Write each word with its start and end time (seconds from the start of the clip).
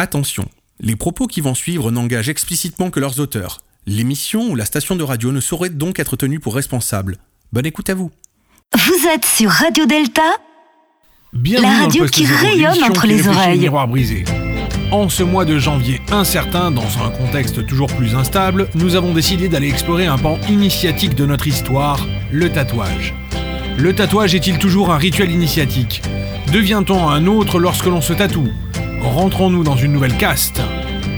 Attention, 0.00 0.46
les 0.80 0.96
propos 0.96 1.26
qui 1.26 1.42
vont 1.42 1.54
suivre 1.54 1.90
n'engagent 1.90 2.30
explicitement 2.30 2.88
que 2.88 3.00
leurs 3.00 3.20
auteurs. 3.20 3.58
L'émission 3.86 4.48
ou 4.48 4.54
la 4.54 4.64
station 4.64 4.96
de 4.96 5.02
radio 5.02 5.30
ne 5.30 5.40
saurait 5.40 5.68
donc 5.68 5.98
être 5.98 6.16
tenue 6.16 6.40
pour 6.40 6.54
responsable. 6.54 7.18
Bonne 7.52 7.66
écoute 7.66 7.90
à 7.90 7.94
vous. 7.94 8.10
Vous 8.74 9.08
êtes 9.14 9.26
sur 9.26 9.50
Radio 9.50 9.84
Delta, 9.84 10.22
Bienvenue 11.34 11.68
La 11.68 11.82
radio 11.82 12.06
qui 12.06 12.24
Zéro, 12.24 12.40
rayonne 12.40 12.82
entre 12.82 13.02
qui 13.02 13.08
les 13.08 13.28
oreilles. 13.28 13.56
le 13.56 13.60
miroir 13.60 13.88
brisé. 13.88 14.24
En 14.90 15.10
ce 15.10 15.22
mois 15.22 15.44
de 15.44 15.58
janvier 15.58 16.00
incertain, 16.10 16.70
dans 16.70 17.04
un 17.04 17.10
contexte 17.10 17.66
toujours 17.66 17.94
plus 17.94 18.14
instable, 18.14 18.70
nous 18.74 18.94
avons 18.94 19.12
décidé 19.12 19.50
d'aller 19.50 19.68
explorer 19.68 20.06
un 20.06 20.16
pan 20.16 20.38
initiatique 20.48 21.14
de 21.14 21.26
notre 21.26 21.46
histoire, 21.46 22.06
le 22.32 22.50
tatouage. 22.50 23.12
Le 23.76 23.94
tatouage 23.94 24.34
est-il 24.34 24.56
toujours 24.56 24.92
un 24.92 24.96
rituel 24.96 25.30
initiatique? 25.30 26.00
Devient-on 26.54 27.06
un 27.06 27.26
autre 27.26 27.58
lorsque 27.58 27.84
l'on 27.84 28.00
se 28.00 28.14
tatoue? 28.14 28.48
Rentrons-nous 29.02 29.64
dans 29.64 29.76
une 29.76 29.92
nouvelle 29.92 30.16
caste 30.16 30.60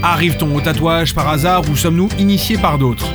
Arrive-t-on 0.01 0.55
au 0.55 0.61
tatouage 0.61 1.13
par 1.13 1.27
hasard 1.27 1.63
ou 1.69 1.75
sommes-nous 1.75 2.09
initiés 2.17 2.57
par 2.57 2.77
d'autres? 2.77 3.07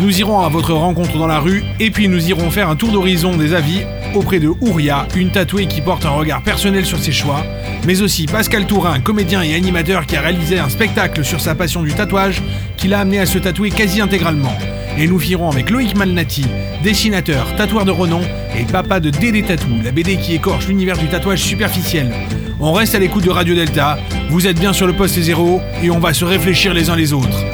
Nous 0.00 0.20
irons 0.20 0.40
à 0.40 0.48
votre 0.48 0.72
rencontre 0.74 1.18
dans 1.18 1.26
la 1.26 1.40
rue 1.40 1.64
et 1.80 1.90
puis 1.90 2.08
nous 2.08 2.28
irons 2.28 2.50
faire 2.50 2.68
un 2.68 2.76
tour 2.76 2.92
d'horizon 2.92 3.36
des 3.36 3.54
avis 3.54 3.80
auprès 4.14 4.38
de 4.38 4.48
Ouria, 4.60 5.06
une 5.16 5.30
tatouée 5.30 5.66
qui 5.66 5.80
porte 5.80 6.06
un 6.06 6.10
regard 6.10 6.42
personnel 6.42 6.84
sur 6.86 6.98
ses 6.98 7.12
choix, 7.12 7.44
mais 7.86 8.02
aussi 8.02 8.26
Pascal 8.26 8.66
Tourin, 8.66 9.00
comédien 9.00 9.42
et 9.42 9.54
animateur 9.54 10.06
qui 10.06 10.16
a 10.16 10.20
réalisé 10.20 10.58
un 10.58 10.68
spectacle 10.68 11.24
sur 11.24 11.40
sa 11.40 11.54
passion 11.54 11.82
du 11.82 11.92
tatouage 11.92 12.42
qui 12.76 12.88
l'a 12.88 13.00
amené 13.00 13.18
à 13.18 13.26
se 13.26 13.38
tatouer 13.38 13.70
quasi 13.70 14.00
intégralement. 14.00 14.56
Et 14.98 15.06
nous 15.08 15.18
finirons 15.18 15.50
avec 15.50 15.70
Loïc 15.70 15.96
Malnati, 15.96 16.46
dessinateur, 16.82 17.54
tatoueur 17.56 17.84
de 17.84 17.90
renom 17.90 18.22
et 18.58 18.64
papa 18.64 19.00
de 19.00 19.10
Dédé 19.10 19.42
Tatou, 19.42 19.80
la 19.82 19.92
BD 19.92 20.16
qui 20.16 20.34
écorche 20.34 20.68
l'univers 20.68 20.96
du 20.96 21.08
tatouage 21.08 21.40
superficiel. 21.40 22.12
On 22.58 22.72
reste 22.72 22.94
à 22.94 22.98
l'écoute 22.98 23.24
de 23.24 23.30
Radio 23.30 23.54
Delta, 23.54 23.98
vous 24.30 24.46
êtes 24.46 24.58
bien 24.58 24.72
sur 24.72 24.86
le 24.86 24.94
poste 24.94 25.20
zéro 25.20 25.60
et 25.82 25.90
on 25.90 25.98
va 25.98 26.14
se 26.14 26.24
réfléchir 26.24 26.72
les 26.72 26.88
uns 26.88 26.96
les 26.96 27.12
autres. 27.12 27.44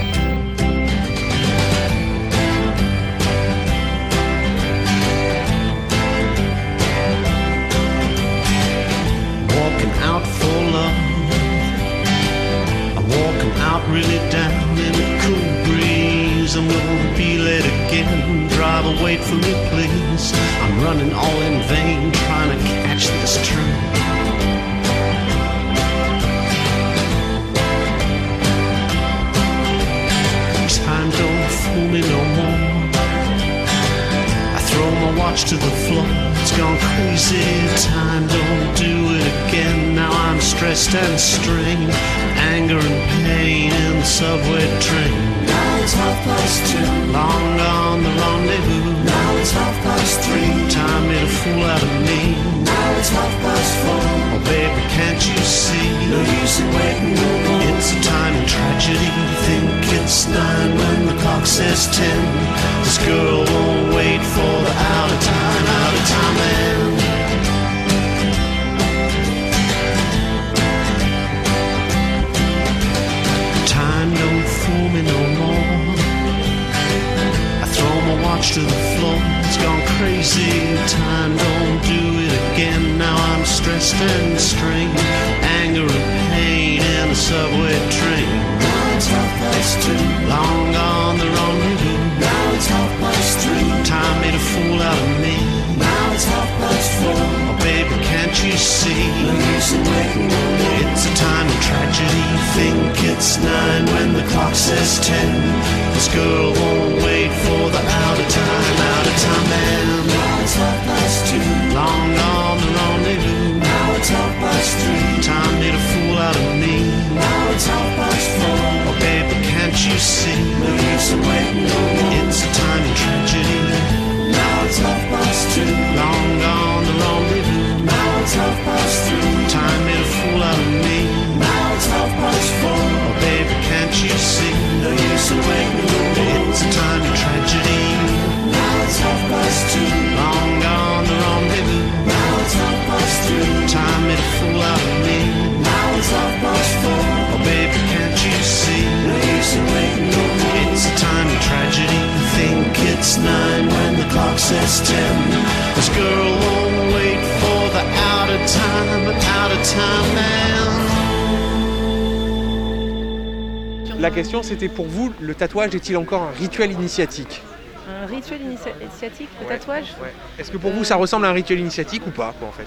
La 164.02 164.10
question 164.10 164.42
c'était 164.42 164.68
pour 164.68 164.86
vous, 164.86 165.12
le 165.20 165.32
tatouage 165.32 165.76
est-il 165.76 165.96
encore 165.96 166.22
un 166.22 166.32
rituel 166.32 166.72
initiatique 166.72 167.40
Un 167.88 168.04
rituel 168.06 168.40
initia- 168.40 168.74
initiatique, 168.82 169.28
le 169.40 169.46
Ouais. 169.46 169.58
tatouage 169.58 169.94
Ouais. 170.02 170.12
Est-ce 170.40 170.50
que 170.50 170.56
pour 170.56 170.72
vous 170.72 170.82
ça 170.82 170.96
ressemble 170.96 171.24
à 171.24 171.28
un 171.28 171.32
rituel 171.32 171.60
initiatique 171.60 172.04
ou 172.04 172.10
pas 172.10 172.34
quoi, 172.36 172.48
en 172.48 172.50
fait 172.52 172.66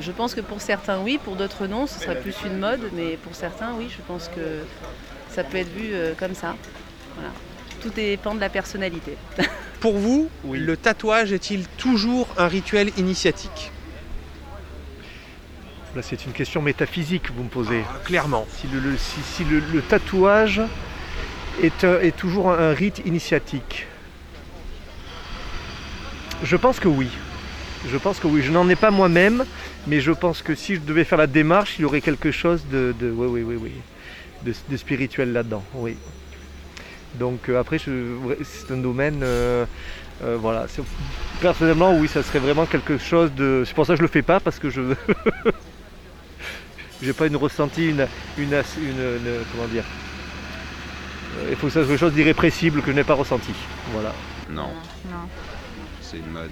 Je 0.00 0.10
pense 0.10 0.34
que 0.34 0.40
pour 0.40 0.60
certains 0.60 0.98
oui, 1.00 1.20
pour 1.24 1.36
d'autres 1.36 1.68
non, 1.68 1.86
ce 1.86 2.00
serait 2.00 2.18
plus 2.20 2.34
une 2.44 2.58
mode, 2.58 2.80
mais 2.94 3.16
pour 3.22 3.36
certains 3.36 3.74
oui, 3.78 3.86
je 3.96 4.02
pense 4.08 4.26
que 4.26 4.64
ça 5.30 5.44
peut 5.44 5.58
être 5.58 5.72
vu 5.72 5.90
euh, 5.92 6.14
comme 6.18 6.34
ça. 6.34 6.56
Voilà. 7.14 7.30
Tout 7.80 7.90
dépend 7.90 8.34
de 8.34 8.40
la 8.40 8.48
personnalité. 8.48 9.16
Pour 9.78 9.94
vous, 9.98 10.30
le 10.50 10.76
tatouage 10.76 11.32
est-il 11.32 11.68
toujours 11.76 12.26
un 12.38 12.48
rituel 12.48 12.90
initiatique 12.96 13.70
Là, 15.94 16.00
c'est 16.02 16.24
une 16.24 16.32
question 16.32 16.62
métaphysique 16.62 17.24
que 17.24 17.32
vous 17.32 17.42
me 17.44 17.48
posez. 17.48 17.84
Ah, 17.88 17.98
Clairement. 18.04 18.46
Si 18.56 18.66
le, 18.68 18.80
le- 18.80 18.96
si- 18.96 19.20
si 19.22 19.44
le- 19.44 19.60
le 19.72 19.82
tatouage 19.82 20.62
est, 21.62 21.84
est 21.84 22.16
toujours 22.16 22.50
un, 22.50 22.70
un 22.70 22.74
rite 22.74 23.02
initiatique 23.04 23.86
Je 26.42 26.56
pense 26.56 26.80
que 26.80 26.88
oui. 26.88 27.08
Je 27.88 27.96
pense 27.98 28.18
que 28.20 28.26
oui. 28.26 28.42
Je 28.42 28.50
n'en 28.50 28.68
ai 28.70 28.76
pas 28.76 28.90
moi-même, 28.90 29.44
mais 29.86 30.00
je 30.00 30.12
pense 30.12 30.40
que 30.42 30.54
si 30.54 30.76
je 30.76 30.80
devais 30.80 31.04
faire 31.04 31.18
la 31.18 31.26
démarche, 31.26 31.74
il 31.78 31.82
y 31.82 31.84
aurait 31.84 32.00
quelque 32.00 32.30
chose 32.32 32.64
de, 32.70 32.94
de 32.98 33.10
oui, 33.10 33.26
oui, 33.28 33.42
oui, 33.42 33.56
oui, 33.62 33.72
de, 34.44 34.54
de 34.70 34.76
spirituel 34.78 35.32
là-dedans. 35.32 35.62
Oui. 35.74 35.96
Donc 37.16 37.48
euh, 37.50 37.60
après, 37.60 37.78
c'est 37.78 38.72
un 38.72 38.76
domaine. 38.78 39.20
euh, 39.22 39.66
euh, 40.24 40.38
voilà. 40.40 40.66
Personnellement, 41.40 41.94
oui, 41.98 42.08
ça 42.08 42.22
serait 42.22 42.38
vraiment 42.38 42.64
quelque 42.64 42.96
chose 42.96 43.30
de. 43.34 43.64
C'est 43.66 43.74
pour 43.74 43.84
ça 43.84 43.92
que 43.92 43.98
je 43.98 44.02
le 44.02 44.08
fais 44.08 44.22
pas 44.22 44.40
parce 44.40 44.58
que 44.58 44.70
je. 44.70 44.80
J'ai 47.02 47.12
pas 47.12 47.26
une 47.26 47.36
ressenti, 47.36 47.88
une, 47.90 48.06
une, 48.38 48.54
ass- 48.54 48.76
une- 48.78 48.86
une- 49.26 49.44
comment 49.50 49.66
dire. 49.66 49.84
Euh, 51.38 51.48
Il 51.50 51.56
faut 51.56 51.66
que 51.66 51.72
ça 51.72 51.80
soit 51.80 51.88
quelque 51.88 51.98
chose 52.00 52.12
d'irrépressible 52.12 52.80
que 52.80 52.90
je 52.92 52.96
n'ai 52.96 53.04
pas 53.04 53.14
ressenti. 53.14 53.52
Voilà. 53.92 54.12
Non, 54.48 54.70
Non. 55.10 55.28
c'est 56.00 56.18
une 56.18 56.30
mode. 56.30 56.50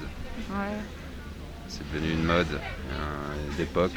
Ouais. 0.51 0.77
C'est 1.69 1.85
devenu 1.93 2.13
une 2.15 2.25
mode 2.25 2.49
euh, 2.53 3.57
d'époque. 3.57 3.93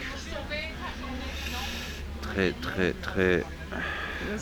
très 2.22 2.52
très 2.62 2.94
très 2.94 3.44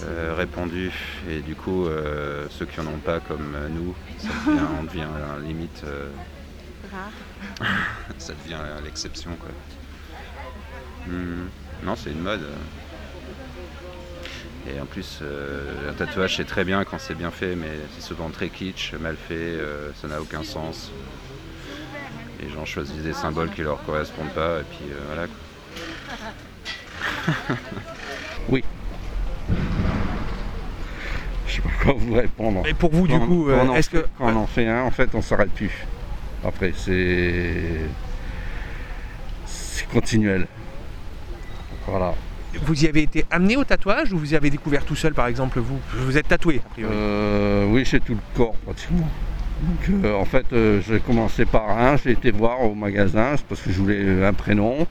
euh, 0.03 0.33
répandu 0.35 0.91
et 1.29 1.39
du 1.39 1.55
coup 1.55 1.87
euh, 1.87 2.47
ceux 2.49 2.65
qui 2.65 2.79
en 2.79 2.87
ont 2.87 2.99
pas 3.03 3.19
comme 3.19 3.55
nous, 3.69 3.93
ça 4.17 4.27
devient, 4.45 4.61
on 4.79 4.83
devient 4.83 5.07
limite 5.47 5.81
euh, 5.85 6.09
ça 8.17 8.33
devient 8.43 8.59
l'exception 8.83 9.31
quoi. 9.39 9.49
Hmm. 11.07 11.47
Non 11.83 11.95
c'est 11.95 12.12
une 12.12 12.22
mode. 12.22 12.42
Et 14.69 14.80
en 14.80 14.86
plus 14.86 15.19
euh, 15.24 15.89
un 15.89 15.94
tatouage 15.94 16.38
c'est 16.38 16.45
très 16.45 16.63
bien 16.63 16.83
quand 16.83 17.00
c'est 17.00 17.16
bien 17.16 17.31
fait 17.31 17.56
mais 17.56 17.72
c'est 17.95 18.04
souvent 18.06 18.30
très 18.30 18.50
kitsch, 18.50 18.94
mal 18.94 19.16
fait, 19.16 19.33
euh, 19.36 19.92
ça 20.00 20.07
n'a 20.07 20.22
aucun 20.22 20.44
sens. 20.44 20.92
Les 22.42 22.50
gens 22.50 22.66
choisissent 22.66 23.04
des 23.04 23.13
symboles 23.13 23.50
qui 23.51 23.62
leur 23.63 23.83
correspondent 23.83 24.30
pas 24.33 24.60
et 24.60 24.63
puis 24.63 24.86
euh, 24.92 25.00
voilà 25.07 25.28
quoi. 25.28 25.36
Je 31.48 31.56
sais 31.56 31.62
pas 31.62 31.69
quoi 31.83 31.94
vous 31.98 32.13
répondre. 32.13 32.66
Et 32.66 32.74
pour 32.74 32.92
vous, 32.92 33.07
du 33.07 33.19
coup, 33.19 33.45
quand 33.48 33.51
euh, 33.51 33.60
on 33.63 33.69
en 33.69 33.75
est-ce 33.75 33.89
fait- 33.89 34.01
que. 34.04 34.07
quand 34.18 34.31
on 34.31 34.36
en 34.38 34.48
fait 34.48 34.68
un, 34.68 34.83
en 34.83 34.92
fait, 34.92 35.10
on 35.13 35.22
s'arrête 35.22 35.51
plus. 35.51 35.72
Après, 36.45 36.74
c'est 36.75 37.81
c'est 39.45 39.88
continuel. 39.89 40.48
Voilà. 41.91 42.13
Vous 42.63 42.83
y 42.83 42.88
avez 42.88 43.03
été 43.03 43.25
amené 43.29 43.57
au 43.57 43.63
tatouage 43.63 44.11
ou 44.13 44.17
vous 44.17 44.33
y 44.33 44.35
avez 44.35 44.49
découvert 44.49 44.83
tout 44.83 44.95
seul, 44.95 45.13
par 45.13 45.27
exemple, 45.27 45.59
vous 45.59 45.79
Vous 45.93 46.17
êtes 46.17 46.27
tatoué, 46.27 46.61
a 46.65 46.69
priori. 46.69 46.93
Euh, 46.93 47.65
oui, 47.69 47.83
c'est 47.85 48.03
tout 48.03 48.13
le 48.13 48.35
corps 48.35 48.55
pratiquement. 48.65 49.09
Donc, 49.61 50.03
euh, 50.05 50.15
en 50.15 50.25
fait, 50.25 50.45
euh, 50.53 50.81
j'ai 50.88 50.99
commencé 50.99 51.45
par 51.45 51.69
un, 51.69 51.95
j'ai 51.97 52.11
été 52.11 52.31
voir 52.31 52.61
au 52.61 52.73
magasin 52.73 53.33
c'est 53.35 53.45
parce 53.45 53.61
que 53.61 53.71
je 53.71 53.79
voulais 53.79 54.25
un 54.25 54.33
prénom. 54.33 54.88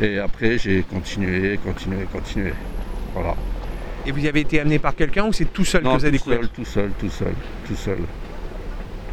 Et 0.00 0.18
après, 0.18 0.58
j'ai 0.58 0.82
continué, 0.82 1.58
continué, 1.64 2.04
continué. 2.12 2.52
Voilà. 3.14 3.34
Et 4.06 4.10
vous 4.10 4.20
y 4.20 4.28
avez 4.28 4.40
été 4.40 4.60
amené 4.60 4.78
par 4.78 4.94
quelqu'un 4.94 5.26
ou 5.26 5.32
c'est 5.32 5.52
tout 5.52 5.64
seul 5.64 5.82
que 5.82 5.88
vous 5.88 6.04
avez 6.04 6.18
tout 6.18 6.30
découvert 6.30 6.40
seul, 6.40 6.48
tout 6.48 6.64
seul, 6.64 6.90
tout 6.98 7.10
seul, 7.10 7.34
tout 7.66 7.76
seul. 7.76 7.98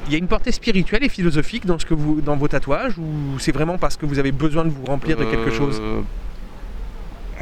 Il 0.08 0.12
y 0.12 0.16
a 0.16 0.20
une 0.20 0.28
portée 0.28 0.52
spirituelle 0.52 1.04
et 1.04 1.10
philosophique 1.10 1.66
dans, 1.66 1.80
ce 1.80 1.86
que 1.86 1.94
vous, 1.94 2.22
dans 2.22 2.36
vos 2.36 2.48
tatouages 2.48 2.98
ou 2.98 3.40
c'est 3.40 3.52
vraiment 3.52 3.78
parce 3.78 3.98
que 3.98 4.06
vous 4.06 4.20
avez 4.20 4.32
besoin 4.32 4.64
de 4.64 4.70
vous 4.70 4.86
remplir 4.86 5.18
de 5.18 5.26
quelque 5.26 5.52
chose? 5.52 5.82
Euh, 5.82 6.02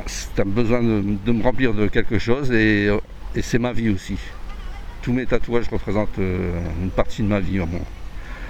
C'est 0.08 0.40
un 0.42 0.46
besoin 0.46 0.82
de, 0.82 1.04
de 1.26 1.32
me 1.32 1.44
remplir 1.44 1.74
de 1.74 1.88
quelque 1.88 2.18
chose 2.20 2.52
et, 2.52 2.88
euh, 2.90 2.98
et 3.36 3.42
c'est 3.42 3.60
ma 3.60 3.74
vie 3.74 3.90
aussi. 3.90 4.18
Tous 5.02 5.14
mes 5.14 5.26
tatouages 5.26 5.70
représentent 5.70 6.18
euh, 6.20 6.60
une 6.82 6.90
partie 6.90 7.22
de 7.22 7.28
ma 7.28 7.40
vie 7.40 7.60
en 7.60 7.68
moi. 7.68 7.82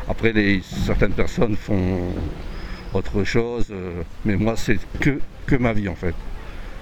Après, 0.08 0.32
les, 0.34 0.62
certaines 0.62 1.14
personnes 1.14 1.56
font 1.56 2.00
autre 2.94 3.24
chose, 3.24 3.68
euh, 3.72 4.04
mais 4.26 4.36
moi, 4.36 4.56
c'est 4.56 4.78
que, 5.00 5.20
que 5.46 5.56
ma 5.56 5.74
vie 5.74 5.90
en 5.90 5.96
fait. 5.96 6.16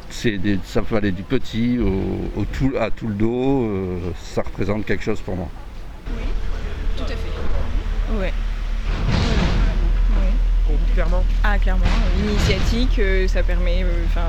C'est 0.09 0.37
des- 0.37 0.59
ça 0.65 0.81
peut 0.81 0.95
aller 0.97 1.11
du 1.11 1.23
petit 1.23 1.79
au, 1.79 2.39
au 2.39 2.45
tout, 2.45 2.73
à 2.79 2.91
tout 2.91 3.07
le 3.07 3.13
dos, 3.13 3.63
euh, 3.63 3.99
ça 4.21 4.41
représente 4.41 4.85
quelque 4.85 5.03
chose 5.03 5.21
pour 5.21 5.35
moi. 5.37 5.49
Tout 6.97 7.03
à 7.03 7.07
fait. 7.07 8.19
Ouais. 8.19 8.33
Clairement 10.94 11.23
Ah, 11.44 11.57
clairement. 11.57 11.85
Initiatique, 12.19 13.00
euh, 13.00 13.27
ça 13.27 13.44
permet. 13.44 13.83
euh, 13.83 14.06
Enfin. 14.07 14.27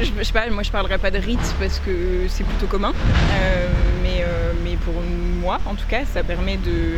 je, 0.00 0.04
je- 0.06 0.22
sais 0.22 0.32
pas, 0.32 0.48
moi 0.50 0.62
je 0.62 0.70
parlerai 0.70 0.98
pas 0.98 1.10
de 1.10 1.18
rite 1.18 1.54
parce 1.60 1.78
que 1.80 2.26
c'est 2.28 2.44
plutôt 2.44 2.66
commun. 2.66 2.92
Euh, 3.32 3.66
mais, 4.02 4.24
mais 4.64 4.76
pour 4.76 4.94
moi, 5.42 5.58
en 5.66 5.74
tout 5.74 5.86
cas, 5.88 6.04
ça 6.12 6.22
permet 6.22 6.56
de. 6.56 6.96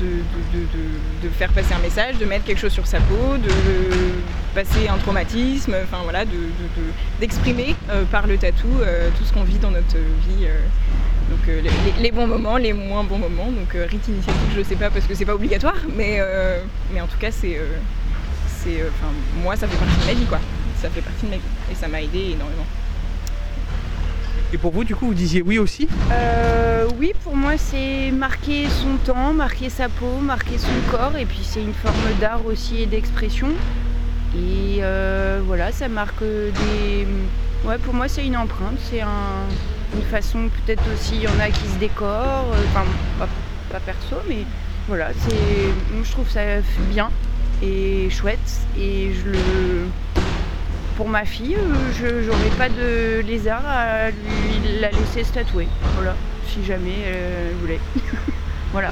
De, 0.00 1.28
faire 1.30 1.50
passer 1.52 1.74
un 1.74 1.78
message, 1.80 2.18
de 2.18 2.24
mettre 2.24 2.44
quelque 2.44 2.60
chose 2.60 2.72
sur 2.72 2.86
sa 2.86 2.98
peau, 3.00 3.36
de 3.36 3.50
passer 4.54 4.88
un 4.88 4.96
traumatisme, 4.98 5.74
enfin 5.84 5.98
voilà, 6.04 6.24
de- 6.24 6.30
de- 6.30 6.36
de- 6.36 6.92
d'exprimer 7.20 7.74
euh, 7.90 8.04
par 8.04 8.26
le 8.26 8.38
tatou 8.38 8.68
euh, 8.80 9.08
tout 9.18 9.24
ce 9.24 9.32
qu'on 9.32 9.42
vit 9.44 9.58
dans 9.58 9.70
notre 9.70 9.96
vie. 9.96 10.44
euh, 10.44 10.56
donc 11.30 11.40
les, 12.00 12.10
bons 12.10 12.26
moments, 12.26 12.56
les 12.56 12.72
moins 12.72 13.04
bons 13.04 13.18
moments. 13.18 13.50
Donc 13.50 13.72
rite 13.72 14.06
initiatique, 14.08 14.50
je 14.56 14.62
sais 14.62 14.76
pas 14.76 14.88
parce 14.88 15.04
que 15.04 15.14
c'est 15.14 15.26
pas 15.26 15.34
obligatoire, 15.34 15.76
mais, 15.94 16.20
mais 16.92 17.00
en 17.02 17.06
tout 17.06 17.18
cas 17.18 17.30
c'est, 17.30 17.58
moi 19.42 19.54
ça 19.56 19.66
fait 19.68 19.76
partie 19.76 20.00
de 20.00 20.06
ma 20.06 20.12
vie 20.14 20.26
quoi. 20.26 20.40
Ça 20.80 20.88
fait 20.88 21.00
partie 21.02 21.26
de 21.26 21.30
ma 21.30 21.36
vie 21.36 21.42
et 21.70 21.74
ça 21.74 21.86
m'a 21.88 22.00
aidé 22.00 22.30
énormément. 22.34 22.64
Et 24.52 24.56
pour 24.58 24.72
vous, 24.72 24.84
du 24.84 24.94
coup, 24.96 25.06
vous 25.08 25.14
disiez 25.14 25.42
oui 25.42 25.58
aussi 25.58 25.88
Euh, 26.10 26.86
oui, 26.98 27.12
pour 27.22 27.36
moi, 27.36 27.52
c'est 27.58 28.10
marquer 28.10 28.66
son 28.68 28.96
temps, 29.12 29.32
marquer 29.34 29.68
sa 29.68 29.88
peau, 29.88 30.18
marquer 30.22 30.56
son 30.58 30.68
corps, 30.90 31.16
et 31.18 31.26
puis 31.26 31.40
c'est 31.42 31.60
une 31.60 31.74
forme 31.74 31.94
d'art 32.20 32.44
aussi 32.46 32.82
et 32.82 32.86
d'expression. 32.86 33.48
Et 34.34 34.78
euh, 34.80 35.40
voilà, 35.46 35.70
ça 35.72 35.88
marque 35.88 36.22
des. 36.22 37.06
Ouais, 37.64 37.76
pour 37.78 37.92
moi, 37.92 38.08
c'est 38.08 38.24
une 38.26 38.36
empreinte, 38.36 38.78
c'est 38.90 39.00
un- 39.00 39.46
une 39.94 40.02
façon, 40.02 40.48
peut-être 40.48 40.82
aussi, 40.94 41.16
il 41.16 41.22
y 41.22 41.28
en 41.28 41.40
a 41.40 41.48
qui 41.50 41.66
se 41.66 41.78
décorent, 41.78 42.52
euh, 42.52 42.64
enfin, 42.70 42.84
pas, 43.18 43.28
pas 43.70 43.80
perso, 43.80 44.16
mais 44.28 44.44
voilà, 44.86 45.08
c'est. 45.18 46.02
Je 46.04 46.10
trouve 46.10 46.28
ça 46.28 46.40
bien 46.90 47.10
et 47.62 48.08
chouette, 48.10 48.38
et 48.78 49.12
je 49.12 49.30
le 49.30 49.38
pour 50.98 51.08
ma 51.08 51.24
fille, 51.24 51.54
euh, 51.54 51.92
je 51.96 52.26
n'aurais 52.26 52.56
pas 52.58 52.68
de 52.68 53.20
lézard 53.20 53.62
à 53.64 54.10
lui 54.10 54.80
la 54.80 54.90
laisser 54.90 55.22
se 55.22 55.32
tatouer. 55.32 55.68
Voilà, 55.94 56.16
si 56.48 56.64
jamais 56.64 57.04
euh, 57.06 57.50
elle 57.50 57.56
voulait. 57.58 57.80
voilà. 58.72 58.90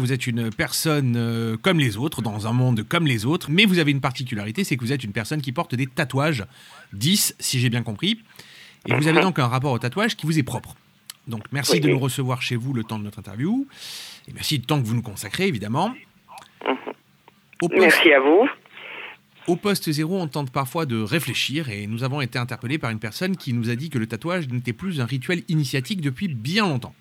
Vous 0.00 0.12
êtes 0.12 0.26
une 0.26 0.50
personne 0.50 1.14
euh, 1.16 1.56
comme 1.56 1.78
les 1.78 1.96
autres, 1.96 2.22
dans 2.22 2.46
un 2.48 2.52
monde 2.52 2.82
comme 2.88 3.06
les 3.06 3.24
autres, 3.26 3.48
mais 3.50 3.64
vous 3.66 3.78
avez 3.78 3.90
une 3.92 4.00
particularité, 4.00 4.64
c'est 4.64 4.76
que 4.76 4.82
vous 4.84 4.92
êtes 4.92 5.04
une 5.04 5.12
personne 5.12 5.40
qui 5.42 5.52
porte 5.52 5.74
des 5.74 5.86
tatouages, 5.86 6.44
10 6.92 7.36
si 7.38 7.60
j'ai 7.60 7.70
bien 7.70 7.82
compris, 7.82 8.20
et 8.88 8.94
vous 8.94 9.06
avez 9.06 9.20
donc 9.22 9.38
un 9.38 9.46
rapport 9.46 9.72
au 9.72 9.78
tatouage 9.78 10.16
qui 10.16 10.26
vous 10.26 10.38
est 10.38 10.42
propre. 10.42 10.74
Donc, 11.28 11.44
merci 11.52 11.74
Oui, 11.74 11.80
de 11.80 11.88
nous 11.90 11.98
recevoir 11.98 12.42
chez 12.42 12.56
vous 12.56 12.72
le 12.72 12.82
temps 12.82 12.98
de 12.98 13.04
notre 13.04 13.18
interview, 13.20 13.66
et 14.26 14.32
merci 14.32 14.58
du 14.58 14.64
temps 14.66 14.80
que 14.80 14.86
vous 14.86 14.94
nous 14.94 15.02
consacrez, 15.02 15.46
évidemment. 15.46 15.94
Au 17.62 17.68
poste- 17.68 17.80
Merci 17.80 18.12
à 18.12 18.20
vous. 18.20 18.48
Au 19.46 19.56
poste 19.56 19.90
zéro, 19.90 20.20
on 20.20 20.28
tente 20.28 20.50
parfois 20.50 20.86
de 20.86 21.00
réfléchir 21.00 21.70
et 21.70 21.86
nous 21.86 22.04
avons 22.04 22.20
été 22.20 22.38
interpellés 22.38 22.78
par 22.78 22.90
une 22.90 22.98
personne 23.00 23.36
qui 23.36 23.52
nous 23.52 23.68
a 23.70 23.74
dit 23.74 23.90
que 23.90 23.98
le 23.98 24.06
tatouage 24.06 24.48
n'était 24.48 24.72
plus 24.74 25.00
un 25.00 25.06
rituel 25.06 25.42
initiatique 25.48 26.00
depuis 26.00 26.28
bien 26.28 26.68
longtemps. 26.68 26.94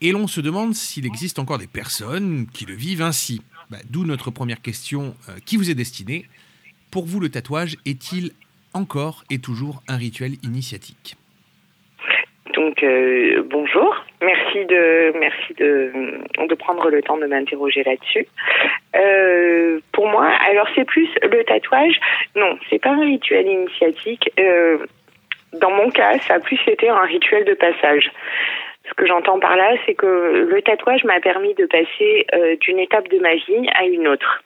Et 0.00 0.12
l'on 0.12 0.28
se 0.28 0.40
demande 0.40 0.74
s'il 0.74 1.06
existe 1.06 1.38
encore 1.40 1.58
des 1.58 1.66
personnes 1.66 2.46
qui 2.54 2.66
le 2.66 2.74
vivent 2.74 3.02
ainsi. 3.02 3.42
Bah, 3.70 3.78
D'où 3.90 4.04
notre 4.04 4.30
première 4.30 4.62
question 4.62 5.14
euh, 5.28 5.32
qui 5.44 5.56
vous 5.56 5.70
est 5.70 5.74
destinée? 5.74 6.26
Pour 6.92 7.04
vous, 7.04 7.18
le 7.18 7.28
tatouage 7.28 7.76
est-il 7.84 8.30
encore 8.74 9.24
et 9.28 9.38
toujours 9.38 9.82
un 9.88 9.96
rituel 9.96 10.32
initiatique? 10.44 11.16
Donc 12.54 12.82
euh, 12.82 13.42
bonjour. 13.44 13.94
Merci 14.22 14.64
de 14.66 15.12
merci 15.18 15.54
de, 15.54 16.54
prendre 16.54 16.90
le 16.90 17.02
temps 17.02 17.18
de 17.18 17.26
m'interroger 17.26 17.82
là-dessus. 17.82 18.26
Euh, 18.96 19.80
pour 19.92 20.08
moi, 20.08 20.26
alors 20.48 20.66
c'est 20.74 20.84
plus 20.84 21.08
le 21.22 21.44
tatouage. 21.44 22.00
Non, 22.36 22.58
c'est 22.70 22.80
pas 22.80 22.90
un 22.90 23.00
rituel 23.00 23.46
initiatique. 23.46 24.30
Dans 25.52 25.70
mon 25.70 25.90
cas, 25.90 26.18
ça 26.20 26.34
a 26.34 26.40
plus 26.40 26.58
été 26.66 26.88
un 26.88 27.02
rituel 27.02 27.44
de 27.44 27.54
passage. 27.54 28.10
Ce 28.88 28.94
que 28.94 29.06
j'entends 29.06 29.38
par 29.38 29.56
là, 29.56 29.74
c'est 29.84 29.94
que 29.94 30.46
le 30.48 30.62
tatouage 30.62 31.04
m'a 31.04 31.20
permis 31.20 31.54
de 31.54 31.66
passer 31.66 32.26
euh, 32.34 32.56
d'une 32.56 32.78
étape 32.78 33.08
de 33.08 33.18
ma 33.18 33.34
vie 33.34 33.68
à 33.74 33.84
une 33.84 34.08
autre. 34.08 34.42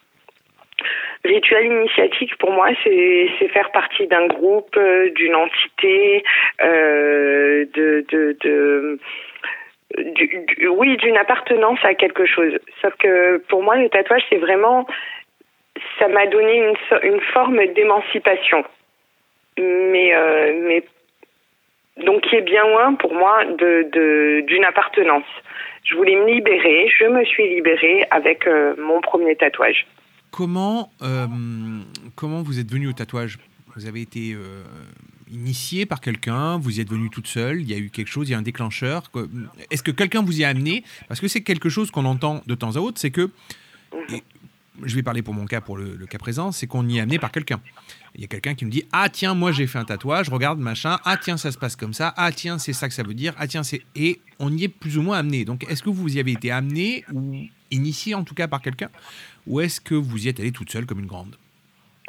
Rituel 1.23 1.67
initiatique, 1.67 2.37
pour 2.37 2.51
moi, 2.51 2.69
c'est 2.83 3.29
faire 3.53 3.71
partie 3.71 4.07
d'un 4.07 4.27
groupe, 4.27 4.75
euh, 4.75 5.09
d'une 5.11 5.35
entité, 5.35 6.23
euh, 6.61 7.65
de, 7.73 8.99
oui, 10.67 10.97
d'une 10.97 11.17
appartenance 11.17 11.79
à 11.83 11.93
quelque 11.93 12.25
chose. 12.25 12.59
Sauf 12.81 12.93
que 12.97 13.37
pour 13.47 13.63
moi, 13.63 13.77
le 13.77 13.87
tatouage, 13.89 14.23
c'est 14.29 14.37
vraiment, 14.37 14.85
ça 15.99 16.09
m'a 16.09 16.25
donné 16.25 16.57
une, 16.57 16.75
une 17.03 17.21
forme 17.21 17.65
d'émancipation, 17.67 18.65
mais 19.57 20.13
mais 20.63 20.83
donc 21.97 22.21
qui 22.21 22.35
est 22.35 22.41
bien 22.41 22.67
loin 22.67 22.95
pour 22.95 23.13
moi 23.13 23.45
d'une 23.45 24.65
appartenance. 24.65 25.25
Je 25.83 25.95
voulais 25.95 26.15
me 26.15 26.33
libérer, 26.33 26.89
je 26.97 27.05
me 27.05 27.25
suis 27.25 27.55
libérée 27.55 28.05
avec 28.09 28.47
euh, 28.47 28.73
mon 28.79 29.01
premier 29.01 29.35
tatouage. 29.35 29.85
Comment, 30.31 30.91
euh, 31.01 31.27
comment 32.15 32.41
vous 32.41 32.59
êtes 32.59 32.71
venu 32.71 32.87
au 32.87 32.93
tatouage? 32.93 33.37
Vous 33.75 33.85
avez 33.85 34.01
été 34.01 34.33
euh, 34.33 34.63
initié 35.29 35.85
par 35.85 35.99
quelqu'un, 35.99 36.57
vous 36.57 36.77
y 36.77 36.81
êtes 36.81 36.89
venu 36.89 37.09
toute 37.09 37.27
seule, 37.27 37.61
il 37.61 37.69
y 37.69 37.73
a 37.73 37.77
eu 37.77 37.89
quelque 37.89 38.07
chose, 38.07 38.29
il 38.29 38.31
y 38.31 38.35
a 38.35 38.37
un 38.37 38.43
déclencheur. 38.43 39.03
Est-ce 39.71 39.83
que 39.83 39.91
quelqu'un 39.91 40.23
vous 40.23 40.39
y 40.39 40.43
a 40.45 40.49
amené? 40.49 40.83
Parce 41.07 41.19
que 41.19 41.27
c'est 41.27 41.41
quelque 41.41 41.69
chose 41.69 41.91
qu'on 41.91 42.05
entend 42.05 42.41
de 42.47 42.55
temps 42.55 42.75
à 42.75 42.79
autre, 42.79 42.99
c'est 42.99 43.11
que, 43.11 43.29
je 44.83 44.95
vais 44.95 45.03
parler 45.03 45.21
pour 45.21 45.33
mon 45.33 45.45
cas, 45.45 45.61
pour 45.61 45.77
le, 45.77 45.95
le 45.95 46.05
cas 46.05 46.17
présent, 46.17 46.51
c'est 46.51 46.65
qu'on 46.65 46.87
y 46.87 46.97
est 46.97 47.01
amené 47.01 47.19
par 47.19 47.31
quelqu'un. 47.31 47.59
Il 48.15 48.21
y 48.21 48.25
a 48.25 48.27
quelqu'un 48.27 48.53
qui 48.53 48.65
me 48.65 48.69
dit 48.69 48.83
Ah, 48.91 49.09
tiens, 49.09 49.33
moi 49.33 49.51
j'ai 49.51 49.67
fait 49.67 49.79
un 49.79 49.85
tatouage, 49.85 50.29
regarde, 50.29 50.59
machin. 50.59 50.97
Ah, 51.05 51.17
tiens, 51.17 51.37
ça 51.37 51.51
se 51.51 51.57
passe 51.57 51.75
comme 51.75 51.93
ça. 51.93 52.13
Ah, 52.15 52.31
tiens, 52.31 52.59
c'est 52.59 52.73
ça 52.73 52.87
que 52.87 52.93
ça 52.93 53.03
veut 53.03 53.13
dire. 53.13 53.33
Ah, 53.39 53.47
tiens, 53.47 53.63
c'est. 53.63 53.81
Et 53.95 54.19
on 54.39 54.51
y 54.51 54.65
est 54.65 54.67
plus 54.67 54.97
ou 54.97 55.01
moins 55.01 55.17
amené. 55.17 55.45
Donc, 55.45 55.63
est-ce 55.69 55.81
que 55.81 55.89
vous 55.89 56.15
y 56.15 56.19
avez 56.19 56.31
été 56.31 56.51
amené, 56.51 57.03
ou 57.11 57.33
initié 57.71 58.13
en 58.13 58.23
tout 58.23 58.35
cas 58.35 58.47
par 58.47 58.61
quelqu'un? 58.61 58.89
Ou 59.47 59.61
est-ce 59.61 59.81
que 59.81 59.95
vous 59.95 60.25
y 60.25 60.29
êtes 60.29 60.39
allé 60.39 60.51
toute 60.51 60.69
seule 60.69 60.85
comme 60.85 60.99
une 60.99 61.07
grande? 61.07 61.35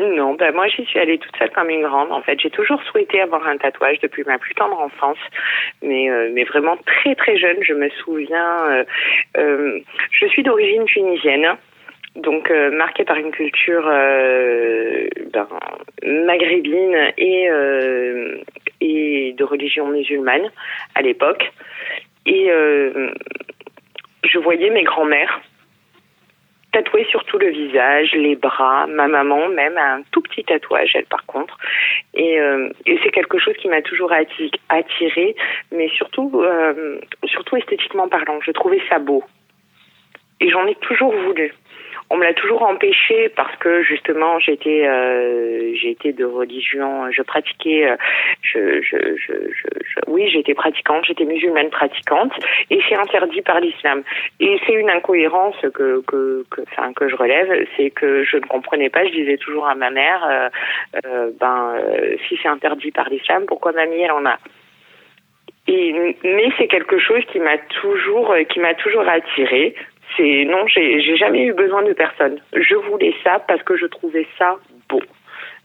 Non, 0.00 0.34
ben 0.34 0.52
moi 0.52 0.66
j'y 0.66 0.84
suis 0.86 0.98
allée 0.98 1.18
toute 1.18 1.36
seule 1.36 1.50
comme 1.50 1.70
une 1.70 1.82
grande. 1.82 2.10
En 2.10 2.20
fait, 2.20 2.40
j'ai 2.40 2.50
toujours 2.50 2.82
souhaité 2.82 3.20
avoir 3.20 3.46
un 3.46 3.56
tatouage 3.56 4.00
depuis 4.00 4.24
ma 4.24 4.38
plus 4.38 4.54
tendre 4.54 4.78
enfance, 4.80 5.18
mais 5.82 6.10
euh, 6.10 6.30
mais 6.32 6.42
vraiment 6.42 6.76
très 6.84 7.14
très 7.14 7.38
jeune. 7.38 7.58
Je 7.62 7.74
me 7.74 7.88
souviens, 7.90 8.70
euh, 8.70 8.84
euh, 9.36 9.78
je 10.10 10.26
suis 10.26 10.42
d'origine 10.42 10.84
tunisienne, 10.86 11.46
donc 12.16 12.50
euh, 12.50 12.70
marquée 12.70 13.04
par 13.04 13.16
une 13.16 13.30
culture 13.32 13.84
euh, 13.86 15.08
ben, 15.32 15.48
maghrébine 16.04 17.12
et 17.18 17.50
euh, 17.50 18.38
et 18.80 19.34
de 19.36 19.44
religion 19.44 19.88
musulmane 19.88 20.50
à 20.94 21.02
l'époque. 21.02 21.50
Et 22.26 22.50
euh, 22.50 23.10
je 24.24 24.38
voyais 24.38 24.70
mes 24.70 24.84
grands-mères 24.84 25.40
tatoué 26.72 27.06
sur 27.08 27.24
tout 27.24 27.38
le 27.38 27.50
visage, 27.50 28.12
les 28.14 28.34
bras, 28.34 28.86
ma 28.88 29.06
maman 29.06 29.48
même 29.48 29.76
a 29.78 29.94
un 29.94 30.02
tout 30.10 30.20
petit 30.22 30.44
tatouage, 30.44 30.90
elle 30.94 31.04
par 31.06 31.24
contre. 31.26 31.56
Et, 32.14 32.40
euh, 32.40 32.68
et 32.84 32.98
c'est 33.02 33.12
quelque 33.12 33.38
chose 33.38 33.54
qui 33.58 33.68
m'a 33.68 33.80
toujours 33.80 34.10
atti- 34.10 34.50
attirée, 34.68 35.36
mais 35.70 35.88
surtout, 35.90 36.32
euh, 36.34 36.98
surtout 37.26 37.56
esthétiquement 37.56 38.08
parlant, 38.08 38.40
je 38.44 38.50
trouvais 38.50 38.82
ça 38.88 38.98
beau. 38.98 39.22
Et 40.40 40.50
j'en 40.50 40.66
ai 40.66 40.74
toujours 40.76 41.14
voulu. 41.14 41.54
On 42.14 42.16
me 42.16 42.22
l'a 42.22 42.34
toujours 42.34 42.62
empêché 42.62 43.28
parce 43.30 43.56
que 43.56 43.82
justement 43.82 44.38
j'étais 44.38 44.86
euh, 44.86 45.74
j'étais 45.74 46.12
de 46.12 46.24
religion, 46.24 47.10
je 47.10 47.22
pratiquais, 47.22 47.90
euh, 47.90 47.96
je, 48.40 48.80
je, 48.82 49.32
oui 50.06 50.30
j'étais 50.30 50.54
pratiquante, 50.54 51.06
j'étais 51.06 51.24
musulmane 51.24 51.70
pratiquante 51.70 52.30
et 52.70 52.78
c'est 52.88 52.94
interdit 52.94 53.42
par 53.42 53.58
l'islam. 53.58 54.04
Et 54.38 54.60
c'est 54.64 54.74
une 54.74 54.90
incohérence 54.90 55.56
que 55.74 56.04
que 56.06 56.44
que, 56.52 56.60
enfin, 56.60 56.92
que 56.92 57.08
je 57.08 57.16
relève, 57.16 57.66
c'est 57.76 57.90
que 57.90 58.22
je 58.22 58.36
ne 58.36 58.46
comprenais 58.46 58.90
pas. 58.90 59.04
Je 59.06 59.10
disais 59.10 59.36
toujours 59.36 59.66
à 59.66 59.74
ma 59.74 59.90
mère, 59.90 60.50
euh, 61.04 61.32
ben 61.40 61.74
si 62.28 62.38
c'est 62.40 62.48
interdit 62.48 62.92
par 62.92 63.08
l'islam, 63.08 63.44
pourquoi 63.48 63.72
mamie 63.72 64.02
elle 64.02 64.12
en 64.12 64.24
a? 64.24 64.38
Et, 65.66 66.14
mais 66.22 66.48
c'est 66.58 66.68
quelque 66.68 66.98
chose 66.98 67.24
qui 67.32 67.40
m'a 67.40 67.56
toujours, 67.80 68.36
qui 68.50 68.60
m'a 68.60 68.74
toujours 68.74 69.08
attiré. 69.08 69.74
Non, 70.18 70.66
j'ai 70.68 71.16
jamais 71.16 71.46
eu 71.46 71.52
besoin 71.52 71.82
de 71.82 71.92
personne. 71.92 72.38
Je 72.54 72.74
voulais 72.90 73.14
ça 73.22 73.38
parce 73.46 73.62
que 73.62 73.76
je 73.76 73.86
trouvais 73.86 74.26
ça 74.38 74.56
beau. 74.88 75.02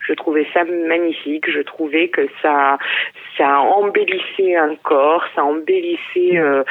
Je 0.08 0.14
trouvais 0.14 0.48
ça 0.54 0.64
magnifique. 0.64 1.52
Je 1.52 1.62
trouvais 1.62 2.08
que 2.08 2.28
ça, 2.42 2.78
ça 3.38 3.60
embellissait 3.60 4.56
un 4.56 4.76
corps, 4.76 5.24
ça 5.36 5.44
embellissait. 5.44 6.38
euh, 6.38 6.64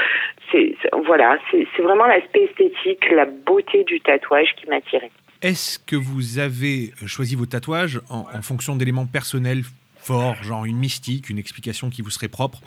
c'est 0.51 0.75
voilà, 1.05 1.39
c'est 1.51 1.83
vraiment 1.83 2.07
l'aspect 2.07 2.45
esthétique, 2.45 3.09
la 3.11 3.27
beauté 3.27 3.85
du 3.85 4.01
tatouage 4.01 4.55
qui 4.57 4.69
m'attirait. 4.69 5.11
Est-ce 5.43 5.79
que 5.79 5.95
vous 5.95 6.39
avez 6.39 6.91
choisi 7.07 7.37
vos 7.37 7.47
tatouages 7.47 8.01
en, 8.11 8.25
en 8.35 8.43
fonction 8.43 8.75
d'éléments 8.75 9.07
personnels 9.07 9.63
forts, 9.99 10.43
genre 10.43 10.65
une 10.65 10.79
mystique, 10.79 11.31
une 11.31 11.39
explication 11.39 11.91
qui 11.91 12.03
vous 12.03 12.11
serait 12.11 12.29
propre? 12.29 12.59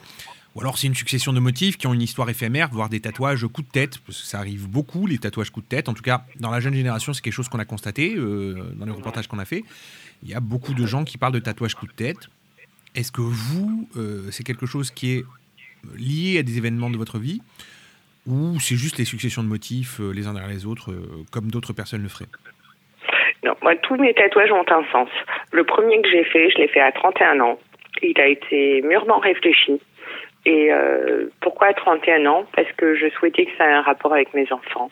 Ou 0.56 0.62
alors 0.62 0.78
c'est 0.78 0.88
une 0.88 0.96
succession 0.96 1.32
de 1.32 1.40
motifs 1.40 1.78
qui 1.78 1.88
ont 1.88 1.94
une 1.94 2.02
histoire 2.02 2.30
éphémère, 2.30 2.70
voire 2.72 2.90
des 2.90 3.00
tatouages 3.00 3.46
coup 3.48 3.62
de 3.62 3.72
tête, 3.72 4.00
parce 4.06 4.20
que 4.20 4.28
ça 4.28 4.40
arrive 4.40 4.68
beaucoup, 4.70 5.08
les 5.08 5.18
tatouages 5.18 5.50
coup 5.50 5.62
de 5.62 5.66
tête. 5.66 5.88
En 5.88 5.94
tout 5.94 6.04
cas, 6.04 6.24
dans 6.40 6.52
la 6.52 6.60
jeune 6.60 6.74
génération, 6.74 7.14
c'est 7.14 7.22
quelque 7.22 7.34
chose 7.34 7.48
qu'on 7.48 7.60
a 7.60 7.66
constaté 7.66 8.16
euh, 8.16 8.74
dans 8.76 8.86
les 8.86 8.92
reportages 8.92 9.28
qu'on 9.28 9.40
a 9.40 9.46
fait. 9.46 9.64
Il 10.24 10.30
y 10.30 10.34
a 10.34 10.42
beaucoup 10.42 10.74
de 10.74 10.86
gens 10.86 11.06
qui 11.06 11.18
parlent 11.18 11.34
de 11.34 11.40
tatouages 11.40 11.76
coup 11.76 11.88
de 11.88 11.94
tête. 11.94 12.28
Est-ce 12.96 13.14
que 13.14 13.22
vous, 13.22 13.88
euh, 13.96 14.30
c'est 14.32 14.44
quelque 14.44 14.66
chose 14.66 14.92
qui 14.92 15.14
est 15.14 15.26
lié 15.96 16.40
à 16.40 16.44
des 16.44 16.58
événements 16.58 16.90
de 16.90 16.98
votre 16.98 17.18
vie 17.18 17.42
ou 18.28 18.60
c'est 18.60 18.76
juste 18.76 19.00
les 19.00 19.06
successions 19.06 19.42
de 19.42 19.48
motifs 19.48 20.00
euh, 20.00 20.12
les 20.12 20.28
uns 20.28 20.34
derrière 20.34 20.52
les 20.52 20.66
autres, 20.66 20.94
comme 21.32 21.50
d'autres 21.50 21.74
personnes 21.74 22.04
le 22.04 22.10
feraient? 22.10 22.30
Non, 23.44 23.56
moi, 23.64 23.76
tous 23.78 23.96
mes 23.96 24.14
tatouages 24.14 24.52
ont 24.52 24.66
un 24.70 24.84
sens. 24.92 25.10
Le 25.52 25.64
premier 25.64 26.02
que 26.02 26.10
j'ai 26.12 26.26
fait, 26.26 26.50
je 26.52 26.58
l'ai 26.58 26.68
fait 26.68 26.82
à 26.82 26.92
31 26.92 27.40
ans. 27.40 27.60
Il 28.04 28.20
a 28.20 28.28
été 28.28 28.82
mûrement 28.84 29.20
réfléchi. 29.20 29.80
Et 30.46 30.74
euh, 30.74 31.30
pourquoi 31.40 31.68
à 31.68 31.74
31 31.74 32.26
ans? 32.26 32.46
Parce 32.56 32.72
que 32.74 32.96
je 32.96 33.08
souhaitais 33.10 33.46
que 33.46 33.52
ça 33.58 33.68
ait 33.68 33.74
un 33.74 33.82
rapport 33.84 34.12
avec 34.14 34.34
mes 34.34 34.52
enfants. 34.52 34.90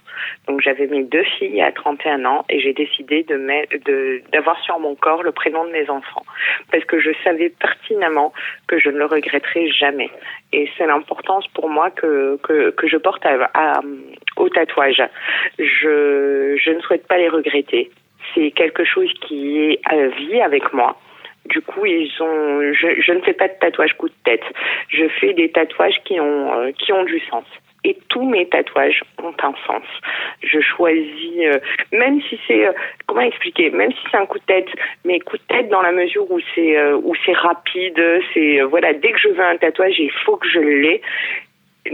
Donc 0.48 0.62
j'avais 0.62 0.86
mes 0.86 1.03
deux 1.03 1.24
filles 1.24 1.60
à 1.62 1.72
31 1.72 2.24
ans 2.25 2.46
et 2.50 2.60
j'ai 2.60 2.74
décidé 2.74 3.24
de 3.24 4.22
d'avoir 4.32 4.60
sur 4.63 4.77
mon 4.79 4.94
corps 4.94 5.24
le 5.24 5.32
prénom 5.32 5.65
de 5.65 5.72
mes 5.72 5.89
enfants 5.89 6.24
parce 6.72 6.86
que 6.86 7.00
je 7.00 7.10
savais 7.24 7.50
pertinemment 7.50 8.32
que 8.68 8.77
je 8.77 8.89
ne 8.89 8.98
le 9.00 9.06
regretterais 9.06 9.68
jamais. 9.70 10.12
Et 10.53 10.70
c'est 10.77 10.86
l'importance 10.86 11.48
pour 11.48 11.68
moi 11.68 11.89
que 11.89 12.38
que, 12.44 12.70
que 12.70 12.88
je 12.88 12.98
porte 12.98 13.25
à, 13.25 13.50
à- 13.56 13.82
au 14.38 14.50
tatouage. 14.50 15.01
Je 15.58 16.56
je 16.63 16.70
ne 16.72 16.79
souhaite 16.82 17.08
pas 17.08 17.18
les 17.18 17.29
regretter. 17.29 17.89
C'est 18.36 18.51
quelque 18.51 18.86
chose 18.86 19.12
qui 19.22 19.58
est 19.60 19.79
à 19.86 20.08
vie 20.10 20.41
avec 20.41 20.74
moi. 20.74 20.96
Du 21.46 21.62
coup, 21.62 21.86
ils 21.86 22.12
ont. 22.22 22.74
Je, 22.74 23.12
ne 23.12 23.22
fais 23.22 23.34
pas 23.34 23.48
de 23.48 23.53
tatouage 23.60 23.93
coup 23.93 24.10
de 24.10 24.13
tête. 24.24 24.43
Je 24.89 25.08
fais 25.19 25.34
des 25.34 25.50
tatouages 25.50 26.00
qui 26.05 26.19
ont 26.19 26.53
euh, 26.53 26.72
qui 26.72 26.91
ont 26.93 27.03
du 27.03 27.19
sens. 27.31 27.46
Et 27.86 27.98
tous 28.10 28.29
mes 28.29 28.46
tatouages 28.48 29.01
ont 29.24 29.34
un 29.41 29.53
sens. 29.65 29.84
Je 30.43 30.60
choisis, 30.60 31.39
euh, 31.39 31.60
même 31.93 32.22
si 32.24 32.38
c'est 32.46 32.67
euh, 32.67 32.74
comment 33.08 33.22
expliquer, 33.22 33.69
même 33.69 33.91
si 33.91 34.00
c'est 34.12 34.17
un 34.17 34.25
coup 34.25 34.38
de 34.38 34.43
tête, 34.43 34.67
mais 35.05 35.19
coup 35.22 35.38
de 35.38 35.43
tête 35.48 35.69
dans 35.69 35.81
la 35.81 35.93
mesure 35.93 36.29
où 36.29 36.39
c'est 36.53 36.93
où 36.93 37.15
c'est 37.25 37.38
rapide, 37.38 38.00
c'est 38.34 38.62
voilà, 38.62 38.93
dès 38.93 39.12
que 39.12 39.19
je 39.19 39.29
veux 39.29 39.43
un 39.43 39.58
tatouage, 39.58 39.98
il 39.98 40.12
faut 40.25 40.36
que 40.36 40.48
je 40.48 40.60
l'ai. 40.60 41.01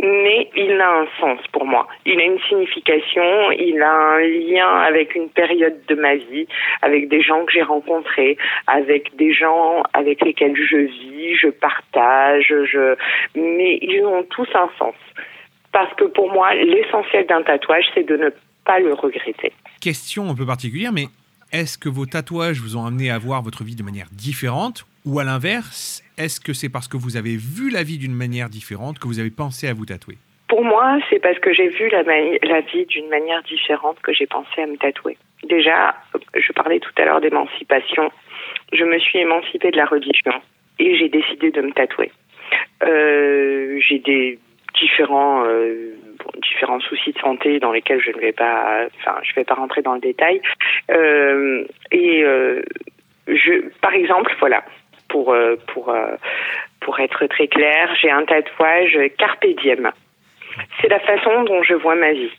Mais 0.01 0.49
il 0.55 0.79
a 0.79 1.01
un 1.01 1.07
sens 1.19 1.39
pour 1.51 1.65
moi. 1.65 1.87
Il 2.05 2.19
a 2.19 2.23
une 2.23 2.39
signification, 2.47 3.51
il 3.51 3.81
a 3.81 3.91
un 3.91 4.19
lien 4.21 4.69
avec 4.81 5.15
une 5.15 5.29
période 5.29 5.77
de 5.87 5.95
ma 5.95 6.15
vie, 6.15 6.47
avec 6.81 7.07
des 7.09 7.21
gens 7.21 7.45
que 7.45 7.51
j'ai 7.51 7.61
rencontrés, 7.61 8.37
avec 8.67 9.15
des 9.15 9.33
gens 9.33 9.83
avec 9.93 10.23
lesquels 10.23 10.55
je 10.55 10.77
vis, 10.77 11.35
je 11.35 11.49
partage, 11.49 12.47
je 12.47 12.95
mais 13.35 13.79
ils 13.81 14.03
ont 14.05 14.23
tous 14.23 14.47
un 14.53 14.69
sens. 14.77 14.95
Parce 15.71 15.93
que 15.95 16.05
pour 16.05 16.31
moi, 16.31 16.53
l'essentiel 16.53 17.25
d'un 17.27 17.43
tatouage, 17.43 17.85
c'est 17.93 18.07
de 18.07 18.15
ne 18.15 18.29
pas 18.63 18.79
le 18.79 18.93
regretter. 18.93 19.51
Question 19.81 20.29
un 20.29 20.35
peu 20.35 20.45
particulière, 20.45 20.91
mais 20.93 21.07
est-ce 21.51 21.77
que 21.77 21.89
vos 21.89 22.05
tatouages 22.05 22.59
vous 22.59 22.77
ont 22.77 22.85
amené 22.85 23.11
à 23.11 23.17
voir 23.17 23.41
votre 23.41 23.63
vie 23.63 23.75
de 23.75 23.83
manière 23.83 24.07
différente 24.11 24.85
ou 25.05 25.19
à 25.19 25.23
l'inverse, 25.23 26.03
est-ce 26.17 26.39
que 26.39 26.53
c'est 26.53 26.69
parce 26.69 26.87
que 26.87 26.97
vous 26.97 27.17
avez 27.17 27.37
vu 27.37 27.69
la 27.69 27.83
vie 27.83 27.97
d'une 27.97 28.15
manière 28.15 28.49
différente 28.49 28.99
que 28.99 29.07
vous 29.07 29.19
avez 29.19 29.31
pensé 29.31 29.67
à 29.67 29.73
vous 29.73 29.85
tatouer? 29.85 30.17
Pour 30.47 30.63
moi, 30.63 30.99
c'est 31.09 31.19
parce 31.19 31.39
que 31.39 31.53
j'ai 31.53 31.69
vu 31.69 31.89
la, 31.89 32.61
vie 32.61 32.85
d'une 32.85 33.09
manière 33.09 33.41
différente 33.43 33.99
que 34.01 34.13
j'ai 34.13 34.27
pensé 34.27 34.61
à 34.61 34.67
me 34.67 34.77
tatouer. 34.77 35.17
Déjà, 35.43 35.95
je 36.35 36.51
parlais 36.53 36.79
tout 36.79 36.91
à 36.97 37.05
l'heure 37.05 37.19
d'émancipation. 37.19 38.11
Je 38.71 38.83
me 38.83 38.99
suis 38.99 39.19
émancipée 39.19 39.71
de 39.71 39.77
la 39.77 39.85
religion 39.85 40.33
et 40.79 40.97
j'ai 40.97 41.09
décidé 41.09 41.51
de 41.51 41.61
me 41.61 41.71
tatouer. 41.71 42.11
Euh, 42.83 43.79
j'ai 43.79 43.99
des 43.99 44.39
différents 44.79 45.43
euh, 45.45 45.95
différents 46.43 46.79
soucis 46.81 47.13
de 47.13 47.19
santé 47.19 47.59
dans 47.59 47.71
lesquels 47.71 48.01
je 48.01 48.11
ne 48.11 48.17
vais 48.17 48.33
pas 48.33 48.87
enfin 48.97 49.17
je 49.23 49.33
vais 49.33 49.45
pas 49.45 49.53
rentrer 49.53 49.81
dans 49.81 49.93
le 49.93 50.01
détail 50.01 50.41
euh, 50.91 51.63
et 51.91 52.25
je 53.27 53.69
par 53.79 53.93
exemple 53.93 54.35
voilà 54.39 54.65
pour 55.15 55.31
euh, 55.31 55.55
pour 55.67 55.91
euh, 55.91 56.17
pour 56.81 56.99
être 56.99 57.25
très 57.27 57.47
clair 57.47 57.95
j'ai 58.01 58.11
un 58.11 58.25
tatouage 58.25 58.97
carpe 59.17 59.45
diem 59.61 59.89
c'est 60.81 60.89
la 60.89 60.99
façon 60.99 61.43
dont 61.43 61.63
je 61.63 61.73
vois 61.73 61.95
ma 61.95 62.11
vie 62.11 62.33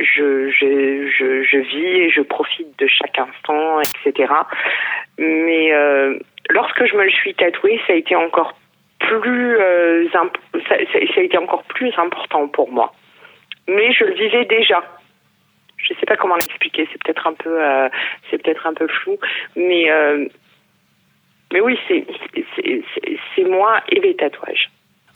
je, 0.00 0.50
je, 0.50 1.08
je, 1.08 1.44
je 1.44 1.58
vis 1.58 1.86
et 1.86 2.10
je 2.10 2.20
profite 2.20 2.78
de 2.78 2.86
chaque 2.86 3.18
instant, 3.18 3.80
etc. 3.80 4.30
Mais 5.16 5.72
euh, 5.72 6.18
lorsque 6.50 6.84
je 6.84 6.94
me 6.96 7.04
le 7.04 7.10
suis 7.10 7.34
tatoué, 7.34 7.80
ça 7.86 7.94
a 7.94 7.96
été 7.96 8.14
encore 8.14 8.58
plus 8.98 9.56
ça, 10.12 10.74
a 10.74 11.20
été 11.22 11.38
encore 11.38 11.62
plus 11.62 11.94
important 11.96 12.46
pour 12.48 12.70
moi. 12.70 12.92
Mais 13.68 13.90
je 13.94 14.04
le 14.04 14.12
vivais 14.12 14.44
déjà. 14.44 14.82
Je 15.78 15.94
sais 15.94 16.06
pas 16.06 16.16
comment 16.16 16.36
l'expliquer. 16.36 16.86
C'est 16.92 17.02
peut-être 17.02 17.26
un 17.26 17.32
peu 17.32 17.58
c'est 18.28 18.42
peut-être 18.42 18.66
un 18.66 18.74
peu 18.74 18.88
flou, 18.88 19.16
mais 19.56 19.88
mais 21.56 21.60
oui, 21.62 21.78
c'est 23.34 23.44
moi 23.48 23.80
et 23.90 24.00
les 24.00 24.14
tatouages. 24.16 24.70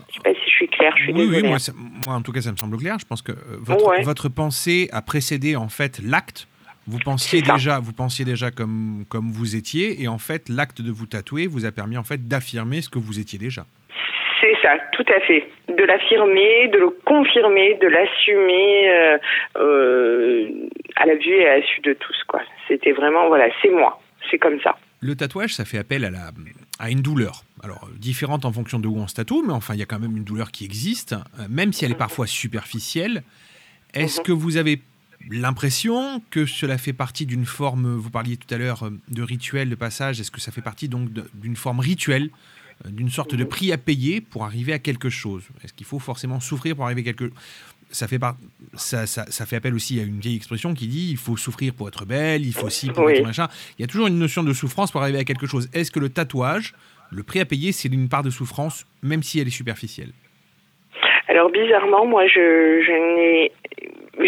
Je 0.09 0.15
sais 0.17 0.21
pas 0.25 0.35
si 0.35 0.41
je 0.47 0.51
suis 0.51 0.69
claire. 0.69 0.93
Je 0.97 1.03
suis 1.05 1.13
oui, 1.13 1.19
désolée. 1.21 1.43
oui, 1.43 1.49
moi, 1.49 1.59
ça- 1.59 1.73
moi, 2.07 2.17
en 2.17 2.23
tout 2.23 2.33
cas 2.33 2.41
ça 2.41 2.51
me 2.51 2.57
semble 2.57 2.77
clair. 2.79 2.97
Je 2.99 3.07
pense 3.07 3.23
que 3.23 3.33
euh, 3.33 3.37
votre, 3.61 3.87
Ouais. 3.89 4.03
votre 4.03 4.29
pensée 4.29 4.89
a 4.93 5.03
précédé 5.03 5.55
en 5.57 5.69
fait 5.69 6.01
l'acte. 6.05 6.49
Vous 6.87 6.99
pensiez 7.05 7.43
déjà, 7.43 7.79
vous 7.79 7.93
pensiez 7.93 8.25
déjà 8.25 8.51
comme 8.51 9.05
comme 9.09 9.31
vous 9.31 9.55
étiez, 9.55 10.03
et 10.03 10.09
en 10.09 10.19
fait 10.19 10.49
l'acte 10.49 10.81
de 10.83 10.91
vous 10.91 11.07
tatouer 11.07 11.47
vous 11.47 11.65
a 11.67 11.71
permis 11.71 11.97
en 11.99 12.03
fait 12.05 12.27
d'affirmer 12.27 12.81
ce 12.81 12.89
que 12.89 12.99
vous 12.99 13.21
étiez 13.21 13.39
déjà. 13.39 13.65
C'est 14.41 14.57
ça, 14.63 14.73
tout 14.93 15.05
à 15.15 15.21
fait. 15.21 15.47
De 15.69 15.85
l'affirmer, 15.85 16.69
de 16.69 16.79
le 16.79 16.91
confirmer, 17.05 17.75
de 17.81 17.87
l'assumer 17.87 18.89
euh, 18.91 19.19
euh, 19.59 20.49
à 20.97 21.07
la 21.07 21.15
vue 21.15 21.35
et 21.37 21.47
à 21.47 21.59
la 21.59 21.63
su 21.67 21.81
de 21.83 21.93
tous. 21.93 22.17
quoi. 22.27 22.41
C'était 22.67 22.93
vraiment, 22.93 23.29
voilà, 23.29 23.49
c'est 23.63 23.69
moi. 23.71 24.01
C'est 24.31 24.39
comme 24.39 24.59
ça. 24.63 24.77
Le 25.03 25.17
tatouage, 25.17 25.55
ça 25.55 25.65
fait 25.65 25.79
appel 25.79 26.05
à, 26.05 26.11
la, 26.11 26.31
à 26.79 26.91
une 26.91 27.01
douleur. 27.01 27.45
Alors, 27.63 27.89
différente 27.99 28.45
en 28.45 28.53
fonction 28.53 28.79
de 28.79 28.87
où 28.87 28.97
on 28.97 29.09
se 29.09 29.15
tatoue, 29.15 29.43
mais 29.47 29.53
enfin, 29.55 29.75
il 29.75 29.81
y 29.81 29.83
a 29.83 29.87
quand 29.87 29.99
même 29.99 30.17
une 30.17 30.25
douleur 30.25 30.51
qui 30.51 30.65
existe, 30.65 31.15
euh, 31.39 31.47
même 31.49 31.73
si 31.73 31.87
elle 31.87 31.93
est 31.93 31.95
parfois 31.95 32.27
superficielle. 32.27 33.23
Est-ce 33.95 34.21
que 34.21 34.33
vous 34.33 34.59
avez 34.59 34.83
l'impression 35.31 36.23
que 36.31 36.45
cela 36.45 36.77
fait 36.77 36.93
partie 36.93 37.25
d'une 37.25 37.47
forme, 37.47 37.95
vous 37.97 38.11
parliez 38.11 38.37
tout 38.37 38.53
à 38.55 38.59
l'heure 38.59 38.85
euh, 38.85 38.91
de 39.09 39.23
rituel 39.23 39.71
de 39.71 39.75
passage, 39.75 40.21
est-ce 40.21 40.31
que 40.31 40.41
ça 40.41 40.53
fait 40.53 40.63
partie 40.63 40.89
donc 40.89 41.09
d'une 41.35 41.57
forme 41.57 41.81
rituelle, 41.81 42.31
euh, 42.85 42.91
d'une 42.91 43.11
sorte 43.11 43.35
de 43.35 43.45
prix 43.45 43.73
à 43.73 43.79
payer 43.79 44.21
pour 44.21 44.45
arriver 44.45 44.75
à 44.75 44.79
quelque 44.79 45.09
chose? 45.09 45.45
Est-ce 45.65 45.73
qu'il 45.73 45.87
faut 45.87 45.99
forcément 45.99 46.41
souffrir 46.41 46.77
pour 46.77 46.85
arriver 46.85 47.01
à 47.01 47.05
quelque 47.05 47.33
ça 47.91 48.07
fait, 48.09 48.19
par- 48.19 48.37
ça, 48.75 49.07
ça, 49.07 49.25
ça 49.27 49.47
fait 49.47 49.57
appel 49.57 49.75
aussi 49.75 50.01
à 50.01 50.03
une 50.05 50.21
vieille 50.21 50.37
expression 50.37 50.75
qui 50.75 50.87
dit 50.87 51.11
il 51.11 51.17
faut 51.17 51.37
souffrir 51.37 51.73
pour 51.75 51.89
être 51.89 52.05
belle, 52.07 52.45
il 52.47 52.53
faut 52.55 52.69
ci 52.71 52.91
pour 52.91 53.05
Oui. 53.05 53.15
être 53.15 53.25
machin. 53.27 53.49
Il 53.79 53.83
y 53.83 53.85
a 53.85 53.89
toujours 53.89 54.07
une 54.07 54.19
notion 54.19 54.43
de 54.43 54.53
souffrance 54.53 54.91
pour 54.93 55.03
arriver 55.03 55.19
à 55.19 55.25
quelque 55.25 55.47
chose. 55.47 55.69
Est-ce 55.75 55.91
que 55.91 56.01
le 56.01 56.09
tatouage, 56.09 56.75
le 57.11 57.23
prix 57.23 57.41
à 57.41 57.45
payer, 57.45 57.73
c'est 57.73 57.89
une 57.93 58.09
part 58.09 58.23
de 58.23 58.31
souffrance, 58.31 58.87
même 59.03 59.23
si 59.23 59.41
elle 59.41 59.49
est 59.49 59.51
superficielle? 59.51 60.11
Alors 61.29 61.51
bizarrement, 61.51 62.07
moi, 62.07 62.27
je, 62.27 62.83
je 62.87 62.93
n'ai 63.17 63.53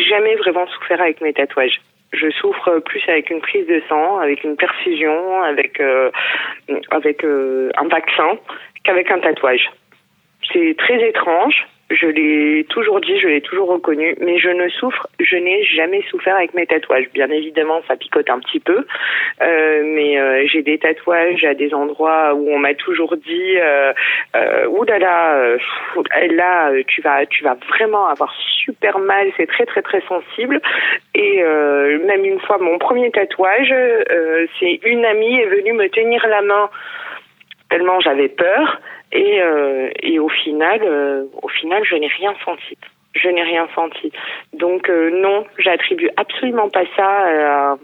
jamais 0.08 0.36
vraiment 0.36 0.66
souffert 0.68 1.00
avec 1.00 1.20
mes 1.20 1.32
tatouages. 1.32 1.80
Je 2.12 2.30
souffre 2.30 2.78
plus 2.84 3.00
avec 3.08 3.30
une 3.30 3.40
prise 3.40 3.66
de 3.66 3.82
sang, 3.88 4.18
avec 4.18 4.44
une 4.44 4.54
perfusion, 4.56 5.42
avec 5.42 5.80
euh, 5.80 6.10
avec 6.90 7.24
euh, 7.24 7.70
un 7.78 7.88
vaccin 7.88 8.38
qu'avec 8.84 9.10
un 9.10 9.18
tatouage. 9.20 9.70
C'est 10.52 10.74
très 10.76 11.08
étrange. 11.08 11.66
Je 11.92 12.06
l'ai 12.06 12.64
toujours 12.70 13.00
dit, 13.00 13.18
je 13.20 13.28
l'ai 13.28 13.42
toujours 13.42 13.68
reconnu, 13.68 14.16
mais 14.20 14.38
je 14.38 14.48
ne 14.48 14.68
souffre, 14.68 15.06
je 15.20 15.36
n'ai 15.36 15.62
jamais 15.64 16.02
souffert 16.10 16.36
avec 16.36 16.54
mes 16.54 16.66
tatouages. 16.66 17.08
Bien 17.12 17.28
évidemment, 17.28 17.82
ça 17.86 17.96
picote 17.96 18.30
un 18.30 18.38
petit 18.38 18.60
peu, 18.60 18.86
euh, 19.42 19.82
mais 19.84 20.18
euh, 20.18 20.46
j'ai 20.46 20.62
des 20.62 20.78
tatouages 20.78 21.44
à 21.44 21.52
des 21.52 21.74
endroits 21.74 22.34
où 22.34 22.50
on 22.50 22.58
m'a 22.58 22.74
toujours 22.74 23.16
dit, 23.16 23.56
euh, 23.58 23.92
ouh 24.68 24.84
là 24.84 26.72
tu 26.86 27.02
vas, 27.02 27.26
tu 27.26 27.44
vas 27.44 27.56
vraiment 27.68 28.06
avoir 28.06 28.34
super 28.64 28.98
mal, 28.98 29.30
c'est 29.36 29.46
très 29.46 29.66
très 29.66 29.82
très 29.82 30.00
sensible. 30.02 30.60
Et 31.14 31.42
même 31.42 32.24
une 32.24 32.40
fois, 32.40 32.58
mon 32.58 32.78
premier 32.78 33.10
tatouage, 33.10 33.74
c'est 34.58 34.80
une 34.84 35.04
amie 35.04 35.40
est 35.40 35.46
venue 35.46 35.72
me 35.74 35.88
tenir 35.88 36.26
la 36.26 36.42
main 36.42 36.70
tellement 37.72 38.00
j'avais 38.00 38.28
peur 38.28 38.80
et, 39.12 39.42
euh, 39.42 39.90
et 40.02 40.18
au 40.18 40.28
final 40.28 40.80
euh, 40.82 41.24
au 41.42 41.48
final 41.48 41.82
je 41.84 41.96
n'ai 41.96 42.06
rien 42.06 42.34
senti. 42.44 42.76
Je 43.14 43.28
n'ai 43.28 43.42
rien 43.42 43.66
senti. 43.74 44.12
Donc 44.52 44.90
euh, 44.90 45.10
non 45.10 45.46
j'attribue 45.58 46.10
absolument 46.16 46.68
pas 46.68 46.84
ça 46.96 47.76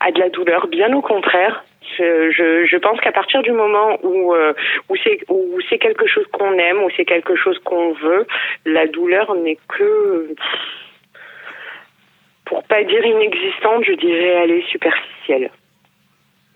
à, 0.00 0.10
de 0.10 0.18
la 0.18 0.28
douleur. 0.30 0.66
Bien 0.66 0.92
au 0.94 1.02
contraire 1.02 1.64
je, 1.98 2.66
je, 2.66 2.76
pense 2.76 3.00
qu'à 3.00 3.12
partir 3.12 3.42
du 3.42 3.52
moment 3.52 3.98
où 4.02 4.34
où 4.88 4.96
c'est 5.02 5.18
où 5.28 5.58
c'est 5.68 5.78
quelque 5.78 6.06
chose 6.06 6.26
qu'on 6.32 6.54
aime 6.54 6.82
où 6.82 6.90
c'est 6.96 7.04
quelque 7.04 7.36
chose 7.36 7.58
qu'on 7.60 7.92
veut 7.92 8.26
la 8.64 8.86
douleur 8.86 9.34
n'est 9.34 9.58
que 9.68 10.34
pour 12.46 12.62
pas 12.64 12.82
dire 12.84 13.04
inexistante 13.04 13.84
je 13.84 13.92
dirais 13.92 14.34
elle 14.42 14.50
est 14.52 14.66
superficielle 14.68 15.50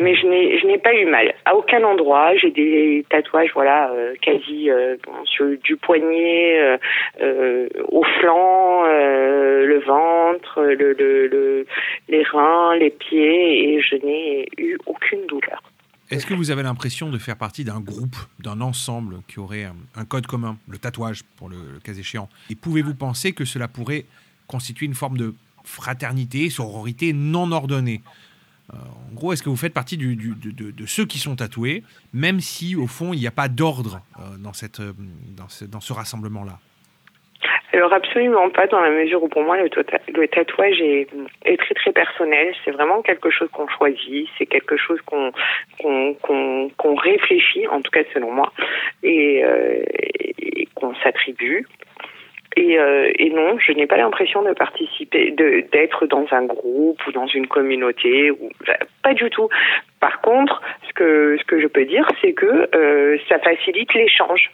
mais 0.04 0.14
je 0.14 0.26
n'ai 0.26 0.58
je 0.60 0.66
n'ai 0.66 0.78
pas 0.78 0.94
eu 0.94 1.06
mal. 1.06 1.34
À 1.44 1.56
aucun 1.56 1.82
endroit 1.82 2.36
j'ai 2.36 2.50
des 2.50 3.04
tatouages 3.08 3.50
voilà 3.54 3.90
euh, 3.90 4.14
quasi 4.20 4.70
euh, 4.70 4.96
sur 5.24 5.46
du 5.64 5.76
poignet 5.76 6.76
euh, 7.20 7.68
au 7.88 8.04
flanc 8.20 8.84
le 8.84 9.78
ventre 9.80 10.62
le, 10.62 10.92
le, 10.92 11.26
le 11.26 11.66
les 12.08 12.22
reins 12.22 12.76
les 12.76 12.90
pieds 12.90 13.74
et 13.74 13.80
je 13.80 13.96
n'ai 13.96 14.48
eu 14.58 14.76
aucune 14.86 15.26
douleur. 15.26 15.62
Est-ce 16.10 16.26
que 16.26 16.34
vous 16.34 16.50
avez 16.50 16.62
l'impression 16.62 17.08
de 17.08 17.16
faire 17.16 17.36
partie 17.36 17.64
d'un 17.64 17.80
groupe, 17.80 18.16
d'un 18.38 18.60
ensemble 18.60 19.16
qui 19.26 19.40
aurait 19.40 19.64
un, 19.96 20.04
code 20.04 20.26
commun, 20.26 20.58
le 20.68 20.76
tatouage 20.76 21.22
pour 21.38 21.48
le, 21.48 21.56
cas 21.82 21.94
échéant? 21.94 22.28
Et 22.50 22.54
pouvez-vous 22.54 22.94
penser 22.94 23.32
que 23.32 23.46
cela 23.46 23.68
pourrait 23.68 24.04
constituer 24.46 24.84
une 24.84 24.94
forme 24.94 25.16
de 25.16 25.34
fraternité, 25.64 26.50
sororité 26.50 27.14
non 27.14 27.50
ordonnée? 27.52 28.02
En 28.72 29.14
gros, 29.14 29.32
est-ce 29.32 29.42
que 29.42 29.48
vous 29.48 29.56
faites 29.56 29.74
partie 29.74 29.96
de, 29.96 30.86
ceux 30.86 31.04
qui 31.04 31.18
sont 31.18 31.36
tatoués, 31.36 31.82
même 32.12 32.40
si 32.40 32.76
au 32.76 32.86
fond 32.86 33.12
il 33.12 33.20
n'y 33.20 33.26
a 33.26 33.30
pas 33.30 33.48
d'ordre 33.48 34.00
euh, 34.18 34.22
euh, 34.34 34.92
dans 35.36 35.80
ce, 35.80 35.92
rassemblement-là? 35.92 36.58
Alors 37.72 37.92
absolument 37.92 38.48
pas 38.50 38.66
dans 38.68 38.80
la 38.80 38.90
mesure 38.90 39.22
où 39.22 39.28
pour 39.28 39.42
moi 39.42 39.56
le, 39.56 39.68
tota- 39.68 40.00
tatouage 40.28 40.80
est, 40.80 41.08
très 41.58 41.74
très 41.74 41.92
personnel. 41.92 42.54
C'est 42.64 42.70
vraiment 42.70 43.02
quelque 43.02 43.30
chose 43.30 43.48
qu'on 43.52 43.68
choisit, 43.68 44.28
c'est 44.38 44.46
quelque 44.46 44.76
chose 44.76 45.00
qu'on 45.02 45.32
réfléchit, 46.96 47.66
en 47.68 47.82
tout 47.82 47.90
cas 47.90 48.04
selon 48.14 48.32
moi, 48.32 48.52
euh, 49.04 49.82
et 50.38 50.68
qu'on 50.74 50.94
s'attribue. 50.96 51.66
Et, 52.56 52.78
euh, 52.78 53.10
et 53.18 53.30
non, 53.30 53.58
je 53.58 53.72
n'ai 53.72 53.86
pas 53.86 53.96
l'impression 53.96 54.42
de 54.42 54.52
participer, 54.52 55.30
de 55.32 55.64
d'être 55.72 56.06
dans 56.06 56.26
un 56.30 56.44
groupe 56.44 57.00
ou 57.06 57.12
dans 57.12 57.26
une 57.26 57.46
communauté, 57.46 58.30
ou 58.30 58.50
pas 59.02 59.14
du 59.14 59.28
tout. 59.30 59.48
Par 60.00 60.20
contre, 60.20 60.62
ce 60.88 60.92
que 60.92 61.36
ce 61.38 61.44
que 61.44 61.60
je 61.60 61.66
peux 61.66 61.84
dire, 61.84 62.08
c'est 62.20 62.32
que 62.32 62.68
euh, 62.74 63.18
ça 63.28 63.38
facilite 63.40 63.92
l'échange 63.94 64.50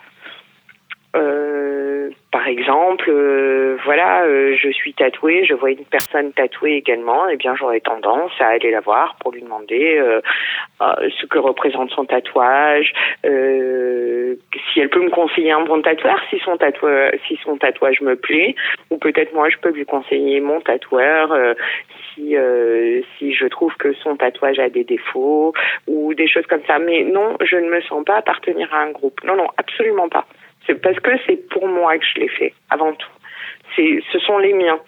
Euh, 1.17 2.11
par 2.31 2.47
exemple, 2.47 3.11
euh, 3.11 3.77
voilà, 3.85 4.23
euh, 4.23 4.57
je 4.57 4.71
suis 4.71 4.95
tatouée, 4.95 5.45
je 5.45 5.55
vois 5.55 5.73
une 5.73 5.85
personne 5.85 6.33
tatouée 6.33 6.75
également, 6.75 7.29
et 7.29 7.37
bien 7.37 7.57
j'aurais 7.57 7.81
tendance 7.81 8.31
à 8.39 8.47
aller 8.47 8.71
la 8.71 8.81
voir 8.81 9.17
pour 9.21 9.33
lui 9.33 9.43
demander 9.43 9.99
euh, 9.99 10.21
euh, 10.81 11.11
ce 11.21 11.27
que 11.27 11.39
représente 11.39 11.91
son 11.91 12.05
tatouage, 12.05 12.93
si 13.25 14.81
elle 14.81 14.91
peut 14.91 15.03
me 15.03 15.11
conseiller 15.11 15.51
un 15.51 15.65
bon 15.65 15.83
tatoueur, 15.83 16.21
si 16.31 16.39
son 16.39 16.57
tatouage, 16.57 17.19
si 17.27 17.37
son 17.43 17.57
tatouage 17.57 18.01
me 18.01 18.15
plaît, 18.15 18.55
ou 18.91 18.99
peut-être 18.99 19.35
moi 19.35 19.49
je 19.49 19.57
peux 19.59 19.71
lui 19.71 19.85
conseiller 19.85 20.41
mon 20.41 20.61
tatoueur. 20.61 21.37
si, 22.15 22.37
si 23.19 23.33
je 23.33 23.47
trouve 23.47 23.75
que 23.77 23.93
son 23.95 24.17
tatouage 24.17 24.59
a 24.59 24.69
des 24.69 24.85
défauts 24.85 25.53
ou 25.87 26.15
des 26.15 26.29
choses 26.29 26.47
comme 26.47 26.63
ça. 26.67 26.79
Mais 26.79 27.03
non, 27.03 27.37
je 27.43 27.57
ne 27.57 27.71
me 27.71 27.81
sens 27.83 28.05
pas 28.05 28.17
appartenir 28.17 28.73
à 28.73 28.83
un 28.83 28.91
groupe. 28.91 29.23
Non, 29.25 29.37
non, 29.37 29.47
absolument 29.57 30.09
pas. 30.09 30.27
C'est 30.67 30.81
parce 30.81 30.99
que 31.01 31.11
c'est 31.27 31.49
pour 31.49 31.67
moi 31.69 31.97
que 31.99 32.05
je 32.15 32.21
l'ai 32.21 32.29
fait, 32.29 32.53
avant 32.71 32.93
tout. 32.93 33.09
C'est, 33.77 34.01
ce 34.13 34.19
sont 34.19 34.39
les 34.39 34.53
miens. 34.53 34.79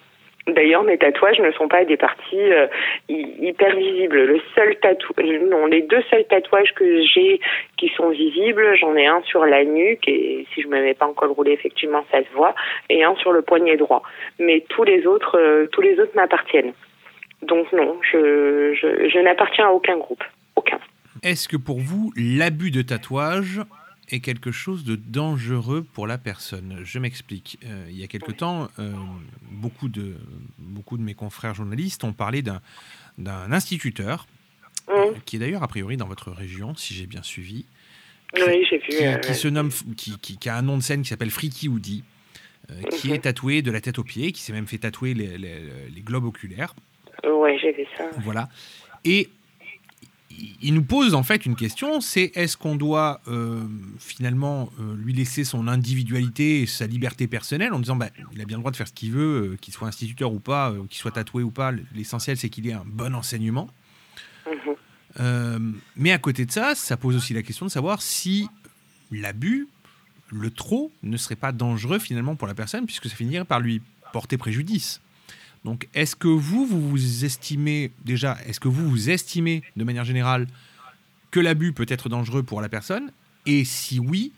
D'ailleurs, 0.48 0.82
mes 0.82 0.98
tatouages 0.98 1.38
ne 1.38 1.52
sont 1.52 1.68
pas 1.68 1.84
des 1.84 1.96
parties 1.96 2.34
euh, 2.52 2.66
hy- 3.08 3.36
hyper 3.40 3.76
visibles. 3.76 4.40
Les 5.70 5.82
deux 5.82 6.02
seuls 6.10 6.24
tatouages 6.28 6.72
que 6.74 7.02
j'ai 7.14 7.40
qui 7.76 7.88
sont 7.96 8.08
visibles, 8.10 8.76
j'en 8.76 8.96
ai 8.96 9.06
un 9.06 9.22
sur 9.22 9.46
la 9.46 9.64
nuque 9.64 10.08
et 10.08 10.44
si 10.52 10.62
je 10.62 10.66
me 10.66 10.82
mets 10.82 10.94
pas 10.94 11.06
en 11.06 11.12
col 11.12 11.30
roulé, 11.30 11.52
effectivement, 11.52 12.04
ça 12.10 12.18
se 12.24 12.28
voit, 12.34 12.54
et 12.90 13.04
un 13.04 13.14
sur 13.16 13.32
le 13.32 13.42
poignet 13.42 13.76
droit. 13.76 14.02
Mais 14.40 14.64
tous 14.68 14.82
les 14.82 15.06
autres, 15.06 15.38
euh, 15.38 15.66
tous 15.70 15.80
les 15.80 15.98
autres 16.00 16.16
m'appartiennent. 16.16 16.72
Donc 17.42 17.72
non, 17.72 17.98
je, 18.02 19.18
n'appartiens 19.20 19.68
à 19.68 19.70
aucun 19.70 19.96
groupe. 19.96 20.24
Est-ce 21.22 21.46
que 21.46 21.56
pour 21.56 21.78
vous, 21.78 22.12
l'abus 22.16 22.72
de 22.72 22.82
tatouage 22.82 23.60
est 24.12 24.20
quelque 24.20 24.52
chose 24.52 24.84
de 24.84 24.96
dangereux 24.96 25.84
pour 25.94 26.06
la 26.06 26.18
personne 26.18 26.80
Je 26.84 26.98
m'explique. 26.98 27.58
Euh, 27.64 27.86
il 27.88 27.96
y 27.96 28.04
a 28.04 28.06
quelque 28.06 28.32
temps, 28.32 28.68
euh, 28.78 28.92
beaucoup, 29.50 29.88
de, 29.88 30.16
beaucoup 30.58 30.96
de 30.98 31.02
mes 31.02 31.14
confrères 31.14 31.54
journalistes 31.54 32.04
ont 32.04 32.12
parlé 32.12 32.42
d'un 32.42 32.60
d'un 33.18 33.52
instituteur, 33.52 34.26
euh, 34.88 35.12
qui 35.26 35.36
est 35.36 35.38
d'ailleurs 35.38 35.62
a 35.62 35.68
priori 35.68 35.96
dans 35.98 36.06
votre 36.08 36.30
région, 36.32 36.74
si 36.74 36.94
j'ai 36.94 37.06
bien 37.06 37.22
suivi, 37.22 37.66
Oui, 38.34 38.64
j'ai 38.70 38.78
vu. 38.78 38.86
qui, 38.88 39.20
qui 39.26 39.34
se 39.34 39.48
nomme, 39.48 39.70
qui, 39.96 40.18
qui- 40.18 40.38
qui 40.38 40.48
a 40.48 40.56
un 40.56 40.62
nom 40.62 40.78
de 40.78 40.82
scène 40.82 41.02
qui 41.02 41.08
s'appelle 41.10 41.30
Freaky 41.30 41.68
Woody, 41.68 42.04
qui 42.90 43.08
Mhm. 43.08 43.14
est 43.14 43.18
tatoué 43.18 43.60
de 43.60 43.70
la 43.70 43.80
tête 43.82 43.98
aux 43.98 44.04
pieds, 44.04 44.32
qui 44.32 44.40
s'est 44.40 44.54
même 44.54 44.66
fait 44.66 44.78
tatouer 44.78 45.12
les, 45.12 45.36
les- 45.36 45.90
les 45.94 46.00
globes 46.00 46.24
oculaires. 46.24 46.74
Ouais, 47.24 47.58
j'ai 47.60 47.72
vu 47.72 47.84
ça. 47.98 48.08
Voilà. 48.20 48.48
Et 49.04 49.28
il- 50.60 50.74
nous 50.74 50.82
pose 50.84 51.14
en 51.14 51.22
fait 51.22 51.44
une 51.46 51.56
question, 51.56 52.00
c'est 52.00 52.32
est-ce 52.34 52.56
qu'on 52.56 52.76
doit 52.76 53.20
euh, 53.28 53.62
finalement 53.98 54.70
euh, 54.80 54.94
lui 54.96 55.12
laisser 55.12 55.44
son 55.44 55.68
individualité 55.68 56.62
et 56.62 56.66
sa 56.66 56.86
liberté 56.86 57.26
personnelle 57.26 57.72
en 57.72 57.78
disant 57.78 57.96
bah, 57.96 58.08
il 58.32 58.40
a 58.40 58.44
bien 58.44 58.56
le 58.56 58.62
droit 58.62 58.70
de 58.70 58.76
faire 58.76 58.88
ce 58.88 58.92
qu'il 58.92 59.12
veut, 59.12 59.52
euh, 59.52 59.56
qu'il 59.60 59.72
soit 59.74 59.88
instituteur 59.88 60.32
ou 60.32 60.40
pas, 60.40 60.72
qu'il 60.88 60.98
soit 60.98 61.10
tatoué 61.12 61.42
ou 61.42 61.50
pas, 61.50 61.72
l'essentiel 61.94 62.36
c'est 62.36 62.48
qu'il 62.48 62.66
ait 62.68 62.72
un 62.72 62.84
bon 62.86 63.14
enseignement. 63.14 63.68
Mhm. 64.46 64.74
Euh, 65.20 65.58
mais 65.96 66.12
à 66.12 66.18
côté 66.18 66.46
de 66.46 66.50
ça, 66.52 66.74
ça 66.74 66.96
pose 66.96 67.16
aussi 67.16 67.34
la 67.34 67.42
question 67.42 67.66
de 67.66 67.70
savoir 67.70 68.00
si 68.00 68.48
l'abus, 69.10 69.68
le 70.30 70.50
trop, 70.50 70.90
ne 71.02 71.16
serait 71.18 71.36
pas 71.36 71.52
dangereux 71.52 71.98
finalement 71.98 72.34
pour 72.34 72.48
la 72.48 72.54
personne, 72.54 72.86
puisque 72.86 73.08
ça 73.08 73.14
finirait 73.14 73.44
par 73.44 73.60
lui 73.60 73.82
porter 74.12 74.38
préjudice. 74.38 75.00
Donc, 75.64 75.88
est-ce 75.94 76.16
que 76.16 76.28
vous, 76.28 76.66
vous 76.66 77.24
estimez 77.24 77.92
déjà, 78.04 78.36
est-ce 78.46 78.58
que 78.58 78.68
vous 78.68 78.88
vous 78.88 79.10
estimez 79.10 79.62
de 79.76 79.84
manière 79.84 80.04
générale 80.04 80.48
que 81.30 81.40
l'abus 81.40 81.72
peut 81.72 81.86
être 81.88 82.08
dangereux 82.08 82.42
pour 82.42 82.60
la 82.60 82.68
personne? 82.68 83.12
Et 83.46 83.64
si 83.64 84.00
oui, 84.00 84.32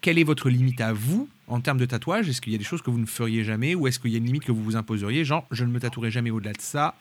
quelle 0.00 0.18
est 0.18 0.24
votre 0.24 0.48
limite 0.48 0.80
à 0.80 0.92
vous 0.92 1.28
en 1.46 1.60
termes 1.60 1.78
de 1.78 1.86
tatouage? 1.86 2.28
Est-ce 2.28 2.40
qu'il 2.40 2.52
y 2.52 2.56
a 2.56 2.58
des 2.58 2.64
choses 2.64 2.82
que 2.82 2.90
vous 2.90 2.98
ne 2.98 3.06
feriez 3.06 3.44
jamais 3.44 3.74
ou 3.74 3.86
est-ce 3.86 3.98
qu'il 3.98 4.10
y 4.10 4.14
a 4.14 4.18
une 4.18 4.26
limite 4.26 4.44
que 4.44 4.52
vous 4.52 4.64
vous 4.64 4.76
imposeriez? 4.76 5.24
Genre, 5.24 5.46
je 5.50 5.64
ne 5.64 5.70
me 5.70 5.78
tatouerai 5.78 6.10
jamais 6.10 6.30
au-delà 6.30 6.52
de 6.52 6.60
ça 6.60 6.94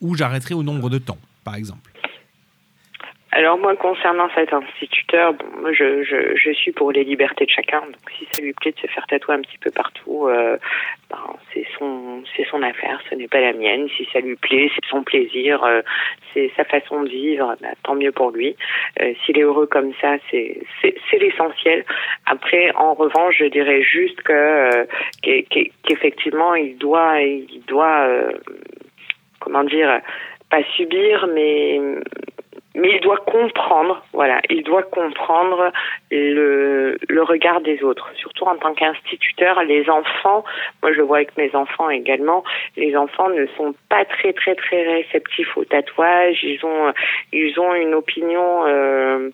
ou 0.00 0.14
j'arrêterai 0.14 0.54
au 0.54 0.62
nombre 0.62 0.90
de 0.90 0.98
temps, 0.98 1.18
par 1.44 1.54
exemple 1.54 1.93
Alors 3.36 3.58
moi, 3.58 3.74
concernant 3.74 4.28
cet 4.36 4.52
instituteur, 4.52 5.32
bon, 5.34 5.44
moi, 5.62 5.72
je, 5.72 6.04
je, 6.04 6.36
je 6.36 6.50
suis 6.52 6.70
pour 6.70 6.92
les 6.92 7.02
libertés 7.02 7.46
de 7.46 7.50
chacun. 7.50 7.80
Donc 7.80 7.96
si 8.16 8.28
ça 8.30 8.40
lui 8.40 8.52
plaît 8.52 8.70
de 8.70 8.78
se 8.78 8.86
faire 8.86 9.04
tatouer 9.08 9.34
un 9.34 9.40
petit 9.40 9.58
peu 9.58 9.72
partout, 9.72 10.28
euh, 10.28 10.56
ben, 11.10 11.18
c'est 11.52 11.66
son 11.76 12.22
c'est 12.36 12.44
son 12.46 12.62
affaire, 12.62 13.00
ce 13.10 13.16
n'est 13.16 13.26
pas 13.26 13.40
la 13.40 13.52
mienne. 13.52 13.88
Si 13.96 14.06
ça 14.12 14.20
lui 14.20 14.36
plaît, 14.36 14.70
c'est 14.72 14.88
son 14.88 15.02
plaisir, 15.02 15.64
euh, 15.64 15.82
c'est 16.32 16.52
sa 16.56 16.64
façon 16.64 17.02
de 17.02 17.08
vivre. 17.08 17.56
ben, 17.60 17.72
tant 17.82 17.96
mieux 17.96 18.12
pour 18.12 18.30
lui. 18.30 18.54
Euh, 19.00 19.12
S'il 19.26 19.36
est 19.36 19.42
heureux 19.42 19.66
comme 19.66 19.92
ça, 20.00 20.14
c'est 20.30 20.60
c'est 20.80 21.18
l'essentiel. 21.18 21.84
Après, 22.26 22.70
en 22.76 22.94
revanche, 22.94 23.34
je 23.38 23.46
dirais 23.46 23.82
juste 23.82 24.22
que 24.22 24.32
euh, 24.32 24.84
qu'e- 25.22 25.42
qu'e- 25.50 25.72
qu'effectivement, 25.84 26.54
il 26.54 26.78
doit 26.78 27.20
il 27.20 27.62
doit 27.66 28.06
euh, 28.06 28.30
comment 29.40 29.64
dire 29.64 30.00
pas 30.50 30.62
subir, 30.76 31.26
mais 31.34 31.80
mais 32.74 32.90
il 32.96 33.00
doit 33.00 33.18
comprendre, 33.18 34.04
voilà, 34.12 34.40
il 34.50 34.62
doit 34.64 34.82
comprendre 34.82 35.72
le, 36.10 36.98
le 37.08 37.22
regard 37.22 37.60
des 37.60 37.82
autres, 37.82 38.10
surtout 38.16 38.44
en 38.44 38.56
tant 38.56 38.74
qu'instituteur. 38.74 39.62
Les 39.64 39.88
enfants, 39.88 40.44
moi 40.82 40.92
je 40.92 40.98
le 40.98 41.04
vois 41.04 41.18
avec 41.18 41.36
mes 41.36 41.54
enfants 41.54 41.90
également, 41.90 42.42
les 42.76 42.96
enfants 42.96 43.28
ne 43.28 43.46
sont 43.56 43.74
pas 43.88 44.04
très 44.04 44.32
très 44.32 44.54
très 44.54 44.82
réceptifs 44.82 45.56
au 45.56 45.64
tatouage. 45.64 46.42
Ils 46.42 46.64
ont 46.64 46.92
ils 47.32 47.58
ont 47.60 47.74
une 47.74 47.94
opinion. 47.94 48.66
euh, 48.66 49.30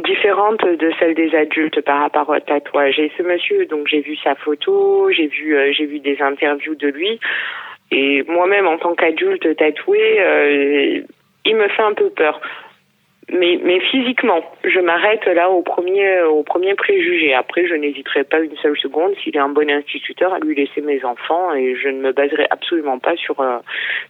différente 0.00 0.62
de 0.62 0.92
celle 0.98 1.14
des 1.14 1.34
adultes 1.34 1.80
par 1.80 2.00
rapport 2.00 2.28
au 2.28 2.38
tatouage. 2.38 2.98
Et 2.98 3.10
ce 3.16 3.22
monsieur, 3.22 3.66
donc 3.66 3.86
j'ai 3.86 4.00
vu 4.00 4.16
sa 4.16 4.34
photo, 4.34 5.10
j'ai 5.10 5.26
vu 5.26 5.56
euh, 5.56 5.72
j'ai 5.72 5.86
vu 5.86 6.00
des 6.00 6.20
interviews 6.20 6.74
de 6.74 6.88
lui, 6.88 7.18
et 7.90 8.22
moi-même 8.24 8.66
en 8.66 8.78
tant 8.78 8.94
qu'adulte 8.94 9.56
tatoué, 9.56 10.20
euh, 10.20 11.00
il 11.46 11.56
me 11.56 11.68
fait 11.68 11.82
un 11.82 11.94
peu 11.94 12.10
peur. 12.10 12.40
Mais, 13.28 13.58
mais 13.60 13.80
physiquement, 13.80 14.40
je 14.62 14.78
m'arrête 14.78 15.26
là 15.26 15.50
au 15.50 15.60
premier, 15.60 16.22
au 16.22 16.44
premier 16.44 16.74
préjugé. 16.76 17.34
Après, 17.34 17.66
je 17.66 17.74
n'hésiterai 17.74 18.22
pas 18.22 18.38
une 18.38 18.56
seule 18.58 18.78
seconde, 18.78 19.14
s'il 19.16 19.34
est 19.34 19.40
un 19.40 19.48
bon 19.48 19.68
instituteur, 19.68 20.32
à 20.32 20.38
lui 20.38 20.54
laisser 20.54 20.80
mes 20.80 21.04
enfants 21.04 21.52
et 21.52 21.74
je 21.74 21.88
ne 21.88 22.00
me 22.00 22.12
baserai 22.12 22.46
absolument 22.50 23.00
pas 23.00 23.16
sur, 23.16 23.40
euh, 23.40 23.58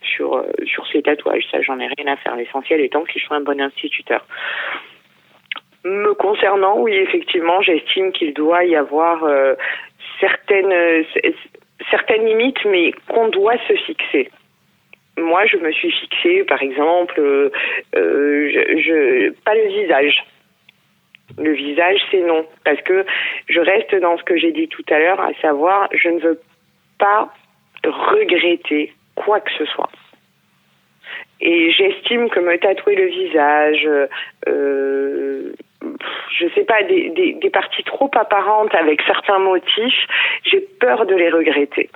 sur, 0.02 0.36
euh, 0.36 0.42
sur 0.66 0.86
ces 0.88 1.00
tatouages. 1.00 1.46
Ça, 1.50 1.62
j'en 1.62 1.80
ai 1.80 1.88
rien 1.96 2.12
à 2.12 2.16
faire. 2.16 2.36
L'essentiel 2.36 2.82
étant 2.82 3.04
qu'il 3.04 3.22
soit 3.22 3.38
un 3.38 3.40
bon 3.40 3.58
instituteur. 3.58 4.26
Me 5.84 6.12
concernant, 6.12 6.78
oui, 6.80 6.94
effectivement, 6.94 7.62
j'estime 7.62 8.12
qu'il 8.12 8.34
doit 8.34 8.64
y 8.64 8.76
avoir 8.76 9.24
euh, 9.24 9.54
certaines, 10.20 10.72
euh, 10.72 11.04
certaines 11.90 12.26
limites, 12.26 12.62
mais 12.66 12.92
qu'on 13.08 13.28
doit 13.28 13.56
se 13.66 13.72
fixer. 13.74 14.30
Moi, 15.18 15.46
je 15.46 15.56
me 15.56 15.72
suis 15.72 15.90
fixée, 15.90 16.44
par 16.44 16.62
exemple, 16.62 17.18
euh, 17.18 17.50
euh, 17.96 18.50
je, 18.52 18.78
je- 18.80 19.30
pas 19.44 19.54
le 19.54 19.66
visage. 19.68 20.24
Le 21.38 21.52
visage, 21.52 21.98
c'est 22.10 22.20
non, 22.20 22.46
parce 22.64 22.80
que 22.82 23.04
je 23.48 23.60
reste 23.60 23.94
dans 23.96 24.16
ce 24.18 24.22
que 24.24 24.36
j'ai 24.36 24.52
dit 24.52 24.68
tout 24.68 24.84
à 24.90 24.98
l'heure, 24.98 25.20
à 25.20 25.32
savoir, 25.40 25.88
je 25.92 26.08
ne 26.08 26.20
veux 26.20 26.40
pas 26.98 27.32
regretter 27.84 28.92
quoi 29.14 29.40
que 29.40 29.50
ce 29.58 29.64
soit. 29.66 29.90
Et 31.40 31.70
j'estime 31.72 32.30
que 32.30 32.40
me 32.40 32.56
tatouer 32.58 32.94
le 32.96 33.06
visage, 33.06 33.88
euh, 34.48 35.52
je 36.38 36.48
sais 36.54 36.64
pas, 36.64 36.82
des, 36.84 37.10
des, 37.10 37.34
des 37.34 37.50
parties 37.50 37.82
trop 37.84 38.10
apparentes 38.14 38.74
avec 38.74 39.02
certains 39.02 39.38
motifs, 39.38 40.06
j'ai 40.44 40.60
peur 40.80 41.06
de 41.06 41.14
les 41.14 41.28
regretter. 41.30 41.90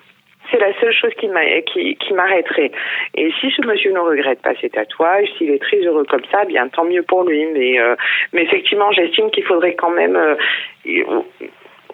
C'est 0.50 0.58
la 0.58 0.72
seule 0.80 0.92
chose 0.92 1.12
qui 1.18 1.28
m'a- 1.28 1.60
qui, 1.62 1.96
qui 1.96 2.12
m'arrêterait. 2.12 2.72
Et 3.14 3.32
si 3.40 3.50
ce 3.50 3.62
monsieur 3.66 3.92
ne 3.92 3.98
regrette 4.00 4.42
pas 4.42 4.54
ses 4.60 4.70
tatouages, 4.70 5.28
s'il 5.38 5.50
est 5.50 5.62
très 5.62 5.78
heureux 5.78 6.04
comme 6.04 6.24
ça, 6.30 6.44
bien 6.44 6.68
tant 6.68 6.84
mieux 6.84 7.02
pour 7.02 7.24
lui. 7.24 7.46
Mais, 7.46 7.78
euh, 7.80 7.94
mais 8.32 8.42
effectivement, 8.42 8.90
j'estime 8.92 9.30
qu'il 9.30 9.44
faudrait 9.44 9.74
quand 9.74 9.90
même 9.90 10.16
euh, 10.16 10.34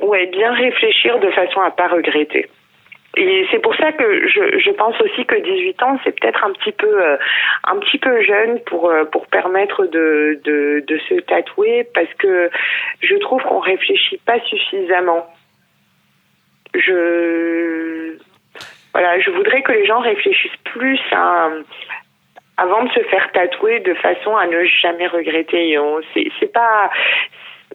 ouais, 0.00 0.26
bien 0.26 0.52
réfléchir 0.52 1.18
de 1.18 1.30
façon 1.30 1.60
à 1.60 1.70
pas 1.70 1.88
regretter. 1.88 2.46
Et 3.18 3.46
c'est 3.50 3.60
pour 3.60 3.74
ça 3.76 3.92
que 3.92 4.28
je, 4.28 4.70
pense 4.72 5.00
aussi 5.00 5.24
que 5.24 5.36
18 5.36 5.82
ans, 5.82 5.98
c'est 6.04 6.20
peut-être 6.20 6.44
un 6.44 6.52
petit 6.52 6.72
peu 6.72 7.02
euh, 7.02 7.16
un 7.64 7.78
petit 7.78 7.96
peu 7.96 8.22
jeune 8.22 8.60
pour 8.60 8.92
pour 9.10 9.26
permettre 9.28 9.86
de, 9.86 10.38
de 10.44 10.84
de 10.86 10.98
se 11.08 11.14
tatouer 11.20 11.88
parce 11.94 12.12
que 12.18 12.50
je 13.00 13.14
trouve 13.16 13.42
qu'on 13.42 13.60
réfléchit 13.60 14.20
pas 14.26 14.38
suffisamment. 14.40 15.26
Je 16.74 18.18
voilà, 18.96 19.20
je 19.20 19.30
voudrais 19.30 19.60
que 19.62 19.72
les 19.72 19.84
gens 19.84 20.00
réfléchissent 20.00 20.62
plus 20.64 20.98
à 21.12 21.50
avant 22.56 22.82
de 22.82 22.88
se 22.92 23.02
faire 23.10 23.30
tatouer 23.32 23.80
de 23.80 23.92
façon 23.92 24.34
à 24.34 24.46
ne 24.46 24.64
jamais 24.80 25.06
regretter. 25.06 25.76
C'est 26.40 26.50
pas 26.50 26.90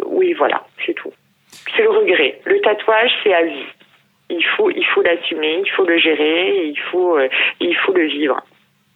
oui, 0.07 0.33
voilà, 0.33 0.65
c'est 0.83 0.95
tout. 0.95 1.13
C'est 1.75 1.83
le 1.83 1.91
regret. 1.91 2.41
Le 2.45 2.59
tatouage, 2.61 3.11
c'est 3.23 3.35
à 3.35 3.43
vie. 3.43 3.67
Il 4.31 4.43
faut, 4.57 4.71
il 4.71 4.83
faut 4.95 5.03
l'assumer, 5.03 5.61
il 5.63 5.69
faut 5.69 5.85
le 5.85 5.99
gérer, 5.99 6.65
il 6.69 6.79
faut, 6.89 7.19
euh, 7.19 7.29
il 7.59 7.75
faut 7.85 7.93
le 7.93 8.07
vivre. 8.07 8.41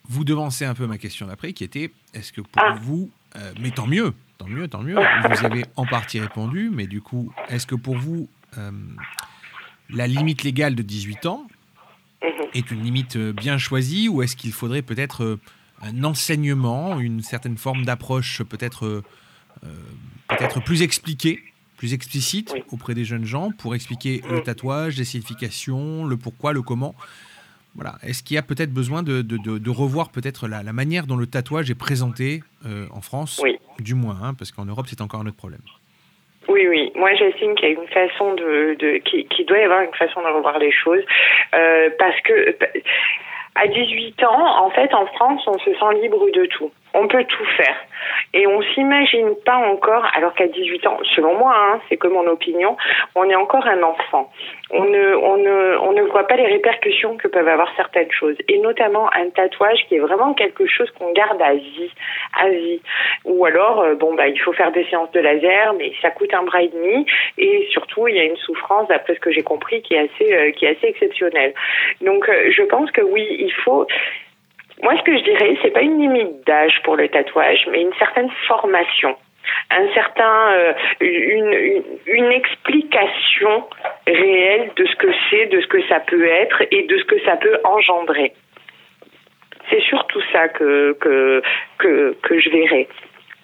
Vous 0.10 0.24
devancez 0.24 0.66
un 0.66 0.74
peu 0.74 0.88
ma 0.88 0.98
question 0.98 1.28
d'après, 1.28 1.54
qui 1.54 1.64
était 1.64 1.92
est-ce 2.16 2.34
que 2.34 2.42
pour 2.42 2.64
Ah. 2.64 2.74
vous, 2.82 3.12
euh, 3.36 3.40
mais 3.62 3.70
tant 3.70 3.86
mieux, 3.86 4.14
tant 4.40 4.48
mieux, 4.48 4.68
tant 4.68 4.82
mieux, 4.82 4.96
vous 4.96 5.46
avez 5.46 5.64
en 5.76 5.86
partie 5.86 6.20
répondu, 6.20 6.72
mais 6.74 6.88
du 6.88 7.02
coup, 7.02 7.32
est-ce 7.50 7.68
que 7.68 7.76
pour 7.76 7.98
vous, 7.98 8.28
euh, 8.58 8.72
la 9.90 10.08
limite 10.08 10.44
légale 10.44 10.76
de 10.76 10.82
18 10.82 11.26
ans. 11.26 11.46
Est 12.54 12.72
une 12.72 12.84
limite 12.84 13.16
euh, 13.16 13.34
bien 13.34 13.58
choisie 13.58 14.08
ou 14.10 14.22
est-ce 14.22 14.36
qu'il 14.36 14.52
faudrait 14.54 14.82
peut-être 14.82 15.24
euh, 15.24 15.40
un 15.82 16.04
enseignement, 16.04 17.00
une 17.00 17.22
certaine 17.22 17.58
forme 17.58 17.86
d'approche 17.86 18.42
peut-être 18.44 18.86
euh, 18.86 19.02
peut-être 20.28 20.62
plus 20.62 20.82
expliquée, 20.82 21.40
plus 21.78 21.94
explicite 21.94 22.54
auprès 22.72 22.94
des 22.94 23.06
jeunes 23.06 23.26
gens 23.26 23.52
pour 23.52 23.76
expliquer 23.76 24.22
le 24.30 24.42
tatouage, 24.42 24.98
les 24.98 25.06
significations, 25.06 26.06
le 26.06 26.18
pourquoi, 26.18 26.54
le 26.54 26.62
comment? 26.62 26.96
Voilà. 27.76 27.98
Est-ce 28.04 28.24
qu'il 28.24 28.36
y 28.36 28.38
a 28.38 28.42
peut-être 28.42 28.72
besoin 28.74 29.04
de, 29.04 29.22
de- 29.22 29.38
de- 29.38 29.58
de 29.58 29.70
revoir 29.70 30.10
peut-être 30.10 30.48
la, 30.48 30.64
la 30.64 30.72
manière 30.74 31.08
dont 31.08 31.18
le 31.18 31.28
tatouage 31.28 31.70
est 31.70 31.76
présenté 31.76 32.42
euh, 32.66 32.88
en 32.92 33.02
France? 33.02 33.42
Oui. 33.44 33.58
Du 33.80 33.96
moins, 33.96 34.18
hein, 34.22 34.34
parce 34.34 34.52
qu'en 34.54 34.64
Europe, 34.66 34.88
c'est 34.90 35.02
encore 35.02 35.20
un 35.20 35.26
autre 35.28 35.36
problème. 35.36 35.60
Oui, 36.48 36.68
oui. 36.68 36.92
Moi, 36.96 37.14
j'estime 37.16 37.56
qu'il 37.56 37.70
y 37.70 37.72
a 37.72 37.76
une 37.76 37.88
façon 37.88 38.34
de, 38.34 38.76
de 38.80 38.98
qui, 38.98 39.26
qui 39.26 39.46
doit 39.46 39.58
y 39.58 39.64
avoir 39.64 39.82
une 39.82 39.94
façon 39.94 40.22
de 40.22 40.28
revoir 40.28 40.60
les 40.60 40.72
choses, 40.72 41.04
euh, 41.54 41.90
parce 41.98 42.20
que 42.22 42.56
à 43.56 43.68
18 43.68 44.24
ans, 44.24 44.66
en 44.66 44.70
fait, 44.70 44.94
en 44.94 45.06
France, 45.08 45.42
on 45.48 45.58
se 45.58 45.74
sent 45.74 46.02
libre 46.02 46.30
de 46.32 46.46
tout. 46.46 46.72
On 46.98 47.08
peut 47.08 47.24
tout 47.26 47.46
faire. 47.58 47.76
Et 48.34 48.48
on 48.48 48.62
s'imagine 48.74 49.36
pas 49.46 49.58
encore, 49.58 50.06
alors 50.14 50.34
qu'à 50.34 50.48
18 50.48 50.88
ans, 50.88 50.98
selon 51.16 51.38
moi, 51.38 51.56
hein, 51.56 51.80
c'est 51.88 51.98
que 51.98 52.08
mon 52.08 52.28
opinion, 52.28 52.76
on 53.16 53.30
est 53.30 53.36
encore 53.36 53.66
un 53.66 53.82
enfant. 53.84 54.32
On 54.72 54.84
ne, 54.84 55.16
on, 55.16 55.38
ne, 55.38 55.78
on 55.82 55.94
ne 55.94 56.02
voit 56.04 56.28
pas 56.28 56.36
les 56.36 56.48
répercussions 56.48 57.18
que 57.18 57.28
peuvent 57.28 57.48
avoir 57.48 57.70
certaines 57.76 58.12
choses. 58.12 58.36
Et 58.48 58.58
notamment 58.60 59.10
un 59.14 59.30
tatouage 59.30 59.86
qui 59.88 59.96
est 59.96 60.00
vraiment 60.00 60.34
quelque 60.34 60.66
chose 60.68 60.90
qu'on 60.92 61.12
garde 61.14 61.42
à 61.42 61.54
vie. 61.54 61.92
À 62.38 62.50
vie. 62.50 62.82
Ou 63.26 63.46
alors, 63.46 63.82
euh, 63.82 63.96
bon, 63.96 64.14
bah, 64.16 64.28
il 64.28 64.40
faut 64.40 64.54
faire 64.54 64.72
des 64.72 64.86
séances 64.86 65.12
de 65.12 65.20
laser, 65.20 65.74
mais 65.74 65.94
ça 66.02 66.12
coûte 66.12 66.34
un 66.34 66.44
bras 66.44 66.62
et 66.62 66.70
demi. 66.70 67.06
Et 67.38 67.68
surtout, 67.72 68.08
il 68.08 68.16
y 68.16 68.20
a 68.20 68.24
une 68.24 68.38
souffrance, 68.38 68.88
d'après 68.88 69.16
ce 69.16 69.20
que 69.20 69.32
j'ai 69.32 69.44
compris, 69.44 69.82
qui 69.82 69.94
est 69.94 70.10
assez, 70.10 70.34
euh, 70.34 70.52
qui 70.52 70.66
est 70.66 70.78
assez 70.78 70.88
exceptionnelle. 70.88 71.54
Donc, 72.02 72.28
euh, 72.30 72.52
je 72.52 72.64
pense 72.64 72.92
que 72.92 73.02
oui, 73.02 73.26
il 73.40 73.54
faut, 73.64 73.88
moi, 74.84 74.98
ce 74.98 75.04
que 75.04 75.18
je 75.18 75.24
dirais, 75.24 75.58
c'est 75.62 75.72
pas 75.72 75.82
une 75.82 76.00
limite 76.00 76.46
d'âge 76.46 76.82
pour 76.84 76.96
le 76.96 77.08
tatouage, 77.08 77.66
mais 77.72 77.82
une 77.82 77.94
certaine 77.94 78.30
formation, 78.48 79.16
un 79.72 79.94
certain, 79.94 80.52
euh, 80.52 80.74
une, 81.00 81.54
une, 81.54 81.84
une 82.08 82.32
explication 82.32 83.64
réelle 84.06 84.72
de 84.76 84.86
ce 84.86 84.96
que 84.96 85.08
c'est, 85.30 85.46
de 85.48 85.62
ce 85.62 85.68
que 85.68 85.82
ça 85.88 86.00
peut 86.02 86.26
être 86.28 86.64
et 86.72 86.84
de 86.84 86.98
ce 86.98 87.06
que 87.06 87.20
ça 87.22 87.38
peut 87.38 87.58
engendrer. 87.64 88.34
C'est 89.70 89.82
surtout 89.82 90.22
ça 90.32 90.50
que 90.50 90.96
que 91.00 91.42
que, 91.80 92.16
que 92.22 92.40
je 92.40 92.50
verrais. 92.50 92.88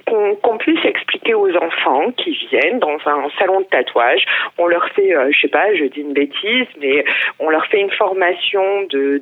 Qu'on 0.06 0.58
puisse 0.58 0.84
expliquer 0.84 1.34
aux 1.34 1.56
enfants 1.56 2.12
qui 2.18 2.32
viennent 2.50 2.80
dans 2.80 2.98
un 3.06 3.30
salon 3.40 3.62
de 3.62 3.66
tatouage, 3.66 4.26
on 4.58 4.68
leur 4.68 4.88
fait, 4.90 5.16
euh, 5.16 5.32
je 5.32 5.42
sais 5.42 5.48
pas, 5.48 5.74
je 5.76 5.86
dis 5.86 6.02
une 6.02 6.14
bêtise, 6.14 6.68
mais 6.80 7.06
on 7.40 7.50
leur 7.50 7.66
fait 7.68 7.80
une 7.80 7.92
formation 7.92 8.84
de, 8.90 9.22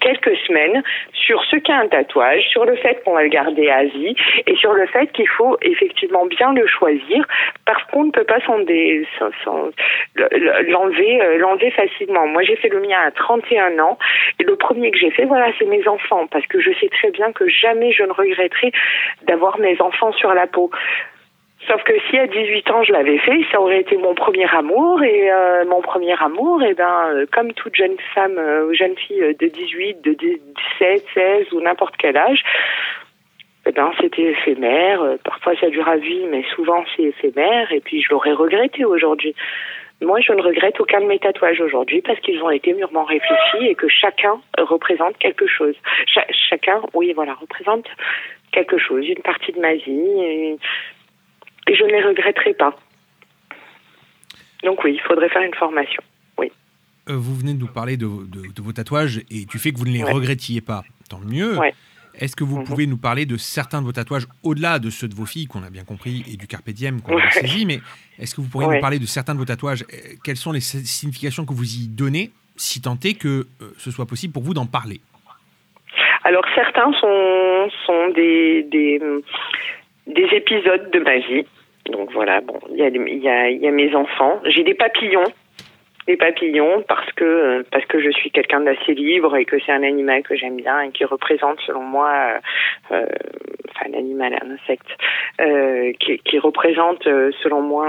quelques 0.00 0.36
semaines 0.46 0.82
sur 1.12 1.42
ce 1.44 1.56
qu'est 1.56 1.72
un 1.72 1.88
tatouage, 1.88 2.42
sur 2.48 2.64
le 2.64 2.76
fait 2.76 3.02
qu'on 3.04 3.14
va 3.14 3.22
le 3.22 3.28
garder 3.28 3.68
à 3.68 3.84
vie 3.84 4.14
et 4.46 4.56
sur 4.56 4.72
le 4.72 4.86
fait 4.86 5.10
qu'il 5.12 5.28
faut 5.28 5.56
effectivement 5.62 6.26
bien 6.26 6.52
le 6.52 6.66
choisir 6.66 7.24
parce 7.64 7.82
qu'on 7.84 8.04
ne 8.04 8.10
peut 8.10 8.24
pas 8.24 8.38
l'enlever 10.68 11.22
euh, 11.22 11.38
l'enlever 11.38 11.70
facilement. 11.70 12.26
Moi, 12.26 12.42
j'ai 12.42 12.56
fait 12.56 12.68
le 12.68 12.80
mien 12.80 12.98
à 13.04 13.10
31 13.10 13.78
ans 13.78 13.98
et 14.38 14.44
le 14.44 14.56
premier 14.56 14.90
que 14.90 14.98
j'ai 14.98 15.10
fait, 15.10 15.24
voilà, 15.24 15.46
c'est 15.58 15.66
mes 15.66 15.86
enfants 15.88 16.26
parce 16.30 16.46
que 16.46 16.60
je 16.60 16.70
sais 16.80 16.88
très 16.88 17.10
bien 17.10 17.32
que 17.32 17.48
jamais 17.48 17.92
je 17.92 18.02
ne 18.02 18.12
regretterai 18.12 18.72
d'avoir 19.26 19.58
mes 19.58 19.80
enfants 19.80 20.12
sur 20.12 20.23
la 20.32 20.46
peau. 20.46 20.70
Sauf 21.66 21.82
que 21.84 21.92
si 22.10 22.18
à 22.18 22.26
18 22.26 22.70
ans 22.70 22.82
je 22.82 22.92
l'avais 22.92 23.18
fait, 23.18 23.40
ça 23.50 23.60
aurait 23.60 23.80
été 23.80 23.96
mon 23.96 24.14
premier 24.14 24.46
amour 24.54 25.02
et 25.02 25.32
euh, 25.32 25.64
mon 25.64 25.80
premier 25.80 26.14
amour, 26.22 26.62
et 26.62 26.74
ben 26.74 27.08
euh, 27.08 27.26
comme 27.32 27.52
toute 27.52 27.74
jeune 27.74 27.96
femme 28.14 28.36
euh, 28.38 28.66
ou 28.66 28.74
jeune 28.74 28.96
fille 28.96 29.34
de 29.38 29.46
18, 29.46 30.02
de 30.02 30.12
17, 30.12 31.04
16 31.14 31.52
ou 31.52 31.60
n'importe 31.60 31.94
quel 31.96 32.16
âge, 32.18 32.42
eh 33.66 33.72
ben 33.72 33.90
c'était 33.98 34.22
éphémère. 34.22 35.00
Parfois 35.24 35.54
ça 35.58 35.70
dure 35.70 35.88
à 35.88 35.96
vie, 35.96 36.26
mais 36.30 36.44
souvent 36.54 36.84
c'est 36.96 37.04
éphémère. 37.04 37.72
Et 37.72 37.80
puis 37.80 38.02
je 38.02 38.10
l'aurais 38.10 38.32
regretté 38.32 38.84
aujourd'hui. 38.84 39.34
Moi, 40.02 40.20
je 40.20 40.32
ne 40.32 40.42
regrette 40.42 40.80
aucun 40.80 41.00
de 41.00 41.06
mes 41.06 41.20
tatouages 41.20 41.60
aujourd'hui 41.60 42.02
parce 42.02 42.18
qu'ils 42.20 42.42
ont 42.42 42.50
été 42.50 42.74
mûrement 42.74 43.04
réfléchis 43.04 43.68
et 43.68 43.74
que 43.74 43.88
chacun 43.88 44.40
représente 44.58 45.16
quelque 45.18 45.46
chose. 45.46 45.76
Cha- 46.06 46.26
chacun, 46.30 46.82
oui, 46.94 47.12
voilà, 47.14 47.34
représente 47.34 47.86
quelque 48.54 48.78
chose, 48.78 49.04
une 49.06 49.22
partie 49.22 49.52
de 49.52 49.60
ma 49.60 49.74
vie. 49.74 49.90
Et, 49.90 50.56
et 51.68 51.74
je 51.76 51.82
ne 51.84 51.88
les 51.90 52.02
regretterai 52.02 52.54
pas. 52.54 52.76
Donc 54.62 54.82
oui, 54.84 54.92
il 54.94 55.00
faudrait 55.00 55.28
faire 55.28 55.42
une 55.42 55.54
formation. 55.54 56.02
Oui. 56.38 56.50
Euh, 57.10 57.16
vous 57.16 57.34
venez 57.36 57.54
de 57.54 57.58
nous 57.58 57.66
parler 57.66 57.96
de, 57.96 58.06
de- 58.06 58.52
de 58.52 58.62
vos 58.62 58.72
tatouages 58.72 59.20
et 59.30 59.44
du 59.44 59.58
fait 59.58 59.72
que 59.72 59.78
vous 59.78 59.84
ne 59.86 59.92
les 59.92 60.02
Ouais. 60.04 60.12
regrettiez 60.12 60.60
pas. 60.60 60.84
Tant 61.10 61.20
mieux. 61.20 61.58
Ouais. 61.58 61.74
Est-ce 62.16 62.36
que 62.36 62.44
vous 62.44 62.58
Mhm. 62.58 62.64
pouvez 62.64 62.86
nous 62.86 62.96
parler 62.96 63.26
de 63.26 63.36
certains 63.36 63.80
de 63.82 63.86
vos 63.86 63.92
tatouages 63.92 64.26
au-delà 64.44 64.78
de 64.78 64.88
ceux 64.88 65.08
de 65.08 65.14
vos 65.16 65.26
filles 65.26 65.46
qu'on 65.46 65.64
a 65.64 65.70
bien 65.70 65.82
compris 65.84 66.24
et 66.32 66.36
du 66.36 66.46
carpe 66.46 66.70
diem 66.70 67.00
qu'on 67.02 67.18
a 67.18 67.28
saisi, 67.30 67.66
mais 67.66 67.80
est-ce 68.20 68.34
que 68.36 68.40
vous 68.40 68.48
pourriez 68.48 68.68
Ouais. 68.68 68.76
nous 68.76 68.80
parler 68.80 69.00
de 69.00 69.06
certains 69.06 69.34
de 69.34 69.40
vos 69.40 69.44
tatouages? 69.44 69.84
Euh, 69.92 69.96
Quelles 70.22 70.36
sont 70.36 70.52
les 70.52 70.60
si- 70.60 70.86
significations 70.86 71.44
que 71.44 71.52
vous 71.52 71.74
y 71.76 71.88
donnez, 71.88 72.30
si 72.56 72.80
tant 72.80 72.96
est 73.02 73.14
que 73.14 73.48
euh, 73.60 73.72
ce 73.78 73.90
soit 73.90 74.06
possible 74.06 74.32
pour 74.32 74.44
vous 74.44 74.54
d'en 74.54 74.66
parler? 74.66 75.00
Alors 76.24 76.44
certains 76.54 76.92
sont, 76.94 77.68
sont 77.86 78.08
des, 78.08 78.62
des, 78.64 79.00
des 80.06 80.28
épisodes 80.32 80.90
de 80.90 80.98
ma 81.00 81.18
vie. 81.18 81.44
Donc 81.90 82.10
voilà, 82.12 82.40
bon, 82.40 82.58
il 82.70 82.78
y 82.78 83.28
a, 83.28 83.50
y, 83.50 83.68
a, 83.68 83.70
mes 83.70 83.94
enfants. 83.94 84.40
J'ai 84.46 84.62
des 84.62 84.74
papillons. 84.74 85.24
Des 86.06 86.16
papillons 86.18 86.84
parce 86.86 87.10
que 87.12 87.64
parce 87.70 87.86
que 87.86 87.98
je 87.98 88.10
suis 88.10 88.30
quelqu'un 88.30 88.60
d'assez 88.60 88.92
libre 88.92 89.36
et 89.36 89.46
que 89.46 89.56
c'est 89.64 89.72
un 89.72 89.82
animal 89.82 90.22
que 90.22 90.36
j'aime 90.36 90.56
bien 90.56 90.82
et 90.82 90.90
qui 90.90 91.06
représente 91.06 91.58
selon 91.66 91.80
moi 91.80 92.10
euh, 92.10 92.38
euh, 92.92 93.06
enfin 93.70 93.86
un 93.88 93.98
animal 93.98 94.34
un 94.34 94.50
insecte 94.50 94.86
euh, 95.40 95.94
qui, 95.98 96.38
représente 96.38 97.06
euh, 97.06 97.32
selon 97.42 97.62
moi 97.62 97.86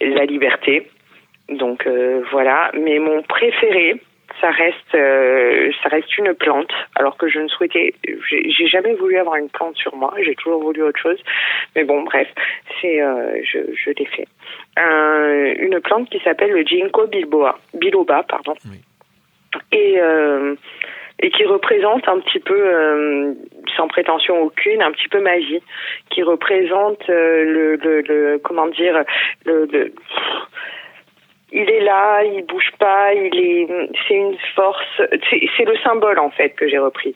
la 0.00 0.24
liberté 0.24 0.88
donc 1.50 1.86
voilà 2.30 2.70
mais 2.72 2.98
mon 2.98 3.22
préféré 3.24 4.00
ça 4.42 4.50
reste 4.50 4.94
euh, 4.94 5.70
ça 5.82 5.88
reste 5.88 6.18
une 6.18 6.34
plante 6.34 6.72
alors 6.96 7.16
que 7.16 7.28
je 7.28 7.38
ne 7.38 7.48
souhaitais 7.48 7.94
j'ai 8.28 8.66
jamais 8.66 8.92
voulu 8.94 9.16
avoir 9.16 9.36
une 9.36 9.48
plante 9.48 9.76
sur 9.76 9.94
moi 9.96 10.12
j'ai 10.22 10.34
toujours 10.34 10.60
voulu 10.62 10.82
autre 10.82 10.98
chose. 11.00 11.18
Mais 11.74 11.84
bon 11.84 12.02
bref 12.02 12.28
c'est 12.80 13.00
euh, 13.00 13.40
je, 13.44 13.58
je 13.74 13.90
l'ai 13.96 14.04
fait. 14.04 14.26
Un- 14.76 15.54
une 15.58 15.80
plante 15.80 16.10
qui 16.10 16.18
s'appelle 16.20 16.50
le 16.52 16.62
ginkgo 16.64 17.06
biloba 17.06 17.58
biloba 17.72 18.24
pardon. 18.24 18.54
Et 19.70 20.00
euh, 20.00 20.54
et 21.20 21.30
qui 21.30 21.44
représente 21.44 22.08
un 22.08 22.18
petit 22.20 22.40
peu 22.40 22.58
euh, 22.58 23.32
sans 23.76 23.86
prétention 23.86 24.40
aucune 24.42 24.82
un 24.82 24.90
petit 24.90 25.08
peu 25.08 25.20
ma 25.20 25.36
vie 25.38 25.62
qui 26.10 26.22
représente 26.22 27.08
euh, 27.10 27.44
le, 27.44 27.76
le, 27.76 28.00
le 28.00 28.38
comment 28.42 28.66
dire 28.66 29.04
le, 29.44 29.68
le 29.72 29.92
il 31.52 31.68
est 31.68 31.80
là, 31.80 32.24
il 32.24 32.44
bouge 32.46 32.70
pas, 32.78 33.12
il 33.14 33.38
est, 33.38 33.68
c'est 34.08 34.14
une 34.14 34.36
force, 34.54 35.02
c'est, 35.30 35.64
le 35.64 35.76
symbole 35.84 36.18
en 36.18 36.30
fait 36.30 36.50
que 36.50 36.66
j'ai 36.66 36.78
repris. 36.78 37.14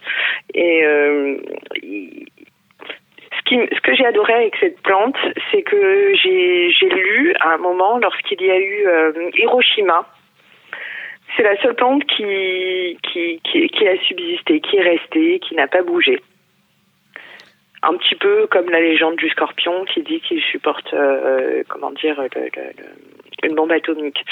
Et 0.55 0.85
euh, 0.85 1.39
ce, 3.49 3.81
que 3.81 3.95
j'ai 3.95 4.05
adoré 4.05 4.35
avec 4.35 4.57
cette 4.61 4.81
plante, 4.83 5.17
c'est 5.51 5.63
que 5.63 6.15
j'ai, 6.15 6.89
lu 6.89 7.35
à 7.41 7.55
un 7.55 7.59
moment 7.59 7.99
lorsqu'il 7.99 8.43
y 8.43 8.51
a 8.51 8.59
eu 8.59 8.87
euh, 8.87 9.31
Hiroshima. 9.35 10.07
C'est 11.37 11.43
la 11.43 11.61
seule 11.61 11.75
plante 11.75 12.05
qui, 12.05 12.99
qui, 13.03 13.41
qui, 13.43 13.89
a 13.89 13.97
subsisté, 13.99 14.61
qui 14.61 14.77
est 14.77 14.83
restée, 14.83 15.39
qui 15.41 15.55
n'a 15.55 15.67
pas 15.67 15.83
bougé. 15.83 16.21
Un 17.83 17.95
petit 17.97 18.15
peu 18.15 18.47
comme 18.47 18.71
la 18.71 18.81
légende 18.81 19.17
du 19.17 19.29
scorpion 19.29 19.85
qui 19.85 20.03
dit 20.03 20.21
qu'il 20.21 20.41
supporte, 20.41 20.93
euh, 20.95 21.63
comment 21.69 21.91
dire, 21.91 22.21
le- 22.21 22.29
le- 22.35 23.16
une 23.43 23.55
bombe 23.55 23.73
atomique. 23.73 24.25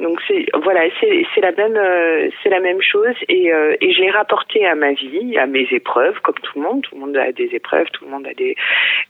Donc 0.00 0.20
c'est 0.26 0.46
voilà, 0.62 0.82
c'est 1.00 1.24
c'est 1.34 1.40
la 1.40 1.52
même 1.52 1.76
euh, 1.76 2.30
la 2.44 2.60
même 2.60 2.82
chose 2.82 3.14
et 3.28 3.52
euh, 3.52 3.76
rapporté 4.12 4.66
à 4.66 4.74
ma 4.74 4.92
vie, 4.92 5.38
à 5.38 5.46
mes 5.46 5.66
épreuves 5.70 6.20
comme 6.20 6.34
tout 6.42 6.58
le 6.58 6.62
monde, 6.62 6.82
tout 6.82 6.94
le 6.94 7.00
monde 7.00 7.16
a 7.16 7.32
des 7.32 7.54
épreuves, 7.54 7.88
tout 7.92 8.04
le 8.04 8.10
monde 8.10 8.26
a 8.26 8.34
des 8.34 8.54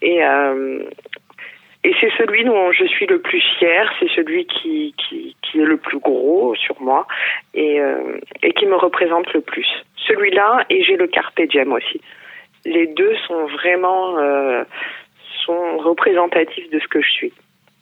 et 0.01 0.25
euh, 0.25 0.83
c'est 1.83 2.13
celui 2.17 2.45
dont 2.45 2.71
je 2.73 2.85
suis 2.85 3.07
le 3.07 3.21
plus 3.21 3.43
fier, 3.59 3.93
c'est 3.99 4.09
celui 4.15 4.47
qui, 4.47 4.95
est 5.55 5.59
le 5.59 5.77
plus 5.77 5.99
gros 5.99 6.55
sur 6.55 6.81
moi 6.81 7.07
et, 7.55 7.81
euh, 7.81 8.19
et 8.43 8.53
qui 8.53 8.67
me 8.67 8.77
représente 8.77 9.33
le 9.33 9.41
plus. 9.41 9.67
Celui-là 9.97 10.65
et 10.71 10.85
j'ai 10.85 10.97
le 10.97 11.09
Carpe 11.09 11.41
Diem 11.43 11.73
aussi. 11.73 12.01
Les 12.65 12.87
deux 12.87 13.17
sont 13.27 13.47
vraiment 13.47 14.17
sont 15.45 15.79
représentatifs 15.79 16.71
de 16.71 16.79
ce 16.79 16.87
que 16.87 17.03
je 17.03 17.11
suis. 17.11 17.33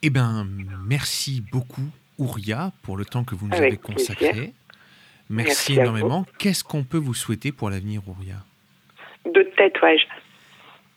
Eh 0.03 0.09
bien, 0.09 0.47
merci 0.85 1.43
beaucoup, 1.51 1.87
Ouria, 2.17 2.71
pour 2.81 2.97
le 2.97 3.05
temps 3.05 3.23
que 3.23 3.35
vous 3.35 3.47
nous 3.47 3.53
Avec 3.55 3.67
avez 3.73 3.77
consacré. 3.77 4.31
plaisir. 4.31 4.49
Merci, 5.29 5.73
énormément. 5.73 6.25
Qu'est-ce 6.37 6.63
qu'on 6.63 6.83
peut 6.83 6.97
vous 6.97 7.13
souhaiter 7.13 7.51
pour 7.51 7.69
l'avenir, 7.69 8.01
Ouria? 8.07 8.43
De 9.25 9.43
tatouage. 9.55 10.07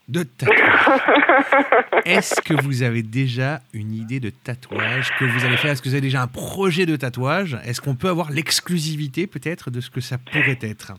De 0.07 0.23
tatouage. 0.23 1.01
Est-ce 2.05 2.41
que 2.41 2.53
vous 2.61 2.83
avez 2.83 3.01
déjà 3.03 3.61
une 3.73 3.93
idée 3.93 4.19
de 4.19 4.29
tatouage 4.29 5.11
que 5.17 5.25
vous 5.25 5.45
allez 5.45 5.57
faire? 5.57 5.71
Est-ce 5.71 5.81
que 5.81 5.89
vous 5.89 5.95
avez 5.95 6.01
déjà 6.01 6.21
un 6.21 6.27
projet 6.27 6.85
de 6.85 6.95
tatouage? 6.95 7.57
Est-ce 7.63 7.81
qu'on 7.81 7.95
peut 7.95 8.09
avoir 8.09 8.31
l'exclusivité 8.31 9.25
peut-être 9.27 9.71
de 9.71 9.81
ce 9.81 9.89
que 9.89 10.01
ça 10.01 10.17
pourrait 10.17 10.59
être? 10.61 10.93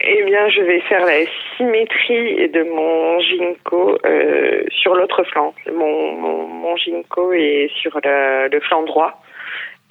Eh 0.00 0.22
bien, 0.24 0.48
je 0.48 0.62
vais 0.62 0.80
faire 0.82 1.04
la 1.04 1.26
symétrie 1.56 2.48
de 2.48 2.62
mon 2.62 3.18
ginkgo 3.20 3.98
euh, 4.04 4.62
sur 4.70 4.94
l'autre 4.94 5.24
flanc. 5.24 5.54
Mon, 5.72 6.12
mon, 6.12 6.46
mon 6.46 6.76
ginkgo 6.76 7.32
est 7.32 7.70
sur 7.80 7.98
le, 8.04 8.48
le 8.48 8.60
flanc 8.60 8.82
droit 8.84 9.20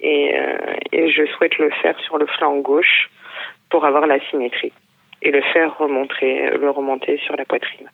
et, 0.00 0.38
euh, 0.38 0.56
et 0.92 1.10
je 1.10 1.26
souhaite 1.26 1.58
le 1.58 1.70
faire 1.82 1.98
sur 2.00 2.16
le 2.16 2.26
flanc 2.26 2.56
gauche 2.56 3.10
pour 3.70 3.84
avoir 3.84 4.06
la 4.06 4.18
symétrie 4.30 4.72
et 5.20 5.30
le 5.30 5.42
faire 5.52 5.76
remonter, 5.76 6.50
le 6.50 6.70
remonter 6.70 7.18
sur 7.18 7.36
la 7.36 7.44
poitrine. 7.44 7.90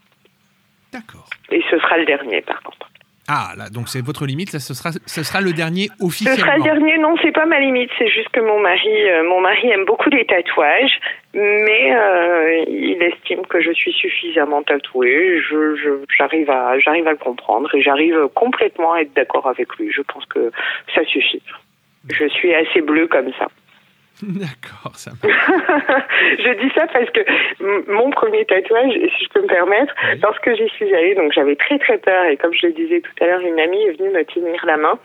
D'accord. 0.92 1.28
Et 1.50 1.62
ce 1.68 1.78
sera 1.78 1.96
le 1.98 2.04
dernier, 2.04 2.42
par 2.42 2.62
contre. 2.62 2.88
Ah, 3.26 3.52
là, 3.56 3.70
donc 3.70 3.88
c'est 3.88 4.04
votre 4.04 4.26
limite, 4.26 4.52
là, 4.52 4.58
ce 4.60 4.74
sera, 4.74 4.90
ce 4.92 5.22
sera 5.22 5.40
le 5.40 5.52
dernier 5.54 5.88
Ce 5.98 6.04
officiellement. 6.04 6.36
sera 6.44 6.56
le 6.58 6.62
dernier, 6.62 6.98
non, 6.98 7.14
c'est 7.22 7.32
pas 7.32 7.46
ma 7.46 7.58
limite, 7.58 7.90
c'est 7.98 8.08
juste 8.08 8.28
que 8.28 8.40
mon 8.40 8.60
mari, 8.60 9.10
euh, 9.10 9.24
mon 9.26 9.40
mari 9.40 9.66
aime 9.70 9.86
beaucoup 9.86 10.10
les 10.10 10.26
tatouages, 10.26 11.00
mais 11.32 11.94
euh, 11.94 12.64
il 12.68 13.02
estime 13.02 13.46
que 13.46 13.62
je 13.62 13.72
suis 13.72 13.92
suffisamment 13.92 14.62
tatouée. 14.62 15.40
Je, 15.40 15.74
je- 15.74 16.04
j'arrive 16.18 16.50
à, 16.50 16.78
j'arrive 16.80 17.08
à 17.08 17.12
le 17.12 17.16
comprendre 17.16 17.74
et 17.74 17.80
j'arrive 17.80 18.28
complètement 18.34 18.92
à 18.92 19.00
être 19.00 19.14
d'accord 19.14 19.48
avec 19.48 19.74
lui. 19.76 19.90
Je 19.90 20.02
pense 20.02 20.26
que 20.26 20.52
ça 20.94 21.02
suffit. 21.06 21.42
Je 22.12 22.26
suis 22.28 22.54
assez 22.54 22.82
bleue 22.82 23.06
comme 23.06 23.32
ça. 23.38 23.46
D'accord, 24.22 24.94
ça 24.94 25.10
je 25.22 26.62
dis 26.62 26.72
ça 26.74 26.86
parce 26.86 27.10
que 27.10 27.20
mon 27.90 28.10
premier 28.10 28.44
tatouage, 28.44 28.92
si 28.92 29.24
je 29.24 29.28
peux 29.30 29.42
me 29.42 29.48
permettre, 29.48 29.92
lorsque 30.22 30.54
j'y 30.54 30.68
suis 30.68 30.94
allée, 30.94 31.16
donc 31.16 31.32
j'avais 31.32 31.56
très 31.56 31.78
très 31.78 31.98
peur 31.98 32.26
et 32.26 32.36
comme 32.36 32.52
je 32.54 32.68
le 32.68 32.72
disais 32.74 33.00
tout 33.00 33.24
à 33.24 33.26
l'heure, 33.26 33.40
une 33.40 33.58
amie 33.58 33.82
est 33.82 33.98
venue 33.98 34.10
me 34.10 34.24
tenir 34.24 34.64
la 34.66 34.76
main 34.76 34.98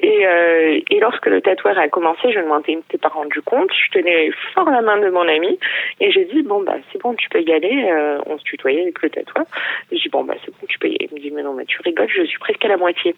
et, 0.00 0.26
euh, 0.26 0.80
et 0.90 1.00
lorsque 1.00 1.26
le 1.26 1.40
tatouage 1.40 1.76
a 1.78 1.88
commencé, 1.88 2.32
je 2.32 2.38
ne 2.38 2.46
m'en 2.46 2.60
étais 2.60 2.98
pas 2.98 3.08
rendu 3.08 3.42
compte, 3.42 3.70
je 3.72 3.98
tenais 3.98 4.30
fort 4.54 4.70
la 4.70 4.80
main 4.80 4.98
de 4.98 5.10
mon 5.10 5.26
ami 5.26 5.58
et 6.00 6.12
j'ai 6.12 6.24
dit 6.26 6.42
bon 6.42 6.62
bah 6.62 6.76
c'est 6.92 7.00
bon, 7.02 7.14
tu 7.14 7.28
peux 7.30 7.42
y 7.42 7.52
aller, 7.52 7.90
Euh, 7.90 8.18
on 8.26 8.38
se 8.38 8.44
tutoyait 8.44 8.82
avec 8.82 9.02
le 9.02 9.10
tatouage. 9.10 9.46
J'ai 9.90 9.98
dit 9.98 10.08
bon 10.08 10.22
bah 10.24 10.34
c'est 10.44 10.52
bon, 10.52 10.66
tu 10.68 10.78
peux 10.78 10.88
y 10.88 10.94
aller. 10.94 11.08
Il 11.10 11.16
me 11.16 11.20
dit 11.20 11.30
mais 11.32 11.42
non 11.42 11.54
mais 11.54 11.64
tu 11.64 11.80
rigoles, 11.82 12.08
je 12.08 12.22
suis 12.22 12.38
presque 12.38 12.64
à 12.64 12.68
la 12.68 12.76
moitié. 12.76 13.16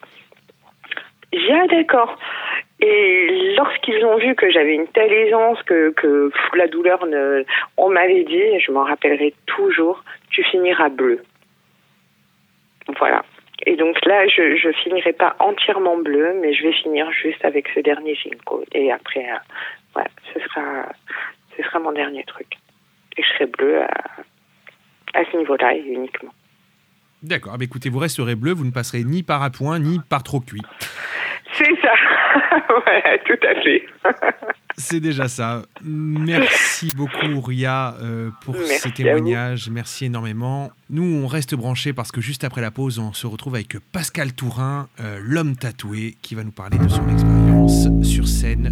Ah 1.51 1.67
d'accord. 1.69 2.19
Et 2.81 3.55
lorsqu'ils 3.57 4.05
ont 4.05 4.17
vu 4.19 4.35
que 4.35 4.51
j'avais 4.51 4.75
une 4.75 4.87
telle 4.89 5.13
aisance, 5.13 5.63
que, 5.63 6.31
la 6.55 6.67
douleur, 6.67 7.07
ne, 7.07 7.45
on 7.77 7.89
m'avait 7.89 8.25
dit, 8.25 8.61
je 8.61 8.73
m'en 8.73 8.85
rappellerai 8.85 9.35
toujours, 9.47 10.03
tu 10.31 10.43
finiras 10.45 10.89
bleu. 10.89 11.23
Voilà. 12.99 13.25
Et 13.67 13.77
donc 13.77 14.05
là, 14.05 14.27
je 14.29 14.73
finirai 14.83 15.13
pas 15.13 15.37
entièrement 15.39 15.97
bleu, 15.97 16.35
mais 16.41 16.53
je 16.53 16.65
vais 16.65 16.73
finir 16.73 17.11
juste 17.13 17.45
avec 17.45 17.69
ce 17.75 17.81
dernier 17.81 18.15
ginkgo. 18.15 18.65
Et 18.73 18.93
après, 18.93 19.27
euh, 19.31 20.03
ce 20.33 20.41
sera, 20.41 20.87
ce 21.57 21.63
sera 21.63 21.79
mon 21.79 21.93
dernier 21.93 22.25
truc. 22.25 22.59
Et 23.17 23.23
je 23.23 23.29
serai 23.35 23.47
bleu 23.47 23.83
à, 23.83 23.89
à 25.15 25.25
ce 25.31 25.37
niveau-là 25.37 25.75
et 25.75 25.81
uniquement. 25.87 26.33
D'accord, 27.25 27.53
ah 27.55 27.59
bah 27.59 27.65
écoutez, 27.65 27.89
vous 27.89 28.01
resterez 28.01 28.35
bleu, 28.35 28.53
vous 28.53 28.67
ne 28.67 28.71
passerez 28.71 29.03
ni 29.03 29.23
par 29.23 29.43
à 29.43 29.49
point, 29.49 29.79
ni 29.79 29.99
par 30.11 30.23
trop 30.23 30.41
cuit. 30.41 30.61
C'est 31.57 31.75
ça. 31.81 31.93
voilà, 32.69 33.19
tout 33.25 33.47
à 33.47 33.63
fait. 33.63 33.87
C'est 34.77 35.01
déjà 35.01 35.29
ça. 35.29 35.63
Merci 35.83 36.93
beaucoup, 36.95 37.41
Ria, 37.41 37.95
euh, 38.03 38.31
pour 38.43 38.55
Merci 38.55 38.81
ces 38.81 38.91
témoignages. 38.91 39.71
Merci 39.71 40.07
énormément. 40.07 40.71
Nous, 40.91 41.25
on 41.25 41.27
reste 41.27 41.55
branchés 41.55 41.95
parce 41.95 42.13
que 42.13 42.21
juste 42.21 42.45
après 42.45 42.61
la 42.61 42.71
pause, 42.71 42.99
on 42.99 43.15
se 43.15 43.27
retrouve 43.27 43.55
avec 43.55 43.79
Pascal 43.93 44.35
Tourin, 44.35 44.89
euh, 45.01 45.19
l'homme 45.23 45.57
tatoué, 45.57 46.17
qui 46.21 46.35
va 46.35 46.45
nous 46.45 46.53
parler 46.53 46.77
de 46.77 46.89
son 46.89 47.09
expérience 47.09 47.87
sur 48.03 48.27
scène. 48.27 48.69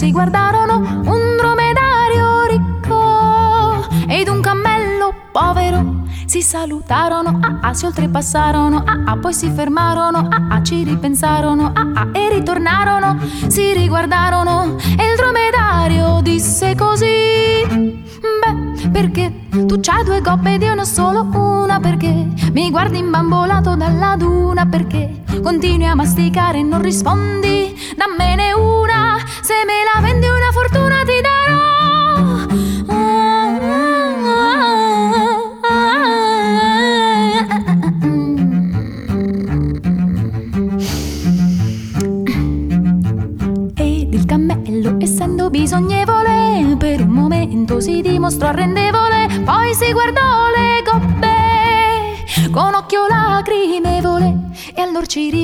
Si 0.00 0.12
guardarono, 0.12 0.78
un 0.78 1.36
dromedario 1.36 2.46
ricco 2.48 3.86
ed 4.08 4.28
un 4.28 4.40
cammello 4.40 5.12
povero. 5.30 6.04
Si 6.24 6.40
salutarono, 6.40 7.38
ah 7.42 7.58
ah, 7.60 7.74
si 7.74 7.84
oltrepassarono, 7.84 8.82
ah 8.82 9.02
ah, 9.04 9.18
poi 9.18 9.34
si 9.34 9.50
fermarono, 9.50 10.26
ah 10.30 10.46
ah, 10.48 10.62
ci 10.62 10.84
ripensarono, 10.84 11.70
ah 11.74 11.90
ah, 11.94 12.08
e 12.12 12.30
ritornarono, 12.32 13.18
si 13.48 13.74
riguardarono 13.74 14.78
e 14.78 15.04
il 15.04 15.16
dromedario 15.18 16.22
disse 16.22 16.74
così. 16.74 17.68
Beh, 17.68 18.88
perché 18.88 19.48
tu 19.50 19.80
c'hai 19.80 20.02
due 20.02 20.22
coppe 20.22 20.54
ed 20.54 20.62
io 20.62 20.74
ne 20.74 20.80
ho 20.80 20.84
solo 20.84 21.28
una 21.30 21.78
perché 21.78 22.26
mi 22.52 22.70
guardi 22.70 22.96
imbambolato 22.96 23.74
dalla 23.74 24.16
duna 24.16 24.64
perché 24.64 25.24
continui 25.42 25.86
a 25.86 25.94
masticare 25.94 26.60
e 26.60 26.62
non 26.62 26.80
rispondi 26.80 27.74
dammene 27.96 28.52
una 28.54 28.69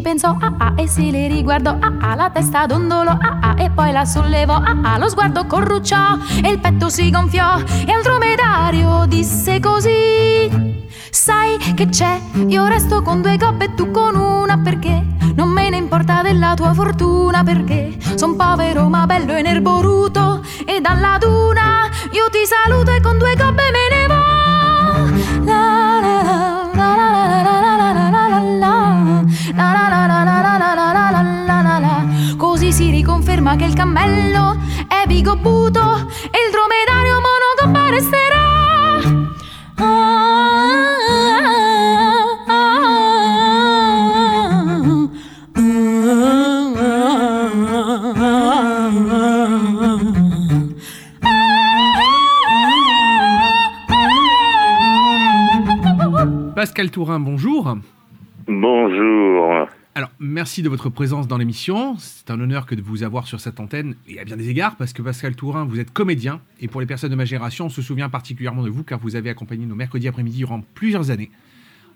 ripensò 0.07 0.37
ah 0.39 0.55
ah 0.59 0.73
e 0.77 0.87
si 0.87 1.11
le 1.11 1.27
riguardò 1.27 1.77
ah 1.81 1.93
ah 2.01 2.15
la 2.15 2.31
testa 2.31 2.65
dondolò 2.65 3.11
ah 3.11 3.39
ah 3.41 3.55
e 3.59 3.71
poi 3.71 3.91
la 3.91 4.05
sollevò 4.05 4.55
ah 4.55 4.77
ah 4.85 4.99
lo 4.99 5.09
sguardo 5.09 5.47
corrucciò 5.47 6.17
e 6.45 6.49
il 6.49 6.61
petto 6.61 6.89
si 6.89 7.11
gonfiò 7.11 7.59
e 7.59 7.91
al 7.91 8.03
dromedario 8.03 9.07
disse 9.07 9.59
così 9.59 10.75
Sai 11.11 11.57
che 11.75 11.89
c'è? 11.89 12.21
Io 12.47 12.67
resto 12.67 13.03
con 13.03 13.21
due 13.23 13.37
coppe 13.39 13.65
e 13.65 13.75
tu 13.75 13.91
con 13.91 14.15
una 14.15 14.59
perché 14.59 15.03
non 15.35 15.49
me 15.49 15.71
ne 15.71 15.79
importa 15.79 16.23
della 16.23 16.55
tua 16.55 16.73
fortuna 16.73 17.43
perché 17.43 17.97
son 18.15 18.37
povero 18.37 18.89
ma 18.89 19.07
bello 19.07 19.35
e 19.35 19.43
nerboruto 19.43 20.43
e 20.65 20.81
dalla 20.81 21.17
duna 21.19 21.89
io 22.13 22.29
ti 22.31 22.45
saluto 22.47 22.93
e 22.93 23.01
con 23.01 23.19
due 23.19 23.35
coppe 23.37 23.63
me 23.73 23.89
ne 23.91 24.07
vo. 24.07 25.76
Si 32.77 32.91
riconferma 32.91 33.57
che 33.57 33.65
il 33.65 33.73
cammello 33.73 34.55
è 34.87 35.07
bigobuto 35.07 35.81
e 35.81 36.39
il 36.45 36.53
dromedario 36.53 37.21
monogobba 37.25 37.89
resterà. 37.89 38.45
Pascal 56.55 56.91
Tourin, 56.91 57.25
bonjour. 57.25 57.79
Merci 60.47 60.63
de 60.63 60.69
votre 60.69 60.91
présence 60.91 61.27
dans 61.27 61.39
l'émission. 61.39 61.97
C'est 61.99 62.31
un 62.31 62.41
honneur 62.41 62.67
que 62.67 62.77
de 62.77 62.81
vous 62.81 63.03
avoir 63.03 63.27
sur 63.27 63.41
cette 63.41 63.59
antenne, 63.59 63.97
et 64.07 64.21
à 64.21 64.25
bien 64.25 64.37
des 64.37 64.49
égards, 64.49 64.77
parce 64.77 64.93
que 64.93 65.03
Pascal 65.03 65.35
Tourin, 65.35 65.65
vous 65.65 65.81
êtes 65.81 65.93
comédien, 65.93 66.41
et 66.61 66.69
pour 66.69 66.81
les 66.81 66.87
personnes 66.87 67.11
de 67.11 67.17
ma 67.17 67.25
génération, 67.25 67.67
on 67.67 67.69
se 67.69 67.83
souvient 67.83 68.09
particulièrement 68.09 68.63
de 68.63 68.71
vous, 68.71 68.85
car 68.85 69.01
vous 69.01 69.17
avez 69.17 69.29
accompagné 69.29 69.67
nos 69.67 69.75
mercredis 69.75 70.07
après-midi 70.07 70.39
durant 70.39 70.63
plusieurs 70.75 71.11
années, 71.11 71.33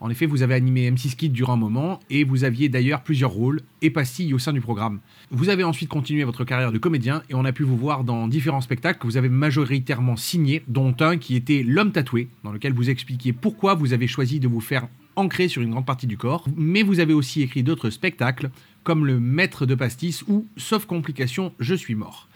En 0.00 0.10
effet, 0.10 0.26
vous 0.26 0.42
avez 0.42 0.54
animé 0.54 0.90
M6 0.90 1.14
Kid 1.14 1.32
durant 1.32 1.52
un 1.52 1.56
moment 1.58 2.00
et 2.10 2.24
vous 2.24 2.42
aviez 2.42 2.68
d'ailleurs 2.68 3.04
plusieurs 3.04 3.30
rôles 3.30 3.60
et 3.82 3.90
pastilles 3.90 4.34
au 4.34 4.40
sein 4.40 4.52
du 4.52 4.60
programme. 4.60 4.98
Vous 5.30 5.48
avez 5.48 5.62
ensuite 5.62 5.88
continué 5.88 6.24
votre 6.24 6.42
carrière 6.42 6.72
de 6.72 6.78
comédien 6.78 7.22
et 7.30 7.36
on 7.36 7.44
a 7.44 7.52
pu 7.52 7.62
vous 7.62 7.76
voir 7.76 8.02
dans 8.02 8.26
différents 8.26 8.62
spectacles 8.62 8.98
que 8.98 9.06
vous 9.06 9.16
avez 9.16 9.28
majoritairement 9.28 10.16
signés, 10.16 10.64
dont 10.66 10.96
un 10.98 11.18
qui 11.18 11.36
était 11.36 11.62
L'homme 11.62 11.92
tatoué, 11.92 12.28
dans 12.42 12.50
lequel 12.50 12.72
vous 12.72 12.90
expliquiez 12.90 13.32
pourquoi 13.32 13.74
vous 13.74 13.92
avez 13.92 14.08
choisi 14.08 14.40
de 14.40 14.48
vous 14.48 14.60
faire 14.60 14.88
ancrer 15.16 15.48
sur 15.48 15.62
une 15.62 15.70
grande 15.70 15.86
partie 15.86 16.06
du 16.06 16.16
corps. 16.16 16.44
Mais 16.56 16.82
vous 16.82 17.00
avez 17.00 17.14
aussi 17.14 17.42
écrit 17.42 17.62
d'autres 17.62 17.90
spectacles, 17.90 18.50
comme 18.82 19.06
Le 19.06 19.20
Maître 19.20 19.66
de 19.66 19.74
Pastis 19.74 20.22
ou 20.28 20.46
Sauf 20.56 20.86
complication, 20.86 21.52
je 21.58 21.74
suis 21.74 21.94
mort. 21.94 22.28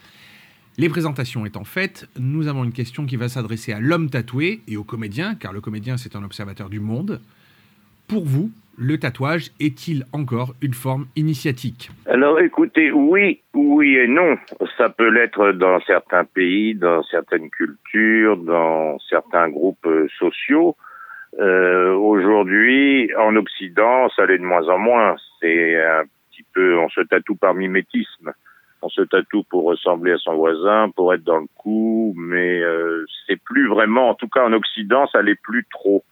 Les 0.77 0.89
présentations 0.89 1.45
étant 1.45 1.63
faites, 1.63 2.07
nous 2.19 2.47
avons 2.47 2.65
une 2.65 2.73
question 2.73 3.05
qui 3.05 3.15
va 3.15 3.29
s'adresser 3.29 3.71
à 3.71 3.79
l'homme 3.79 4.09
tatoué 4.09 4.59
et 4.67 4.75
au 4.75 4.83
comédien, 4.83 5.35
car 5.35 5.53
le 5.53 5.61
comédien 5.61 5.95
c'est 5.95 6.17
un 6.17 6.23
observateur 6.23 6.69
du 6.69 6.81
monde. 6.81 7.21
Pour 8.09 8.25
vous, 8.25 8.51
le 8.77 8.97
tatouage 8.97 9.51
est-il 9.61 10.03
encore 10.11 10.53
une 10.61 10.73
forme 10.73 11.07
initiatique? 11.15 11.91
Alors 12.07 12.41
écoutez, 12.41 12.91
oui, 12.91 13.39
oui 13.53 13.95
et 13.95 14.07
non. 14.07 14.37
Ça 14.77 14.89
peut 14.89 15.09
l'être 15.09 15.53
dans 15.53 15.79
certains 15.87 16.25
pays, 16.25 16.75
dans 16.75 17.01
certaines 17.03 17.49
cultures, 17.49 18.35
dans 18.35 18.99
certains 19.09 19.47
groupes 19.47 19.85
euh, 19.85 20.07
sociaux. 20.19 20.75
Euh, 21.39 21.93
Aujourd'hui, 21.95 23.11
en 23.17 23.35
Occident, 23.35 24.09
ça 24.15 24.25
l'est 24.25 24.37
de 24.37 24.43
moins 24.43 24.67
en 24.69 24.77
moins. 24.77 25.15
C'est 25.39 25.81
un 25.83 26.03
petit 26.31 26.43
peu, 26.53 26.77
on 26.77 26.89
se 26.89 27.01
tatoue 27.01 27.35
par 27.35 27.53
mimétisme. 27.53 28.33
On 28.81 28.89
se 28.89 29.01
tatoue 29.01 29.43
pour 29.43 29.63
ressembler 29.63 30.13
à 30.13 30.17
son 30.17 30.35
voisin, 30.35 30.89
pour 30.95 31.13
être 31.13 31.23
dans 31.23 31.39
le 31.39 31.47
coup, 31.57 32.13
mais 32.17 32.61
euh, 32.61 33.05
c'est 33.25 33.41
plus 33.41 33.67
vraiment, 33.67 34.09
en 34.09 34.13
tout 34.13 34.27
cas 34.27 34.43
en 34.43 34.53
Occident, 34.53 35.07
ça 35.07 35.21
l'est 35.21 35.41
plus 35.41 35.65
trop. 35.71 36.03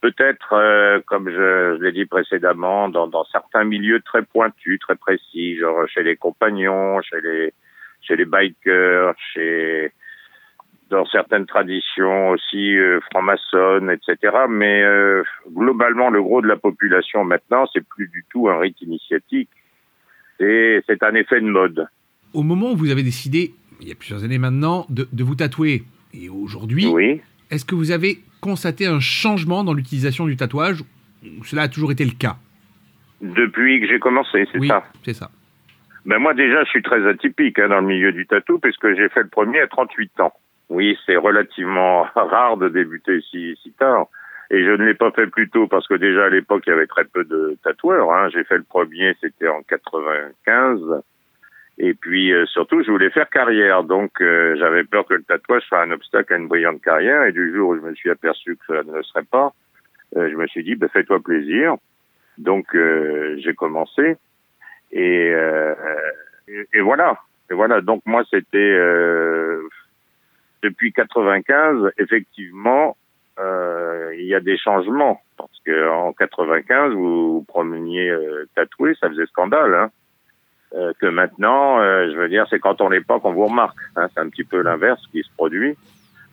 Peut-être, 0.00 0.54
euh, 0.54 1.00
comme 1.06 1.28
je, 1.28 1.76
je 1.78 1.82
l'ai 1.82 1.92
dit 1.92 2.06
précédemment, 2.06 2.88
dans, 2.88 3.06
dans 3.06 3.24
certains 3.24 3.64
milieux 3.64 4.00
très 4.00 4.22
pointus, 4.22 4.80
très 4.80 4.96
précis, 4.96 5.58
genre 5.58 5.86
chez 5.88 6.02
les 6.02 6.16
compagnons, 6.16 7.00
chez 7.02 7.20
les 7.20 7.52
chez 8.00 8.16
les 8.16 8.24
bikers, 8.24 9.14
chez 9.32 9.92
dans 10.92 11.06
certaines 11.06 11.46
traditions 11.46 12.28
aussi 12.30 12.76
euh, 12.76 13.00
franc-maçonnes, 13.10 13.90
etc. 13.90 14.34
Mais 14.48 14.82
euh, 14.82 15.22
globalement, 15.50 16.10
le 16.10 16.22
gros 16.22 16.42
de 16.42 16.46
la 16.46 16.56
population 16.56 17.24
maintenant, 17.24 17.64
c'est 17.72 17.84
plus 17.84 18.08
du 18.08 18.24
tout 18.30 18.48
un 18.50 18.58
rite 18.58 18.80
initiatique. 18.82 19.48
C'est 20.38 21.02
un 21.02 21.14
effet 21.14 21.40
de 21.40 21.46
mode. 21.46 21.86
Au 22.34 22.42
moment 22.42 22.72
où 22.72 22.76
vous 22.76 22.90
avez 22.90 23.02
décidé, 23.02 23.54
il 23.80 23.88
y 23.88 23.92
a 23.92 23.94
plusieurs 23.94 24.22
années 24.24 24.38
maintenant, 24.38 24.86
de, 24.90 25.08
de 25.12 25.24
vous 25.24 25.34
tatouer, 25.36 25.84
et 26.12 26.28
aujourd'hui, 26.28 26.86
Oui. 26.88 27.20
est-ce 27.50 27.64
que 27.64 27.74
vous 27.74 27.90
avez 27.90 28.18
constaté 28.40 28.86
un 28.86 29.00
changement 29.00 29.64
dans 29.64 29.72
l'utilisation 29.72 30.26
du 30.26 30.36
tatouage 30.36 30.82
ou 31.24 31.44
cela 31.44 31.62
a 31.62 31.68
toujours 31.68 31.92
été 31.92 32.04
le 32.04 32.10
cas? 32.12 32.36
Depuis 33.20 33.80
que 33.80 33.86
j'ai 33.86 33.98
commencé, 34.00 34.46
c'est 34.52 34.58
Oui, 34.58 34.68
ça. 34.68 34.82
c'est 35.04 35.14
ça. 35.14 35.30
Ben 36.04 36.18
moi 36.18 36.34
déjà, 36.34 36.64
je 36.64 36.70
suis 36.70 36.82
très 36.82 37.06
atypique 37.08 37.60
hein, 37.60 37.68
dans 37.68 37.80
le 37.80 37.86
milieu 37.86 38.10
du 38.12 38.26
tatou 38.26 38.58
puisque 38.58 38.88
j'ai 38.96 39.08
fait 39.10 39.22
le 39.22 39.28
premier 39.28 39.60
à 39.60 39.68
38 39.68 40.20
ans. 40.20 40.32
Oui, 40.72 40.98
c'est 41.04 41.16
relativement 41.16 42.02
rare 42.14 42.56
de 42.56 42.68
débuter 42.68 43.20
si, 43.30 43.58
si 43.62 43.72
tard. 43.72 44.06
Et 44.50 44.64
je 44.64 44.70
ne 44.70 44.84
l'ai 44.84 44.94
pas 44.94 45.10
fait 45.10 45.26
plus 45.26 45.50
tôt 45.50 45.66
parce 45.66 45.86
que 45.86 45.94
déjà 45.94 46.24
à 46.24 46.28
l'époque, 46.30 46.64
il 46.66 46.70
y 46.70 46.72
avait 46.72 46.86
très 46.86 47.04
peu 47.04 47.24
de 47.24 47.56
tatoueurs. 47.62 48.10
Hein. 48.10 48.30
J'ai 48.32 48.42
fait 48.44 48.56
le 48.56 48.62
premier, 48.62 49.14
c'était 49.20 49.48
en 49.48 49.62
95. 49.62 50.80
Et 51.78 51.92
puis 51.92 52.32
euh, 52.32 52.46
surtout, 52.46 52.82
je 52.82 52.90
voulais 52.90 53.10
faire 53.10 53.28
carrière. 53.28 53.84
Donc 53.84 54.20
euh, 54.22 54.56
j'avais 54.58 54.84
peur 54.84 55.04
que 55.06 55.14
le 55.14 55.22
tatouage 55.22 55.62
soit 55.64 55.82
un 55.82 55.90
obstacle 55.90 56.32
à 56.32 56.38
une 56.38 56.48
brillante 56.48 56.80
carrière. 56.80 57.24
Et 57.24 57.32
du 57.32 57.54
jour 57.54 57.70
où 57.70 57.76
je 57.76 57.82
me 57.82 57.94
suis 57.94 58.10
aperçu 58.10 58.56
que 58.56 58.64
cela 58.66 58.82
ne 58.82 58.92
le 58.92 59.02
serait 59.02 59.24
pas, 59.24 59.52
euh, 60.16 60.30
je 60.30 60.36
me 60.36 60.46
suis 60.46 60.64
dit, 60.64 60.74
ben, 60.74 60.88
fais-toi 60.88 61.20
plaisir. 61.20 61.76
Donc 62.38 62.74
euh, 62.74 63.36
j'ai 63.38 63.54
commencé. 63.54 64.16
Et, 64.90 65.32
euh, 65.34 65.74
et, 66.48 66.66
et 66.72 66.80
voilà. 66.80 67.18
Et 67.50 67.54
voilà. 67.54 67.82
Donc 67.82 68.02
moi, 68.06 68.24
c'était 68.30 68.58
euh, 68.58 69.21
depuis 70.62 70.92
95, 70.92 71.90
effectivement, 71.98 72.96
euh, 73.38 74.12
il 74.18 74.26
y 74.26 74.34
a 74.34 74.40
des 74.40 74.56
changements 74.58 75.20
parce 75.38 75.58
que 75.64 75.88
en 75.88 76.12
95, 76.12 76.92
vous 76.92 77.32
vous 77.38 77.42
promeniez 77.48 78.08
euh, 78.10 78.46
tatoué, 78.54 78.94
ça 79.00 79.08
faisait 79.08 79.26
scandale. 79.26 79.74
Hein. 79.74 79.90
Euh, 80.74 80.92
que 81.00 81.06
maintenant, 81.06 81.80
euh, 81.80 82.10
je 82.10 82.16
veux 82.16 82.28
dire, 82.28 82.46
c'est 82.48 82.58
quand 82.58 82.80
on 82.80 82.88
l'est 82.88 83.06
pas 83.06 83.20
qu'on 83.20 83.32
vous 83.32 83.46
remarque. 83.46 83.76
Hein. 83.96 84.06
C'est 84.14 84.20
un 84.20 84.28
petit 84.28 84.44
peu 84.44 84.62
l'inverse 84.62 85.02
qui 85.12 85.22
se 85.22 85.30
produit. 85.36 85.76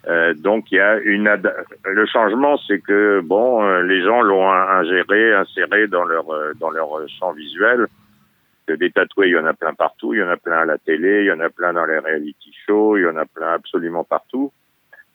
Euh, 0.07 0.33
donc 0.33 0.71
il 0.71 0.75
y 0.75 0.79
a 0.79 0.97
une 0.99 1.27
ad- 1.27 1.53
le 1.83 2.05
changement, 2.05 2.55
c'est 2.65 2.79
que 2.79 3.19
bon, 3.21 3.61
euh, 3.63 3.81
les 3.83 4.01
gens 4.01 4.21
l'ont 4.21 4.49
in- 4.49 4.79
ingéré, 4.79 5.33
inséré 5.33 5.87
dans 5.87 6.05
leur 6.05 6.25
dans 6.57 6.69
leur 6.69 6.87
champ 7.19 7.33
visuel. 7.33 7.87
Des 8.77 8.91
tatoués, 8.91 9.27
il 9.27 9.31
y 9.33 9.37
en 9.37 9.45
a 9.45 9.53
plein 9.53 9.73
partout, 9.73 10.13
il 10.13 10.19
y 10.19 10.23
en 10.23 10.29
a 10.29 10.37
plein 10.37 10.59
à 10.59 10.65
la 10.65 10.77
télé, 10.77 11.21
il 11.21 11.25
y 11.27 11.31
en 11.31 11.39
a 11.39 11.49
plein 11.49 11.73
dans 11.73 11.85
les 11.85 11.97
reality 11.99 12.53
shows, 12.65 12.97
il 12.97 13.03
y 13.03 13.07
en 13.07 13.17
a 13.17 13.25
plein 13.25 13.53
absolument 13.53 14.03
partout. 14.03 14.51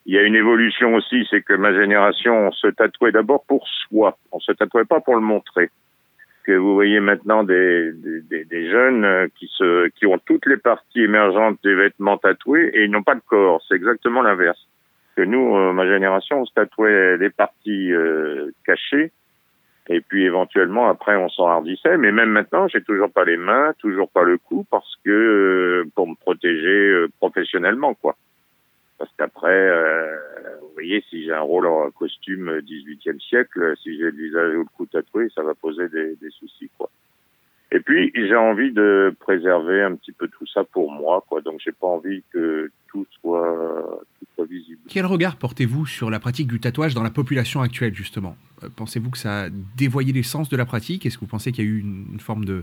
Il 0.07 0.15
y 0.15 0.19
a 0.19 0.23
une 0.23 0.35
évolution 0.37 0.95
aussi, 0.95 1.27
c'est 1.31 1.43
que 1.43 1.55
ma 1.55 1.73
génération, 1.73 2.49
on 2.49 2.53
se 2.53 2.67
tatouait 2.69 3.13
d'abord 3.13 3.45
pour 3.47 3.67
soi, 3.69 4.19
on 4.33 4.39
se 4.41 4.53
tatouait 4.53 4.85
pas 4.85 5.01
pour 5.01 5.15
le 5.15 5.23
montrer. 5.23 5.71
Que 6.45 6.53
vous 6.53 6.75
voyez 6.75 7.01
maintenant 7.01 7.43
des, 7.43 7.91
des, 7.93 8.21
des- 8.21 8.45
des 8.45 8.71
jeunes 8.71 9.05
euh, 9.07 9.29
qui 9.39 9.47
se 9.57 9.89
qui 9.89 10.05
ont 10.07 10.19
toutes 10.19 10.45
les 10.45 10.59
parties 10.59 11.01
émergentes 11.01 11.59
des 11.65 11.75
vêtements 11.75 12.19
tatoués 12.19 12.71
et 12.75 12.85
ils 12.85 12.91
n'ont 12.91 13.03
pas 13.03 13.15
de 13.15 13.23
corps. 13.27 13.63
C'est 13.67 13.77
exactement 13.77 14.21
l'inverse. 14.21 14.59
Que 15.17 15.23
nous, 15.23 15.57
euh, 15.57 15.73
ma 15.73 15.87
génération, 15.87 16.43
on 16.43 16.45
se 16.45 16.53
tatouait 16.53 17.17
les 17.17 17.31
parties 17.31 17.93
euh, 17.93 18.51
cachées 18.67 19.11
et 19.89 20.01
puis 20.01 20.25
éventuellement 20.25 20.89
après 20.89 21.17
on 21.17 21.29
s'enhardissait. 21.29 21.97
Mais 21.97 22.13
même 22.13 22.31
maintenant, 22.31 22.69
j'ai 22.69 22.83
toujours 22.83 23.11
pas 23.11 23.25
les 23.25 23.37
mains, 23.37 23.73
toujours 23.79 24.09
pas 24.09 24.23
le 24.23 24.39
cou 24.39 24.67
parce 24.71 24.97
que 25.05 25.11
euh, 25.11 25.91
pour 25.95 26.09
me 26.09 26.15
protéger 26.15 26.69
euh, 26.69 27.09
professionnellement 27.19 27.95
quoi. 27.95 28.17
Parce 28.99 29.11
qu'après, 29.19 29.49
euh, 29.51 30.17
vous 30.63 30.71
voyez, 30.75 31.05
si 31.11 31.25
j'ai 31.25 31.33
un 31.33 31.41
rôle 31.41 31.67
en 31.67 31.91
costume 31.91 32.49
euh, 32.49 32.61
18e 32.61 33.21
siècle, 33.21 33.75
si 33.83 33.97
j'ai 33.97 34.05
le 34.05 34.11
visage 34.11 34.55
ou 34.55 34.61
le 34.61 34.69
cou 34.77 34.87
tatoué, 34.87 35.29
ça 35.35 35.43
va 35.43 35.55
poser 35.55 35.89
des, 35.89 36.15
des 36.17 36.31
soucis, 36.31 36.71
quoi. 36.79 36.89
Et 37.75 37.81
puis, 37.81 38.13
j'ai 38.15 38.37
envie 38.37 38.71
de 38.71 39.13
préserver 39.19 39.83
un 39.83 39.97
petit 39.97 40.13
peu 40.13 40.29
tout 40.29 40.47
ça 40.47 40.63
pour 40.63 40.93
moi, 40.93 41.25
quoi. 41.29 41.41
Donc, 41.41 41.59
j'ai 41.59 41.73
pas 41.73 41.89
envie 41.89 42.23
que 42.33 42.71
tout 42.87 43.05
soit, 43.21 44.01
tout 44.21 44.27
soit 44.37 44.47
visible. 44.47 44.79
Quel 44.89 45.07
regard 45.07 45.35
portez-vous 45.35 45.85
sur 45.85 46.09
la 46.09 46.21
pratique 46.21 46.47
du 46.47 46.61
tatouage 46.61 46.95
dans 46.95 47.03
la 47.03 47.11
population 47.11 47.63
actuelle, 47.63 47.93
justement? 47.93 48.37
Euh, 48.63 48.69
Pensez-vous 48.77 49.11
que 49.11 49.19
ça 49.19 49.47
a 49.47 49.49
dévoyé 49.77 50.13
l'essence 50.13 50.49
de 50.49 50.57
la 50.57 50.65
pratique? 50.65 51.05
Est-ce 51.05 51.19
que 51.19 51.23
vous 51.23 51.31
pensez 51.31 51.51
qu'il 51.51 51.65
y 51.65 51.67
a 51.67 51.71
eu 51.71 51.81
une, 51.81 52.07
une 52.13 52.21
forme 52.21 52.45
de, 52.45 52.63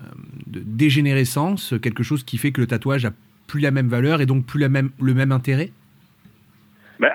euh, 0.00 0.02
de 0.48 0.60
dégénérescence, 0.64 1.74
quelque 1.80 2.02
chose 2.02 2.24
qui 2.24 2.36
fait 2.36 2.50
que 2.50 2.60
le 2.60 2.66
tatouage 2.66 3.04
a 3.04 3.12
plus 3.46 3.60
la 3.60 3.70
même 3.70 3.86
valeur 3.86 4.20
et 4.20 4.26
donc 4.26 4.46
plus 4.46 4.58
la 4.58 4.68
même, 4.68 4.90
le 5.00 5.14
même 5.14 5.30
intérêt? 5.30 5.70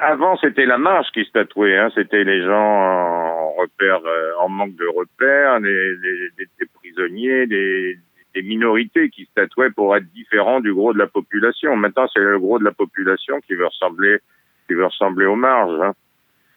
Avant, 0.02 0.36
c'était 0.38 0.66
la 0.66 0.78
marche 0.78 1.08
qui 1.14 1.26
se 1.26 1.32
tatouait. 1.32 1.78
Hein. 1.78 1.90
C'était 1.94 2.24
les 2.24 2.44
gens 2.44 2.54
en 2.56 3.45
repère, 3.56 4.06
euh, 4.06 4.32
en 4.39 4.49
manque 4.49 4.76
de 4.76 4.88
repères, 4.88 5.62
des 5.62 6.66
prisonniers, 6.74 7.47
des, 7.47 7.97
minorités 8.43 9.10
qui 9.10 9.24
se 9.24 9.30
tatouaient 9.34 9.72
pour 9.72 9.95
être 9.95 10.12
différents 10.12 10.60
du 10.60 10.74
gros 10.74 10.91
de 10.91 10.99
la 10.99 11.08
population. 11.08 11.78
Maintenant, 11.78 12.06
c'est 12.14 12.20
le 12.20 12.38
gros 12.38 12.60
de 12.60 12.66
la 12.66 12.74
population 12.74 13.39
qui 13.39 13.56
veut 13.56 13.66
ressembler, 13.66 14.20
qui 14.68 14.74
veut 14.74 14.86
ressembler 14.86 15.26
aux 15.26 15.38
marges. 15.38 15.80
Hein. 15.82 15.93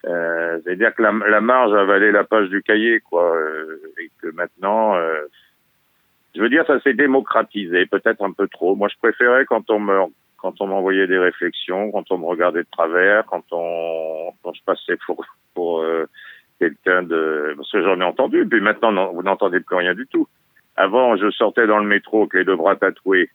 Euh, 0.06 0.58
C'est-à-dire 0.64 0.92
que 0.92 1.02
la, 1.02 1.40
marge 1.40 1.72
a 1.72 1.82
avalé 1.82 2.10
la 2.10 2.24
page 2.24 2.48
du 2.48 2.62
cahier, 2.62 3.00
quoi, 3.00 3.32
euh, 3.32 3.80
et 4.00 4.10
que 4.20 4.26
maintenant, 4.34 4.96
je 6.34 6.40
veux 6.40 6.48
dire, 6.48 6.66
ça 6.66 6.80
s'est 6.80 6.94
démocratisé, 6.94 7.86
peut-être 7.86 8.24
un 8.24 8.32
peu 8.32 8.48
trop. 8.48 8.74
Moi, 8.74 8.88
je 8.88 8.98
préférais 8.98 9.44
quand 9.44 9.70
on 9.70 9.78
me 9.78 10.00
quand 10.36 10.60
on 10.60 10.68
m'envoyait 10.68 11.08
des 11.08 11.18
réflexions, 11.18 11.90
quand 11.90 12.12
on 12.12 12.18
me 12.18 12.26
regardait 12.26 12.62
de 12.62 12.68
travers, 12.70 13.24
quand 13.26 13.44
on 13.52 14.32
quand 14.42 14.52
je 14.52 14.62
passais 14.64 14.96
pour 15.06 15.24
quelqu'un 16.58 17.02
de 17.02 17.54
parce 17.56 17.70
que 17.70 17.82
j'en 17.82 18.00
ai 18.00 18.04
entendu, 18.04 18.46
puis 18.46 18.60
maintenant 18.60 19.12
vous 19.12 19.22
n'entendez 19.22 19.60
plus 19.60 19.76
rien 19.76 19.94
du 19.94 20.06
tout. 20.06 20.28
Avant, 20.76 21.16
je 21.16 21.30
sortais 21.30 21.66
dans 21.66 21.78
le 21.78 21.86
métro 21.86 22.22
avec 22.22 22.34
les 22.34 22.44
deux 22.44 22.56
bras 22.56 22.76
tatoués. 22.76 23.30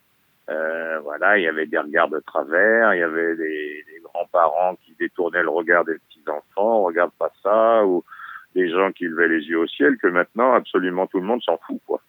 Euh, 0.50 1.00
voilà, 1.04 1.38
il 1.38 1.44
y 1.44 1.48
avait 1.48 1.66
des 1.66 1.78
regards 1.78 2.10
de 2.10 2.20
travers, 2.20 2.94
il 2.94 3.00
y 3.00 3.04
avait 3.04 3.36
des, 3.36 3.86
des 3.88 4.02
grands-parents 4.04 4.76
qui 4.84 4.94
détournaient 5.00 5.44
le 5.44 5.50
regard 5.50 5.86
des 5.86 5.96
petits-enfants, 5.96 6.84
regarde 6.84 7.12
pas 7.18 7.32
ça, 7.42 7.86
ou 7.86 8.04
des 8.56 8.70
gens 8.70 8.92
qui 8.92 9.06
levaient 9.06 9.30
les 9.30 9.46
yeux 9.46 9.60
au 9.60 9.68
ciel, 9.68 9.98
que 9.98 10.08
maintenant, 10.08 10.54
absolument 10.54 11.08
tout 11.08 11.20
le 11.20 11.26
monde 11.26 11.42
s'en 11.44 11.58
fout, 11.66 11.80
quoi. 11.86 12.02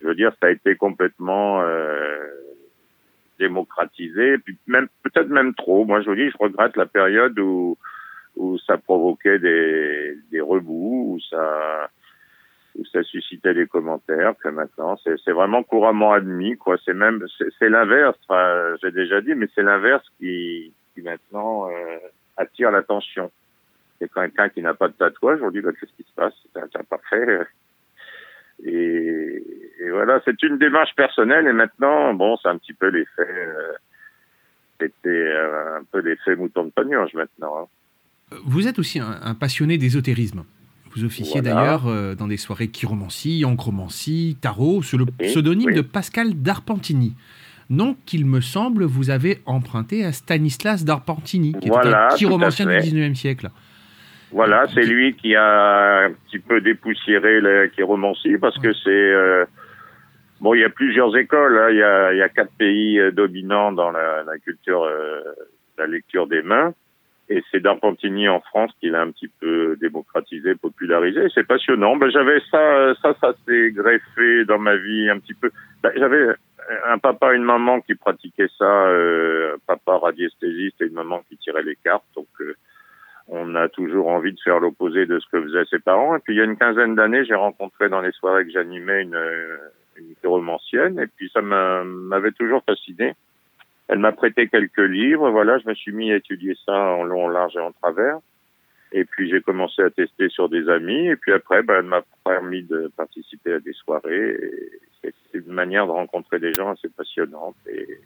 Je 0.00 0.08
veux 0.08 0.14
dire, 0.14 0.32
ça 0.40 0.48
a 0.48 0.50
été 0.50 0.74
complètement 0.74 1.62
euh, 1.62 2.26
démocratisé, 3.38 4.38
puis 4.38 4.56
même 4.66 4.88
peut-être 5.02 5.28
même 5.28 5.54
trop. 5.54 5.84
Moi, 5.84 6.00
je 6.00 6.10
vous 6.10 6.16
dis, 6.16 6.30
je 6.30 6.38
regrette 6.38 6.76
la 6.76 6.86
période 6.86 7.38
où 7.38 7.76
où 8.36 8.58
ça 8.58 8.78
provoquait 8.78 9.38
des 9.38 10.16
des 10.30 10.40
rebouts, 10.40 11.14
où 11.14 11.20
ça 11.30 11.90
où 12.78 12.84
ça 12.86 13.02
suscitait 13.02 13.54
des 13.54 13.66
commentaires. 13.66 14.34
Que 14.42 14.48
maintenant, 14.48 14.96
c'est 15.04 15.16
c'est 15.24 15.32
vraiment 15.32 15.62
couramment 15.62 16.12
admis, 16.12 16.56
quoi. 16.56 16.76
C'est 16.84 16.94
même 16.94 17.24
c'est 17.38 17.48
c'est 17.58 17.68
l'inverse. 17.68 18.16
Enfin, 18.28 18.74
j'ai 18.82 18.90
déjà 18.92 19.20
dit, 19.20 19.34
mais 19.34 19.48
c'est 19.54 19.62
l'inverse 19.62 20.06
qui 20.18 20.72
qui 20.94 21.02
maintenant 21.02 21.68
euh, 21.70 21.98
attire 22.36 22.70
l'attention. 22.70 23.30
c'est 23.98 24.12
quelqu'un 24.12 24.48
qui 24.48 24.62
n'a 24.62 24.74
pas 24.74 24.88
de 24.88 24.94
tatouage, 24.94 25.40
on 25.42 25.50
dit 25.50 25.60
bah, 25.60 25.70
qu'est-ce 25.78 25.92
qui 25.96 26.02
se 26.04 26.14
passe? 26.14 26.34
T'as 26.54 26.66
t'as 26.68 26.82
pas 26.82 27.00
fait 27.10 27.46
et, 28.64 29.44
et 29.80 29.90
voilà, 29.90 30.20
c'est 30.24 30.42
une 30.42 30.58
démarche 30.58 30.94
personnelle 30.94 31.46
et 31.46 31.52
maintenant, 31.52 32.14
bon, 32.14 32.36
c'est 32.36 32.48
un 32.48 32.58
petit 32.58 32.74
peu 32.74 32.88
l'effet, 32.88 33.22
euh, 33.28 33.72
c'était 34.80 35.08
euh, 35.08 35.78
un 35.78 35.84
peu 35.84 36.00
l'effet 36.00 36.36
mouton 36.36 36.64
de 36.64 36.70
Panurge 36.70 37.14
maintenant. 37.14 37.62
hein. 37.62 37.66
Vous 38.44 38.68
êtes 38.68 38.78
aussi 38.78 38.98
un, 39.00 39.18
un 39.22 39.34
passionné 39.34 39.78
d'ésotérisme. 39.78 40.44
Vous 40.94 41.04
officiez 41.04 41.40
Voilà. 41.40 41.54
d'ailleurs 41.62 41.86
euh, 41.86 42.14
dans 42.14 42.28
des 42.28 42.36
soirées 42.36 42.68
chiromancie, 42.68 43.44
ancromancie, 43.46 44.36
tarot, 44.40 44.82
sous 44.82 44.98
le 44.98 45.06
pseudonyme 45.06 45.68
oui. 45.70 45.74
de 45.74 45.80
Pascal 45.80 46.34
d'Arpentini. 46.34 47.14
Nom 47.70 47.96
qu'il 48.04 48.26
me 48.26 48.40
semble 48.42 48.84
vous 48.84 49.08
avez 49.08 49.40
emprunté 49.46 50.04
à 50.04 50.12
Stanislas 50.12 50.84
d'Arpentini, 50.84 51.54
qui 51.62 51.68
Voilà, 51.68 52.08
était 52.08 52.14
un 52.14 52.16
chiromancien 52.16 52.66
du 52.66 52.72
fait. 52.72 52.80
19e 52.80 53.14
siècle. 53.14 53.48
Voilà, 54.32 54.66
c'est 54.74 54.84
lui 54.84 55.14
qui 55.14 55.34
a 55.34 56.06
un 56.06 56.10
petit 56.26 56.38
peu 56.38 56.60
dépoussiéré 56.60 57.40
la 57.40 57.68
chiromancie 57.68 58.36
parce 58.40 58.58
que 58.58 58.72
c'est 58.74 58.90
euh, 58.90 59.44
bon, 60.40 60.54
il 60.54 60.60
y 60.60 60.64
a 60.64 60.70
plusieurs 60.70 61.16
écoles. 61.16 61.58
hein. 61.58 61.68
Il 61.70 61.76
y, 61.76 61.82
a, 61.82 62.12
il 62.12 62.18
y 62.18 62.22
a 62.22 62.28
quatre 62.28 62.52
pays 62.58 62.98
euh, 62.98 63.10
dominants 63.12 63.72
dans 63.72 63.90
la, 63.90 64.22
la 64.24 64.38
culture, 64.38 64.82
euh, 64.84 65.20
la 65.78 65.86
lecture 65.86 66.26
des 66.26 66.42
mains, 66.42 66.74
et 67.36 67.42
c'est 67.50 67.60
Darpentini 67.60 68.28
en 68.28 68.40
France 68.40 68.70
qui 68.80 68.88
l'a 68.90 69.02
un 69.02 69.10
petit 69.10 69.28
peu 69.40 69.76
démocratisé, 69.80 70.54
popularisé. 70.54 71.28
C'est 71.34 71.46
passionnant. 71.46 71.96
Ben, 71.96 72.10
j'avais 72.10 72.40
ça, 72.50 72.94
ça, 73.02 73.14
ça 73.20 73.34
s'est 73.46 73.70
greffé 73.72 74.44
dans 74.44 74.58
ma 74.58 74.76
vie 74.76 75.08
un 75.10 75.18
petit 75.18 75.34
peu. 75.34 75.50
Ben, 75.82 75.92
j'avais 75.96 76.26
un 76.86 76.98
papa, 76.98 77.34
une 77.34 77.44
maman 77.44 77.80
qui 77.80 77.94
pratiquaient 77.94 78.50
ça, 78.58 78.86
euh, 78.86 79.54
un 79.54 79.58
papa 79.66 79.98
radiesthésiste 79.98 80.80
et 80.80 80.86
une 80.86 80.94
maman 80.94 81.22
qui 81.28 81.36
tirait 81.36 81.62
les 81.62 81.76
cartes, 81.76 82.04
donc. 82.14 82.28
euh, 82.40 82.54
on 83.28 83.54
a 83.54 83.68
toujours 83.68 84.08
envie 84.08 84.32
de 84.32 84.40
faire 84.40 84.58
l'opposé 84.58 85.06
de 85.06 85.18
ce 85.20 85.26
que 85.30 85.40
faisaient 85.40 85.64
ses 85.70 85.78
parents. 85.78 86.16
Et 86.16 86.18
puis 86.18 86.34
il 86.34 86.38
y 86.38 86.40
a 86.40 86.44
une 86.44 86.56
quinzaine 86.56 86.96
d'années, 86.96 87.24
j'ai 87.24 87.36
rencontré 87.36 87.88
dans 87.88 88.00
les 88.00 88.10
soirées 88.12 88.44
que 88.44 88.50
j'animais 88.50 89.02
une, 89.02 89.18
une 89.96 90.14
chiromancienne, 90.20 90.98
et 90.98 91.06
puis 91.06 91.30
ça 91.32 91.40
m'a- 91.40 91.84
m'avait 91.84 92.32
toujours 92.32 92.62
fasciné. 92.68 93.14
Elle 93.88 93.98
m'a 93.98 94.12
prêté 94.12 94.48
quelques 94.48 94.78
livres, 94.78 95.30
voilà, 95.30 95.58
je 95.58 95.68
me 95.68 95.74
suis 95.74 95.92
mis 95.92 96.12
à 96.12 96.16
étudier 96.16 96.56
ça 96.64 96.72
en 96.72 97.04
long, 97.04 97.26
en 97.26 97.28
large 97.28 97.56
et 97.56 97.60
en 97.60 97.72
travers. 97.72 98.18
Et 98.92 99.04
puis 99.04 99.30
j'ai 99.30 99.40
commencé 99.40 99.82
à 99.82 99.90
tester 99.90 100.28
sur 100.28 100.48
des 100.48 100.68
amis, 100.68 101.08
et 101.08 101.16
puis 101.16 101.32
après, 101.32 101.62
ben, 101.62 101.76
elle 101.78 101.86
m'a 101.86 102.02
permis 102.24 102.62
de 102.62 102.90
participer 102.96 103.54
à 103.54 103.60
des 103.60 103.72
soirées. 103.72 104.38
C'est 105.02 105.14
une 105.34 105.52
manière 105.52 105.86
de 105.86 105.92
rencontrer 105.92 106.38
des 106.38 106.52
gens 106.52 106.70
assez 106.70 106.88
passionnante. 106.90 107.56
Et 107.66 107.98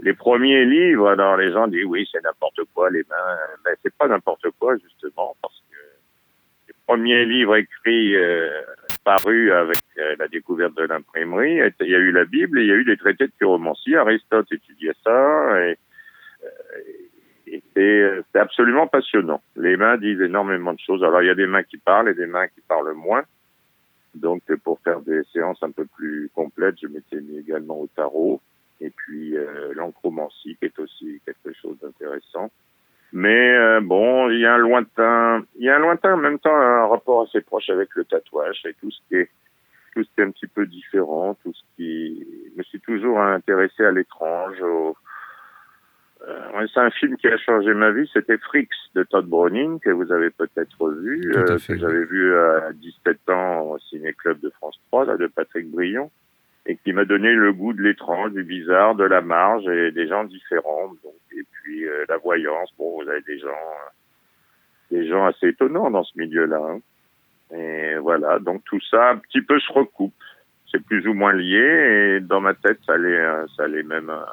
les 0.00 0.14
premiers 0.14 0.64
livres, 0.64 1.08
alors 1.08 1.36
les 1.36 1.52
gens 1.52 1.68
disent 1.68 1.84
oui, 1.84 2.08
c'est 2.10 2.22
n'importe 2.22 2.60
quoi, 2.74 2.90
les 2.90 3.04
mains. 3.08 3.38
Mais 3.64 3.72
c'est 3.82 3.94
pas 3.94 4.08
n'importe 4.08 4.46
quoi, 4.58 4.76
justement, 4.78 5.36
parce 5.40 5.62
que 5.70 5.76
les 6.68 6.74
premiers 6.86 7.24
livres 7.24 7.56
écrits, 7.56 8.16
euh, 8.16 8.50
parus 9.04 9.52
avec 9.52 9.80
euh, 9.98 10.16
la 10.18 10.28
découverte 10.28 10.76
de 10.76 10.84
l'imprimerie, 10.84 11.60
il 11.80 11.90
y 11.90 11.94
a 11.94 11.98
eu 11.98 12.12
la 12.12 12.24
Bible 12.24 12.58
et 12.58 12.62
il 12.62 12.68
y 12.68 12.72
a 12.72 12.76
eu 12.76 12.84
des 12.84 12.96
traités 12.96 13.26
de 13.26 13.32
chiromancie. 13.38 13.94
Aristote 13.96 14.50
étudiait 14.52 14.94
ça 15.04 15.66
et, 15.66 15.78
euh, 16.44 16.48
et 17.46 17.62
c'est 18.32 18.38
absolument 18.38 18.86
passionnant. 18.86 19.42
Les 19.56 19.76
mains 19.76 19.98
disent 19.98 20.20
énormément 20.20 20.72
de 20.72 20.80
choses. 20.80 21.02
Alors 21.04 21.22
il 21.22 21.26
y 21.26 21.30
a 21.30 21.34
des 21.34 21.46
mains 21.46 21.62
qui 21.62 21.76
parlent 21.78 22.08
et 22.08 22.14
des 22.14 22.26
mains 22.26 22.48
qui 22.48 22.60
parlent 22.60 22.94
moins. 22.94 23.24
Donc 24.14 24.42
pour 24.62 24.80
faire 24.80 25.00
des 25.00 25.22
séances 25.32 25.62
un 25.62 25.70
peu 25.70 25.86
plus 25.86 26.30
complètes, 26.34 26.76
je 26.80 26.86
m'étais 26.86 27.20
mis 27.20 27.38
également 27.38 27.80
au 27.80 27.88
tarot 27.88 28.40
et 28.80 28.90
puis 28.90 29.36
euh, 29.36 29.72
l'encromancie 29.74 30.56
qui 30.56 30.64
est 30.66 30.78
aussi 30.78 31.20
quelque 31.24 31.56
chose 31.56 31.78
d'intéressant. 31.80 32.50
Mais 33.12 33.54
euh, 33.54 33.80
bon, 33.80 34.30
il 34.30 34.40
y 34.40 34.46
a 34.46 34.54
un 34.54 34.58
lointain, 34.58 35.44
il 35.56 35.64
y 35.64 35.68
a 35.68 35.76
un 35.76 35.80
lointain 35.80 36.14
en 36.14 36.18
même 36.18 36.38
temps 36.38 36.54
un 36.54 36.86
rapport 36.86 37.22
assez 37.22 37.42
proche 37.42 37.68
avec 37.68 37.90
le 37.94 38.04
tatouage 38.04 38.62
et 38.64 38.74
tout 38.80 38.90
ce 38.90 38.98
qui 39.08 39.16
est 39.16 39.30
tout 39.94 40.02
ce 40.02 40.08
qui 40.14 40.20
est 40.22 40.24
un 40.24 40.30
petit 40.30 40.46
peu 40.46 40.64
différent, 40.66 41.36
tout 41.42 41.52
ce 41.52 41.60
qui 41.76 42.26
je 42.52 42.58
me 42.58 42.62
suis 42.62 42.80
toujours 42.80 43.20
intéressé 43.20 43.84
à 43.84 43.92
l'étrange. 43.92 44.60
Au... 44.62 44.96
Euh, 46.26 46.66
c'est 46.72 46.80
un 46.80 46.90
film 46.90 47.16
qui 47.18 47.28
a 47.28 47.36
changé 47.36 47.74
ma 47.74 47.90
vie, 47.90 48.08
c'était 48.14 48.38
Fricks 48.38 48.70
de 48.94 49.02
Todd 49.02 49.26
Browning 49.26 49.80
que 49.80 49.90
vous 49.90 50.10
avez 50.10 50.30
peut-être 50.30 50.90
vu, 50.92 51.34
euh, 51.36 51.58
que 51.58 51.76
j'avais 51.76 52.04
vu 52.04 52.34
à 52.34 52.72
17 52.72 53.28
ans 53.28 53.60
au 53.62 53.78
Ciné 53.78 54.14
Club 54.14 54.40
de 54.40 54.48
France 54.50 54.78
3 54.90 55.04
là, 55.04 55.16
de 55.18 55.26
Patrick 55.26 55.70
Brion 55.70 56.10
et 56.66 56.76
qui 56.76 56.92
m'a 56.92 57.04
donné 57.04 57.32
le 57.32 57.52
goût 57.52 57.72
de 57.72 57.82
l'étrange, 57.82 58.32
du 58.32 58.44
bizarre, 58.44 58.94
de 58.94 59.04
la 59.04 59.20
marge 59.20 59.66
et 59.68 59.90
des 59.90 60.06
gens 60.06 60.24
différents. 60.24 60.88
Donc, 61.02 61.14
et 61.38 61.44
puis 61.52 61.84
euh, 61.86 62.04
la 62.08 62.16
voyance, 62.18 62.70
bon, 62.78 63.02
vous 63.02 63.08
avez 63.08 63.22
des 63.22 63.38
gens, 63.38 63.48
euh, 63.48 63.88
des 64.96 65.08
gens 65.08 65.24
assez 65.26 65.48
étonnants 65.48 65.90
dans 65.90 66.04
ce 66.04 66.16
milieu-là. 66.18 66.60
hein. 66.60 66.80
Et 67.56 67.96
voilà, 67.98 68.38
donc 68.38 68.62
tout 68.64 68.80
ça 68.90 69.10
un 69.10 69.16
petit 69.18 69.42
peu 69.42 69.58
se 69.60 69.72
recoupe. 69.72 70.14
C'est 70.70 70.82
plus 70.82 71.06
ou 71.06 71.12
moins 71.12 71.34
lié 71.34 72.16
et 72.16 72.20
dans 72.20 72.40
ma 72.40 72.54
tête, 72.54 72.78
ça 72.86 72.94
allait, 72.94 73.08
euh, 73.14 73.46
ça 73.56 73.64
allait 73.64 73.82
même 73.82 74.08
un, 74.08 74.24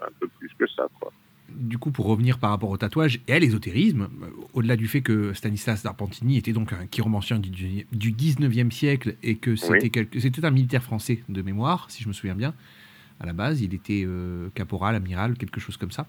un 0.00 0.08
peu 0.18 0.26
plus 0.38 0.50
que 0.58 0.66
ça, 0.68 0.86
quoi. 0.98 1.12
Du 1.50 1.78
coup, 1.78 1.90
pour 1.90 2.06
revenir 2.06 2.38
par 2.38 2.50
rapport 2.50 2.70
au 2.70 2.76
tatouage 2.76 3.20
et 3.28 3.32
à 3.34 3.38
l'ésotérisme, 3.38 4.08
au-delà 4.52 4.74
du 4.76 4.88
fait 4.88 5.00
que 5.00 5.32
Stanislas 5.32 5.82
d'Arpentini 5.82 6.38
était 6.38 6.52
donc 6.52 6.72
un 6.72 6.86
chiromancien 6.86 7.38
du, 7.38 7.50
du 7.50 8.12
19e 8.12 8.70
siècle 8.70 9.14
et 9.22 9.36
que 9.36 9.54
c'était 9.54 10.00
Oui. 10.00 10.40
un 10.42 10.50
militaire 10.50 10.82
français 10.82 11.20
de 11.28 11.42
mémoire, 11.42 11.90
si 11.90 12.02
je 12.02 12.08
me 12.08 12.12
souviens 12.12 12.34
bien, 12.34 12.52
à 13.20 13.26
la 13.26 13.32
base, 13.32 13.62
il 13.62 13.74
était 13.74 14.02
euh, 14.06 14.48
caporal, 14.54 14.96
amiral, 14.96 15.34
quelque 15.38 15.60
chose 15.60 15.76
comme 15.76 15.92
ça. 15.92 16.06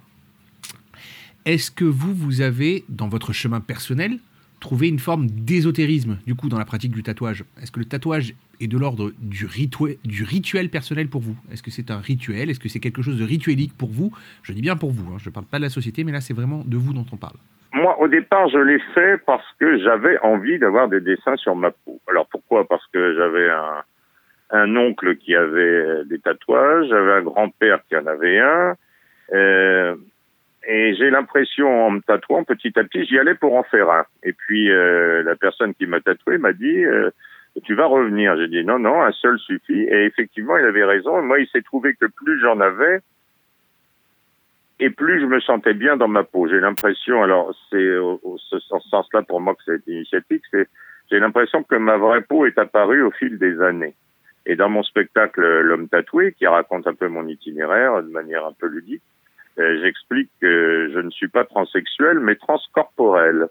Est-ce 1.48 1.72
que 1.72 1.86
vous, 1.86 2.14
vous 2.14 2.42
avez, 2.42 2.84
dans 2.90 3.08
votre 3.08 3.32
chemin 3.32 3.62
personnel, 3.62 4.18
trouvé 4.60 4.90
une 4.90 5.00
forme 5.00 5.28
d'ésotérisme, 5.28 6.18
du 6.28 6.36
coup, 6.36 6.50
dans 6.50 6.60
la 6.60 6.66
pratique 6.66 6.92
du 6.92 7.04
tatouage? 7.04 7.46
Est-ce 7.64 7.72
que 7.72 7.80
le 7.80 7.86
tatouage 7.86 8.34
est 8.60 8.68
de 8.68 8.78
l'ordre 8.78 9.14
du, 9.18 9.46
rituel 9.46 10.68
personnel 10.68 11.08
pour 11.08 11.22
vous? 11.22 11.38
Est-ce 11.50 11.64
que 11.64 11.72
c'est 11.72 11.90
un 11.90 12.00
rituel? 12.00 12.50
Est-ce 12.50 12.60
que 12.60 12.68
c'est 12.68 12.82
quelque 12.82 13.02
chose 13.02 13.18
de 13.18 13.24
rituelique 13.24 13.72
pour 13.78 13.88
vous? 13.88 14.12
Je 14.44 14.52
dis 14.52 14.62
bien 14.62 14.76
pour 14.76 14.92
vous, 14.92 15.10
hein, 15.14 15.20
je 15.20 15.30
ne 15.30 15.34
parle 15.34 15.46
pas 15.46 15.58
de 15.58 15.64
la 15.64 15.70
société, 15.70 16.04
mais 16.04 16.12
là, 16.12 16.20
c'est 16.20 16.34
vraiment 16.34 16.66
de 16.66 16.76
vous 16.76 16.92
dont 16.92 17.06
on 17.14 17.16
parle. 17.16 17.38
Moi, 17.72 17.98
au 18.02 18.10
départ, 18.10 18.50
je 18.50 18.58
l'ai 18.58 18.82
fait 18.94 19.18
parce 19.26 19.48
que 19.58 19.82
j'avais 19.82 20.20
envie 20.20 20.60
d'avoir 20.60 20.90
des 20.90 21.00
dessins 21.00 21.38
sur 21.38 21.56
ma 21.56 21.72
peau. 21.72 22.02
Alors 22.10 22.28
pourquoi? 22.28 22.68
Parce 22.68 22.86
que 22.88 23.16
j'avais 23.16 23.48
un, 24.52 24.76
oncle 24.76 25.16
qui 25.16 25.34
avait 25.34 26.04
des 26.10 26.20
tatouages, 26.20 26.88
j'avais 26.90 27.14
un 27.14 27.22
grand-père 27.22 27.80
qui 27.88 27.96
en 27.96 28.06
avait 28.06 28.40
un, 28.40 28.76
euh, 29.32 29.96
et 30.68 30.96
j'ai 30.96 31.10
l'impression, 31.10 31.88
en 31.88 31.92
me 31.92 32.02
tatouant 32.02 32.44
petit 32.44 32.78
à 32.78 32.84
petit, 32.84 33.06
j'y 33.06 33.18
allais 33.18 33.36
pour 33.36 33.56
en 33.56 33.64
faire 33.64 33.90
un. 33.90 34.06
Et 34.24 34.34
puis 34.34 34.70
euh, 34.70 35.24
la 35.24 35.36
personne 35.36 35.74
qui 35.74 35.88
m'a 35.88 36.02
tatoué 36.02 36.38
m'a 36.38 36.52
dit 36.52 36.84
euh, 36.84 37.10
tu 37.64 37.74
vas 37.74 37.86
revenir. 37.86 38.38
J'ai 38.38 38.50
dit 38.50 38.64
non, 38.64 38.78
non, 38.78 39.02
un 39.02 39.14
seul 39.14 39.40
suffit. 39.40 39.84
Et 39.84 40.06
effectivement, 40.06 40.58
il 40.58 40.66
avait 40.66 40.84
raison. 40.84 41.22
Moi, 41.22 41.40
il 41.40 41.48
s'est 41.48 41.62
trouvé 41.62 41.96
que 41.96 42.06
plus 42.06 42.40
j'en 42.42 42.60
avais, 42.60 43.00
et 44.80 44.90
plus 44.90 45.22
je 45.22 45.26
me 45.26 45.40
sentais 45.40 45.74
bien 45.74 45.98
dans 45.98 46.08
ma 46.08 46.24
peau. 46.24 46.48
J'ai 46.48 46.60
l'impression, 46.60 47.24
alors 47.24 47.56
c'est 47.70 47.98
au, 47.98 48.20
au 48.24 48.38
ce 48.38 48.60
sens- 48.60 48.88
sens-là 48.90 49.22
pour 49.24 49.42
moi 49.42 49.56
que 49.56 49.62
c'est 49.66 49.88
initiatique, 49.92 50.44
c'est 50.52 50.68
j'ai 51.10 51.20
l'impression 51.20 51.64
que 51.64 51.76
ma 51.76 51.98
vraie 51.98 52.22
peau 52.22 52.46
est 52.46 52.58
apparue 52.58 53.02
au 53.02 53.12
fil 53.12 53.38
des 53.38 53.62
années. 53.62 53.96
Et 54.46 54.56
dans 54.56 54.70
mon 54.70 54.84
spectacle 54.84 55.42
L'homme 55.62 55.88
tatoué, 55.88 56.34
qui 56.34 56.46
raconte 56.46 56.88
un 56.88 56.94
peu 56.94 57.08
mon 57.08 57.28
itinéraire 57.28 58.04
de 58.04 58.10
manière 58.10 58.46
un 58.46 58.54
peu 58.54 58.68
ludique, 58.68 59.02
euh, 59.02 59.17
j'explique 59.58 60.30
que 60.42 60.92
je 60.94 61.00
ne 61.00 61.10
suis 61.10 61.28
pas 61.28 61.46
transsexuel, 61.46 62.20
mais 62.20 62.36
transcorporel. 62.36 63.48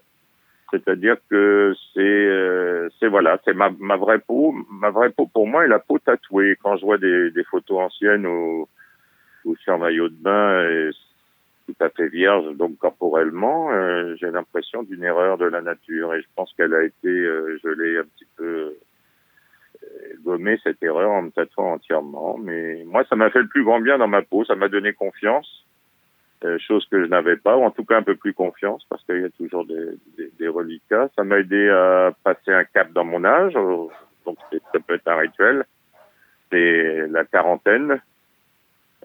C'est-à-dire 0.71 1.15
que 1.29 1.73
c'est, 1.93 2.01
euh, 2.01 2.89
c'est 2.99 3.07
voilà, 3.07 3.39
c'est 3.45 3.53
ma, 3.53 3.69
ma 3.79 3.95
vraie 3.95 4.19
peau. 4.19 4.53
Ma 4.69 4.89
vraie 4.89 5.11
peau 5.11 5.27
pour 5.27 5.47
moi 5.47 5.63
est 5.63 5.69
la 5.69 5.79
peau 5.79 5.97
tatouée. 5.97 6.57
Quand 6.61 6.75
je 6.77 6.85
vois 6.85 6.97
des, 6.97 7.31
des 7.31 7.43
photos 7.45 7.79
anciennes 7.79 8.25
où, 8.25 8.67
où 9.45 9.55
je 9.55 9.61
suis 9.61 9.71
maillot 9.71 10.09
de 10.09 10.15
bain, 10.15 10.69
et 10.69 10.89
tout 11.67 11.75
à 11.83 11.89
fait 11.89 12.07
vierge, 12.07 12.55
donc 12.55 12.77
corporellement, 12.77 13.71
euh, 13.71 14.15
j'ai 14.19 14.31
l'impression 14.31 14.83
d'une 14.83 15.03
erreur 15.03 15.37
de 15.37 15.45
la 15.45 15.61
nature. 15.61 16.13
Et 16.13 16.21
je 16.21 16.27
pense 16.35 16.53
qu'elle 16.53 16.73
a 16.73 16.83
été, 16.83 17.07
euh, 17.07 17.57
je 17.63 17.69
l'ai 17.69 17.97
un 17.97 18.03
petit 18.03 18.27
peu 18.35 18.75
euh, 19.83 20.13
gommé 20.23 20.59
cette 20.63 20.81
erreur 20.83 21.11
en 21.11 21.23
me 21.23 21.29
tatouant 21.31 21.73
entièrement. 21.73 22.37
Mais 22.37 22.83
moi, 22.85 23.05
ça 23.09 23.15
m'a 23.15 23.29
fait 23.29 23.41
le 23.41 23.47
plus 23.47 23.63
grand 23.63 23.79
bien 23.79 23.97
dans 23.97 24.07
ma 24.07 24.21
peau. 24.21 24.43
Ça 24.45 24.55
m'a 24.55 24.67
donné 24.67 24.93
confiance. 24.93 25.66
Euh, 26.45 26.59
chose 26.59 26.85
que 26.91 27.03
je 27.03 27.09
n'avais 27.09 27.37
pas, 27.37 27.57
ou 27.57 27.63
en 27.63 27.71
tout 27.71 27.83
cas 27.83 27.97
un 27.97 28.03
peu 28.03 28.15
plus 28.15 28.33
confiance, 28.33 28.85
parce 28.89 29.03
qu'il 29.05 29.21
y 29.21 29.25
a 29.25 29.29
toujours 29.31 29.65
des, 29.65 29.97
des, 30.17 30.31
des 30.37 30.47
reliquats. 30.47 31.09
Ça 31.15 31.23
m'a 31.23 31.39
aidé 31.39 31.67
à 31.69 32.13
passer 32.23 32.51
un 32.53 32.63
cap 32.63 32.91
dans 32.93 33.05
mon 33.05 33.25
âge, 33.25 33.53
donc 33.53 34.37
ça 34.51 34.79
peut 34.85 34.93
être 34.93 35.07
un 35.07 35.17
rituel. 35.17 35.65
C'est 36.51 37.07
la 37.07 37.25
quarantaine, 37.25 37.99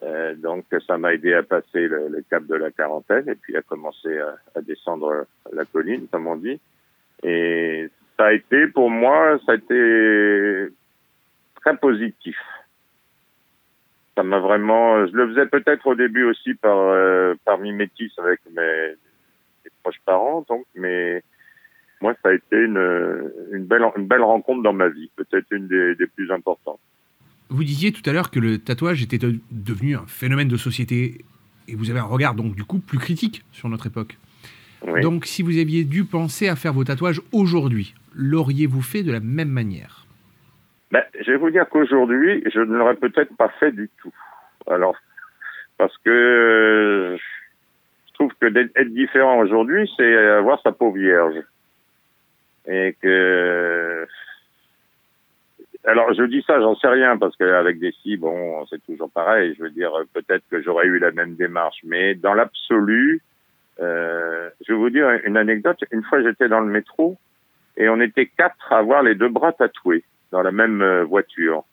Euh, 0.03 0.35
donc 0.35 0.65
ça 0.87 0.99
m'a 0.99 1.15
aidé 1.15 1.33
à 1.33 1.43
passer 1.45 1.87
le, 1.87 2.09
le 2.09 2.23
cap 2.29 2.45
de 2.47 2.57
la 2.57 2.71
quarantaine 2.73 3.29
et 3.29 3.37
puis 3.37 3.57
à 3.57 3.63
commencer 3.63 4.19
à, 4.19 4.35
à 4.57 4.61
descendre 4.61 5.27
la 5.53 5.65
colline, 5.65 6.09
comme 6.11 6.27
on 6.27 6.37
dit. 6.37 6.59
Et 7.23 7.89
ça 8.17 8.27
a 8.27 8.33
été 8.33 8.67
pour 8.69 8.91
moi, 8.91 9.39
ça 9.47 9.53
a 9.53 9.55
été 9.55 10.69
très 11.61 11.77
positif. 11.77 12.37
Ça 14.23 14.29
m'a 14.29 14.39
vraiment. 14.39 15.05
Je 15.07 15.13
le 15.13 15.29
faisais 15.31 15.47
peut-être 15.47 15.85
au 15.87 15.97
début 15.97 16.23
aussi 16.23 16.55
par 16.55 16.79
euh, 16.79 17.35
par 17.45 17.59
mimétisme 17.59 18.21
avec 18.23 18.41
mes 18.55 18.95
proches 19.83 20.01
parents, 20.05 20.45
donc, 20.49 20.65
mais 20.77 21.23
moi, 22.01 22.15
ça 22.23 22.29
a 22.29 22.35
été 22.35 22.57
une, 22.57 23.31
une, 23.53 23.65
belle, 23.65 23.83
une 23.97 24.07
belle 24.07 24.23
rencontre 24.23 24.63
dans 24.63 24.73
ma 24.73 24.89
vie, 24.89 25.11
peut-être 25.17 25.47
une 25.51 25.67
des, 25.67 25.97
des 25.97 26.07
plus 26.07 26.31
importantes. 26.31 26.79
Vous 27.49 27.65
disiez 27.65 27.93
tout 27.93 28.09
à 28.09 28.13
l'heure 28.13 28.31
que 28.31 28.39
le 28.41 28.59
tatouage 28.59 29.03
était 29.03 29.19
de- 29.19 29.39
devenu 29.51 29.97
un 29.97 30.07
phénomène 30.07 30.49
de 30.49 30.57
société 30.57 31.25
et 31.69 31.75
vous 31.75 31.91
avez 31.91 31.99
un 31.99 32.05
regard 32.05 32.35
donc 32.35 32.55
du 32.55 32.65
coup 32.65 32.79
plus 32.79 32.99
critique 32.99 33.45
sur 33.53 33.69
notre 33.69 33.87
époque. 33.87 34.19
Oui. 34.87 35.01
Donc 35.01 35.27
si 35.27 35.43
vous 35.43 35.59
aviez 35.59 35.85
dû 35.85 36.05
penser 36.05 36.49
à 36.49 36.57
faire 36.57 36.73
vos 36.73 36.85
tatouages 36.85 37.21
aujourd'hui, 37.33 37.95
l'auriez-vous 38.15 38.83
fait 38.83 39.03
de 39.03 39.13
la 39.13 39.21
même 39.21 39.51
manière? 39.51 40.02
Ben, 40.93 41.03
je 41.19 41.33
vais 41.33 41.39
vous 41.39 41.51
dire 41.51 41.67
qu'aujourd'hui, 41.71 42.45
je 42.53 42.61
ne 42.61 42.77
l'aurais 42.77 42.97
peut-être 42.97 43.35
pas 43.35 43.49
fait 43.59 43.73
du 43.73 43.89
tout. 44.03 44.13
Alors, 44.67 44.95
parce 45.79 45.97
que 46.05 46.11
euh, 46.11 47.17
je 47.17 48.13
trouve 48.13 48.31
que 48.39 48.47
d'être 48.47 48.77
être 48.77 48.93
différent 48.93 49.39
aujourd'hui, 49.39 49.91
c'est 49.97 50.15
avoir 50.15 50.61
sa 50.61 50.71
peau 50.71 50.93
vierge. 50.93 51.43
Et 52.69 52.95
que... 53.01 54.07
Alors, 55.85 56.13
je 56.13 56.25
dis 56.25 56.45
ça, 56.47 56.61
j'en 56.61 56.77
sais 56.77 56.89
rien, 56.89 57.17
parce 57.17 57.35
qu'avec 57.37 57.79
des 57.79 57.93
si, 58.03 58.19
bon, 58.19 58.67
c'est 58.67 58.85
toujours 58.85 59.11
pareil. 59.11 59.55
Je 59.57 59.63
veux 59.63 59.71
dire, 59.71 59.93
peut-être 60.13 60.45
que 60.51 60.61
j'aurais 60.61 60.87
eu 60.87 60.99
la 60.99 61.11
même 61.11 61.37
démarche. 61.37 61.79
Mais 61.85 62.15
dans 62.15 62.35
l'absolu, 62.35 63.23
euh, 63.81 64.51
je 64.67 64.75
vais 64.75 64.79
vous 64.79 64.91
dire 64.91 65.09
une 65.25 65.39
anecdote. 65.39 65.83
Une 65.91 66.03
fois, 66.03 66.23
j'étais 66.23 66.49
dans 66.49 66.61
le 66.61 66.71
métro, 66.71 67.17
et 67.79 67.89
on 67.89 67.99
était 68.03 68.27
quatre 68.27 68.71
à 68.71 68.77
avoir 68.77 69.03
les 69.03 69.15
deux 69.15 69.31
bras 69.31 69.55
tatoués 69.55 70.05
dans 70.33 70.43
la 70.43 70.51
même 70.51 70.83
euh, 70.83 71.05
voiture. 71.05 71.65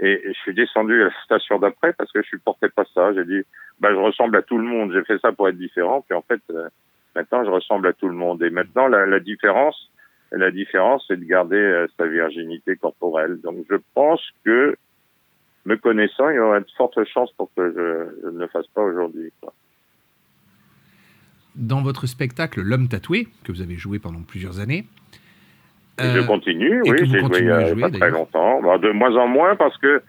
Et 0.00 0.20
je 0.26 0.32
suis 0.40 0.54
descendu 0.54 1.00
à 1.00 1.06
la 1.06 1.22
station 1.24 1.58
d'après 1.58 1.92
parce 1.92 2.10
que 2.12 2.22
je 2.22 2.28
supportais 2.28 2.68
pas 2.68 2.84
ça. 2.94 3.14
J'ai 3.14 3.24
dit, 3.24 3.42
bah, 3.80 3.90
je 3.92 3.98
ressemble 3.98 4.36
à 4.36 4.42
tout 4.42 4.58
le 4.58 4.64
monde. 4.64 4.92
J'ai 4.92 5.04
fait 5.04 5.18
ça 5.20 5.32
pour 5.32 5.48
être 5.48 5.56
différent. 5.56 6.02
Puis 6.02 6.14
en 6.14 6.22
fait, 6.22 6.40
euh, 6.50 6.68
maintenant, 7.14 7.44
je 7.44 7.50
ressemble 7.50 7.86
à 7.86 7.92
tout 7.92 8.08
le 8.08 8.14
monde. 8.14 8.42
Et 8.42 8.50
maintenant, 8.50 8.88
la, 8.88 9.20
différence, 9.20 9.90
la 10.32 10.50
différence, 10.50 11.04
c'est 11.06 11.18
de 11.18 11.24
garder 11.24 11.56
euh, 11.56 11.86
sa 11.98 12.06
virginité 12.06 12.76
corporelle. 12.76 13.40
Donc, 13.40 13.58
je 13.70 13.76
pense 13.94 14.22
que, 14.44 14.76
me 15.66 15.76
connaissant, 15.76 16.30
il 16.30 16.36
y 16.36 16.40
aurait 16.40 16.60
de 16.60 16.70
fortes 16.76 17.04
chances 17.04 17.32
pour 17.32 17.50
que 17.54 17.70
je, 17.70 18.22
je 18.22 18.28
ne 18.30 18.38
le 18.38 18.46
fasse 18.48 18.66
pas 18.68 18.82
aujourd'hui. 18.82 19.30
Dans 21.54 21.82
votre 21.82 22.06
spectacle 22.06 22.62
L'homme 22.62 22.88
tatoué, 22.88 23.28
que 23.44 23.52
vous 23.52 23.60
avez 23.60 23.76
joué 23.76 23.98
pendant 23.98 24.22
plusieurs 24.22 24.60
années, 24.60 24.86
je 26.02 26.20
continue, 26.26 26.82
et 26.84 26.90
oui, 26.90 26.98
j'ai 26.98 27.06
joué 27.06 27.18
il 27.18 27.22
y 27.22 27.22
continuez 27.22 27.52
à 27.52 27.56
a 27.86 27.90
pas 27.90 27.90
très 27.98 28.10
longtemps. 28.10 28.62
Bah, 28.62 28.78
de 28.78 28.90
moins 28.90 29.14
en 29.16 29.26
moins 29.28 29.56
parce 29.56 29.76
que 29.78 30.02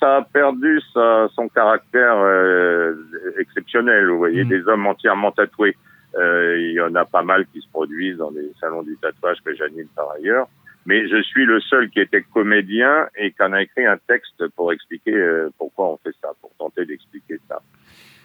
ça 0.00 0.16
a 0.18 0.22
perdu 0.22 0.80
sa- 0.92 1.28
son 1.34 1.48
caractère 1.48 2.16
euh, 2.16 2.94
exceptionnel. 3.38 4.06
Vous 4.08 4.14
Mm. 4.14 4.18
voyez, 4.18 4.44
des 4.44 4.66
hommes 4.66 4.86
entièrement 4.86 5.30
tatoués. 5.32 5.76
Euh, 6.16 6.56
il 6.58 6.72
y 6.72 6.80
en 6.80 6.94
a 6.96 7.04
pas 7.04 7.22
mal 7.22 7.46
qui 7.52 7.60
se 7.60 7.68
produisent 7.70 8.16
dans 8.16 8.32
des 8.32 8.50
salons 8.60 8.82
du 8.82 8.96
tatouage 9.00 9.38
que 9.44 9.54
j'anime 9.54 9.86
par 9.94 10.10
ailleurs. 10.16 10.48
Mais 10.86 11.06
je 11.08 11.22
suis 11.22 11.44
le 11.44 11.60
seul 11.60 11.88
qui 11.90 12.00
était 12.00 12.22
comédien 12.22 13.06
et 13.16 13.30
qui 13.30 13.42
en 13.42 13.52
a 13.52 13.62
écrit 13.62 13.86
un 13.86 13.98
texte 14.08 14.44
pour 14.56 14.72
expliquer 14.72 15.14
euh, 15.14 15.50
pourquoi 15.58 15.88
on 15.92 15.96
fait 15.98 16.14
ça, 16.20 16.30
pour 16.40 16.50
tenter 16.58 16.84
d'expliquer 16.86 17.38
ça. 17.48 17.60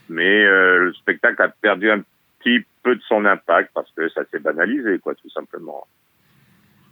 Mais 0.10 0.46
euh, 0.46 0.86
le 0.86 0.94
spectacle 0.94 1.42
a 1.42 1.50
perdu 1.50 1.92
un 1.92 2.02
petit 2.40 2.66
peu 2.82 2.96
de 2.96 3.02
son 3.08 3.26
impact 3.26 3.72
parce 3.76 3.92
que 3.96 4.08
ça 4.10 4.22
s'est 4.32 4.40
banalisé, 4.40 4.98
quoi, 5.00 5.14
tout 5.16 5.30
simplement. 5.30 5.86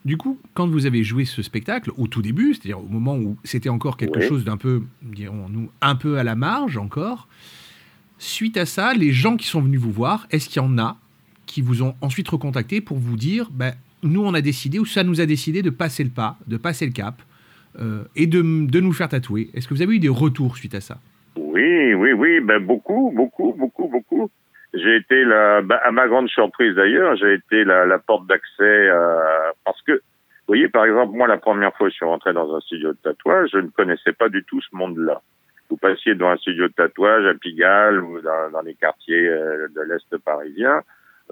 Du 0.06 0.18
coup, 0.18 0.38
quand 0.54 0.68
vous 0.68 0.86
avez 0.86 1.04
joué 1.04 1.24
ce 1.26 1.42
spectacle, 1.42 1.92
au 1.98 2.08
tout 2.08 2.22
début, 2.22 2.54
c'est-à-dire 2.54 2.80
au 2.80 2.88
moment 2.88 3.16
où 3.18 3.38
c'était 3.44 3.70
encore 3.70 3.96
quelque 3.96 4.20
Oui. 4.20 4.26
chose 4.28 4.44
d'un 4.44 4.58
peu, 4.58 4.84
dirons-nous, 5.02 5.70
un 5.82 5.96
peu 5.96 6.18
à 6.18 6.24
la 6.24 6.36
marge 6.36 6.78
encore, 6.78 7.28
suite 8.18 8.58
à 8.58 8.66
ça, 8.66 8.94
les 8.94 9.12
gens 9.12 9.38
qui 9.38 9.48
sont 9.48 9.62
venus 9.62 9.80
vous 9.80 9.92
voir, 9.92 10.28
est-ce 10.32 10.50
qu'il 10.50 10.62
y 10.62 10.66
en 10.66 10.78
a 10.78 10.98
qui 11.46 11.62
vous 11.62 11.84
ont 11.84 11.96
ensuite 12.02 12.28
recontacté 12.28 12.82
pour 12.82 12.98
vous 12.98 13.16
dire, 13.16 13.50
ben, 13.52 13.74
nous 14.02 14.22
on 14.24 14.34
a 14.34 14.42
décidé, 14.42 14.78
ou 14.80 14.86
ça 14.86 15.04
nous 15.06 15.22
a 15.22 15.26
décidé 15.26 15.62
de 15.62 15.70
passer 15.70 16.04
le 16.04 16.10
pas, 16.10 16.38
de 16.48 16.58
passer 16.58 16.86
le 16.86 16.92
cap, 16.92 17.22
euh, 17.80 18.04
et 18.16 18.28
de, 18.28 18.42
de 18.42 18.80
nous 18.82 18.92
faire 18.94 19.08
tatouer? 19.08 19.50
Est-ce 19.54 19.68
que 19.70 19.74
vous 19.74 19.82
avez 19.82 19.96
eu 19.96 20.00
des 20.00 20.10
retours 20.10 20.58
suite 20.58 20.76
à 20.76 20.82
ça? 20.82 21.00
Oui, 21.38 21.94
oui, 21.94 22.12
oui, 22.12 22.40
ben 22.42 22.60
beaucoup, 22.64 23.12
beaucoup, 23.16 23.54
beaucoup, 23.58 23.88
beaucoup. 23.88 24.30
J'ai 24.74 24.96
été 24.96 25.24
la, 25.24 25.62
ben, 25.62 25.80
à 25.84 25.92
ma 25.92 26.08
grande 26.08 26.30
surprise 26.30 26.74
d'ailleurs, 26.76 27.16
j'ai 27.16 27.34
été 27.34 27.64
la, 27.64 27.86
la 27.86 28.00
porte 28.00 28.26
d'accès 28.26 28.90
à- 28.90 29.52
parce 29.66 29.82
que, 29.84 29.92
vous 29.92 30.48
voyez, 30.48 30.68
par 30.68 30.86
exemple, 30.86 31.16
moi, 31.16 31.28
la 31.28 31.38
première 31.38 31.76
fois 31.76 31.88
que 31.88 31.92
je 31.92 31.98
suis 31.98 32.06
rentré 32.06 32.34
dans 32.34 32.54
un 32.56 32.60
studio 32.62 32.92
de 32.92 32.98
tatouage, 32.98 33.52
je 33.54 33.60
ne 33.60 33.70
connaissais 33.70 34.14
pas 34.14 34.30
du 34.30 34.44
tout 34.44 34.62
ce 34.62 34.76
monde-là. 34.76 35.22
Vous 35.70 35.78
passiez 35.78 36.16
dans 36.16 36.30
un 36.30 36.38
studio 36.38 36.68
de 36.68 36.74
tatouage 36.74 37.26
à 37.26 37.34
Pigalle 37.34 38.04
ou 38.04 38.20
dans, 38.20 38.50
dans 38.52 38.62
les 38.62 38.74
quartiers 38.74 39.28
euh, 39.28 39.68
de 39.76 39.82
l'Est 39.82 40.18
parisien. 40.24 40.82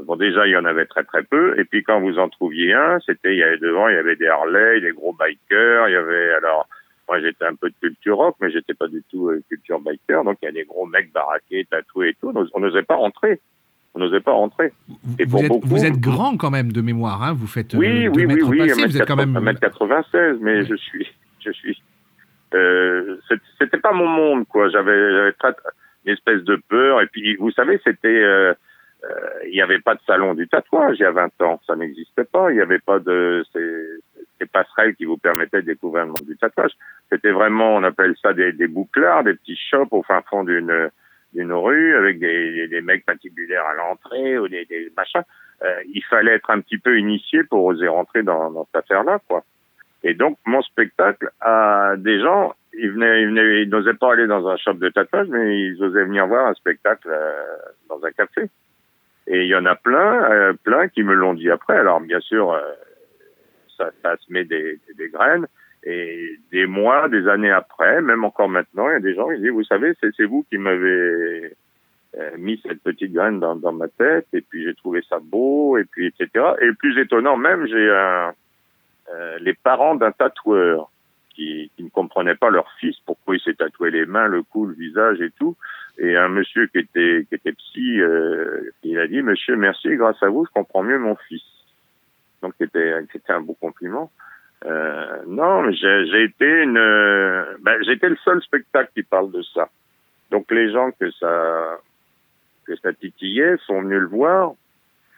Bon, 0.02 0.16
déjà, 0.16 0.48
il 0.48 0.52
y 0.52 0.58
en 0.58 0.66
avait 0.66 0.86
très 0.86 1.04
très 1.04 1.24
peu. 1.24 1.60
Et 1.60 1.66
puis 1.66 1.84
quand 1.84 2.00
vous 2.00 2.18
en 2.20 2.30
trouviez 2.30 2.74
un, 2.74 3.00
c'était, 3.06 3.34
il 3.34 3.40
y 3.40 3.44
avait 3.44 3.58
devant, 3.58 3.90
il 3.90 3.96
y 3.96 4.00
avait 4.00 4.16
des 4.16 4.28
Harley, 4.28 4.82
des 4.82 4.92
gros 4.92 5.14
bikers, 5.14 5.90
il 5.90 5.94
y 5.94 5.96
avait, 5.96 6.32
alors, 6.34 6.68
moi, 7.12 7.20
j'étais 7.20 7.46
un 7.46 7.56
peu 7.56 7.70
de 7.70 7.76
culture 7.82 8.18
rock, 8.18 8.38
mais 8.40 8.50
j'étais 8.52 8.74
pas 8.74 8.88
du 8.88 9.04
tout 9.12 9.28
euh, 9.28 9.44
culture 9.50 9.82
biker. 9.82 10.24
Donc, 10.24 10.38
il 10.42 10.46
y 10.46 10.48
a 10.48 10.52
des 10.54 10.64
gros 10.64 10.86
mecs 10.86 11.12
baraqués, 11.12 11.68
tatoués 11.70 12.10
et 12.10 12.14
tout. 12.22 12.34
On 12.54 12.60
n'osait 12.62 12.84
pas 12.84 12.96
rentrer. 12.96 13.42
On 13.94 14.00
n'osait 14.00 14.22
pas 14.22 14.32
rentrer. 14.32 14.72
Et 15.20 15.26
vous 15.26 15.32
pour 15.32 15.42
êtes, 15.42 15.48
beaucoup, 15.50 15.68
vous 15.68 15.86
êtes 15.86 16.00
grand 16.00 16.38
quand 16.38 16.52
même 16.52 16.72
de 16.72 16.80
mémoire, 16.80 17.22
hein, 17.22 17.34
vous 17.34 17.48
faites 17.48 17.76
euh, 17.76 17.78
oui, 17.78 18.06
deux 18.06 18.12
oui, 18.12 18.26
oui, 18.26 18.42
oui, 18.44 18.58
passés, 18.60 18.86
vous 18.86 19.02
êtes 19.02 19.08
quand 19.08 19.18
même... 19.18 19.34
1m96, 19.34 20.38
mais 20.40 20.64
je 20.64 20.76
suis, 20.76 21.06
je 21.42 21.52
suis, 21.52 21.78
euh, 22.54 23.18
c'était 23.60 23.80
pas 23.80 23.92
mon 23.92 24.08
monde, 24.08 24.48
quoi. 24.48 24.70
J'avais, 24.70 25.34
une 26.06 26.14
espèce 26.14 26.44
de 26.44 26.62
peur. 26.70 27.02
Et 27.02 27.08
puis, 27.08 27.36
vous 27.36 27.52
savez, 27.52 27.80
c'était, 27.84 28.08
euh, 28.08 28.54
euh, 29.04 29.30
il 29.46 29.52
n'y 29.52 29.62
avait 29.62 29.80
pas 29.80 29.96
de 29.96 30.02
salon 30.06 30.34
du 30.34 30.48
tatouage 30.48 30.98
il 31.00 31.04
y 31.04 31.06
a 31.06 31.12
20 31.12 31.42
ans. 31.42 31.60
Ça 31.66 31.76
n'existait 31.76 32.26
pas. 32.26 32.52
Il 32.52 32.56
n'y 32.56 32.62
avait 32.62 32.80
pas 32.80 33.00
de 33.00 33.44
ces 34.42 34.48
passerelles 34.48 34.96
qui 34.96 35.06
vous 35.06 35.18
permettaient 35.18 35.62
de 35.62 35.68
découvrir 35.68 36.06
le 36.06 36.10
monde 36.10 36.28
du 36.28 36.36
tatouage. 36.36 36.72
C'était 37.12 37.32
vraiment, 37.32 37.76
on 37.76 37.84
appelle 37.84 38.16
ça 38.22 38.34
des, 38.34 38.52
des 38.52 38.68
bouclards, 38.68 39.24
des 39.24 39.36
petits 39.36 39.60
shops 39.70 39.92
au 39.92 40.02
fin 40.02 40.22
fond 40.30 40.44
d'une 40.44 41.54
rue 41.54 41.96
avec 41.96 42.20
des, 42.20 42.52
des, 42.54 42.68
des 42.68 42.82
mecs 42.82 43.06
patibulaires 43.06 43.66
à 43.66 43.74
l'entrée 43.74 44.38
ou 44.40 44.48
des, 44.48 44.66
des 44.66 44.92
machins. 44.98 45.24
Euh, 45.64 45.76
il 45.94 46.04
fallait 46.06 46.34
être 46.34 46.50
un 46.50 46.60
petit 46.60 46.80
peu 46.80 46.98
initié 46.98 47.44
pour 47.44 47.66
oser 47.66 47.88
rentrer 47.88 48.24
dans, 48.24 48.66
cette 48.66 48.84
affaire-là, 48.84 49.20
quoi. 49.28 49.44
Et 50.04 50.16
donc, 50.16 50.40
mon 50.46 50.64
spectacle 50.64 51.30
a 51.42 51.94
des 51.96 52.20
gens, 52.20 52.56
ils 52.74 52.90
venaient, 52.90 53.22
ils 53.22 53.28
venaient, 53.28 53.62
ils 53.62 53.70
n'osaient 53.70 53.94
pas 53.94 54.14
aller 54.14 54.26
dans 54.26 54.48
un 54.48 54.58
shop 54.58 54.74
de 54.74 54.90
tatouage, 54.90 55.28
mais 55.28 55.68
ils 55.68 55.84
osaient 55.84 56.06
venir 56.06 56.26
voir 56.26 56.48
un 56.48 56.56
spectacle 56.56 57.08
euh, 57.12 57.44
dans 57.88 58.04
un 58.04 58.12
café. 58.12 58.50
Et 59.28 59.44
il 59.44 59.48
y 59.48 59.56
en 59.56 59.68
a 59.68 59.76
plein, 59.76 60.32
euh, 60.32 60.54
plein 60.54 60.88
qui 60.88 61.04
me 61.04 61.14
l'ont 61.14 61.36
dit 61.36 61.52
après. 61.52 61.78
Alors, 61.78 62.02
bien 62.02 62.20
sûr, 62.20 62.52
euh, 62.52 62.62
ça, 63.82 63.92
ça 64.02 64.18
se 64.18 64.32
met 64.32 64.44
des, 64.44 64.80
graines. 65.12 65.48
Et 65.84 66.40
des 66.52 66.68
mois, 66.68 67.10
des 67.10 67.28
années 67.28 67.52
après, 67.52 68.02
même 68.02 68.24
encore 68.24 68.50
maintenant, 68.50 68.88
il 68.90 68.94
y 68.94 68.96
a 68.96 69.00
des 69.00 69.16
gens 69.16 69.30
qui 69.30 69.40
disent, 69.40 69.50
vous 69.50 69.64
savez, 69.64 69.94
c'est 70.00 70.26
vous 70.26 70.46
qui 70.50 70.60
m'avez 70.60 71.56
euh, 72.18 72.30
mis 72.38 72.62
cette 72.64 72.84
petite 72.84 73.14
graine 73.14 73.40
dans, 73.40 73.74
ma 73.74 73.88
tête, 73.88 74.28
et 74.34 74.42
puis 74.42 74.64
j'ai 74.64 74.76
trouvé 74.76 75.02
ça 75.10 75.18
beau, 75.20 75.78
et 75.78 75.86
puis 75.86 76.06
etc. 76.08 76.46
Et 76.62 76.66
le 76.66 76.76
plus 76.76 77.00
étonnant 77.00 77.36
même, 77.36 77.66
j'ai 77.66 77.90
euh, 77.90 78.32
les 79.40 79.56
parents 79.56 79.96
d'un 79.96 80.12
tatoueur 80.12 80.92
qui, 81.34 81.72
qui 81.76 81.84
ne 81.84 81.90
comprenaient 81.90 82.36
pas 82.36 82.52
leur 82.52 82.72
fils, 82.80 82.98
pourquoi 83.06 83.36
il 83.36 83.42
s'est 83.42 83.56
tatoué 83.56 83.90
les 83.90 84.06
mains, 84.06 84.28
le 84.28 84.44
cou, 84.44 84.68
le 84.68 84.76
visage 84.76 85.20
et 85.22 85.32
tout. 85.32 85.56
Et 85.98 86.16
un 86.16 86.30
monsieur 86.30 86.68
qui 86.68 86.80
était 86.80 87.26
qui 87.28 87.36
était 87.36 87.54
psy, 87.54 88.02
euh, 88.02 88.72
il 88.84 89.00
a 89.00 89.08
dit 89.08 89.22
Monsieur, 89.22 89.56
merci, 89.56 89.96
grâce 89.96 90.22
à 90.22 90.30
vous, 90.30 90.46
je 90.46 90.52
comprends 90.52 90.84
mieux 90.84 91.00
mon 91.00 91.16
fils. 91.28 91.42
Donc 92.42 92.54
c'était 92.60 93.04
un 93.30 93.42
beau 93.42 93.54
compliment. 93.54 94.12
Euh, 94.66 95.24
non, 95.28 95.64
mais 95.64 95.74
j'ai 95.74 96.24
été 96.24 96.46
une, 96.46 96.78
euh, 96.78 97.58
ben, 97.62 97.82
j'étais 97.84 98.10
le 98.10 98.18
seul 98.18 98.42
spectacle 98.44 98.92
qui 98.94 99.04
parle 99.04 99.32
de 99.32 99.42
ça. 99.42 99.70
Donc 100.30 100.52
les 100.52 100.72
gens 100.72 100.92
que 100.92 101.10
ça 101.12 101.80
que 102.66 102.76
ça 102.78 102.94
titillait 102.94 103.58
sont 103.66 103.82
venus 103.82 104.02
le 104.02 104.08
voir. 104.08 104.54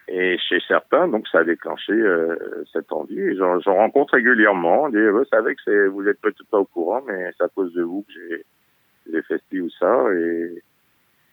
Et 0.09 0.37
chez 0.37 0.59
certains, 0.67 1.07
donc 1.07 1.27
ça 1.29 1.39
a 1.39 1.43
déclenché 1.45 1.93
euh, 1.93 2.35
cette 2.73 2.91
envie. 2.91 3.37
J'en 3.37 3.59
j'en 3.61 3.75
rencontre 3.75 4.15
régulièrement. 4.15 4.89
Dit, 4.89 4.97
vous 5.07 5.25
savez 5.25 5.55
que 5.55 5.87
vous 5.87 6.07
êtes 6.07 6.19
peut-être 6.19 6.45
pas 6.51 6.59
au 6.59 6.65
courant, 6.65 7.01
mais 7.07 7.31
c'est 7.37 7.45
à 7.45 7.47
cause 7.47 7.73
de 7.73 7.83
vous 7.83 8.03
que 8.03 8.43
j'ai 9.09 9.21
fait 9.23 9.41
ci 9.49 9.61
ou 9.61 9.69
ça. 9.69 10.05
Et, 10.13 10.61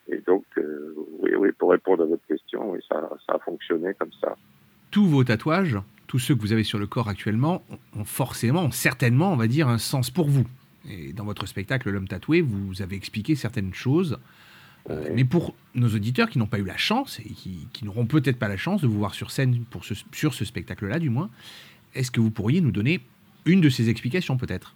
et 0.08 0.18
donc, 0.18 0.44
euh, 0.58 0.94
oui, 1.18 1.34
oui, 1.36 1.52
pour 1.52 1.70
répondre 1.70 2.04
à 2.04 2.06
votre 2.06 2.24
question, 2.26 2.70
oui, 2.70 2.80
ça, 2.88 3.08
ça 3.26 3.34
a 3.34 3.38
fonctionné 3.40 3.92
comme 3.94 4.12
ça. 4.20 4.36
Tous 4.90 5.06
vos 5.06 5.24
tatouages, 5.24 5.78
tous 6.06 6.18
ceux 6.18 6.34
que 6.34 6.40
vous 6.40 6.52
avez 6.52 6.64
sur 6.64 6.78
le 6.78 6.86
corps 6.86 7.08
actuellement, 7.08 7.62
ont- 7.96 8.04
forcément, 8.04 8.62
ont 8.64 8.70
certainement, 8.70 9.32
on 9.32 9.36
va 9.36 9.46
dire, 9.46 9.68
un 9.68 9.78
sens 9.78 10.10
pour 10.10 10.28
vous. 10.28 10.46
Et 10.88 11.12
dans 11.12 11.24
votre 11.24 11.46
spectacle 11.46 11.90
L'homme 11.90 12.08
tatoué, 12.08 12.40
vous 12.40 12.82
avez 12.82 12.96
expliqué 12.96 13.34
certaines 13.34 13.74
choses. 13.74 14.18
Euh, 14.88 15.10
mais 15.14 15.24
pour 15.24 15.54
nos 15.74 15.88
auditeurs 15.88 16.30
qui 16.30 16.38
n'ont 16.38 16.46
pas 16.46 16.58
eu 16.58 16.64
la 16.64 16.78
chance 16.78 17.20
et 17.20 17.28
qui, 17.28 17.68
qui 17.72 17.84
n'auront 17.84 18.06
peut-être 18.06 18.38
pas 18.38 18.48
la 18.48 18.56
chance 18.56 18.80
de 18.80 18.86
vous 18.86 18.98
voir 18.98 19.14
sur 19.14 19.30
scène 19.30 19.62
pour 19.70 19.84
ce, 19.84 19.92
sur 20.10 20.32
ce 20.32 20.44
spectacle-là, 20.46 20.98
du 20.98 21.10
moins, 21.10 21.28
est-ce 21.94 22.10
que 22.10 22.20
vous 22.20 22.30
pourriez 22.30 22.60
nous 22.62 22.70
donner 22.72 23.00
une 23.44 23.60
de 23.60 23.68
ces 23.68 23.90
explications, 23.90 24.38
peut-être? 24.38 24.74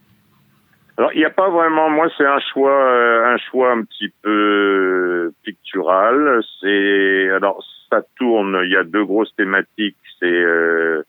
Alors, 0.99 1.11
il 1.15 1.19
n'y 1.19 1.25
a 1.25 1.31
pas 1.31 1.49
vraiment. 1.51 1.89
Moi, 1.91 2.09
c'est 2.17 2.27
un 2.27 2.39
choix, 2.53 2.71
euh, 2.71 3.35
un 3.35 3.39
choix 3.51 3.73
un 3.73 3.83
petit 3.83 4.13
peu 4.23 5.33
pictural. 5.43 6.41
C'est 6.61 7.31
alors 7.31 7.65
ça 7.95 8.03
tourne, 8.17 8.61
il 8.65 8.73
y 8.73 8.77
a 8.77 8.83
deux 8.83 9.05
grosses 9.05 9.35
thématiques, 9.37 9.97
c'est 10.19 10.27
euh, 10.27 11.03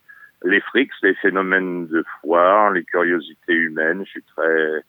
les 0.44 0.60
frics, 0.60 0.92
les 1.02 1.14
phénomènes 1.14 1.88
de 1.88 2.04
foire, 2.20 2.70
les 2.70 2.84
curiosités 2.84 3.54
humaines. 3.54 4.04
Je 4.04 4.10
suis 4.10 4.22
très 4.22 4.82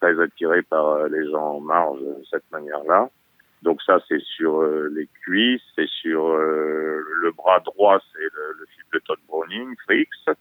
très 0.00 0.18
attiré 0.20 0.62
par 0.62 0.86
euh, 0.88 1.08
les 1.08 1.30
gens 1.30 1.56
en 1.56 1.60
marge 1.60 2.00
de 2.00 2.24
cette 2.30 2.50
manière-là. 2.50 3.10
Donc 3.62 3.82
ça, 3.82 4.00
c'est 4.08 4.20
sur 4.20 4.62
euh, 4.62 4.90
les 4.96 5.08
cuisses, 5.22 5.62
c'est 5.76 5.88
sur 5.88 6.26
euh, 6.26 7.00
le 7.22 7.30
bras 7.32 7.60
droit, 7.60 8.00
c'est 8.12 8.22
le, 8.22 8.44
le 8.58 8.66
film 8.74 8.86
de 8.94 8.98
Todd 9.00 9.18
Browning, 9.28 9.76
Fricks. 9.84 10.36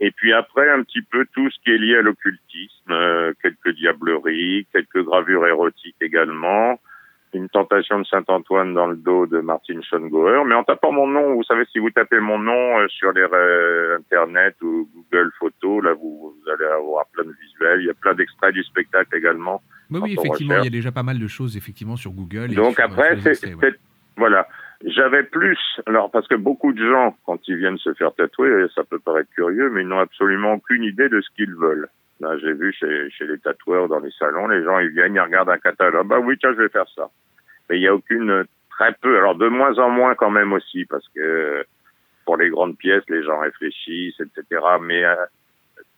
Et 0.00 0.10
puis 0.10 0.32
après, 0.32 0.68
un 0.68 0.82
petit 0.82 1.02
peu 1.02 1.24
tout 1.32 1.48
ce 1.50 1.56
qui 1.62 1.70
est 1.70 1.78
lié 1.78 1.96
à 1.96 2.02
l'occultisme, 2.02 2.90
euh, 2.90 3.32
quelques 3.40 3.70
diableries, 3.76 4.66
quelques 4.72 5.04
gravures 5.04 5.46
érotiques 5.46 5.96
également, 6.00 6.80
une 7.34 7.48
tentation 7.48 7.98
de 8.00 8.04
Saint-Antoine 8.04 8.74
dans 8.74 8.86
le 8.86 8.96
dos 8.96 9.26
de 9.26 9.40
Martin 9.40 9.80
Schongauer. 9.82 10.44
Mais 10.46 10.54
en 10.54 10.64
tapant 10.64 10.92
mon 10.92 11.06
nom, 11.06 11.34
vous 11.34 11.42
savez, 11.44 11.64
si 11.72 11.78
vous 11.78 11.90
tapez 11.90 12.20
mon 12.20 12.38
nom 12.38 12.78
euh, 12.80 12.88
sur 12.88 13.12
les 13.12 13.22
euh, 13.32 13.96
Internet 13.98 14.56
ou 14.62 14.88
Google 14.94 15.30
Photos, 15.38 15.82
là, 15.82 15.94
vous, 15.94 16.34
vous 16.36 16.50
allez 16.50 16.64
avoir 16.66 17.06
plein 17.12 17.24
de 17.24 17.32
visuels. 17.42 17.80
Il 17.80 17.86
y 17.86 17.90
a 17.90 17.94
plein 17.94 18.14
d'extraits 18.14 18.52
du 18.54 18.62
spectacle 18.64 19.16
également. 19.16 19.62
Oui, 19.90 20.16
effectivement, 20.18 20.56
il 20.58 20.64
y 20.64 20.68
a 20.68 20.70
déjà 20.70 20.92
pas 20.92 21.02
mal 21.02 21.18
de 21.18 21.26
choses 21.26 21.56
effectivement 21.56 21.96
sur 21.96 22.12
Google. 22.12 22.52
et 22.52 22.54
Donc 22.54 22.74
sur- 22.74 22.84
après, 22.84 23.14
ouais. 23.14 23.34
c'est- 23.34 23.54
voilà. 24.16 24.46
J'avais 24.84 25.22
plus, 25.22 25.58
alors 25.86 26.10
parce 26.10 26.26
que 26.26 26.34
beaucoup 26.34 26.72
de 26.72 26.84
gens, 26.84 27.16
quand 27.24 27.38
ils 27.46 27.56
viennent 27.56 27.78
se 27.78 27.94
faire 27.94 28.12
tatouer, 28.14 28.66
ça 28.74 28.82
peut 28.84 28.98
paraître 28.98 29.30
curieux, 29.30 29.70
mais 29.70 29.82
ils 29.82 29.86
n'ont 29.88 30.00
absolument 30.00 30.54
aucune 30.54 30.82
idée 30.82 31.08
de 31.08 31.20
ce 31.20 31.28
qu'ils 31.36 31.54
veulent. 31.54 31.88
J'ai 32.40 32.52
vu 32.52 32.72
chez, 32.72 33.08
les 33.20 33.38
tatoueurs 33.38 33.88
dans 33.88 34.00
les 34.00 34.10
salons, 34.12 34.48
les 34.48 34.62
gens 34.62 34.78
ils 34.78 34.90
viennent, 34.90 35.14
ils 35.14 35.20
regardent 35.20 35.50
un 35.50 35.58
catalogue, 35.58 36.06
bah 36.06 36.18
oui, 36.18 36.36
tiens, 36.38 36.52
je 36.52 36.62
vais 36.62 36.68
faire 36.68 36.88
ça. 36.94 37.10
Mais 37.68 37.78
il 37.78 37.82
y 37.82 37.88
a 37.88 37.94
aucune, 37.94 38.44
très 38.70 38.92
peu, 39.00 39.16
alors 39.16 39.34
de 39.34 39.48
moins 39.48 39.78
en 39.78 39.90
moins 39.90 40.14
quand 40.14 40.30
même 40.30 40.52
aussi, 40.52 40.84
parce 40.84 41.06
que 41.14 41.64
pour 42.24 42.36
les 42.36 42.50
grandes 42.50 42.76
pièces, 42.76 43.04
les 43.08 43.22
gens 43.22 43.38
réfléchissent, 43.40 44.20
etc. 44.20 44.60
Mais 44.80 45.04
euh, 45.04 45.14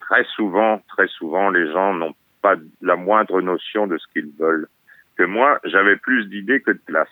très 0.00 0.24
souvent, 0.24 0.82
très 0.88 1.08
souvent, 1.08 1.50
les 1.50 1.70
gens 1.72 1.94
n'ont 1.94 2.14
pas 2.42 2.56
la 2.82 2.96
moindre 2.96 3.40
notion 3.40 3.86
de 3.86 3.98
ce 3.98 4.06
qu'ils 4.12 4.30
veulent. 4.38 4.68
Que 5.16 5.24
moi, 5.24 5.60
j'avais 5.64 5.96
plus 5.96 6.26
d'idées 6.26 6.60
que 6.60 6.72
de 6.72 6.80
place. 6.84 7.08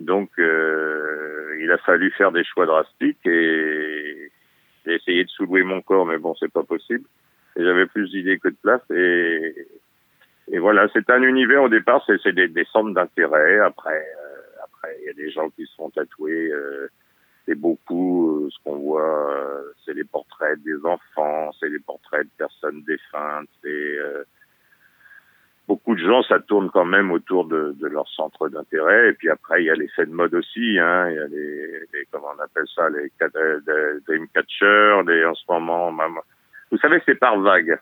Donc, 0.00 0.30
euh, 0.38 1.56
il 1.60 1.70
a 1.70 1.78
fallu 1.78 2.10
faire 2.10 2.32
des 2.32 2.44
choix 2.44 2.66
drastiques 2.66 3.24
et 3.24 4.32
j'ai 4.84 4.94
essayé 4.94 5.24
de 5.24 5.30
soulever 5.30 5.62
mon 5.62 5.80
corps, 5.80 6.06
mais 6.06 6.18
bon, 6.18 6.34
c'est 6.34 6.52
pas 6.52 6.64
possible. 6.64 7.04
J'avais 7.56 7.86
plus 7.86 8.10
d'idées 8.10 8.38
que 8.38 8.48
de 8.48 8.56
place 8.62 8.82
et, 8.90 9.68
et 10.50 10.58
voilà, 10.58 10.88
c'est 10.92 11.08
un 11.10 11.22
univers 11.22 11.62
au 11.62 11.68
départ, 11.68 12.02
c'est 12.06 12.32
des, 12.32 12.48
des 12.48 12.64
centres 12.72 12.92
d'intérêt. 12.94 13.58
Après, 13.58 14.00
euh, 14.00 14.64
après, 14.64 14.96
il 15.00 15.06
y 15.06 15.10
a 15.10 15.12
des 15.14 15.30
gens 15.30 15.50
qui 15.50 15.66
se 15.66 15.74
font 15.76 15.90
tatouer. 15.90 16.50
Euh, 16.50 16.88
c'est 17.46 17.54
beaucoup 17.56 18.44
euh, 18.46 18.48
ce 18.50 18.56
qu'on 18.64 18.76
voit, 18.76 19.36
euh, 19.36 19.72
c'est 19.84 19.94
les 19.94 20.04
portraits 20.04 20.62
des 20.62 20.76
enfants, 20.84 21.50
c'est 21.58 21.68
les 21.68 21.80
portraits 21.80 22.24
de 22.24 22.30
personnes 22.38 22.82
défuntes, 22.84 23.48
c'est 23.62 23.68
euh, 23.98 24.22
beaucoup 25.68 25.94
de 25.94 26.00
gens, 26.00 26.22
ça 26.22 26.38
tourne 26.40 26.70
quand 26.70 26.84
même 26.84 27.10
autour 27.12 27.46
de, 27.46 27.72
de 27.80 27.86
leur 27.88 28.08
centre 28.08 28.48
d'intérêt. 28.48 29.08
Et 29.10 29.12
puis 29.14 29.28
après, 29.28 29.62
il 29.62 29.66
y 29.66 29.70
a 29.70 29.74
l'effet 29.74 30.06
de 30.06 30.12
mode 30.12 30.34
aussi. 30.34 30.78
Hein. 30.78 31.10
Il 31.10 31.16
y 31.16 31.18
a 31.18 31.26
les, 31.26 31.66
les- 31.92 32.06
comment 32.10 32.28
on 32.36 32.42
appelle 32.42 32.66
ça, 32.74 32.88
les, 32.90 33.10
euh, 33.36 33.60
les 33.66 34.00
dreamcatchers, 34.06 35.02
les 35.06 35.24
en 35.24 35.34
ce 35.34 35.44
moment. 35.48 35.90
même- 35.92 36.18
Vous 36.72 36.78
savez, 36.78 37.00
c'est 37.04 37.14
par 37.14 37.38
vague. 37.38 37.78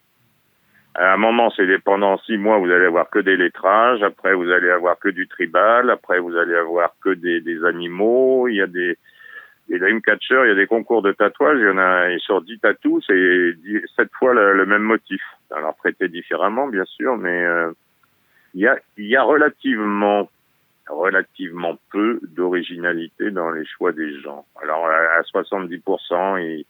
À 0.97 1.15
un 1.15 1.17
moment, 1.17 1.51
c'est 1.51 1.79
pendant 1.79 2.19
six 2.19 2.37
mois, 2.37 2.59
vous 2.59 2.71
allez 2.71 2.87
avoir 2.87 3.09
que 3.09 3.21
des 3.21 3.37
lettrages. 3.37 4.03
Après, 4.03 4.35
vous 4.35 4.51
allez 4.51 4.69
avoir 4.69 4.99
que 4.99 5.09
du 5.09 5.29
tribal. 5.29 5.89
Après, 5.89 6.19
vous 6.19 6.37
allez 6.37 6.57
avoir 6.57 6.93
que 7.01 7.11
des, 7.11 7.41
des 7.41 7.65
animaux. 7.65 8.49
Il 8.49 8.57
y 8.57 8.61
a 8.61 8.67
des, 8.67 8.99
des 9.69 9.79
dreamcatchers, 9.79 10.43
il 10.45 10.49
y 10.49 10.53
a 10.53 10.57
des 10.57 10.67
concours 10.67 11.03
de 11.03 11.13
tatouage. 11.13 11.59
Il 11.61 11.67
y 11.67 11.71
en 11.71 11.79
a 11.79 12.11
et 12.11 12.19
sur 12.19 12.43
10 12.43 12.59
tatous, 12.59 13.05
c'est 13.07 13.53
dix- 13.59 13.87
sept 13.95 14.11
fois 14.19 14.35
le, 14.35 14.67
même 14.67 14.83
motif. 14.83 15.23
Alors 15.55 15.77
traité 15.77 16.09
différemment, 16.09 16.67
bien 16.67 16.85
sûr, 16.85 17.17
mais 17.17 17.45
euh, 17.45 17.71
il 18.55 18.63
y 18.63 18.67
a, 18.67 18.77
il 18.99 19.07
y 19.07 19.17
a 19.17 19.23
relativement 19.23 20.29
relativement 20.89 21.79
peu 21.93 22.19
d'originalité 22.23 23.31
dans 23.31 23.53
les 23.53 23.65
choix 23.65 23.93
des 23.93 24.19
gens. 24.21 24.45
Alors 24.61 24.89
à 24.89 25.21
70%, 25.23 26.43
ils, 26.43 26.67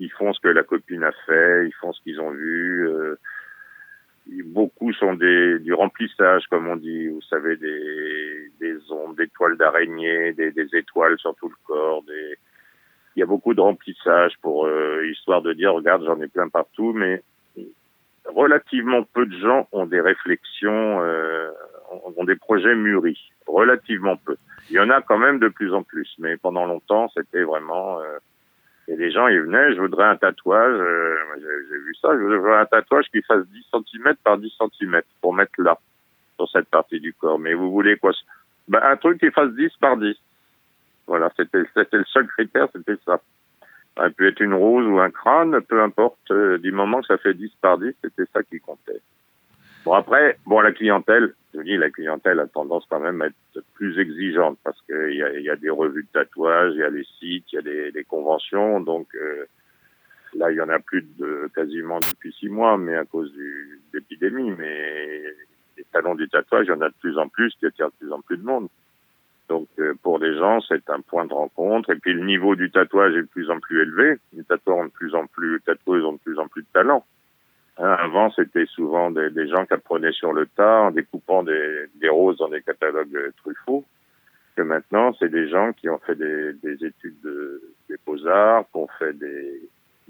ils 0.00 0.12
font 0.12 0.32
ce 0.32 0.40
que 0.40 0.48
la 0.48 0.62
copine 0.62 1.04
a 1.04 1.12
fait, 1.26 1.66
ils 1.66 1.74
font 1.80 1.92
ce 1.92 2.00
qu'ils 2.02 2.20
ont 2.20 2.30
vu. 2.30 2.88
euh, 2.88 3.16
beaucoup 4.44 4.92
sont 4.92 5.14
des, 5.14 5.58
du 5.58 5.72
remplissage, 5.72 6.46
comme 6.48 6.68
on 6.68 6.76
dit, 6.76 7.08
vous 7.08 7.22
savez, 7.22 7.56
des, 7.56 8.50
des 8.60 8.76
ondes, 8.92 9.16
des 9.16 9.28
toiles 9.28 9.56
d'araignée, 9.56 10.34
des, 10.34 10.52
des 10.52 10.68
étoiles 10.76 11.18
sur 11.18 11.34
tout 11.36 11.48
le 11.48 11.54
corps. 11.66 12.02
Des... 12.02 12.36
Il 13.16 13.20
y 13.20 13.22
a 13.22 13.26
beaucoup 13.26 13.54
de 13.54 13.60
remplissage 13.62 14.34
pour 14.42 14.66
euh, 14.66 15.06
histoire 15.06 15.40
de 15.40 15.54
dire, 15.54 15.72
regarde, 15.72 16.04
j'en 16.04 16.20
ai 16.20 16.28
plein 16.28 16.48
partout, 16.48 16.92
mais 16.92 17.22
relativement 18.26 19.02
peu 19.02 19.24
de 19.24 19.36
gens 19.38 19.66
ont 19.72 19.86
des 19.86 20.02
réflexions, 20.02 21.00
euh, 21.00 21.50
ont 22.16 22.24
des 22.24 22.36
projets 22.36 22.74
mûris. 22.74 23.32
Relativement 23.46 24.18
peu. 24.18 24.36
Il 24.68 24.76
y 24.76 24.80
en 24.80 24.90
a 24.90 25.00
quand 25.00 25.16
même 25.16 25.38
de 25.38 25.48
plus 25.48 25.72
en 25.72 25.82
plus, 25.82 26.14
mais 26.18 26.36
pendant 26.36 26.66
longtemps, 26.66 27.10
c'était 27.16 27.44
vraiment... 27.44 28.00
euh, 28.02 28.18
et 28.88 28.96
les 28.96 29.10
gens, 29.10 29.28
ils 29.28 29.40
venaient, 29.40 29.74
je 29.74 29.80
voudrais 29.80 30.06
un 30.06 30.16
tatouage, 30.16 30.80
euh, 30.80 31.14
j'ai 31.36 31.78
vu 31.78 31.94
ça, 32.00 32.08
je 32.14 32.22
voudrais 32.22 32.56
un 32.56 32.64
tatouage 32.64 33.04
qui 33.10 33.20
fasse 33.20 33.46
10 33.46 33.66
cm 33.70 34.14
par 34.24 34.38
10 34.38 34.50
cm 34.58 35.02
pour 35.20 35.34
mettre 35.34 35.52
là, 35.58 35.78
sur 36.36 36.48
cette 36.48 36.68
partie 36.68 36.98
du 36.98 37.12
corps. 37.12 37.38
Mais 37.38 37.52
vous 37.52 37.70
voulez 37.70 37.98
quoi? 37.98 38.12
Ben, 38.66 38.80
Un 38.82 38.96
truc 38.96 39.20
qui 39.20 39.30
fasse 39.30 39.52
10 39.52 39.70
par 39.78 39.98
10. 39.98 40.16
Voilà, 41.06 41.30
c'était 41.36 41.64
c'était 41.74 41.98
le 41.98 42.04
seul 42.04 42.26
critère, 42.28 42.68
c'était 42.74 42.96
ça. 43.04 43.20
Ça 43.94 44.08
peut 44.10 44.26
être 44.26 44.40
une 44.40 44.54
rose 44.54 44.86
ou 44.86 44.98
un 45.00 45.10
crâne, 45.10 45.60
peu 45.60 45.82
importe, 45.82 46.30
euh, 46.30 46.56
du 46.58 46.72
moment 46.72 47.00
que 47.00 47.08
ça 47.08 47.18
fait 47.18 47.34
10 47.34 47.50
par 47.60 47.76
10, 47.76 47.92
c'était 48.02 48.30
ça 48.32 48.42
qui 48.42 48.58
comptait. 48.58 49.00
Bon 49.84 49.92
après, 49.92 50.38
bon 50.46 50.60
la 50.60 50.72
clientèle, 50.72 51.34
je 51.54 51.60
dis 51.60 51.76
la 51.76 51.90
clientèle 51.90 52.40
a 52.40 52.46
tendance 52.46 52.84
quand 52.90 53.00
même 53.00 53.22
à 53.22 53.26
être 53.26 53.64
plus 53.74 53.98
exigeante 53.98 54.58
parce 54.64 54.80
qu'il 54.82 55.14
y 55.14 55.50
a, 55.50 55.56
des 55.56 55.70
revues 55.70 56.02
de 56.04 56.20
tatouage, 56.20 56.74
il 56.74 56.80
y 56.80 56.82
a 56.82 56.90
les 56.90 57.06
sites, 57.18 57.46
il 57.52 57.56
y 57.56 57.58
a 57.58 57.90
des, 57.90 58.04
conventions, 58.04 58.80
donc 58.80 59.08
euh, 59.14 59.44
là 60.34 60.50
il 60.50 60.56
y 60.56 60.60
en 60.60 60.68
a 60.68 60.78
plus 60.78 61.06
de 61.18 61.48
quasiment 61.54 62.00
depuis 62.00 62.32
six 62.32 62.48
mois, 62.48 62.76
mais 62.76 62.96
à 62.96 63.04
cause 63.04 63.32
du, 63.32 63.80
de 63.92 63.98
l'épidémie, 63.98 64.50
mais 64.50 65.22
les 65.76 65.86
salons 65.92 66.14
du 66.14 66.28
tatouage, 66.28 66.66
il 66.66 66.70
y 66.70 66.74
en 66.74 66.82
a 66.82 66.88
de 66.88 66.94
plus 67.00 67.16
en 67.18 67.28
plus 67.28 67.54
qui 67.58 67.66
attirent 67.66 67.88
de 67.88 68.06
plus 68.06 68.12
en 68.12 68.20
plus 68.20 68.36
de 68.36 68.44
monde. 68.44 68.68
Donc 69.48 69.68
euh, 69.78 69.94
pour 70.02 70.18
les 70.18 70.36
gens, 70.36 70.60
c'est 70.60 70.88
un 70.90 71.00
point 71.00 71.24
de 71.24 71.32
rencontre. 71.32 71.90
Et 71.90 71.96
puis 71.96 72.12
le 72.12 72.24
niveau 72.24 72.54
du 72.54 72.70
tatouage 72.70 73.14
est 73.14 73.22
de 73.22 73.28
plus 73.28 73.50
en 73.50 73.58
plus 73.60 73.82
élevé. 73.82 74.18
Les 74.34 74.44
tatoueurs 74.44 74.78
ont 74.78 74.84
de 74.84 74.90
plus 74.90 75.14
en 75.14 75.26
plus, 75.26 75.60
tatoueuses 75.64 76.04
ont 76.04 76.12
de 76.12 76.18
plus 76.18 76.38
en 76.38 76.48
plus 76.48 76.62
de 76.62 76.68
talent. 76.72 77.04
Hein, 77.78 77.96
avant, 78.00 78.30
c'était 78.32 78.66
souvent 78.66 79.10
des, 79.10 79.48
gens 79.48 79.64
qui 79.64 79.74
apprenaient 79.74 80.12
sur 80.12 80.32
le 80.32 80.46
tas 80.46 80.82
en 80.82 80.90
découpant 80.90 81.44
des, 81.44 82.08
roses 82.08 82.38
dans 82.38 82.48
des 82.48 82.62
catalogues 82.62 83.14
euh, 83.14 83.30
Truffaut. 83.36 83.84
Que 84.56 84.62
maintenant, 84.62 85.14
c'est 85.18 85.28
des 85.28 85.48
gens 85.48 85.72
qui 85.72 85.88
ont 85.88 86.00
fait 86.04 86.16
des, 86.16 86.54
des 86.54 86.84
études 86.84 87.20
de, 87.22 87.62
des 87.88 87.94
beaux-arts, 88.04 88.64
qui 88.72 88.76
ont 88.78 88.88
fait 88.98 89.16
des, 89.16 89.62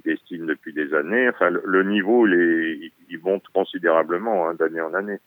des 0.04 0.16
styles 0.16 0.46
depuis 0.46 0.72
des 0.72 0.94
années. 0.94 1.28
Enfin, 1.28 1.50
le, 1.50 1.82
niveau, 1.82 2.26
il, 2.26 2.90
monte 3.22 3.46
considérablement 3.52 4.48
hein, 4.48 4.54
d'année 4.54 4.80
en 4.80 4.94
année. 4.94 5.18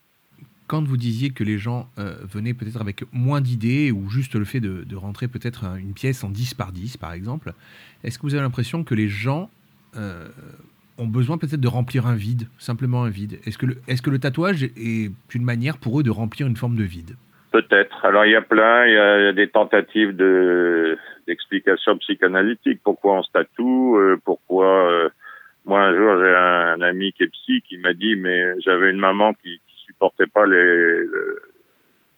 Quand 0.65 0.83
vous 0.83 0.97
disiez 0.97 1.31
que 1.31 1.43
les 1.43 1.59
gens 1.59 1.89
euh, 1.99 2.15
venaient 2.23 2.53
peut-être 2.55 2.81
avec 2.81 3.03
moins 3.11 3.41
d'idées 3.41 3.91
ou 3.91 4.09
juste 4.09 4.35
le 4.35 4.45
fait 4.45 4.61
de, 4.61 4.95
rentrer 4.95 5.27
peut-être 5.27 5.65
un- 5.65 5.75
une 5.75 5.93
pièce 5.93 6.23
en 6.23 6.29
10 6.29 6.55
par 6.55 6.71
10 6.71 6.97
par 6.97 7.13
exemple, 7.13 7.53
est-ce 8.03 8.17
que 8.17 8.23
vous 8.23 8.33
avez 8.33 8.43
l'impression 8.43 8.83
que 8.83 8.95
les 8.95 9.09
gens 9.09 9.51
euh, 9.97 10.29
ont 10.97 11.07
besoin 11.07 11.37
peut-être 11.37 11.59
de 11.59 11.67
remplir 11.67 12.05
un 12.05 12.15
vide, 12.15 12.47
simplement 12.57 13.03
un 13.03 13.09
vide 13.09 13.39
Est-ce 13.45 13.57
que, 13.57 13.65
le, 13.65 13.77
est-ce 13.87 14.01
que 14.01 14.09
le 14.09 14.19
tatouage 14.19 14.63
est 14.63 15.11
une 15.33 15.43
manière 15.43 15.77
pour 15.77 15.99
eux 15.99 16.03
de 16.03 16.11
remplir 16.11 16.47
une 16.47 16.55
forme 16.55 16.75
de 16.75 16.83
vide? 16.83 17.15
Peut-être. 17.51 18.05
Alors 18.05 18.25
il 18.25 18.31
y 18.31 18.35
a 18.35 18.41
plein, 18.41 18.85
il 18.85 18.93
y 18.93 18.97
a, 18.97 19.33
des 19.33 19.49
tentatives 19.49 20.15
de 20.15 20.97
d'explications 21.27 21.97
psychanalytiques. 21.97 22.81
Pourquoi 22.83 23.19
on 23.19 23.23
se 23.23 23.31
tatoue 23.31 23.97
euh, 23.97 24.17
Pourquoi 24.23 24.89
euh, 24.89 25.09
Moi 25.65 25.81
un 25.81 25.95
jour 25.95 26.17
j'ai 26.19 26.33
un, 26.33 26.81
ami 26.81 27.11
qui 27.13 27.23
est 27.23 27.27
psy 27.27 27.61
qui 27.67 27.77
m'a 27.77 27.93
dit 27.93 28.15
mais 28.15 28.59
j'avais 28.61 28.89
une 28.89 28.99
maman 28.99 29.33
qui, 29.33 29.59
qui 29.67 29.85
supportait 29.85 30.27
pas 30.27 30.45
les 30.45 30.53
le- 30.55 31.41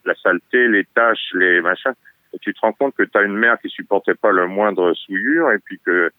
la 0.05 0.15
saleté, 0.15 0.67
les 0.67 0.85
tâches, 0.93 1.31
les 1.33 1.61
machins. 1.61 1.93
Et 2.33 2.39
tu 2.39 2.53
te 2.53 2.59
rends 2.59 2.73
compte 2.73 2.95
que 2.95 3.03
tu 3.03 3.17
as 3.17 3.23
une 3.23 3.37
mère 3.37 3.57
qui 3.59 3.69
supportait 3.69 4.15
pas 4.15 4.31
le 4.31 4.47
moindre 4.47 4.93
souillure 4.93 5.51
et 5.51 5.59
puis 5.59 5.79
que 5.85 6.11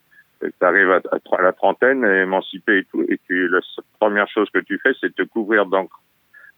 tu 0.49 0.67
arrives 0.67 0.91
à, 0.91 1.01
à 1.39 1.43
la 1.43 1.53
trentaine, 1.53 2.05
émancipé 2.05 2.79
et 2.79 2.85
tout, 2.85 3.03
et 3.09 3.19
que 3.29 3.35
la 3.35 3.61
première 3.99 4.29
chose 4.29 4.49
que 4.51 4.59
tu 4.61 4.79
fais, 4.83 4.93
c'est 5.01 5.15
te 5.15 5.23
couvrir 5.23 5.67
d'encre. 5.67 6.01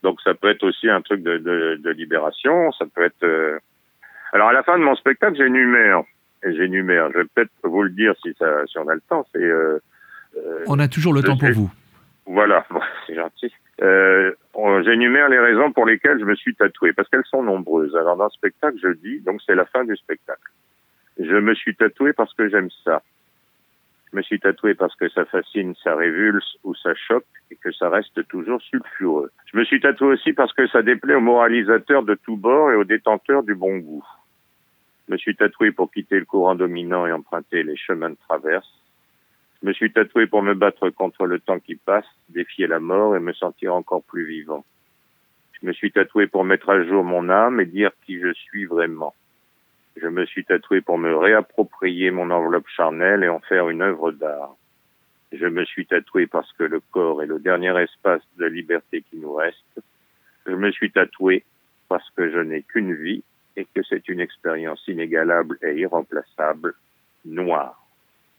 Donc 0.03 0.21
ça 0.21 0.33
peut 0.33 0.49
être 0.49 0.63
aussi 0.63 0.89
un 0.89 1.01
truc 1.01 1.23
de, 1.23 1.37
de, 1.37 1.79
de 1.81 1.89
libération, 1.91 2.71
ça 2.73 2.85
peut 2.93 3.03
être... 3.03 3.23
euh, 3.23 3.57
Alors 4.33 4.49
à 4.49 4.53
la 4.53 4.63
fin 4.63 4.77
de 4.77 4.83
mon 4.83 4.95
spectacle, 4.95 5.35
j'énumère, 5.37 6.03
j'énumère, 6.43 7.09
je 7.13 7.19
vais 7.19 7.25
peut-être 7.33 7.51
vous 7.63 7.83
le 7.83 7.89
dire 7.89 8.13
si, 8.21 8.33
ça, 8.37 8.65
si 8.67 8.77
on 8.77 8.87
a 8.87 8.93
le 8.95 9.01
temps, 9.09 9.25
c'est... 9.33 9.41
euh, 9.43 9.79
euh, 10.37 10.63
On 10.67 10.77
a 10.79 10.87
toujours 10.87 11.13
le 11.13 11.21
temps 11.23 11.37
pour 11.37 11.49
vous. 11.51 11.71
Voilà, 12.27 12.65
bon, 12.71 12.81
c'est 13.05 13.15
gentil. 13.15 13.51
Euh, 13.81 14.33
J'énumère 14.83 15.29
les 15.29 15.37
raisons 15.39 15.71
pour 15.71 15.85
lesquelles 15.85 16.19
je 16.19 16.25
me 16.25 16.35
suis 16.35 16.55
tatoué, 16.55 16.91
parce 16.93 17.07
qu'elles 17.09 17.25
sont 17.29 17.43
nombreuses. 17.43 17.95
Alors 17.95 18.17
dans 18.17 18.25
le 18.25 18.29
spectacle, 18.31 18.77
je 18.81 18.89
dis, 18.89 19.19
donc 19.21 19.39
c'est 19.45 19.55
la 19.55 19.65
fin 19.65 19.83
du 19.83 19.95
spectacle. 19.95 20.41
Je 21.19 21.35
me 21.35 21.53
suis 21.55 21.75
tatoué 21.75 22.13
parce 22.13 22.33
que 22.33 22.49
j'aime 22.49 22.69
ça. 22.83 23.01
Je 24.11 24.17
me 24.17 24.21
suis 24.21 24.39
tatoué 24.39 24.73
parce 24.73 24.95
que 24.95 25.09
ça 25.09 25.25
fascine, 25.25 25.75
ça 25.83 25.95
révulse 25.95 26.57
ou 26.63 26.73
ça 26.75 26.95
choque 26.95 27.25
et 27.51 27.55
que 27.55 27.71
ça 27.71 27.89
reste 27.89 28.25
toujours 28.27 28.61
sulfureux. 28.61 29.31
Je 29.51 29.57
me 29.57 29.65
suis 29.65 29.81
tatoué 29.81 30.13
aussi 30.13 30.33
parce 30.33 30.53
que 30.53 30.67
ça 30.67 30.81
déplaît 30.81 31.15
aux 31.15 31.21
moralisateurs 31.21 32.03
de 32.03 32.15
tous 32.15 32.37
bords 32.37 32.71
et 32.71 32.75
aux 32.75 32.85
détenteurs 32.85 33.43
du 33.43 33.53
bon 33.53 33.77
goût. 33.77 34.05
Je 35.07 35.13
me 35.13 35.17
suis 35.17 35.35
tatoué 35.35 35.71
pour 35.71 35.91
quitter 35.91 36.19
le 36.19 36.25
courant 36.25 36.55
dominant 36.55 37.05
et 37.05 37.11
emprunter 37.11 37.63
les 37.63 37.75
chemins 37.75 38.09
de 38.09 38.17
traverse. 38.27 38.71
Je 39.61 39.67
me 39.67 39.73
suis 39.73 39.91
tatoué 39.91 40.27
pour 40.27 40.41
me 40.41 40.53
battre 40.53 40.89
contre 40.89 41.25
le 41.25 41.39
temps 41.39 41.59
qui 41.59 41.75
passe, 41.75 42.05
défier 42.29 42.67
la 42.67 42.79
mort 42.79 43.15
et 43.15 43.19
me 43.19 43.33
sentir 43.33 43.73
encore 43.73 44.03
plus 44.03 44.25
vivant. 44.25 44.63
Je 45.59 45.67
me 45.67 45.73
suis 45.73 45.91
tatoué 45.91 46.27
pour 46.27 46.43
mettre 46.43 46.69
à 46.69 46.83
jour 46.83 47.03
mon 47.03 47.29
âme 47.29 47.59
et 47.59 47.65
dire 47.65 47.91
qui 48.05 48.19
je 48.19 48.31
suis 48.33 48.65
vraiment. 48.65 49.13
Je 50.01 50.07
me 50.07 50.25
suis 50.25 50.45
tatoué 50.45 50.81
pour 50.81 50.97
me 50.97 51.15
réapproprier 51.15 52.11
mon 52.11 52.29
enveloppe 52.29 52.67
charnelle 52.67 53.23
et 53.23 53.29
en 53.29 53.39
faire 53.39 53.69
une 53.69 53.81
œuvre 53.81 54.11
d'art. 54.11 54.55
Je 55.31 55.45
me 55.45 55.65
suis 55.65 55.85
tatoué 55.85 56.27
parce 56.27 56.51
que 56.53 56.63
le 56.63 56.79
corps 56.91 57.23
est 57.23 57.27
le 57.27 57.39
dernier 57.39 57.77
espace 57.81 58.21
de 58.37 58.45
liberté 58.45 59.03
qui 59.09 59.17
nous 59.17 59.33
reste. 59.33 59.81
Je 60.45 60.53
me 60.53 60.71
suis 60.71 60.91
tatoué 60.91 61.43
parce 61.89 62.07
que 62.15 62.29
je 62.31 62.39
n'ai 62.39 62.63
qu'une 62.63 62.93
vie 62.93 63.23
et 63.55 63.65
que 63.65 63.81
c'est 63.89 64.07
une 64.07 64.19
expérience 64.19 64.83
inégalable 64.87 65.57
et 65.63 65.73
irremplaçable, 65.75 66.75
noire. 67.25 67.81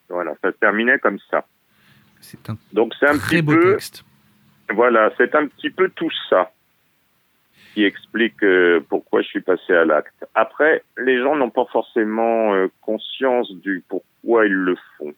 Voilà, 0.08 0.34
ça 0.40 0.52
se 0.52 0.56
terminait 0.56 0.98
comme 0.98 1.18
ça. 1.30 1.44
C'est 2.20 2.48
un 2.50 2.56
Donc 2.72 2.94
c'est 2.98 3.08
un 3.08 3.18
très 3.18 3.36
petit 3.36 3.42
beau 3.42 3.54
peu, 3.54 3.72
texte. 3.72 4.04
voilà, 4.70 5.12
c'est 5.16 5.34
un 5.34 5.46
petit 5.46 5.70
peu 5.70 5.88
tout 5.90 6.10
ça 6.30 6.50
qui 7.78 7.84
explique 7.84 8.42
euh, 8.42 8.80
pourquoi 8.88 9.22
je 9.22 9.28
suis 9.28 9.40
passé 9.40 9.72
à 9.72 9.84
l'acte. 9.84 10.26
Après, 10.34 10.82
les 10.96 11.22
gens 11.22 11.36
n'ont 11.36 11.50
pas 11.50 11.66
forcément 11.66 12.52
euh, 12.52 12.66
conscience 12.80 13.52
du 13.52 13.84
pourquoi 13.88 14.46
ils 14.46 14.52
le 14.52 14.74
font. 14.96 15.14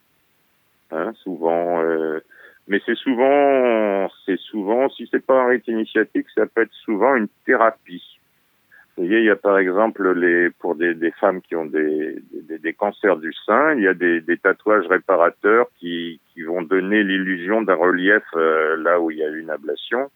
Hein, 0.90 1.12
souvent, 1.22 1.82
euh, 1.82 2.20
mais 2.68 2.82
c'est 2.84 2.96
souvent, 2.96 4.10
c'est 4.26 4.38
souvent, 4.38 4.90
si 4.90 5.08
c'est 5.10 5.24
pas 5.24 5.40
un 5.40 5.46
rite 5.46 5.68
initiatique, 5.68 6.26
ça 6.34 6.44
peut 6.44 6.60
être 6.60 6.74
souvent 6.84 7.16
une 7.16 7.28
thérapie. 7.46 8.04
Vous 8.98 9.06
voyez, 9.06 9.20
il 9.20 9.24
y 9.24 9.30
a 9.30 9.36
par 9.36 9.56
exemple 9.56 10.02
pour 10.58 10.74
des, 10.74 11.14
femmes 11.18 11.40
qui 11.40 11.56
ont 11.56 11.64
des, 11.64 12.22
cancers 12.76 13.16
du 13.16 13.32
sein, 13.46 13.72
il 13.72 13.84
y 13.84 13.88
a 13.88 13.94
des, 13.94 14.36
tatouages 14.36 14.86
réparateurs 14.86 15.68
qui, 15.78 16.20
qui 16.34 16.42
vont 16.42 16.60
donner 16.60 17.04
l'illusion 17.04 17.62
d'un 17.62 17.76
relief 17.76 18.24
là 18.34 19.00
où 19.00 19.10
il 19.10 19.16
y 19.16 19.24
a 19.24 19.28
une 19.28 19.48
ablation. 19.48 20.10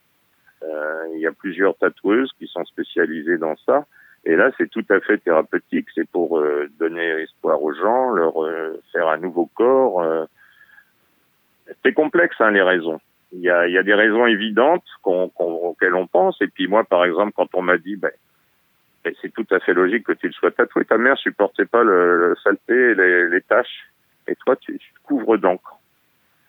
Euh, 0.64 1.08
il 1.14 1.20
y 1.20 1.26
a 1.26 1.32
plusieurs 1.32 1.76
tatoueuses 1.76 2.32
qui 2.38 2.46
sont 2.46 2.64
spécialisées 2.64 3.38
dans 3.38 3.56
ça. 3.66 3.86
Et 4.24 4.36
là, 4.36 4.50
c'est 4.56 4.70
tout 4.70 4.84
à 4.88 5.00
fait 5.00 5.18
thérapeutique. 5.18 5.88
C'est 5.94 6.08
pour 6.08 6.38
euh, 6.38 6.68
donner 6.78 7.06
espoir 7.22 7.62
aux 7.62 7.74
gens, 7.74 8.10
leur 8.10 8.42
euh, 8.42 8.80
faire 8.92 9.08
un 9.08 9.18
nouveau 9.18 9.46
corps. 9.54 10.02
euh. 10.02 10.24
C'est 11.84 11.92
complexe, 11.92 12.36
hein, 12.40 12.50
les 12.50 12.62
raisons. 12.62 13.00
Il 13.32 13.40
y 13.40 13.50
a, 13.50 13.66
y 13.68 13.76
a 13.78 13.82
des 13.82 13.94
raisons 13.94 14.26
évidentes 14.26 14.84
qu'on, 15.02 15.28
qu'on- 15.28 15.52
auxquelles 15.52 15.94
on 15.94 16.06
pense. 16.06 16.40
Et 16.40 16.46
puis 16.46 16.68
moi, 16.68 16.84
par 16.84 17.04
exemple, 17.04 17.32
quand 17.36 17.48
on 17.54 17.62
m'a 17.62 17.76
dit, 17.78 17.96
ben, 17.96 18.10
ben, 19.04 19.12
c'est 19.20 19.32
tout 19.32 19.46
à 19.50 19.60
fait 19.60 19.74
logique 19.74 20.04
que 20.06 20.12
tu 20.12 20.26
le 20.28 20.32
sois 20.32 20.50
tatoué. 20.52 20.84
Ta 20.86 20.96
mère 20.98 21.18
supportait 21.18 21.66
pas 21.66 21.82
le, 21.82 22.28
le 22.28 22.36
saleté 22.42 22.74
et 22.74 22.94
les, 22.94 23.28
les 23.28 23.40
taches. 23.42 23.90
Et 24.28 24.34
toi, 24.36 24.56
tu, 24.56 24.78
tu 24.78 24.90
couvres 25.02 25.36
d'encre. 25.36 25.76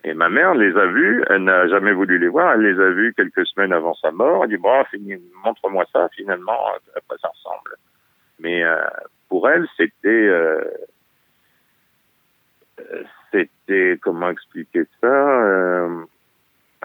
Et 0.08 0.14
ma 0.14 0.30
mère 0.30 0.54
les 0.54 0.78
a 0.78 0.86
vus, 0.86 1.24
elle 1.30 1.46
n'a 1.46 1.68
jamais 1.68 1.92
voulu 1.92 2.20
les 2.20 2.28
voir, 2.28 2.54
elle 2.54 2.62
les 2.62 2.80
a 2.80 2.92
vus 2.92 3.16
quelques 3.18 3.46
semaines 3.48 3.74
avant 3.74 3.96
sa 3.96 4.12
mort. 4.12 4.44
Elle 4.44 4.52
dit, 4.52 4.58
bon, 4.58 4.84
montre-moi 5.44 5.84
ça, 5.92 6.08
finalement, 6.10 6.60
quoi 7.08 7.18
ça 7.20 7.30
ressemble. 7.30 7.76
Mais 8.40 8.64
euh, 8.64 8.78
pour 9.30 9.50
elle, 9.50 9.68
c'était... 9.76 10.08
euh, 10.10 10.62
c'était... 13.32 13.98
Comment 14.04 14.30
expliquer 14.30 14.84
ça 15.02 15.08
euh, 15.08 16.04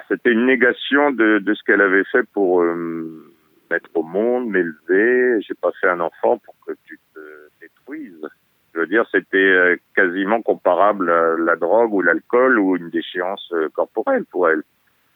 C'était 0.09 0.33
une 0.33 0.47
négation 0.47 1.11
de, 1.11 1.41
de 1.41 1.55
ce 1.55 1.63
qu'elle 1.65 1.83
avait 1.83 2.05
fait 2.05 2.27
pour 2.33 2.63
euh, 2.63 3.35
mettre 3.71 3.91
au 3.93 4.03
monde, 4.03 4.49
m'élever. 4.49 5.43
J'ai 5.43 5.55
pas 5.61 5.73
fait 5.79 5.89
un 5.89 6.01
enfant 6.01 6.39
pour 6.39 6.55
que 6.67 6.73
tu 6.87 6.99
te 7.15 7.21
détruises. 7.61 8.27
Je 8.75 8.81
veux 8.81 8.87
dire, 8.87 9.05
c'était 9.11 9.37
euh, 9.37 9.77
quasiment 9.97 10.43
comparable 10.43 11.11
à 11.11 11.37
la 11.37 11.57
drogue 11.57 11.93
ou 11.93 12.03
l'alcool 12.03 12.59
ou 12.59 12.77
une 12.77 12.91
déchéance 12.91 13.51
euh, 13.53 13.69
corporelle 13.71 14.25
pour 14.27 14.49
elle. 14.49 14.63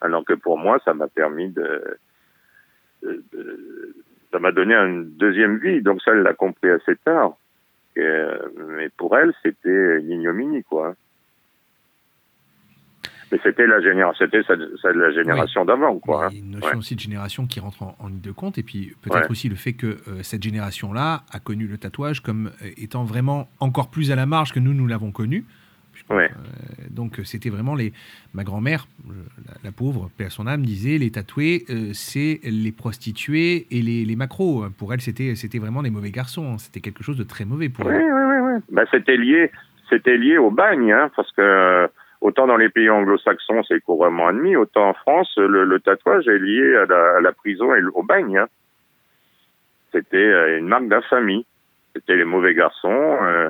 Alors 0.01 0.25
que 0.25 0.35
pour 0.35 0.59
moi, 0.59 0.79
ça 0.85 0.93
m'a 0.93 1.09
permis 1.09 1.51
de, 1.51 1.99
de- 3.03 3.23
de- 3.33 3.95
ça 4.33 4.39
m'a 4.41 4.51
donné 4.51 4.75
une 4.75 5.05
deuxième 5.17 5.59
vie. 5.59 5.83
Donc 5.83 6.03
ça, 6.03 6.11
elle 6.13 6.23
l'a 6.23 6.35
compris 6.35 6.69
assez 6.71 6.97
tard. 7.05 7.37
Euh, 7.97 8.39
mais 8.77 8.89
pour 8.89 9.17
elle, 9.17 9.33
c'était 9.43 9.99
une 10.01 10.11
ignominie, 10.11 10.65
quoi. 10.65 10.97
Mais 13.33 13.39
c'était 13.43 13.67
la 13.67 13.81
génération, 13.81 14.27
c'était 14.31 14.43
la 14.95 15.13
génération 15.13 15.65
d'avant, 15.65 15.99
quoi. 15.99 16.27
hein. 16.27 16.31
une 16.33 16.53
notion 16.53 16.69
Ouais. 16.71 16.77
aussi 16.77 16.95
de 16.95 17.01
génération 17.01 17.47
qui 17.47 17.61
rentre 17.61 17.83
en, 17.83 17.97
en 17.99 18.09
ligne 18.09 18.21
de 18.21 18.33
compte, 18.33 18.59
et 18.59 18.63
puis 18.63 18.95
peut-être 19.03 19.23
Ouais. 19.25 19.31
aussi 19.31 19.49
le 19.49 19.57
fait 19.57 19.73
que 19.73 19.87
euh, 20.09 20.23
cette 20.23 20.43
génération-là 20.43 21.23
a 21.33 21.39
connu 21.41 21.67
le 21.67 21.79
tatouage 21.79 22.21
comme 22.21 22.51
euh, 22.63 22.69
étant 22.77 23.05
vraiment 23.05 23.49
encore 23.61 23.91
plus 23.91 24.11
à 24.13 24.17
la 24.17 24.27
marge 24.27 24.53
que 24.53 24.61
nous, 24.61 24.75
nous 24.75 24.87
l'avons 24.87 25.11
connu. 25.11 25.45
Euh, 26.11 26.29
donc 26.91 27.21
c'était 27.25 27.51
vraiment 27.51 27.75
les... 27.77 27.93
Ma 28.35 28.43
grand-mère, 28.45 28.89
la, 29.09 29.55
la 29.63 29.73
pauvre, 29.73 30.11
paix 30.17 30.25
à 30.27 30.31
son 30.31 30.47
âme, 30.47 30.63
disait 30.67 30.99
les 30.99 31.11
tatoués, 31.11 31.65
c'est 31.93 32.41
les 32.43 32.73
prostituées 32.73 33.67
et 33.71 33.81
les, 33.81 34.05
les 34.05 34.17
macros. 34.17 34.67
Pour 34.77 34.93
elle, 34.93 35.01
c'était 35.01 35.35
c'était 35.37 35.59
vraiment 35.61 35.83
les 35.83 35.91
mauvais 35.91 36.11
garçons. 36.11 36.59
C'était 36.59 36.81
quelque 36.81 37.03
chose 37.05 37.17
de 37.17 37.23
très 37.23 37.45
mauvais 37.45 37.69
pour 37.69 37.91
elle. 37.91 38.03
oui, 38.03 38.11
oui, 38.13 38.53
oui. 38.55 38.61
Bah, 38.73 38.83
c'était 38.91 39.17
lié, 39.17 39.51
c'était 39.89 40.19
lié 40.19 40.37
au 40.37 40.51
bagne, 40.51 40.93
hein, 40.93 41.11
parce 41.17 41.31
que 41.33 41.89
autant 42.25 42.47
dans 42.49 42.57
les 42.57 42.71
pays 42.71 42.91
anglo-saxons 42.91 43.63
c'est 43.69 43.81
couramment 43.81 44.29
admis, 44.29 44.57
autant 44.57 44.89
en 44.89 44.95
France 44.95 45.33
le, 45.37 45.65
le 45.65 45.79
tatouage 45.79 46.27
est 46.27 46.39
lié 46.39 46.77
à 46.83 46.87
la, 46.87 47.17
à 47.19 47.21
la 47.21 47.33
prison 47.33 47.75
et 47.75 47.83
au 47.95 48.03
bagne. 48.03 48.39
hein. 48.39 48.49
C'était 49.93 50.17
euh, 50.17 50.59
une 50.59 50.67
marque 50.67 50.89
d'infamie. 50.89 51.47
C'était 51.95 52.17
les 52.17 52.25
mauvais 52.25 52.55
garçons. 52.55 53.19
euh, 53.23 53.49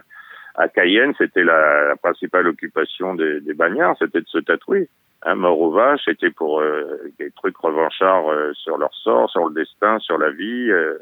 à 0.57 0.68
Cayenne, 0.68 1.14
c'était 1.18 1.43
la, 1.43 1.89
la 1.89 1.97
principale 1.97 2.47
occupation 2.47 3.14
des, 3.14 3.41
des 3.41 3.55
bagnards, 3.55 3.97
c'était 3.99 4.20
de 4.20 4.29
se 4.29 4.39
tatouer. 4.39 4.89
Hein, 5.22 5.37
mort 5.37 5.59
aux 5.59 5.70
vaches, 5.72 6.03
c'était 6.05 6.31
pour 6.31 6.61
euh, 6.61 7.11
des 7.18 7.31
trucs 7.31 7.57
revanchards 7.57 8.29
euh, 8.31 8.53
sur 8.53 8.77
leur 8.77 8.95
sort, 8.95 9.31
sur 9.31 9.49
le 9.49 9.55
destin, 9.55 9.99
sur 10.01 10.18
la 10.18 10.31
vie. 10.31 10.70
euh. 10.70 10.99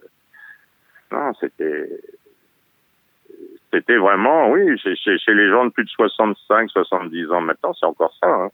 Non, 1.10 1.32
c'était 1.40 1.88
c'était 3.72 3.96
vraiment, 3.96 4.50
oui, 4.50 4.78
chez, 4.78 5.18
les 5.28 5.48
gens 5.48 5.66
de 5.66 5.70
plus 5.70 5.84
de 5.84 5.90
65, 5.90 6.70
70 6.70 7.30
ans 7.30 7.40
maintenant, 7.40 7.72
c'est 7.72 7.86
encore 7.86 8.14
ça. 8.20 8.28
Hein. 8.28 8.50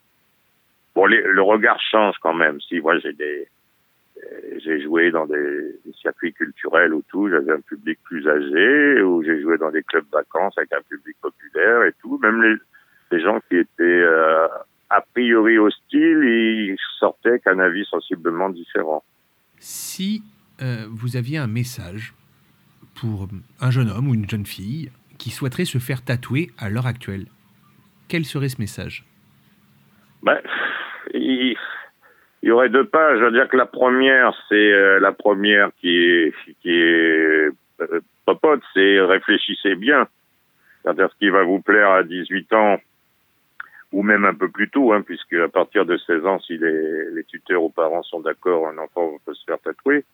Bon, 0.94 1.06
le 1.06 1.42
regard 1.42 1.80
change 1.80 2.16
quand 2.20 2.34
même. 2.34 2.60
Si 2.60 2.80
moi 2.80 2.98
j'ai 2.98 3.14
euh, 3.16 4.80
joué 4.82 5.10
dans 5.10 5.26
des, 5.26 5.76
circuits 6.00 6.32
culturels 6.32 6.94
ou 6.94 7.02
tout, 7.08 7.28
j'avais 7.28 7.52
un 7.52 7.60
public 7.60 7.98
plus 8.04 8.28
âgé, 8.28 9.02
ou 9.02 9.22
j'ai 9.24 9.40
joué 9.42 9.58
dans 9.58 9.70
des 9.70 9.82
clubs 9.82 10.06
vacances 10.12 10.56
avec 10.56 10.72
un 10.72 10.82
public 10.88 11.16
populaire 11.20 11.82
et 11.84 11.92
tout. 12.00 12.18
Même 12.22 12.58
les, 13.10 13.20
gens 13.20 13.40
qui 13.48 13.56
étaient 13.56 13.82
euh, 13.82 14.46
a 14.90 15.00
priori 15.00 15.58
hostiles, 15.58 16.24
ils 16.24 16.76
sortaient 16.98 17.30
avec 17.30 17.46
un 17.46 17.58
avis 17.58 17.84
sensiblement 17.86 18.50
différent. 18.50 19.02
Si 19.58 20.22
euh, 20.62 20.86
vous 20.88 21.16
aviez 21.16 21.38
un 21.38 21.48
message 21.48 22.14
pour 22.94 23.28
un 23.60 23.70
jeune 23.70 23.90
homme 23.90 24.08
ou 24.08 24.14
une 24.14 24.28
jeune 24.28 24.46
fille 24.46 24.90
qui 25.18 25.30
souhaiterait 25.30 25.64
se 25.64 25.78
faire 25.78 26.04
tatouer 26.04 26.50
à 26.58 26.70
l'heure 26.70 26.86
actuelle, 26.86 27.26
quel 28.08 28.24
serait 28.24 28.48
ce 28.48 28.60
message? 28.60 29.04
Ben, 30.22 30.38
il, 31.14 31.56
y 32.42 32.50
aurait 32.50 32.68
deux 32.68 32.86
pages. 32.86 33.18
Je 33.18 33.24
veux 33.24 33.32
dire 33.32 33.48
que 33.48 33.56
la 33.56 33.66
première, 33.66 34.32
c'est 34.48 34.54
euh, 34.54 34.98
la 35.00 35.12
première 35.12 35.70
qui 35.80 35.96
est, 35.96 36.34
qui 36.62 36.70
euh, 36.70 37.50
popote, 38.24 38.62
c'est 38.74 39.00
réfléchissez 39.00 39.74
bien. 39.74 40.08
C'est-à-dire 40.82 41.10
ce 41.12 41.18
qui 41.18 41.28
va 41.28 41.42
vous 41.42 41.60
plaire 41.60 41.90
à 41.90 42.02
18 42.02 42.52
ans, 42.54 42.78
ou 43.92 44.02
même 44.02 44.24
un 44.24 44.34
peu 44.34 44.48
plus 44.48 44.70
tôt, 44.70 44.92
hein, 44.92 45.02
puisque 45.02 45.34
à 45.34 45.48
partir 45.48 45.84
de 45.84 45.96
16 45.96 46.26
ans, 46.26 46.38
si 46.40 46.58
les 46.58 47.24
tuteurs 47.24 47.62
ou 47.62 47.70
parents 47.70 48.02
sont 48.02 48.20
d'accord, 48.20 48.68
un 48.68 48.78
enfant 48.78 49.16
peut 49.24 49.34
se 49.34 49.44
faire 49.44 49.58
tatouer. 49.58 50.04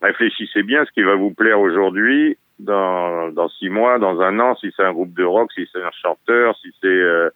Réfléchissez 0.00 0.62
bien 0.62 0.84
ce 0.84 0.92
qui 0.92 1.02
va 1.02 1.14
vous 1.14 1.32
plaire 1.32 1.60
aujourd'hui, 1.60 2.38
dans, 2.64 3.30
dans 3.30 3.48
six 3.48 3.68
mois, 3.68 3.98
dans 3.98 4.20
un 4.20 4.38
an, 4.40 4.54
si 4.56 4.72
c'est 4.76 4.84
un 4.84 4.92
groupe 4.92 5.14
de 5.14 5.24
rock, 5.24 5.52
si 5.52 5.68
c'est 5.72 5.82
un 5.82 5.90
chanteur, 5.90 6.56
si 6.58 6.72
c'est 6.80 6.86
euh, 6.86 7.30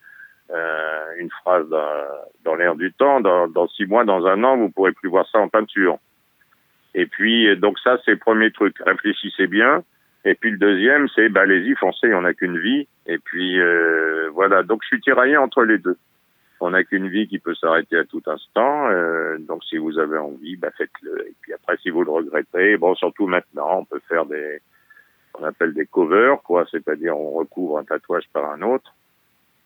euh, 0.50 1.04
une 1.18 1.30
phrase 1.30 1.68
dans, 1.68 2.04
dans 2.44 2.54
l'air 2.54 2.74
du 2.74 2.92
temps, 2.92 3.20
dans, 3.20 3.48
dans 3.48 3.66
six 3.68 3.86
mois, 3.86 4.04
dans 4.04 4.26
un 4.26 4.44
an, 4.44 4.56
vous 4.56 4.70
pourrez 4.70 4.92
plus 4.92 5.08
voir 5.08 5.26
ça 5.30 5.38
en 5.38 5.48
peinture. 5.48 5.98
Et 6.94 7.06
puis, 7.06 7.48
euh, 7.48 7.56
donc 7.56 7.78
ça, 7.80 7.98
c'est 8.04 8.12
le 8.12 8.18
premier 8.18 8.50
truc. 8.50 8.76
Réfléchissez 8.86 9.46
bien. 9.46 9.82
Et 10.24 10.34
puis 10.34 10.50
le 10.50 10.58
deuxième, 10.58 11.08
c'est, 11.14 11.28
bah, 11.28 11.42
allez-y, 11.42 11.74
foncez, 11.74 12.14
on 12.14 12.22
n'a 12.22 12.34
qu'une 12.34 12.58
vie. 12.58 12.86
Et 13.06 13.18
puis, 13.18 13.60
euh, 13.60 14.30
voilà. 14.32 14.62
Donc, 14.62 14.80
je 14.82 14.88
suis 14.88 15.00
tiraillé 15.00 15.36
entre 15.36 15.64
les 15.64 15.78
deux. 15.78 15.96
On 16.60 16.70
n'a 16.70 16.84
qu'une 16.84 17.08
vie 17.08 17.28
qui 17.28 17.38
peut 17.38 17.54
s'arrêter 17.54 17.98
à 17.98 18.04
tout 18.04 18.22
instant. 18.26 18.88
euh, 18.90 19.36
donc, 19.38 19.64
si 19.64 19.76
vous 19.76 19.98
avez 19.98 20.16
envie, 20.16 20.56
bah, 20.56 20.70
faites-le. 20.78 21.26
Et 21.28 21.34
puis 21.40 21.52
après, 21.52 21.76
si 21.78 21.90
vous 21.90 22.04
le 22.04 22.10
regrettez, 22.10 22.76
bon, 22.76 22.94
surtout 22.94 23.26
maintenant, 23.26 23.80
on 23.80 23.84
peut 23.84 24.00
faire 24.08 24.24
des, 24.24 24.60
qu'on 25.34 25.44
appelle 25.44 25.74
des 25.74 25.86
covers, 25.86 26.40
quoi, 26.42 26.64
c'est-à-dire 26.70 27.18
on 27.18 27.32
recouvre 27.32 27.78
un 27.78 27.84
tatouage 27.84 28.28
par 28.32 28.50
un 28.50 28.62
autre. 28.62 28.94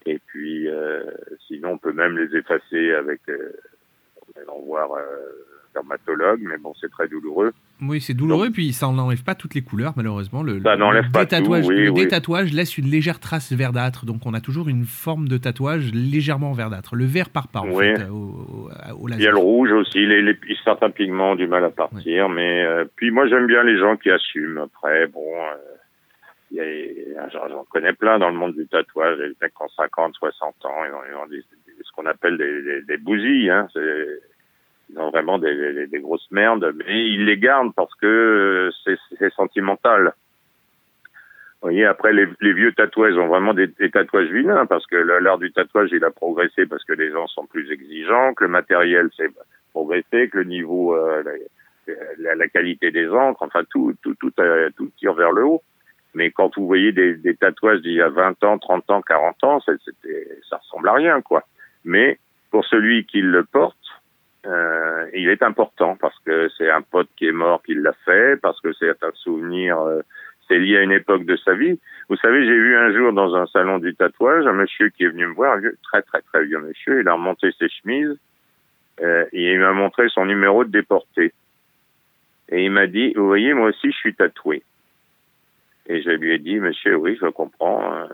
Et 0.06 0.18
puis, 0.18 0.66
euh, 0.68 1.04
sinon, 1.46 1.72
on 1.72 1.78
peut 1.78 1.92
même 1.92 2.16
les 2.16 2.34
effacer 2.36 2.92
avec, 2.94 3.20
euh, 3.28 3.52
en 4.48 4.60
voir 4.60 4.94
euh, 4.94 5.57
dermatologue, 5.80 6.40
mais 6.42 6.56
bon, 6.58 6.72
c'est 6.80 6.90
très 6.90 7.08
douloureux. 7.08 7.52
Oui, 7.80 8.00
c'est 8.00 8.14
douloureux, 8.14 8.50
puis 8.50 8.72
ça 8.72 8.88
n'enlève 8.90 9.22
pas 9.22 9.34
toutes 9.36 9.54
les 9.54 9.62
couleurs, 9.62 9.92
malheureusement. 9.96 10.42
Le, 10.42 10.60
Ça 10.62 10.76
n'enlève 10.76 11.10
pas 11.12 11.24
tout, 11.26 11.36
oui, 11.68 11.84
le 11.84 11.90
oui. 11.90 12.00
détatouage 12.02 12.52
laisse 12.52 12.76
une 12.76 12.86
légère 12.86 13.20
trace 13.20 13.52
verdâtre, 13.52 14.04
donc 14.04 14.26
on 14.26 14.34
a 14.34 14.40
toujours 14.40 14.68
une 14.68 14.84
forme 14.84 15.28
de 15.28 15.38
tatouage 15.38 15.92
légèrement 15.94 16.52
verdâtre. 16.52 16.96
Le 16.96 17.04
vert 17.04 17.30
part 17.30 17.48
pas, 17.48 17.60
en 17.60 17.68
Oui. 17.70 17.84
fait, 17.96 18.08
au, 18.08 18.14
au- 18.14 18.70
au 19.00 19.08
Il 19.08 19.20
y 19.22 19.26
a 19.26 19.30
le 19.30 19.36
rouge 19.38 19.70
aussi, 19.72 20.04
les, 20.06 20.22
les, 20.22 20.36
certains 20.64 20.90
pigments 20.90 21.32
ont 21.32 21.36
du 21.36 21.46
mal 21.46 21.64
à 21.64 21.70
partir, 21.70 22.28
mais 22.28 22.64
euh, 22.64 22.84
puis 22.96 23.10
moi 23.12 23.28
j'aime 23.28 23.46
bien 23.46 23.62
les 23.62 23.78
gens 23.78 23.96
qui 23.96 24.10
assument. 24.10 24.58
Après, 24.58 25.06
bon, 25.06 25.22
euh, 25.36 25.54
j'en 27.32 27.64
connais 27.70 27.92
plein 27.92 28.18
dans 28.18 28.30
le 28.30 28.36
monde 28.36 28.54
du 28.54 28.66
tatouage, 28.66 29.18
des 29.18 29.28
mecs 29.40 29.54
qui 29.54 29.62
ont 29.62 29.68
50, 29.76 30.14
60 30.14 30.64
ans, 30.64 30.70
ils 30.86 30.92
ont, 30.92 31.00
ils 31.10 31.14
ont 31.16 31.26
des- 31.28 31.36
des- 31.36 31.82
ce 31.84 31.92
qu'on 31.94 32.06
appelle 32.06 32.36
des, 32.38 32.62
des, 32.62 32.82
des 32.82 32.96
bousilles, 32.96 33.50
hein, 33.50 33.68
c'est- 33.72 34.20
ils 34.90 34.98
ont 34.98 35.10
vraiment 35.10 35.38
des, 35.38 35.54
des, 35.54 35.86
des 35.86 36.00
grosses 36.00 36.30
merdes, 36.30 36.72
mais 36.76 37.06
ils 37.06 37.24
les 37.24 37.36
gardent 37.36 37.74
parce 37.74 37.94
que 37.96 38.06
euh, 38.86 38.94
c'est 39.18 39.32
sentimental. 39.34 40.14
Vous 41.60 41.70
voyez, 41.70 41.84
après, 41.86 42.12
les, 42.12 42.26
les 42.40 42.52
vieux 42.52 42.72
tatouages 42.72 43.16
ont 43.16 43.26
vraiment 43.26 43.52
des, 43.52 43.66
des 43.66 43.90
tatouages 43.90 44.30
vilains 44.30 44.66
parce 44.66 44.86
que 44.86 44.96
l'art 44.96 45.38
du 45.38 45.50
tatouage, 45.52 45.90
il 45.92 46.04
a 46.04 46.10
progressé 46.10 46.66
parce 46.66 46.84
que 46.84 46.92
les 46.92 47.10
gens 47.10 47.26
sont 47.26 47.46
plus 47.46 47.70
exigeants, 47.72 48.32
que 48.34 48.44
le 48.44 48.50
matériel 48.50 49.08
s'est 49.16 49.30
progressé, 49.72 50.28
que 50.28 50.38
le 50.38 50.44
niveau, 50.44 50.94
euh, 50.94 51.22
la, 52.18 52.36
la, 52.36 52.48
qualité 52.48 52.92
des 52.92 53.08
encres, 53.08 53.42
enfin, 53.42 53.62
tout, 53.70 53.92
tout, 54.02 54.14
tout, 54.14 54.32
euh, 54.38 54.70
tout 54.76 54.90
tire 54.98 55.14
vers 55.14 55.32
le 55.32 55.44
haut. 55.44 55.62
Mais 56.14 56.30
quand 56.30 56.56
vous 56.56 56.66
voyez 56.66 56.92
des, 56.92 57.16
des 57.16 57.34
tatouages 57.34 57.80
d'il 57.80 57.94
y 57.94 58.02
a 58.02 58.08
20 58.08 58.42
ans, 58.44 58.58
30 58.58 58.90
ans, 58.90 59.02
40 59.02 59.44
ans, 59.44 59.60
c'était, 59.60 60.28
ça 60.48 60.58
ressemble 60.58 60.88
à 60.88 60.94
rien, 60.94 61.20
quoi. 61.22 61.42
Mais 61.84 62.18
pour 62.52 62.64
celui 62.66 63.04
qui 63.04 63.20
le 63.20 63.44
porte, 63.44 63.76
euh, 64.46 65.06
il 65.14 65.28
est 65.28 65.42
important 65.42 65.96
parce 65.96 66.18
que 66.20 66.48
c'est 66.56 66.70
un 66.70 66.82
pote 66.82 67.08
qui 67.16 67.26
est 67.26 67.32
mort 67.32 67.62
qui 67.62 67.74
l'a 67.74 67.92
fait, 68.04 68.40
parce 68.40 68.60
que 68.60 68.72
c'est 68.72 69.02
un 69.02 69.12
souvenir, 69.14 69.78
euh, 69.80 70.00
c'est 70.46 70.58
lié 70.58 70.78
à 70.78 70.82
une 70.82 70.92
époque 70.92 71.24
de 71.24 71.36
sa 71.36 71.54
vie. 71.54 71.78
Vous 72.08 72.16
savez, 72.16 72.44
j'ai 72.44 72.54
vu 72.54 72.76
un 72.76 72.92
jour 72.92 73.12
dans 73.12 73.34
un 73.34 73.46
salon 73.46 73.78
du 73.78 73.94
tatouage 73.94 74.46
un 74.46 74.52
monsieur 74.52 74.88
qui 74.90 75.04
est 75.04 75.08
venu 75.08 75.26
me 75.26 75.34
voir, 75.34 75.54
un 75.54 75.60
vieux- 75.60 75.76
très 75.82 76.02
très 76.02 76.22
très 76.22 76.44
vieux 76.44 76.60
monsieur, 76.60 77.00
il 77.00 77.08
a 77.08 77.14
remonté 77.14 77.50
ses 77.58 77.68
chemises 77.68 78.16
euh, 79.00 79.26
il 79.32 79.58
m'a 79.60 79.72
montré 79.72 80.08
son 80.08 80.24
numéro 80.24 80.64
de 80.64 80.70
déporté. 80.70 81.32
Et 82.50 82.64
il 82.64 82.70
m'a 82.70 82.86
dit, 82.86 83.12
vous 83.14 83.26
voyez, 83.26 83.54
moi 83.54 83.68
aussi 83.68 83.92
je 83.92 83.96
suis 83.96 84.14
tatoué. 84.14 84.62
Et 85.86 86.02
je 86.02 86.10
lui 86.10 86.34
ai 86.34 86.38
dit, 86.38 86.56
monsieur, 86.56 86.96
oui, 86.96 87.16
je 87.20 87.26
comprends, 87.28 87.82
un 87.92 88.08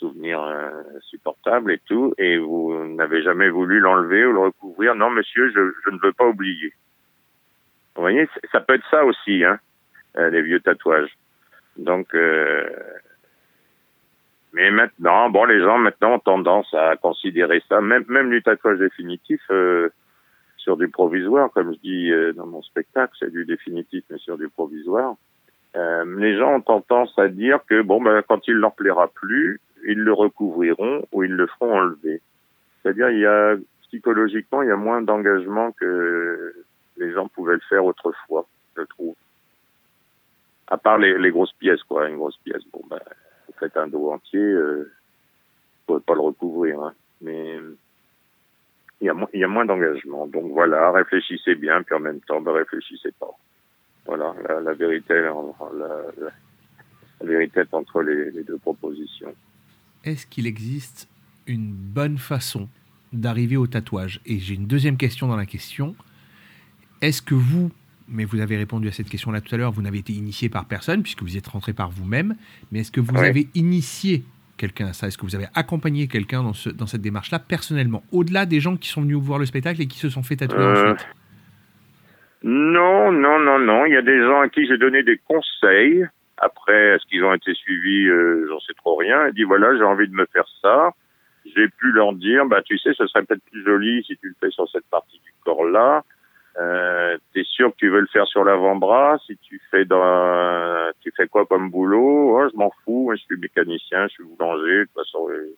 souvenir 0.00 0.42
euh, 0.42 0.70
insupportable 0.96 1.72
et 1.72 1.78
tout, 1.86 2.14
et 2.18 2.38
vous 2.38 2.74
n'avez 2.96 3.22
jamais 3.22 3.50
voulu 3.50 3.80
l'enlever 3.80 4.24
ou 4.24 4.32
le 4.32 4.40
recouvrir. 4.40 4.94
Non, 4.94 5.10
monsieur, 5.10 5.50
je, 5.50 5.90
ne 5.90 5.98
veux 6.02 6.12
pas 6.12 6.26
oublier. 6.26 6.72
Vous 7.94 8.02
voyez, 8.02 8.28
ça 8.50 8.60
peut 8.60 8.74
être 8.74 8.90
ça 8.90 9.04
aussi, 9.04 9.44
hein, 9.44 9.58
euh, 10.16 10.30
les 10.30 10.42
vieux 10.42 10.60
tatouages. 10.60 11.16
Donc, 11.76 12.14
euh, 12.14 12.68
mais 14.52 14.70
maintenant, 14.70 15.30
bon, 15.30 15.44
les 15.44 15.60
gens 15.60 15.78
maintenant 15.78 16.14
ont 16.14 16.18
tendance 16.18 16.72
à 16.74 16.96
considérer 16.96 17.62
ça, 17.68 17.80
même 17.80 18.04
même 18.08 18.30
du 18.30 18.42
tatouage 18.42 18.78
définitif 18.78 19.40
euh, 19.50 19.90
sur 20.56 20.76
du 20.76 20.88
provisoire, 20.88 21.50
comme 21.52 21.74
je 21.74 21.78
dis 21.80 22.10
euh, 22.10 22.32
dans 22.32 22.46
mon 22.46 22.62
spectacle, 22.62 23.12
c'est 23.18 23.30
du 23.30 23.44
définitif 23.44 24.04
mais 24.10 24.18
sur 24.18 24.36
du 24.36 24.48
provisoire. 24.48 25.14
Euh, 25.76 26.04
les 26.18 26.36
gens 26.36 26.56
ont 26.56 26.60
tendance 26.60 27.16
à 27.18 27.28
dire 27.28 27.60
que 27.68 27.82
bon, 27.82 28.02
ben, 28.02 28.22
quand 28.26 28.46
il 28.48 28.54
leur 28.54 28.74
plaira 28.74 29.08
plus, 29.08 29.60
ils 29.86 29.98
le 29.98 30.12
recouvriront 30.12 31.06
ou 31.12 31.22
ils 31.22 31.32
le 31.32 31.46
feront 31.46 31.78
enlever. 31.78 32.20
C'est-à-dire, 32.82 33.10
il 33.10 33.20
y 33.20 33.26
a 33.26 33.56
psychologiquement, 33.82 34.62
il 34.62 34.68
y 34.68 34.72
a 34.72 34.76
moins 34.76 35.02
d'engagement 35.02 35.72
que 35.72 36.54
les 36.96 37.12
gens 37.12 37.28
pouvaient 37.28 37.54
le 37.54 37.60
faire 37.68 37.84
autrefois, 37.84 38.46
je 38.76 38.82
trouve. 38.82 39.14
À 40.68 40.76
part 40.76 40.98
les, 40.98 41.18
les 41.18 41.30
grosses 41.30 41.52
pièces, 41.54 41.82
quoi. 41.82 42.08
Une 42.08 42.16
grosse 42.16 42.36
pièce, 42.38 42.62
bon, 42.72 42.82
ben, 42.88 43.00
vous 43.48 43.54
faites 43.58 43.76
un 43.76 43.88
dos 43.88 44.12
entier, 44.12 44.40
euh, 44.40 44.84
vous 44.84 45.94
pouvez 45.94 46.00
pas 46.00 46.14
le 46.14 46.20
recouvrir, 46.20 46.80
hein. 46.80 46.94
Mais 47.20 47.58
il 49.00 49.06
y 49.06 49.10
a, 49.10 49.14
il 49.34 49.40
y 49.40 49.44
a 49.44 49.48
moins 49.48 49.64
d'engagement. 49.64 50.26
Donc 50.26 50.52
voilà, 50.52 50.90
réfléchissez 50.92 51.54
bien, 51.54 51.82
puis 51.82 51.94
en 51.94 52.00
même 52.00 52.20
temps, 52.20 52.40
ben, 52.40 52.52
réfléchissez 52.52 53.12
pas. 53.18 53.30
Voilà, 54.06 54.34
la, 54.48 54.60
la 54.60 54.72
vérité, 54.74 55.14
la, 55.14 55.34
la- 55.74 56.30
la 57.22 57.26
vérité 57.26 57.60
est 57.60 57.74
entre 57.74 58.02
les, 58.02 58.30
les 58.30 58.44
deux 58.44 58.56
propositions. 58.58 59.34
Est-ce 60.04 60.26
qu'il 60.26 60.46
existe 60.46 61.08
une 61.46 61.72
bonne 61.72 62.18
façon 62.18 62.68
d'arriver 63.12 63.56
au 63.56 63.66
tatouage? 63.66 64.20
Et 64.26 64.38
j'ai 64.38 64.54
une 64.54 64.66
deuxième 64.66 64.96
question 64.96 65.28
dans 65.28 65.36
la 65.36 65.46
question. 65.46 65.94
Est-ce 67.02 67.22
que 67.22 67.34
vous, 67.34 67.70
mais 68.08 68.24
vous 68.24 68.40
avez 68.40 68.56
répondu 68.56 68.88
à 68.88 68.92
cette 68.92 69.08
question-là 69.08 69.40
tout 69.40 69.54
à 69.54 69.58
l'heure, 69.58 69.72
vous 69.72 69.82
n'avez 69.82 69.98
été 69.98 70.12
initié 70.12 70.48
par 70.48 70.64
personne 70.66 71.02
puisque 71.02 71.22
vous 71.22 71.34
y 71.34 71.38
êtes 71.38 71.46
rentré 71.48 71.72
par 71.72 71.90
vous-même, 71.90 72.36
mais 72.72 72.80
est-ce 72.80 72.92
que 72.92 73.00
vous 73.00 73.12
avez 73.28 73.48
initié 73.54 74.22
quelqu'un 74.56 74.88
à 74.88 74.92
ça? 74.92 75.06
Est-ce 75.06 75.16
que 75.18 75.22
vous 75.26 75.34
avez 75.34 75.46
accompagné 75.54 76.06
quelqu'un 76.08 76.42
dans, 76.42 76.52
ce- 76.54 76.68
dans 76.70 76.86
cette 76.86 77.00
démarche-là 77.02 77.38
personnellement, 77.38 78.02
au-delà 78.12 78.46
des 78.46 78.60
gens 78.60 78.76
qui 78.76 78.88
sont 78.88 79.02
venus 79.02 79.16
voir 79.16 79.38
le 79.38 79.46
spectacle 79.46 79.80
et 79.82 79.86
qui 79.86 79.98
se 79.98 80.08
sont 80.10 80.22
fait 80.22 80.36
tatouer 80.36 80.58
Euh, 80.60 80.92
ensuite? 80.92 81.06
Non, 82.42 83.12
non, 83.12 83.38
non, 83.38 83.58
non. 83.58 83.84
Il 83.86 83.92
y 83.92 83.96
a 83.96 84.02
des 84.02 84.18
gens 84.20 84.40
à 84.40 84.48
qui 84.48 84.66
j'ai 84.66 84.78
donné 84.78 85.02
des 85.02 85.18
conseils. 85.26 86.06
Après, 86.40 86.94
est-ce 86.94 87.06
qu'ils 87.06 87.24
ont 87.24 87.34
été 87.34 87.54
suivis 87.54 88.08
euh, 88.08 88.46
J'en 88.48 88.60
sais 88.60 88.72
trop 88.74 88.96
rien. 88.96 89.26
Et 89.26 89.32
dit 89.32 89.44
voilà, 89.44 89.76
j'ai 89.76 89.84
envie 89.84 90.08
de 90.08 90.14
me 90.14 90.26
faire 90.26 90.48
ça. 90.62 90.90
J'ai 91.44 91.68
pu 91.68 91.92
leur 91.92 92.12
dire, 92.14 92.44
bah 92.46 92.62
tu 92.62 92.78
sais, 92.78 92.92
ce 92.94 93.06
serait 93.06 93.24
peut-être 93.24 93.44
plus 93.50 93.62
joli 93.64 94.02
si 94.04 94.16
tu 94.18 94.28
le 94.28 94.34
fais 94.40 94.50
sur 94.50 94.68
cette 94.70 94.86
partie 94.90 95.18
du 95.20 95.32
corps 95.44 95.64
là. 95.64 96.02
Euh, 96.58 97.16
T'es 97.32 97.44
sûr 97.44 97.70
que 97.70 97.76
tu 97.76 97.88
veux 97.88 98.00
le 98.00 98.06
faire 98.08 98.26
sur 98.26 98.44
l'avant-bras? 98.44 99.18
Si 99.26 99.36
tu 99.38 99.60
fais 99.70 99.84
dans, 99.84 100.90
tu 101.00 101.12
fais 101.16 101.28
quoi 101.28 101.46
comme 101.46 101.70
boulot? 101.70 102.38
Oh, 102.38 102.48
Je 102.52 102.56
m'en 102.56 102.72
fous. 102.84 103.12
Je 103.14 103.22
suis 103.22 103.36
mécanicien, 103.38 104.08
je 104.08 104.14
suis 104.14 104.24
boulanger. 104.24 104.80
De 104.80 104.84
toute 104.84 104.94
façon, 104.94 105.28
euh, 105.30 105.56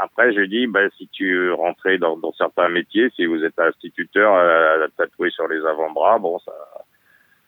après, 0.00 0.32
j'ai 0.32 0.46
dit, 0.48 0.66
ben, 0.66 0.90
si 0.98 1.08
tu 1.08 1.50
rentrais 1.52 1.98
dans, 1.98 2.16
dans 2.16 2.32
certains 2.32 2.68
métiers, 2.68 3.10
si 3.16 3.24
vous 3.26 3.42
êtes 3.44 3.58
instituteur 3.58 4.32
à, 4.34 4.84
à 4.84 4.88
tatouer 4.96 5.30
sur 5.30 5.48
les 5.48 5.64
avant-bras, 5.64 6.18
bon, 6.18 6.38
ça, 6.40 6.52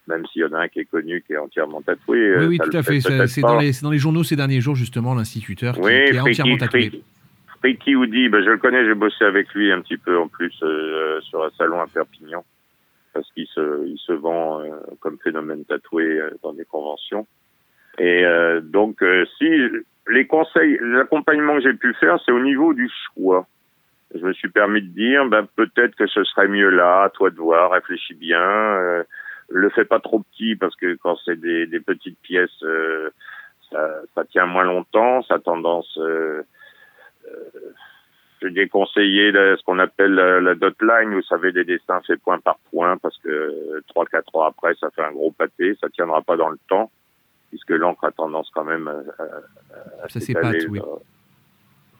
même 0.06 0.24
s'il 0.26 0.42
y 0.42 0.44
en 0.44 0.52
a 0.52 0.60
un 0.60 0.68
qui 0.68 0.80
est 0.80 0.84
connu, 0.84 1.22
qui 1.26 1.32
est 1.32 1.38
entièrement 1.38 1.82
tatoué. 1.82 2.18
Oui, 2.18 2.44
euh, 2.44 2.46
oui, 2.48 2.58
tout 2.58 2.76
à 2.76 2.82
fait. 2.82 3.00
C'est 3.00 3.40
dans 3.40 3.58
les, 3.58 3.72
c'est 3.72 3.82
dans 3.82 3.90
les 3.90 3.98
journaux 3.98 4.24
ces 4.24 4.36
derniers 4.36 4.60
jours, 4.60 4.74
justement, 4.74 5.14
l'instituteur 5.14 5.74
qui, 5.74 5.80
Oui, 5.80 6.04
qui 6.10 6.16
est 6.16 6.20
entièrement 6.20 6.56
tatoué. 6.56 7.02
Friki, 7.60 7.96
Woody, 7.96 8.28
ben, 8.28 8.44
je 8.44 8.50
le 8.50 8.58
connais, 8.58 8.84
j'ai 8.84 8.94
bossé 8.94 9.24
avec 9.24 9.52
lui 9.54 9.72
un 9.72 9.80
petit 9.80 9.96
peu 9.96 10.18
en 10.18 10.28
plus 10.28 10.52
euh, 10.62 11.20
sur 11.22 11.42
un 11.42 11.50
salon 11.56 11.80
à 11.80 11.86
Perpignan, 11.86 12.44
parce 13.12 13.30
qu'il 13.32 13.46
se, 13.46 13.86
il 13.86 13.98
se 13.98 14.12
vend 14.12 14.60
euh, 14.60 14.70
comme 15.00 15.18
phénomène 15.22 15.64
tatoué 15.64 16.04
euh, 16.04 16.30
dans 16.42 16.52
des 16.52 16.64
conventions. 16.64 17.26
Et 17.98 18.24
donc, 18.62 19.02
si 19.38 19.48
les 20.08 20.26
conseils, 20.26 20.78
l'accompagnement 20.82 21.54
que 21.54 21.62
j'ai 21.62 21.72
pu 21.72 21.94
faire, 21.94 22.20
c'est 22.26 22.30
au 22.30 22.42
niveau 22.42 22.74
du 22.74 22.90
choix. 22.90 23.46
Je 24.14 24.24
me 24.24 24.32
suis 24.32 24.48
permis 24.48 24.82
de 24.82 24.88
dire, 24.88 25.26
ben, 25.26 25.46
peut-être 25.56 25.96
que 25.96 26.06
ce 26.06 26.22
serait 26.24 26.48
mieux 26.48 26.70
là, 26.70 27.04
à 27.04 27.10
toi 27.10 27.30
de 27.30 27.36
voir, 27.36 27.72
réfléchis 27.72 28.14
bien. 28.14 28.40
Euh, 28.40 29.02
le 29.48 29.70
fais 29.70 29.84
pas 29.84 30.00
trop 30.00 30.20
petit 30.20 30.56
parce 30.56 30.74
que 30.76 30.94
quand 30.96 31.16
c'est 31.24 31.40
des, 31.40 31.66
des 31.66 31.80
petites 31.80 32.18
pièces, 32.20 32.62
euh, 32.62 33.10
ça, 33.70 34.00
ça 34.14 34.24
tient 34.24 34.46
moins 34.46 34.64
longtemps, 34.64 35.22
ça 35.22 35.34
a 35.34 35.38
tendance. 35.38 35.96
Euh, 35.98 36.42
euh, 37.28 37.72
je 38.42 38.48
déconseillais 38.48 39.32
la- 39.32 39.56
ce 39.56 39.62
qu'on 39.64 39.78
appelle 39.78 40.12
la, 40.14 40.40
la 40.40 40.54
dot 40.54 40.76
line, 40.82 41.14
vous 41.14 41.22
savez, 41.22 41.52
des 41.52 41.64
dessins 41.64 42.00
faits 42.02 42.20
point 42.22 42.38
par 42.38 42.58
point, 42.70 42.96
parce 42.98 43.16
que 43.18 43.82
trois, 43.88 44.04
quatre 44.06 44.34
ans 44.36 44.44
après, 44.44 44.74
ça 44.74 44.90
fait 44.90 45.02
un 45.02 45.12
gros 45.12 45.30
pâté, 45.30 45.76
ça 45.80 45.88
tiendra 45.88 46.20
pas 46.22 46.36
dans 46.36 46.50
le 46.50 46.58
temps, 46.68 46.90
puisque 47.48 47.70
l'encre 47.70 48.04
a 48.04 48.10
tendance 48.12 48.50
quand 48.54 48.64
même 48.64 48.88
à, 48.88 49.22
à- 49.22 50.04
à 50.04 50.08
Ça 50.08 50.20
s'étaler, 50.20 50.66
oui. 50.68 50.80
euh, 50.80 50.96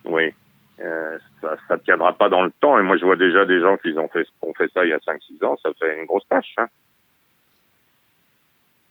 Oui. 0.05 0.35
Euh, 0.79 1.19
ça, 1.41 1.57
ça 1.69 1.79
tiendra 1.79 2.13
pas 2.13 2.29
dans 2.29 2.45
le 2.45 2.51
temps, 2.61 2.79
et 2.79 2.83
moi 2.83 2.99
je 2.99 3.07
vois 3.07 3.17
déjà 3.17 3.47
des 3.47 3.61
gens 3.61 3.79
qui 3.79 3.97
ont 3.99 4.09
fait, 4.09 4.27
ont 4.43 4.53
fait 4.53 4.71
ça 4.75 4.85
il 4.85 4.91
y 4.91 4.93
a 4.93 4.99
5-6 4.99 5.43
ans, 5.43 5.57
ça 5.63 5.71
fait 5.81 5.99
une 5.99 6.05
grosse 6.05 6.29
tâche. 6.29 6.53
Hein. 6.59 6.67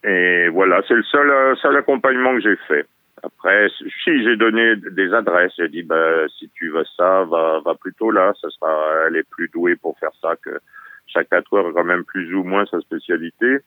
Et 0.07 0.49
voilà, 0.49 0.81
c'est 0.87 0.93
le 0.93 1.03
seul, 1.03 1.29
euh, 1.29 1.55
seul 1.55 1.75
accompagnement 1.77 2.35
que 2.35 2.41
j'ai 2.41 2.55
fait. 2.67 2.85
Après, 3.23 3.69
si 4.03 4.23
j'ai 4.23 4.35
donné 4.37 4.75
des 4.75 5.11
adresses, 5.13 5.53
j'ai 5.57 5.67
dit, 5.69 5.81
bah, 5.81 6.27
si 6.37 6.47
tu 6.53 6.69
veux 6.69 6.85
ça, 6.95 7.23
va, 7.23 7.59
va 7.65 7.73
plutôt 7.73 8.11
là. 8.11 8.33
Ça 8.39 8.49
sera, 8.51 9.07
elle 9.07 9.15
est 9.15 9.27
plus 9.27 9.49
douée 9.49 9.75
pour 9.75 9.97
faire 9.97 10.11
ça 10.21 10.35
que 10.35 10.59
chaque 11.07 11.29
tatoueur 11.29 11.67
a 11.67 11.73
quand 11.73 11.83
même 11.83 12.03
plus 12.03 12.35
ou 12.35 12.43
moins 12.43 12.65
sa 12.67 12.79
spécialité, 12.81 13.57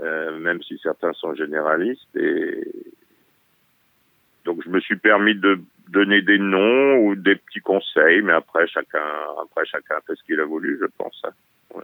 euh, 0.00 0.36
même 0.40 0.60
si 0.62 0.78
certains 0.82 1.12
sont 1.12 1.34
généralistes. 1.34 2.16
Et 2.16 2.66
donc, 4.44 4.62
je 4.64 4.68
me 4.70 4.80
suis 4.80 4.96
permis 4.96 5.36
de 5.36 5.60
donner 5.88 6.22
des 6.22 6.38
noms 6.38 6.96
ou 7.04 7.14
des 7.14 7.36
petits 7.36 7.60
conseils, 7.60 8.22
mais 8.22 8.32
après, 8.32 8.66
chacun, 8.66 9.04
après, 9.40 9.64
chacun 9.66 9.96
fait 10.06 10.16
ce 10.16 10.24
qu'il 10.24 10.40
a 10.40 10.44
voulu, 10.44 10.78
je 10.80 10.86
pense. 10.98 11.22
hein. 11.24 11.80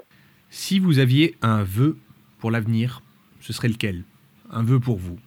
Si 0.50 0.80
vous 0.80 0.98
aviez 0.98 1.36
un 1.42 1.62
vœu 1.62 1.96
pour 2.40 2.50
l'avenir, 2.50 3.02
ce 3.48 3.54
serait 3.54 3.68
lequel? 3.68 4.02
Un 4.52 4.62
vœu 4.62 4.78
pour 4.78 4.98
vous? 4.98 5.18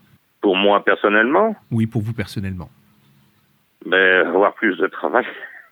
Pour 0.42 0.56
moi 0.56 0.84
personnellement, 0.86 1.56
Oui, 1.72 1.88
pour 1.88 2.04
vous 2.04 2.14
personnellement. 2.14 2.70
ben, 3.86 4.28
avoir 4.28 4.54
plus 4.54 4.78
de 4.78 4.86
travail. 4.86 5.26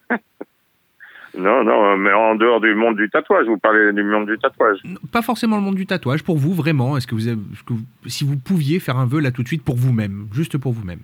non, 1.38 1.64
non, 1.64 1.96
mais 1.96 2.12
en 2.12 2.34
dehors 2.34 2.60
du 2.60 2.74
monde 2.74 2.96
du 2.98 3.08
tatouage, 3.08 3.46
vous 3.46 3.60
parlez 3.60 3.94
du 3.94 4.02
monde 4.04 4.26
du 4.28 4.38
tatouage. 4.40 4.80
Pas 5.12 5.22
forcément 5.22 5.58
le 5.58 5.62
monde 5.62 5.76
du 5.76 5.86
tatouage, 5.86 6.24
pour 6.24 6.38
vous 6.38 6.54
vraiment. 6.56 6.98
Est-ce 6.98 7.06
que 7.06 7.14
vous, 7.14 7.28
avez, 7.28 7.38
est-ce 7.54 7.64
que 7.64 7.74
vous- 7.74 7.86
si 8.08 8.26
vous 8.26 8.38
pouviez 8.38 8.80
faire 8.80 8.98
un 8.98 9.06
vœu 9.06 9.20
là 9.20 9.32
tout 9.32 9.44
de 9.44 9.48
suite 9.48 9.64
pour 9.64 9.76
vous-même, 9.76 10.28
juste 10.34 10.58
pour 10.58 10.74
vous-même? 10.74 11.02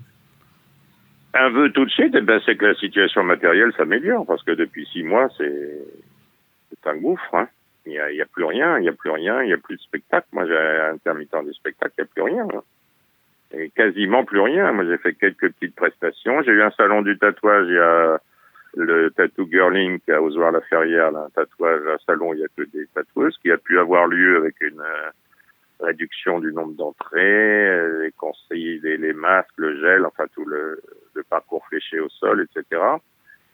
Un 1.35 1.49
vœu 1.49 1.71
tout 1.71 1.85
de 1.85 1.91
suite, 1.91 2.15
eh 2.17 2.21
ben, 2.21 2.41
c'est 2.43 2.55
que 2.55 2.65
la 2.65 2.73
situation 2.75 3.23
matérielle 3.23 3.71
s'améliore, 3.77 4.25
parce 4.25 4.41
que 4.43 4.51
depuis 4.53 4.87
six 4.91 5.03
mois, 5.03 5.27
c'est 5.37 5.79
c'est 6.71 6.89
un 6.89 6.97
gouffre. 6.97 7.33
Hein. 7.35 7.47
Il 7.85 7.91
n'y 7.91 7.99
a, 7.99 8.11
il 8.11 8.17
y 8.17 8.21
a 8.21 8.25
plus 8.25 8.43
rien, 8.45 8.77
il 8.79 8.81
n'y 8.81 8.89
a 8.89 8.93
plus 8.93 9.11
rien, 9.11 9.43
il 9.43 9.47
n'y 9.47 9.53
a 9.53 9.57
plus 9.57 9.75
de 9.75 9.81
spectacle. 9.81 10.27
Moi, 10.31 10.45
j'ai 10.47 10.57
intermittent 10.93 11.45
du 11.45 11.53
spectacle, 11.53 11.93
il 11.97 12.01
n'y 12.01 12.07
a 12.07 12.13
plus 12.13 12.21
rien. 12.33 12.47
hein. 12.53 12.63
Et 13.53 13.69
quasiment 13.69 14.25
plus 14.25 14.39
rien. 14.39 14.71
Moi, 14.71 14.85
j'ai 14.85 14.97
fait 14.97 15.13
quelques 15.13 15.51
petites 15.53 15.75
prestations. 15.75 16.41
J'ai 16.41 16.51
eu 16.51 16.61
un 16.63 16.71
salon 16.71 17.01
du 17.03 17.17
tatouage, 17.17 17.67
il 17.67 17.75
y 17.75 17.79
a 17.79 18.19
le 18.77 19.09
Tattoo 19.11 19.47
Girling 19.49 19.99
à 20.09 20.21
Ozoir-la-Ferrière, 20.21 21.11
là, 21.11 21.27
un 21.27 21.29
tatouage, 21.29 21.81
un 21.87 21.97
salon, 22.05 22.33
il 22.33 22.39
n'y 22.39 22.43
a 22.43 22.47
que 22.57 22.63
des 22.63 22.87
tatoueuses, 22.93 23.37
qui 23.37 23.49
a 23.51 23.57
pu 23.57 23.79
avoir 23.79 24.07
lieu 24.07 24.35
avec 24.37 24.59
une 24.59 24.81
euh, 24.81 25.09
réduction 25.79 26.39
du 26.39 26.51
nombre 26.51 26.73
d'entrées, 26.73 27.99
les 28.01 28.11
conseils, 28.11 28.79
les, 28.83 28.97
les 28.97 29.13
masques, 29.13 29.53
le 29.57 29.79
gel, 29.79 30.05
enfin 30.05 30.25
tout 30.33 30.43
le, 30.45 30.81
le 31.13 31.23
parcours 31.23 31.65
fléché 31.67 31.99
au 32.01 32.09
sol, 32.09 32.41
etc. 32.41 32.81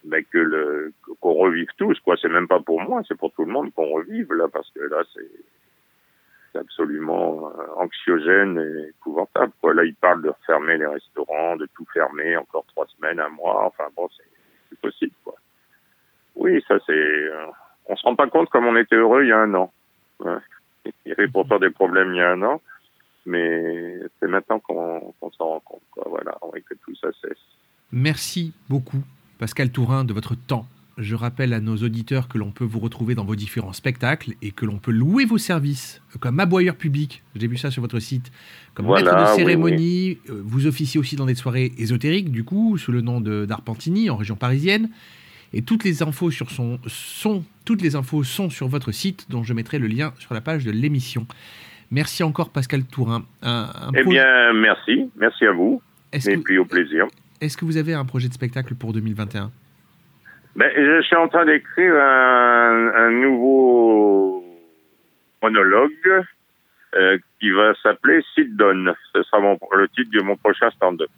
Mais 0.04 0.24
que 0.24 0.92
qu'on 1.20 1.34
revive 1.34 1.70
tous, 1.78 2.00
quoi. 2.00 2.16
C'est 2.22 2.30
même 2.30 2.48
pas 2.48 2.60
pour 2.60 2.82
moi, 2.82 3.02
c'est 3.08 3.18
pour 3.18 3.32
tout 3.34 3.46
le 3.46 3.52
monde 3.52 3.72
qu'on 3.74 3.90
revive 3.90 4.34
là, 4.34 4.48
parce 4.52 4.70
que 4.72 4.80
là, 4.82 5.04
c'est 5.14 6.58
absolument 6.58 7.50
euh, 7.50 7.64
anxiogène 7.78 8.58
et 8.60 8.90
épouvantable. 8.90 9.54
Quoi. 9.62 9.74
Là, 9.74 9.84
ils 9.86 9.96
parlent 9.96 10.24
de 10.24 10.30
refermer 10.30 10.78
les 10.78 10.88
restaurants, 10.88 11.56
de 11.56 11.68
tout 11.76 11.86
fermer 11.94 12.36
encore 12.36 12.66
trois 12.68 12.88
semaines, 12.88 13.20
un 13.20 13.30
mois. 13.30 13.66
Enfin 13.66 13.86
bon, 13.96 14.10
c'est 14.70 14.80
possible. 14.80 15.14
Quoi. 15.24 15.36
Oui, 16.36 16.64
ça 16.68 16.78
c'est. 16.86 16.92
euh, 16.92 17.46
on 17.88 17.96
se 17.96 18.04
rend 18.04 18.16
pas 18.16 18.28
compte 18.28 18.50
comme 18.50 18.66
on 18.66 18.76
était 18.76 18.96
heureux 18.96 19.24
il 19.24 19.30
y 19.30 19.34
a 19.34 19.40
un 19.40 19.54
an. 19.54 19.72
Ouais. 20.20 20.38
Il 21.06 21.10
y 21.10 21.12
avait 21.12 21.28
pourtant 21.28 21.60
des 21.60 21.70
problèmes 21.70 22.12
il 22.14 22.18
y 22.18 22.22
a 22.22 22.32
un 22.32 22.42
an, 22.42 22.60
mais 23.28 24.00
c'est 24.20 24.28
maintenant 24.28 24.60
qu'on 24.60 25.14
qu'on 25.20 25.32
s'en 25.32 25.46
rend 25.46 25.60
compte. 25.60 25.84
Quoi. 25.92 26.06
Voilà, 26.10 26.36
et 26.56 26.62
que 26.62 26.74
tout 26.74 26.96
ça 26.96 27.10
cesse. 27.22 27.38
Merci 27.92 28.52
beaucoup, 28.68 29.04
Pascal 29.42 29.72
Tourin, 29.72 30.04
de 30.06 30.14
votre 30.14 30.36
temps. 30.36 30.68
Je 31.00 31.16
rappelle 31.16 31.54
à 31.54 31.60
nos 31.60 31.76
auditeurs 31.78 32.28
que 32.28 32.38
l'on 32.38 32.52
peut 32.52 32.64
vous 32.64 32.78
retrouver 32.78 33.16
dans 33.16 33.26
vos 33.26 33.36
différents 33.36 33.74
spectacles 33.74 34.34
et 34.44 34.52
que 34.52 34.68
l'on 34.68 34.78
peut 34.78 34.92
louer 34.92 35.26
vos 35.26 35.40
services 35.40 36.00
comme 36.20 36.40
aboyeur 36.40 36.76
public. 36.76 37.24
J'ai 37.36 37.48
vu 37.48 37.58
ça 37.58 37.72
sur 37.72 37.82
votre 37.82 37.98
site. 37.98 38.32
Comme 38.76 38.86
Voilà, 38.86 39.12
maître 39.14 39.26
de 39.26 39.32
oui, 39.32 39.38
cérémonie, 39.40 40.18
euh, 40.30 40.44
vous 40.46 40.68
officiez 40.68 41.00
aussi 41.00 41.16
dans 41.16 41.26
des 41.26 41.34
soirées 41.34 41.72
ésotériques, 41.80 42.30
du 42.32 42.44
coup, 42.44 42.78
sous 42.78 42.92
le 42.92 43.02
nom 43.02 43.20
de 43.20 43.46
d'Arpentini, 43.46 44.12
en 44.12 44.16
région 44.16 44.36
parisienne. 44.36 44.92
Et 45.54 45.64
toutes 45.64 45.86
les 45.86 46.04
infos 46.04 46.30
sur 46.30 46.52
son 46.52 46.78
sont 46.86 47.44
toutes 47.66 47.82
les 47.82 47.96
infos 47.96 48.24
sont 48.24 48.52
sur 48.52 48.68
votre 48.68 48.92
site, 48.92 49.26
dont 49.32 49.42
je 49.42 49.54
mettrai 49.56 49.80
le 49.80 49.88
lien 49.88 50.14
sur 50.20 50.36
la 50.36 50.42
page 50.42 50.66
de 50.66 50.72
l'émission. 50.72 51.26
Merci 51.90 52.22
encore 52.22 52.52
Pascal 52.52 52.84
Tourin. 52.84 53.26
Un- 53.42 53.72
un 53.74 53.92
Eh 53.98 54.04
bien, 54.04 54.54
merci. 54.54 55.10
Merci 55.18 55.46
à 55.48 55.52
vous. 55.52 55.82
Et 56.14 56.20
que- 56.20 56.36
puis 56.44 56.60
au 56.60 56.66
plaisir. 56.66 57.08
Est-ce 57.42 57.58
que 57.58 57.66
vous 57.66 57.78
avez 57.78 57.94
un 57.94 58.06
projet 58.06 58.28
de 58.28 58.34
spectacle 58.34 58.76
pour 58.76 58.94
2021 58.94 59.52
Ben, 60.56 60.72
je 60.76 61.02
suis 61.02 61.16
en 61.16 61.28
train 61.28 61.46
d'écrire 61.46 61.96
un, 61.96 62.92
un 62.96 63.12
nouveau 63.12 64.46
monologue 65.42 65.92
euh, 66.96 67.18
qui 67.40 67.50
va 67.50 67.74
s'appeler 67.82 68.22
Sit 68.36 68.56
Down. 68.56 68.94
Ce 69.14 69.24
sera 69.24 69.40
mon, 69.40 69.58
le 69.76 69.88
titre 69.90 70.12
de 70.12 70.22
mon 70.22 70.36
prochain 70.38 70.70
stand-up. 70.72 71.10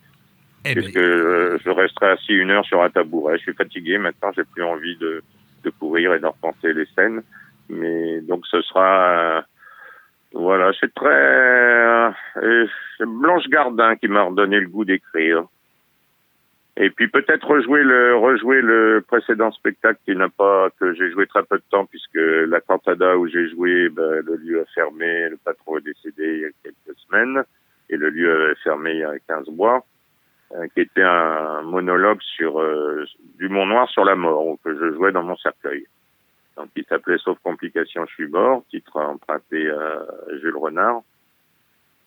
Eh 0.65 0.76
ben, 0.76 0.82
Puisque 0.82 0.97
euh, 0.97 1.57
je 1.65 1.69
resterai 1.69 2.11
assis 2.11 2.34
une 2.34 2.51
heure 2.51 2.65
sur 2.65 2.82
un 2.82 2.89
tabouret. 2.89 3.38
Je 3.38 3.43
suis 3.43 3.53
fatigué 3.53 3.97
maintenant, 3.97 4.32
j'ai 4.34 4.45
plus 4.45 4.63
envie 4.63 4.95
de, 4.97 5.21
de 5.65 5.69
courir 5.71 6.13
et 6.13 6.19
de 6.19 6.26
repenser 6.26 6.71
les 6.74 6.86
scènes. 6.95 7.21
Mais 7.69 8.21
donc 8.21 8.45
ce 8.47 8.61
sera... 8.61 9.39
euh, 9.39 9.41
voilà, 10.34 10.71
c'est 10.80 10.93
très... 10.93 11.09
euh, 11.09 12.65
c'est 12.97 13.05
Blanche 13.05 13.47
Gardin 13.49 13.97
qui 13.97 14.07
m'a 14.07 14.24
redonné 14.24 14.59
le 14.61 14.67
goût 14.69 14.86
d'écrire. 14.86 15.43
Et 16.76 16.89
puis 16.89 17.07
peut-être 17.07 17.45
rejouer 17.45 17.84
le 17.84 18.15
rejouer 18.15 18.61
le 18.61 19.03
précédent 19.07 19.51
spectacle 19.51 19.99
qui 20.05 20.15
n'a 20.15 20.30
pas 20.30 20.69
que 20.80 20.93
j'ai 20.95 21.11
joué 21.11 21.28
très 21.28 21.43
peu 21.43 21.57
de 21.57 21.63
temps 21.69 21.86
puisque 21.86 22.15
la 22.15 22.61
cantada 22.61 23.15
où 23.15 23.28
j'ai 23.28 23.47
joué 23.49 23.89
ben, 23.89 24.21
le 24.26 24.36
lieu 24.38 24.61
a 24.61 24.65
fermé 24.74 25.30
le 25.30 25.38
patron 25.38 25.78
est 25.78 25.82
décédé 25.82 26.36
il 26.36 26.41
y 26.41 26.45
a 26.45 26.49
quelques 26.63 26.97
semaines 27.07 27.43
et 27.91 27.97
le 27.97 28.09
lieu 28.09 28.45
avait 28.45 28.55
fermé 28.63 28.93
il 28.93 28.99
y 28.99 29.03
a 29.03 29.19
15 29.28 29.49
mois 29.49 29.86
euh, 30.55 30.65
qui 30.74 30.82
était 30.82 31.03
un 31.03 31.61
monologue 31.61 32.21
sur 32.21 32.59
euh, 32.59 33.05
du 33.38 33.49
Mont 33.49 33.67
Noir 33.67 33.88
sur 33.89 34.03
la 34.03 34.15
mort 34.15 34.57
que 34.63 34.76
je 34.76 34.93
jouais 34.95 35.11
dans 35.11 35.24
mon 35.24 35.38
cercueil. 35.38 35.86
Donc 36.57 36.69
il 36.76 36.86
s'appelait 36.86 37.19
Sauf 37.19 37.38
complication 37.43 38.03
je 38.07 38.13
suis 38.15 38.28
mort 38.28 38.63
titre 38.71 38.97
emprunté 38.97 39.69
à 39.69 40.07
Jules 40.41 40.57
Renard 40.57 41.03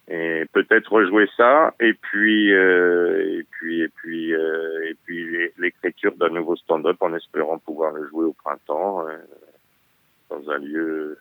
et 0.08 0.44
peut-être 0.52 0.92
rejouer 0.92 1.28
ça 1.36 1.74
et 1.80 1.92
puis 1.94 2.52
euh, 2.52 3.40
et 3.40 3.46
puis 3.50 3.82
et 3.82 3.88
puis 3.88 4.32
euh, 4.34 4.88
et 4.88 4.96
puis 5.04 5.50
l'écriture 5.58 6.14
d'un 6.16 6.28
nouveau 6.28 6.54
stand-up 6.56 6.96
en 7.00 7.12
espérant 7.14 7.58
pouvoir 7.58 7.92
le 7.92 8.06
jouer 8.08 8.24
au 8.24 8.32
printemps 8.32 9.06
euh, 9.08 9.16
dans 10.30 10.48
un 10.50 10.58
lieu 10.58 11.18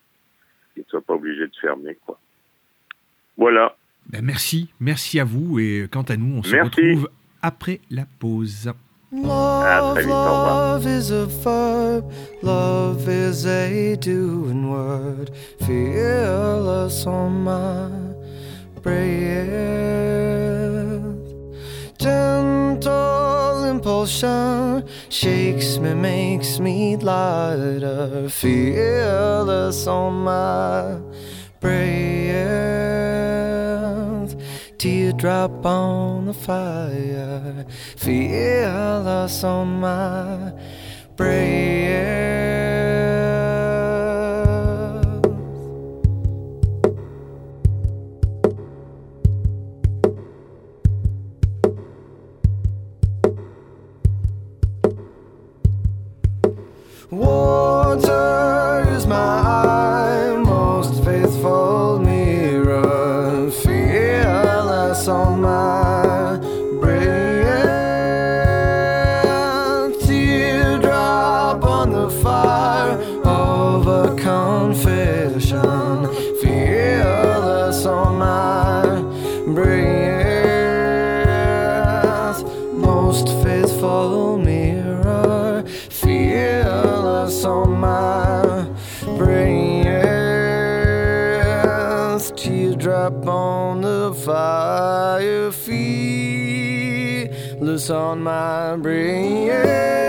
qui 0.73 0.81
ne 0.81 0.85
soit 0.85 1.01
pas 1.01 1.15
obligé 1.15 1.47
de 1.47 1.55
fermer 1.59 1.97
quoi. 2.05 2.19
Voilà. 3.37 3.75
Ben, 4.07 4.23
merci, 4.23 4.69
merci 4.79 5.19
à 5.19 5.23
vous 5.23 5.57
et 5.59 5.87
quant 5.91 6.03
à 6.03 6.15
nous, 6.15 6.37
on 6.37 6.43
se 6.43 6.51
Merci. 6.55 6.69
retrouve 6.69 7.09
après 7.41 7.81
la 7.89 8.05
pause. 8.19 8.71
À 9.11 9.91
très 9.93 10.01
vite, 10.03 10.11
au 10.11 10.13
revoir. 10.13 10.75
Love 10.75 10.85
is 10.85 11.11
a 11.11 11.25
verb, 11.25 12.11
love 12.43 13.09
is 13.09 13.47
a 13.47 13.95
doing 13.95 14.69
word, 14.69 15.31
fearless 15.65 17.07
on 17.07 17.43
my 17.43 18.24
breath. 18.85 19.25
Gentle 21.97 23.63
impulsion 23.63 24.87
shakes 25.09 25.79
me, 25.79 25.95
makes 25.95 26.59
me 26.59 26.95
lighter, 26.95 28.29
fearless 28.29 29.87
on 29.87 30.13
my 30.23 30.99
breath. 31.59 31.95
Teardrop 34.77 35.65
on 35.65 36.25
the 36.27 36.33
fire, 36.33 37.65
fearless 37.97 39.43
on 39.43 39.79
my 39.79 40.53
breath. 41.15 42.54
Water 57.95 58.54
fearless 97.75 97.89
on 97.89 98.23
my 98.23 98.77
breath. 98.77 100.04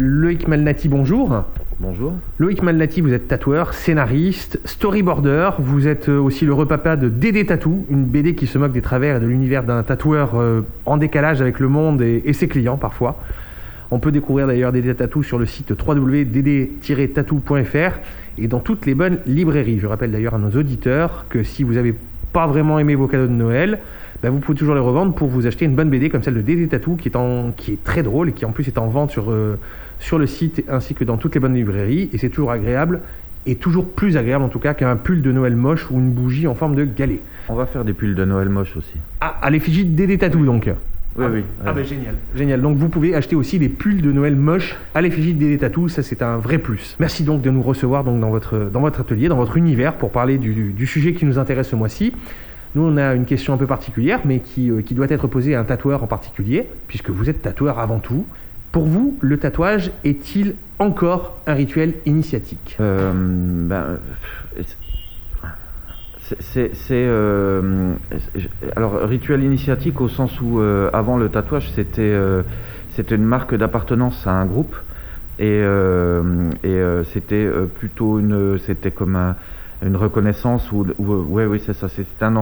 Loïc 0.00 0.46
Malnati, 0.46 0.88
bonjour. 0.88 1.42
Bonjour. 1.80 2.12
Loïc 2.38 2.62
Malnati, 2.62 3.00
vous 3.00 3.12
êtes 3.12 3.26
tatoueur, 3.26 3.74
scénariste, 3.74 4.60
storyboarder. 4.64 5.50
Vous 5.58 5.88
êtes 5.88 6.08
euh, 6.08 6.20
aussi 6.20 6.44
le 6.44 6.54
repapa 6.54 6.94
de 6.94 7.08
Dédé 7.08 7.44
Tatou, 7.44 7.84
une 7.90 8.04
BD 8.04 8.36
qui 8.36 8.46
se 8.46 8.58
moque 8.58 8.70
des 8.70 8.80
travers 8.80 9.16
et 9.16 9.20
de 9.20 9.26
l'univers 9.26 9.64
d'un 9.64 9.82
tatoueur 9.82 10.36
euh, 10.36 10.60
en 10.86 10.98
décalage 10.98 11.40
avec 11.40 11.58
le 11.58 11.66
monde 11.66 12.00
et, 12.00 12.22
et 12.24 12.32
ses 12.32 12.46
clients 12.46 12.76
parfois. 12.76 13.20
On 13.90 13.98
peut 13.98 14.12
découvrir 14.12 14.46
d'ailleurs 14.46 14.70
Dédé 14.70 14.94
Tatou 14.94 15.24
sur 15.24 15.36
le 15.36 15.46
site 15.46 15.72
www.dd-tatou.fr 15.72 17.98
et 18.38 18.46
dans 18.46 18.60
toutes 18.60 18.86
les 18.86 18.94
bonnes 18.94 19.18
librairies. 19.26 19.80
Je 19.80 19.88
rappelle 19.88 20.12
d'ailleurs 20.12 20.36
à 20.36 20.38
nos 20.38 20.50
auditeurs 20.50 21.24
que 21.28 21.42
si 21.42 21.64
vous 21.64 21.72
n'avez 21.72 21.96
pas 22.32 22.46
vraiment 22.46 22.78
aimé 22.78 22.94
vos 22.94 23.08
cadeaux 23.08 23.26
de 23.26 23.32
Noël, 23.32 23.80
ben 24.22 24.30
vous 24.30 24.38
pouvez 24.38 24.58
toujours 24.58 24.74
les 24.74 24.80
revendre 24.80 25.14
pour 25.14 25.28
vous 25.28 25.46
acheter 25.46 25.64
une 25.64 25.74
bonne 25.74 25.90
BD 25.90 26.08
comme 26.08 26.22
celle 26.22 26.34
de 26.34 26.40
Dédé 26.40 26.68
Tatou 26.68 26.96
qui 26.96 27.08
est, 27.08 27.16
en, 27.16 27.50
qui 27.56 27.72
est 27.72 27.82
très 27.82 28.04
drôle 28.04 28.28
et 28.28 28.32
qui 28.32 28.44
en 28.44 28.50
plus 28.50 28.68
est 28.68 28.78
en 28.78 28.86
vente 28.86 29.10
sur, 29.10 29.30
euh, 29.30 29.58
sur 29.98 30.18
le 30.18 30.26
site 30.26 30.64
ainsi 30.68 30.94
que 30.94 31.04
dans 31.04 31.16
toutes 31.16 31.34
les 31.34 31.40
bonnes 31.40 31.54
librairies. 31.54 32.10
Et 32.12 32.18
c'est 32.18 32.28
toujours 32.28 32.50
agréable 32.50 33.00
et 33.46 33.54
toujours 33.54 33.88
plus 33.88 34.16
agréable 34.16 34.44
en 34.44 34.48
tout 34.48 34.58
cas 34.58 34.74
qu'un 34.74 34.96
pull 34.96 35.22
de 35.22 35.32
Noël 35.32 35.56
moche 35.56 35.90
ou 35.90 35.98
une 35.98 36.10
bougie 36.10 36.46
en 36.46 36.54
forme 36.54 36.74
de 36.74 36.84
galet. 36.84 37.20
On 37.48 37.54
va 37.54 37.66
faire 37.66 37.84
des 37.84 37.92
pulls 37.92 38.14
de 38.14 38.24
Noël 38.24 38.48
moche 38.48 38.76
aussi. 38.76 38.94
Ah, 39.20 39.38
à 39.40 39.50
l'effigie 39.50 39.84
de 39.84 39.96
Dédé 39.96 40.18
Tatou 40.18 40.44
donc. 40.44 40.70
Oui, 41.16 41.24
oui. 41.32 41.44
Ah 41.66 41.72
ben 41.72 41.84
génial. 41.84 42.14
Génial. 42.36 42.60
Donc 42.60 42.76
vous 42.76 42.88
pouvez 42.88 43.14
acheter 43.14 43.34
aussi 43.34 43.58
des 43.58 43.68
pulls 43.68 44.02
de 44.02 44.12
Noël 44.12 44.36
moches 44.36 44.76
à 44.94 45.00
l'effigie 45.00 45.34
de 45.34 45.38
Dédé 45.40 45.58
Tatou, 45.58 45.88
ça 45.88 46.02
c'est 46.02 46.22
un 46.22 46.36
vrai 46.36 46.58
plus. 46.58 46.96
Merci 47.00 47.24
donc 47.24 47.42
de 47.42 47.50
nous 47.50 47.62
recevoir 47.62 48.04
donc 48.04 48.20
dans 48.20 48.30
votre, 48.30 48.70
dans 48.72 48.80
votre 48.80 49.00
atelier, 49.00 49.28
dans 49.28 49.36
votre 49.36 49.56
univers 49.56 49.94
pour 49.94 50.10
parler 50.10 50.38
du, 50.38 50.72
du 50.72 50.86
sujet 50.86 51.14
qui 51.14 51.24
nous 51.24 51.38
intéresse 51.38 51.68
ce 51.68 51.76
mois-ci. 51.76 52.12
Nous, 52.74 52.82
on 52.82 52.96
a 52.98 53.14
une 53.14 53.24
question 53.24 53.54
un 53.54 53.56
peu 53.56 53.66
particulière, 53.66 54.20
mais 54.24 54.40
qui, 54.40 54.70
euh, 54.70 54.82
qui 54.82 54.94
doit 54.94 55.06
être 55.08 55.26
posée 55.26 55.54
à 55.54 55.60
un 55.60 55.64
tatoueur 55.64 56.02
en 56.02 56.06
particulier, 56.06 56.66
puisque 56.86 57.10
vous 57.10 57.30
êtes 57.30 57.40
tatoueur 57.40 57.78
avant 57.78 57.98
tout. 57.98 58.26
Pour 58.78 58.86
vous, 58.86 59.18
le 59.22 59.38
tatouage 59.38 59.90
est-il 60.04 60.54
encore 60.78 61.36
un 61.48 61.54
rituel 61.54 61.94
initiatique? 62.06 62.76
Euh, 62.78 63.10
ben, 63.12 63.98
c'est- 66.38 66.70
euh, 66.92 67.94
alors 68.76 69.00
rituel 69.02 69.42
initiatique 69.42 70.00
au 70.00 70.06
sens 70.08 70.40
où 70.40 70.60
euh, 70.60 70.90
avant 70.92 71.16
le 71.16 71.28
tatouage 71.28 71.72
c'était 71.74 72.14
une 73.10 73.24
marque 73.24 73.56
d'appartenance 73.56 74.24
à 74.28 74.30
un 74.30 74.46
groupe 74.46 74.76
et, 75.40 75.60
c'était 77.12 77.48
plutôt 77.80 78.20
une 78.20 78.60
c'était 78.64 78.92
comme 78.92 79.16
un- 79.16 79.34
une 79.84 79.96
reconnaissance 79.96 80.70
ou 80.70 80.86
ouais 81.00 81.46
oui 81.46 81.60
c'est 81.66 81.72
ça 81.74 81.88
c'était 81.88 82.24
un 82.24 82.36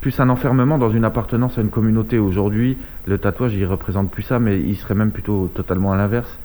plus 0.00 0.18
un 0.20 0.28
enfermement 0.28 0.78
dans 0.78 0.90
une 0.90 1.04
appartenance 1.04 1.58
à 1.58 1.60
une 1.60 1.70
communauté 1.70 2.18
aujourd'hui 2.18 2.76
le 3.06 3.18
tatouage 3.18 3.54
il 3.54 3.66
représente 3.66 4.10
plus 4.10 4.22
ça 4.22 4.38
mais 4.38 4.58
il 4.58 4.76
serait 4.76 4.94
même 4.94 5.10
plutôt 5.10 5.50
totalement 5.54 5.92
à 5.92 5.96
l'inverse 5.96 6.38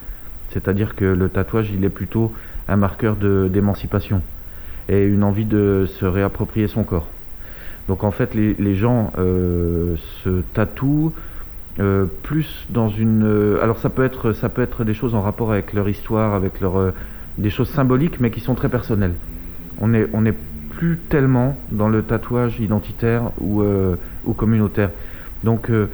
c'est-à-dire 0.50 0.94
que 0.94 1.04
le 1.04 1.28
tatouage 1.28 1.70
il 1.70 1.84
est 1.84 1.90
plutôt 1.90 2.32
un 2.68 2.76
marqueur 2.76 3.16
de 3.16 3.48
d'émancipation 3.52 4.22
et 4.88 5.04
une 5.04 5.24
envie 5.24 5.44
de 5.44 5.86
se 5.86 6.04
réapproprier 6.04 6.68
son 6.68 6.82
corps. 6.82 7.08
Donc 7.88 8.04
en 8.04 8.10
fait, 8.10 8.34
les, 8.34 8.74
gens 8.74 9.12
euh, 9.18 9.96
se 10.22 10.40
tatouent 10.54 11.12
euh, 11.80 12.06
plus 12.22 12.66
dans 12.70 12.88
une. 12.88 13.24
euh, 13.24 13.62
alors 13.62 13.78
ça 13.78 13.90
peut 13.90 14.04
être 14.04 14.32
ça 14.32 14.48
peut 14.48 14.62
être 14.62 14.84
des 14.84 14.94
choses 14.94 15.14
en 15.14 15.20
rapport 15.20 15.52
avec 15.52 15.72
leur 15.72 15.88
histoire, 15.88 16.34
avec 16.34 16.60
leur 16.60 16.78
euh, 16.78 16.90
des 17.36 17.50
choses 17.50 17.68
symboliques, 17.68 18.20
mais 18.20 18.30
qui 18.30 18.40
sont 18.40 18.54
très 18.54 18.68
personnelles. 18.68 19.14
On 19.80 19.92
est 19.92 20.08
on 20.12 20.22
n'est 20.22 20.34
plus 20.76 20.98
tellement 21.08 21.56
dans 21.70 21.88
le 21.88 22.02
tatouage 22.02 22.60
identitaire 22.60 23.30
ou 23.40 23.62
euh, 23.62 23.96
ou 24.24 24.32
communautaire. 24.32 24.90
Donc 25.42 25.70
euh, 25.70 25.86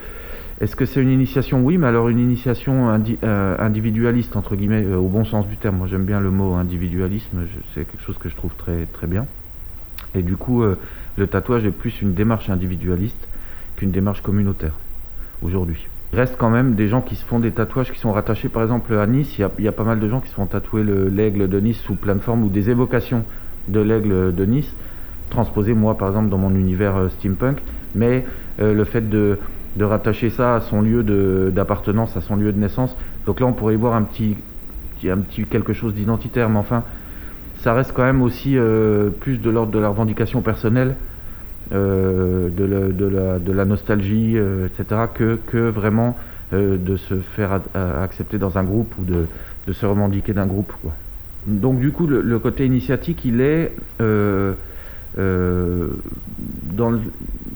est-ce 0.61 0.77
que 0.77 0.85
c'est 0.85 1.01
une 1.01 1.11
initiation? 1.11 1.63
Oui, 1.63 1.79
mais 1.79 1.87
alors 1.87 2.09
une 2.09 2.19
initiation 2.19 2.89
euh, 3.23 3.57
individualiste, 3.59 4.37
entre 4.37 4.57
guillemets, 4.57 4.85
au 4.87 5.09
bon 5.09 5.25
sens 5.25 5.47
du 5.49 5.57
terme. 5.57 5.77
Moi, 5.77 5.87
j'aime 5.87 6.05
bien 6.05 6.21
le 6.21 6.31
mot 6.31 6.55
individualisme, 6.55 7.39
c'est 7.75 7.85
quelque 7.85 8.03
chose 8.03 8.19
que 8.19 8.29
je 8.29 8.37
trouve 8.37 8.53
très, 8.57 8.87
très 8.93 9.07
bien. 9.07 9.27
Et 10.15 10.23
du 10.23 10.37
coup, 10.37 10.63
le 11.17 11.27
tatouage 11.27 11.65
est 11.65 11.71
plus 11.71 12.03
une 12.03 12.13
démarche 12.13 12.51
individualiste 12.51 13.27
qu'une 13.77 13.91
démarche 13.91 14.23
communautaire, 14.23 14.75
aujourd'hui. 15.41 15.87
Il 16.13 16.19
reste 16.19 16.35
quand 16.37 16.51
même 16.51 16.75
des 16.75 16.89
gens 16.89 17.01
qui 17.01 17.15
se 17.15 17.25
font 17.25 17.39
des 17.39 17.53
tatouages 17.53 17.93
qui 17.93 17.99
sont 17.99 18.13
rattachés, 18.13 18.49
par 18.49 18.63
exemple, 18.63 18.93
à 18.95 19.07
Nice. 19.07 19.39
Il 19.39 19.43
y 19.43 19.45
a, 19.45 19.51
il 19.59 19.65
y 19.65 19.69
a 19.69 19.73
pas 19.73 19.85
mal 19.85 20.01
de 20.01 20.09
gens 20.09 20.21
qui 20.21 20.29
se 20.29 20.35
font 20.35 20.47
tatouer 20.47 20.83
le- 20.83 21.09
l'aigle 21.09 21.49
de 21.49 21.61
Nice 21.61 21.79
sous 21.79 21.95
plein 21.95 22.17
de 22.17 22.21
formes 22.21 22.43
ou 22.43 22.49
des 22.49 22.69
évocations 22.69 23.25
de 23.69 23.81
l'aigle 23.81 24.35
de 24.35 24.45
Nice, 24.45 24.73
transposées, 25.31 25.75
moi, 25.75 25.97
par 25.97 26.09
exemple, 26.09 26.29
dans 26.29 26.39
mon 26.39 26.55
univers 26.55 26.97
euh, 26.97 27.09
steampunk. 27.09 27.59
Mais 27.95 28.25
euh, 28.61 28.75
le 28.75 28.85
fait 28.85 29.09
de 29.09 29.39
de 29.77 29.85
rattacher 29.85 30.31
ça 30.31 30.57
à 30.57 30.61
son 30.61 30.83
lieu 30.83 31.05
d'appartenance, 31.53 32.17
à 32.17 32.21
son 32.21 32.35
lieu 32.35 32.51
de 32.51 32.59
naissance. 32.59 32.97
Donc 33.25 33.39
là, 33.39 33.47
on 33.47 33.53
pourrait 33.53 33.75
y 33.75 33.77
voir 33.77 33.95
un 33.95 34.03
petit, 34.03 34.37
un 35.09 35.19
petit 35.19 35.45
quelque 35.45 35.73
chose 35.73 35.95
d'identitaire, 35.95 36.49
mais 36.51 36.59
enfin, 36.59 36.83
ça 37.59 37.73
reste 37.73 37.93
quand 37.95 38.03
même 38.03 38.21
aussi 38.21 38.59
euh, 38.59 39.11
plus 39.11 39.39
de 39.39 39.49
l'ordre 39.49 39.71
de 39.71 39.79
la 39.79 39.89
revendication 39.89 40.41
personnelle, 40.41 40.97
de, 41.71 41.77
le- 42.59 42.93
de 42.93 43.05
la, 43.07 43.39
de 43.39 43.53
la 43.53 43.65
nostalgie, 43.65 44.37
etc., 44.37 45.03
que, 45.15 45.39
que 45.47 45.69
vraiment 45.69 46.17
de 46.53 46.97
se 46.97 47.15
faire 47.37 47.61
accepter 48.03 48.39
dans 48.39 48.59
un 48.59 48.65
groupe 48.65 48.93
ou 48.99 49.05
de, 49.05 49.27
de 49.69 49.73
se 49.73 49.87
revendiquer 49.87 50.33
d'un 50.33 50.47
groupe. 50.47 50.73
Donc 51.59 51.81
du 51.81 51.93
coup, 51.93 52.07
le, 52.07 52.39
côté 52.39 52.65
initiatique, 52.67 53.25
il 53.25 53.41
est... 53.41 53.73
euh, 54.01 54.55
euh, 55.19 55.89
dans 56.77 56.91
le- 56.91 57.01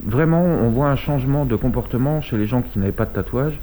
vraiment, 0.04 0.42
on 0.44 0.70
voit 0.70 0.88
un 0.90 0.96
changement 0.96 1.44
de 1.44 1.56
comportement 1.56 2.20
chez 2.20 2.36
les 2.36 2.46
gens 2.46 2.62
qui 2.62 2.78
n'avaient 2.78 2.92
pas 2.92 3.04
de 3.04 3.12
tatouage 3.14 3.58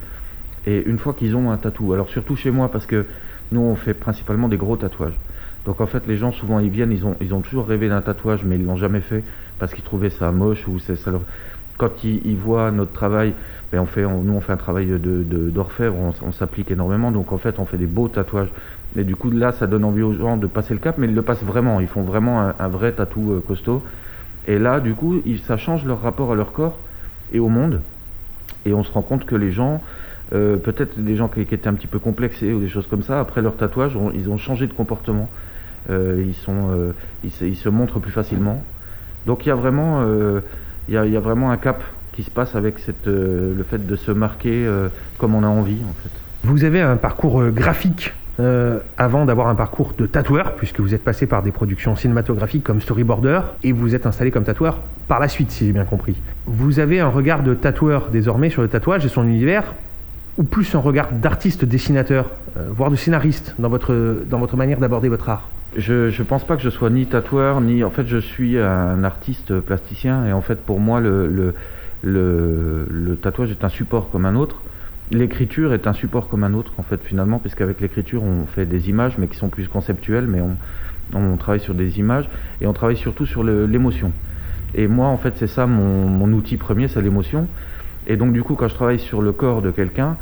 et 0.66 0.84
une 0.86 0.98
fois 0.98 1.14
qu'ils 1.14 1.36
ont 1.36 1.52
un 1.52 1.58
tatou. 1.58 1.94
Alors 1.94 2.10
surtout 2.10 2.36
chez 2.36 2.52
moi 2.52 2.70
parce 2.70 2.86
que 2.86 3.06
nous 3.52 3.62
on 3.62 3.76
fait 3.76 3.94
principalement 3.94 4.48
des 4.48 4.58
gros 4.58 4.78
tatouages. 4.78 5.18
Donc 5.66 5.82
en 5.82 5.86
fait 5.86 6.08
les 6.08 6.18
gens 6.18 6.32
souvent 6.32 6.60
ils 6.60 6.70
viennent, 6.70 6.92
ils 6.92 7.06
ont, 7.06 7.16
ils 7.22 7.34
ont 7.34 7.42
toujours 7.42 7.68
rêvé 7.68 7.90
d'un 7.90 8.02
tatouage 8.02 8.44
mais 8.44 8.56
ils 8.56 8.66
l'ont 8.66 8.78
jamais 8.78 9.02
fait 9.02 9.24
parce 9.60 9.74
qu'ils 9.74 9.84
trouvaient 9.84 10.10
ça 10.10 10.32
moche 10.32 10.68
ou 10.68 10.80
c'est 10.80 10.96
ça 10.96 11.12
leur... 11.12 11.22
Quand 11.78 12.04
ils, 12.04 12.36
voient 12.36 12.70
notre 12.70 12.92
travail, 12.94 13.34
ben 13.72 13.80
on 13.82 13.86
fait, 13.88 14.04
nous 14.04 14.34
on 14.34 14.40
fait 14.40 14.54
un 14.54 14.58
travail 14.58 14.86
de, 14.86 14.98
de- 14.98 15.50
d'orfèvre, 15.50 15.96
on, 15.98 16.14
on 16.28 16.32
s'applique 16.32 16.70
énormément 16.70 17.12
donc 17.12 17.32
en 17.32 17.38
fait 17.38 17.60
on 17.60 17.66
fait 17.66 17.78
des 17.78 17.88
beaux 17.88 18.08
tatouages. 18.08 18.50
Et 18.98 19.04
du 19.04 19.16
coup 19.16 19.32
là 19.32 19.52
ça 19.52 19.68
donne 19.68 19.86
envie 19.86 20.02
aux 20.02 20.14
gens 20.14 20.38
de 20.38 20.48
passer 20.48 20.74
le 20.74 20.80
cap 20.80 20.98
mais 20.98 21.08
ils 21.08 21.16
le 21.16 21.22
passent 21.22 21.44
vraiment, 21.44 21.80
ils 21.80 21.88
font 21.88 22.04
vraiment 22.04 22.52
un, 22.60 22.68
vrai 22.68 22.92
tatou 22.92 23.32
euh, 23.32 23.44
costaud. 23.46 23.82
Et 24.48 24.60
là 24.60 24.80
du 24.80 24.94
coup 24.94 25.22
ça 25.46 25.58
change 25.58 25.86
leur 25.86 26.02
rapport 26.02 26.32
à 26.32 26.36
leur 26.36 26.52
corps 26.52 26.78
et 27.32 27.40
au 27.40 27.48
monde. 27.48 27.82
Et 28.66 28.74
on 28.74 28.84
se 28.84 28.92
rend 28.92 29.02
compte 29.02 29.26
que 29.26 29.36
les 29.36 29.52
gens, 29.52 29.82
euh, 30.34 30.58
peut-être 30.58 31.00
des 31.00 31.16
gens 31.16 31.30
qui, 31.30 31.42
étaient 31.42 31.68
un 31.68 31.74
petit 31.74 31.88
peu 31.88 32.00
complexés 32.00 32.54
ou 32.54 32.60
des 32.60 32.70
choses 32.70 32.86
comme 32.86 33.02
ça, 33.02 33.20
après 33.20 33.42
leur 33.42 33.56
tatouage, 33.56 33.98
ils 34.14 34.30
ont 34.30 34.38
changé 34.38 34.68
de 34.68 34.74
comportement. 34.74 35.30
Euh, 35.90 36.24
ils, 36.28 37.56
se, 37.56 37.70
montrent 37.70 38.00
plus 38.00 38.12
facilement. 38.12 38.64
Donc 39.26 39.46
il 39.46 39.50
y 39.50 39.52
a 39.52 39.56
vraiment, 39.56 40.06
y 40.90 40.98
a, 40.98 41.20
vraiment 41.20 41.50
un 41.50 41.58
cap 41.58 41.82
qui 42.12 42.24
se 42.24 42.30
passe 42.30 42.56
avec 42.56 42.76
le 43.06 43.64
fait 43.68 43.88
de 43.88 43.96
se 43.96 44.12
marquer 44.12 44.70
comme 45.18 45.34
on 45.34 45.44
a 45.44 45.48
envie 45.48 45.80
en 45.90 45.94
fait. 46.04 46.12
Vous 46.44 46.66
avez 46.66 46.82
un 46.82 46.98
parcours 46.98 47.50
graphique 47.50 48.14
euh, 48.42 48.80
avant 48.98 49.26
d'avoir 49.26 49.48
un 49.48 49.56
parcours 49.56 49.94
de 49.98 50.06
tatoueur, 50.06 50.54
puisque 50.56 50.80
vous 50.80 50.94
êtes 50.94 51.04
passé 51.04 51.26
par 51.28 51.44
des 51.44 51.52
productions 51.52 51.96
cinématographiques 51.96 52.64
comme 52.64 52.82
storyboarder, 52.82 53.40
et 53.64 53.72
vous 53.72 53.96
êtes 53.96 54.06
installé 54.06 54.32
comme 54.32 54.44
tatoueur 54.44 54.80
par 55.08 55.20
la 55.20 55.28
suite, 55.28 55.52
si 55.52 55.66
j'ai 55.66 55.74
bien 55.74 55.86
compris. 55.86 56.16
Vous 56.46 56.80
avez 56.80 57.00
un 57.00 57.10
regard 57.10 57.44
de 57.44 57.54
tatoueur 57.54 58.10
désormais 58.12 58.50
sur 58.50 58.62
le 58.62 58.68
tatouage 58.68 59.06
et 59.06 59.10
son 59.10 59.24
univers, 59.24 59.64
ou 60.38 60.44
plus 60.44 60.76
un 60.76 60.80
regard 60.80 61.12
d'artiste 61.12 61.66
dessinateur, 61.66 62.26
euh, 62.58 62.68
voire 62.76 62.90
de 62.90 62.96
scénariste 62.96 63.56
dans 63.60 63.70
votre, 63.70 63.94
dans 64.30 64.40
votre 64.40 64.58
manière 64.58 64.80
d'aborder 64.80 65.10
votre 65.10 65.30
art? 65.30 65.50
Je 65.78 66.10
je 66.10 66.24
pense 66.24 66.44
pas 66.44 66.58
que 66.58 66.62
je 66.62 66.70
sois 66.70 66.90
ni 66.90 67.06
tatoueur 67.06 67.62
ni 67.62 67.82
en 67.86 67.90
fait 67.90 68.06
je 68.06 68.18
suis 68.18 68.58
un 68.58 69.06
artiste 69.06 69.58
plasticien 69.62 70.26
et 70.26 70.34
en 70.34 70.42
fait 70.42 70.60
pour 70.60 70.82
moi 70.82 71.00
le 71.00 71.28
le, 71.28 71.54
le, 72.02 72.88
le 72.90 73.16
tatouage 73.16 73.52
est 73.52 73.64
un 73.64 73.70
support 73.70 74.10
comme 74.12 74.26
un 74.26 74.36
autre. 74.36 74.58
L'écriture 75.12 75.74
est 75.74 75.88
un 75.88 75.94
support 75.94 76.30
comme 76.30 76.46
un 76.46 76.54
autre 76.54 76.72
en 76.78 76.84
fait 76.84 77.02
finalement 77.04 77.38
puisqu'avec 77.38 77.82
l'écriture 77.82 78.24
on 78.24 78.46
fait 78.46 78.66
des 78.66 78.90
images 78.90 79.18
mais 79.18 79.28
qui 79.28 79.36
sont 79.36 79.50
plus 79.50 79.68
conceptuelles 79.68 80.26
mais 80.26 80.40
on, 81.14 81.36
travaille 81.36 81.60
sur 81.60 81.74
des 81.74 82.00
images 82.00 82.30
et 82.62 82.68
on 82.68 82.72
travaille 82.72 82.96
surtout 82.96 83.26
sur 83.26 83.44
l'émotion. 83.44 84.14
Et 84.74 84.88
moi 84.88 85.08
en 85.08 85.18
fait 85.18 85.34
c'est 85.36 85.48
ça 85.48 85.68
mon, 85.68 86.32
outil 86.32 86.56
premier 86.56 86.88
c'est 86.88 87.02
l'émotion. 87.02 87.48
Et 88.08 88.16
donc 88.16 88.32
du 88.32 88.42
coup 88.42 88.56
quand 88.56 88.70
je 88.70 88.74
travaille 88.74 89.00
sur 89.00 89.22
le 89.22 89.34
corps 89.34 89.62
de 89.62 89.70
quelqu'un 89.70 90.16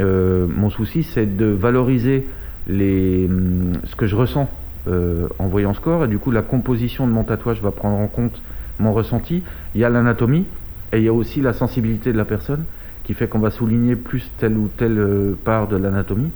euh, 0.00 0.46
mon 0.48 0.70
souci 0.70 1.02
c'est 1.02 1.36
de 1.36 1.44
valoriser 1.44 2.26
les, 2.68 3.26
hum, 3.26 3.72
ce 3.84 3.96
que 3.96 4.06
je 4.06 4.16
ressens 4.16 4.48
euh, 4.88 5.28
en 5.38 5.46
voyant 5.46 5.74
ce 5.74 5.80
corps 5.80 6.06
et 6.06 6.08
du 6.08 6.18
coup 6.18 6.30
la 6.30 6.40
composition 6.40 7.06
de 7.06 7.12
mon 7.12 7.24
tatouage 7.24 7.60
va 7.60 7.70
prendre 7.70 7.98
en 7.98 8.06
compte 8.06 8.40
mon 8.78 8.94
ressenti. 8.94 9.42
Il 9.74 9.82
y 9.82 9.84
a 9.84 9.90
l'anatomie 9.90 10.46
et 10.94 10.96
il 10.96 11.04
y 11.04 11.08
a 11.08 11.12
aussi 11.12 11.42
la 11.42 11.52
sensibilité 11.52 12.14
de 12.14 12.16
la 12.16 12.24
personne 12.24 12.64
qui 13.04 13.14
fait 13.14 13.26
qu'on 13.26 13.38
va 13.38 13.50
souligner 13.50 13.96
plus 13.96 14.30
telle 14.38 14.56
ou 14.56 14.68
telle 14.76 14.98
euh, 14.98 15.32
part 15.44 15.68
de 15.68 15.76
l'anatomie. 15.76 16.30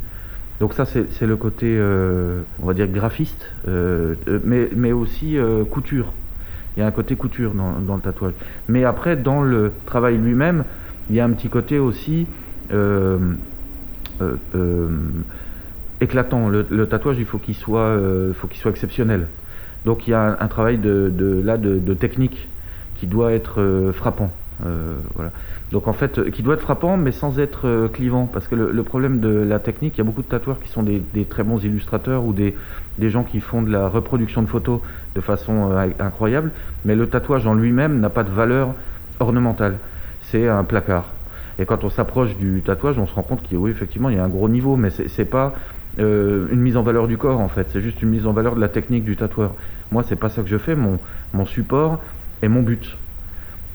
Donc 0.61 0.73
ça 0.73 0.87
c'est 0.87 1.27
le 1.27 1.37
côté 1.37 1.67
euh, 1.67 2.41
on 2.63 2.67
va 2.67 2.73
dire 2.73 2.87
graphiste 2.87 3.51
euh, 3.69 4.15
mais, 4.43 4.71
mais 4.75 4.93
aussi 4.93 5.37
couture. 5.71 6.15
Il 6.77 6.81
y 6.81 6.83
a 6.83 6.87
un 6.87 6.93
côté 6.93 7.15
couture 7.15 7.53
dans, 7.53 7.95
le 7.95 8.01
tatouage. 8.01 8.33
Mais 8.67 8.85
après 8.85 9.17
dans 9.17 9.43
le 9.43 9.73
travail 9.85 10.17
lui-même 10.17 10.65
il 11.11 11.17
y 11.17 11.21
a 11.21 11.27
un 11.27 11.31
petit 11.31 11.51
côté 11.51 11.79
aussi 11.79 12.27
éclatant. 16.01 16.49
Le, 16.49 16.87
tatouage, 16.87 17.19
il 17.19 17.27
faut 17.27 17.39
qu'il 17.39 17.55
soit, 17.55 17.95
soit 18.55 18.71
exceptionnel. 18.71 19.29
Donc 19.85 20.09
il 20.09 20.13
y 20.13 20.15
a 20.15 20.39
un, 20.41 20.49
travail 20.49 20.79
de, 20.79 21.43
là, 21.45 21.59
de, 21.59 21.79
de 21.79 21.95
technique 21.95 22.49
qui 22.99 23.07
doit 23.07 23.33
être 23.33 23.93
frappant. 23.95 24.33
Voilà. 25.15 25.33
Donc 25.73 25.89
en 25.89 25.93
fait, 25.93 26.19
euh, 26.19 26.31
qui 26.31 26.43
doit 26.43 26.55
être 26.55 26.61
frappant, 26.61 26.97
mais 26.97 27.13
sans 27.13 27.41
être 27.41 27.67
euh, 27.67 27.89
clivant, 27.89 28.27
parce 28.27 28.47
que 28.47 28.55
le, 28.55 28.71
le 28.71 28.83
problème 28.85 29.19
de 29.19 29.29
la 29.29 29.59
technique, 29.59 29.95
il 29.97 29.99
y 29.99 30.01
a 30.01 30.05
beaucoup 30.05 30.23
de 30.23 30.29
tatoueurs 30.29 30.61
qui 30.61 30.69
sont 30.69 30.83
des, 30.85 31.03
très 31.25 31.43
bons 31.43 31.63
illustrateurs 31.65 32.25
ou 32.25 32.33
des, 32.33 32.55
gens 33.01 33.25
qui 33.25 33.41
font 33.41 33.63
de 33.63 33.71
la 33.71 33.89
reproduction 33.89 34.43
de 34.43 34.47
photos 34.47 34.81
de 35.17 35.21
façon 35.21 35.73
euh, 35.73 35.89
incroyable, 35.99 36.53
mais 36.85 36.95
le 36.95 37.09
tatouage 37.09 37.47
en 37.47 37.55
lui-même 37.55 37.99
n'a 37.99 38.11
pas 38.11 38.23
de 38.23 38.31
valeur 38.31 38.75
ornementale. 39.19 39.77
C'est 40.21 40.49
un 40.49 40.65
placard. 40.65 41.07
Et 41.59 41.65
quand 41.65 41.85
on 41.85 41.91
s'approche 41.91 42.37
du 42.37 42.63
tatouage, 42.65 42.99
on 42.99 43.07
se 43.07 43.15
rend 43.15 43.23
compte 43.23 43.43
qu'il 43.43 43.57
oui, 43.57 43.71
effectivement, 43.71 44.11
il 44.11 44.17
y 44.17 44.19
a 44.19 44.25
un 44.25 44.29
gros 44.29 44.49
niveau, 44.49 44.77
mais 44.77 44.91
c'est 44.91 45.25
pas 45.25 45.55
euh, 45.99 46.47
une 46.53 46.61
mise 46.61 46.77
en 46.77 46.83
valeur 46.83 47.09
du 47.09 47.17
corps 47.17 47.41
en 47.41 47.49
fait, 47.49 47.69
c'est 47.73 47.81
juste 47.81 48.03
une 48.03 48.11
mise 48.11 48.27
en 48.27 48.33
valeur 48.33 48.55
de 48.55 48.61
la 48.61 48.69
technique 48.69 49.05
du 49.05 49.17
tatoueur. 49.17 49.55
Moi, 49.91 50.05
c'est 50.07 50.17
pas 50.17 50.29
ça 50.29 50.43
que 50.43 50.49
je 50.49 50.59
fais. 50.59 50.77
Mon, 50.77 50.99
mon 51.33 51.47
support 51.47 52.01
est 52.43 52.49
mon 52.49 52.63
but. 52.63 52.97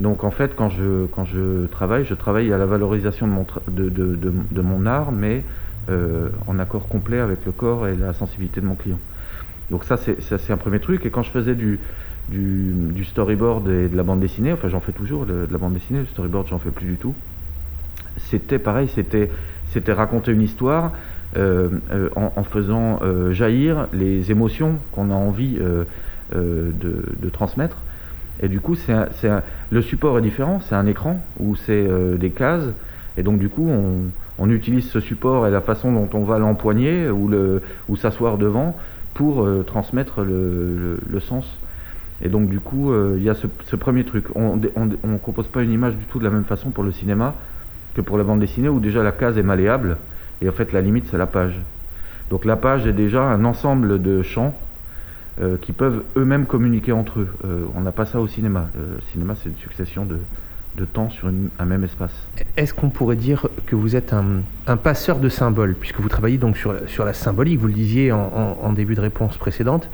Donc 0.02 0.24
en 0.24 0.32
fait, 0.32 0.56
quand 0.56 0.70
je, 0.70 1.66
travaille, 1.68 2.06
je 2.06 2.16
travaille 2.16 2.52
à 2.52 2.58
la 2.58 2.66
valorisation 2.66 3.28
de 3.68 4.62
mon, 4.62 4.86
art, 4.88 5.12
mais 5.12 5.44
euh, 5.90 6.30
en 6.48 6.58
accord 6.58 6.88
complet 6.88 7.20
avec 7.20 7.46
le 7.46 7.52
corps 7.52 7.88
et 7.88 7.96
la 7.96 8.14
sensibilité 8.14 8.62
de 8.62 8.66
mon 8.66 8.74
client. 8.74 9.00
Donc 9.70 9.84
ça, 9.84 9.98
c'est 9.98 10.52
un 10.52 10.58
premier 10.58 10.80
truc. 10.80 11.06
Et 11.06 11.12
quand 11.12 11.22
je 11.22 11.30
faisais 11.30 11.54
du, 11.54 11.80
storyboard 13.04 13.70
et 13.70 13.90
de 13.90 13.96
la 13.96 14.02
bande 14.02 14.22
dessinée, 14.22 14.52
enfin 14.52 14.70
j'en 14.70 14.80
fais 14.80 14.92
toujours 14.92 15.28
de, 15.28 15.48
la 15.50 15.58
bande 15.60 15.74
dessinée, 15.74 16.00
le 16.00 16.08
storyboard 16.08 16.48
j'en 16.48 16.58
fais 16.58 16.72
plus 16.72 16.88
du 16.88 16.96
tout. 16.96 17.14
C'était 18.18 18.60
pareil, 18.60 18.90
c'était 18.90 19.94
raconter 19.94 20.32
une 20.32 20.42
histoire 20.42 20.94
euh, 21.38 21.70
euh, 21.92 22.10
en, 22.16 22.44
faisant 22.44 23.00
jaillir 23.32 23.88
les 23.94 24.32
émotions 24.32 24.80
qu'on 24.94 25.12
a 25.12 25.16
envie 25.16 25.60
de 26.34 27.30
transmettre. 27.32 27.78
Et 28.42 28.48
du 28.48 28.60
coup, 28.60 28.76
c'est 28.76 28.94
le 29.70 29.82
support 29.82 30.18
est 30.18 30.22
différent, 30.22 30.60
c'est 30.68 30.76
un 30.76 30.88
écran 30.88 31.20
où 31.40 31.56
c'est 31.56 31.72
euh, 31.72 32.16
des 32.18 32.32
cases, 32.32 32.66
et 33.18 33.24
donc 33.24 33.40
du 33.40 33.50
coup, 33.50 33.70
on, 33.70 34.50
utilise 34.50 34.90
ce 34.90 35.00
support 35.00 35.46
et 35.46 35.52
la 35.52 35.62
façon 35.62 35.92
dont 35.92 36.10
on 36.14 36.24
va 36.24 36.40
l'empoigner 36.40 37.10
ou, 37.10 37.30
ou 37.88 37.96
s'asseoir 37.96 38.40
devant 38.40 38.76
pour 39.14 39.44
euh, 39.44 39.64
transmettre 39.64 40.24
le, 40.24 41.20
sens. 41.20 41.46
Et 42.24 42.28
donc 42.28 42.50
du 42.50 42.60
coup, 42.60 42.92
euh, 42.92 43.16
il 43.18 43.24
y 43.24 43.30
a 43.30 43.36
ce 43.36 43.76
premier 43.76 44.04
truc. 44.04 44.26
On 44.36 44.58
ne 44.58 45.18
compose 45.18 45.48
pas 45.48 45.62
une 45.62 45.72
image 45.72 45.96
du 45.96 46.06
tout 46.06 46.18
de 46.18 46.24
la 46.24 46.32
même 46.32 46.44
façon 46.44 46.72
pour 46.72 46.84
le 46.84 46.92
cinéma 46.92 47.36
que 47.94 48.02
pour 48.02 48.18
la 48.18 48.24
bande 48.24 48.40
dessinée 48.40 48.70
où 48.70 48.80
déjà 48.80 49.04
la 49.04 49.12
case 49.12 49.38
est 49.38 49.44
malléable 49.44 49.98
et 50.42 50.50
en 50.50 50.52
fait 50.52 50.72
la 50.72 50.82
limite 50.82 51.06
c'est 51.12 51.18
la 51.18 51.28
page. 51.28 51.60
Donc 52.30 52.46
la 52.46 52.56
page 52.56 52.88
est 52.88 52.94
déjà 52.94 53.24
un 53.24 53.46
ensemble 53.46 54.02
de 54.02 54.22
champs 54.24 54.56
euh, 55.40 55.58
qui 55.62 55.72
peuvent 55.72 56.04
eux-mêmes 56.18 56.46
communiquer 56.46 56.92
entre 56.92 57.20
eux. 57.20 57.30
Euh, 57.46 57.66
on 57.76 57.82
n'a 57.82 57.92
pas 57.92 58.06
ça 58.06 58.20
au 58.20 58.28
cinéma. 58.28 58.68
Euh, 58.78 58.96
le 58.96 59.02
cinéma 59.12 59.36
c'est 59.42 59.50
une 59.50 59.58
succession 59.58 60.06
de, 60.06 60.18
de 60.76 60.86
temps 60.86 61.10
sur 61.10 61.30
un 61.60 61.66
même 61.66 61.84
espace. 61.84 62.12
Est-ce 62.58 62.74
qu'on 62.74 62.90
pourrait 62.90 63.16
dire 63.16 63.48
que 63.66 63.76
vous 63.76 63.96
êtes 63.96 64.14
un, 64.14 64.78
passeur 64.78 65.20
de 65.20 65.30
symboles, 65.30 65.76
puisque 65.80 66.00
vous 66.00 66.10
travaillez 66.10 66.38
donc 66.38 66.58
sur, 66.58 66.76
sur 66.88 67.06
la 67.06 67.14
symbolique, 67.14 67.60
vous 67.60 67.68
le 67.68 67.74
disiez 67.74 68.12
en, 68.12 68.74
début 68.74 68.96
de 68.96 69.02
réponse 69.02 69.38
précédente, 69.38 69.90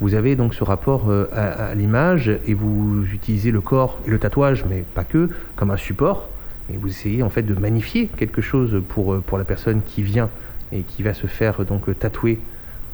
vous 0.00 0.14
avez 0.14 0.36
donc 0.36 0.54
ce 0.54 0.64
rapport 0.64 1.10
euh, 1.10 1.26
à, 1.32 1.74
l'image 1.74 2.30
et 2.46 2.54
vous 2.54 3.04
utilisez 3.12 3.50
le 3.50 3.60
corps 3.60 3.98
et 4.06 4.10
le 4.10 4.18
tatouage, 4.18 4.64
mais 4.68 4.84
pas 4.94 5.04
que, 5.04 5.28
comme 5.56 5.70
un 5.70 5.76
support, 5.76 6.28
et 6.72 6.76
vous 6.76 6.88
essayez 6.88 7.22
en 7.22 7.30
fait 7.30 7.42
de 7.42 7.54
magnifier 7.54 8.06
quelque 8.06 8.40
chose 8.40 8.82
pour, 8.88 9.14
euh, 9.14 9.22
pour 9.26 9.38
la 9.38 9.44
personne 9.44 9.80
qui 9.82 10.02
vient 10.02 10.28
et 10.72 10.82
qui 10.82 11.02
va 11.02 11.14
se 11.14 11.26
faire 11.26 11.60
euh, 11.60 11.64
donc 11.64 11.88
euh, 11.88 11.94
tatouer, 11.94 12.38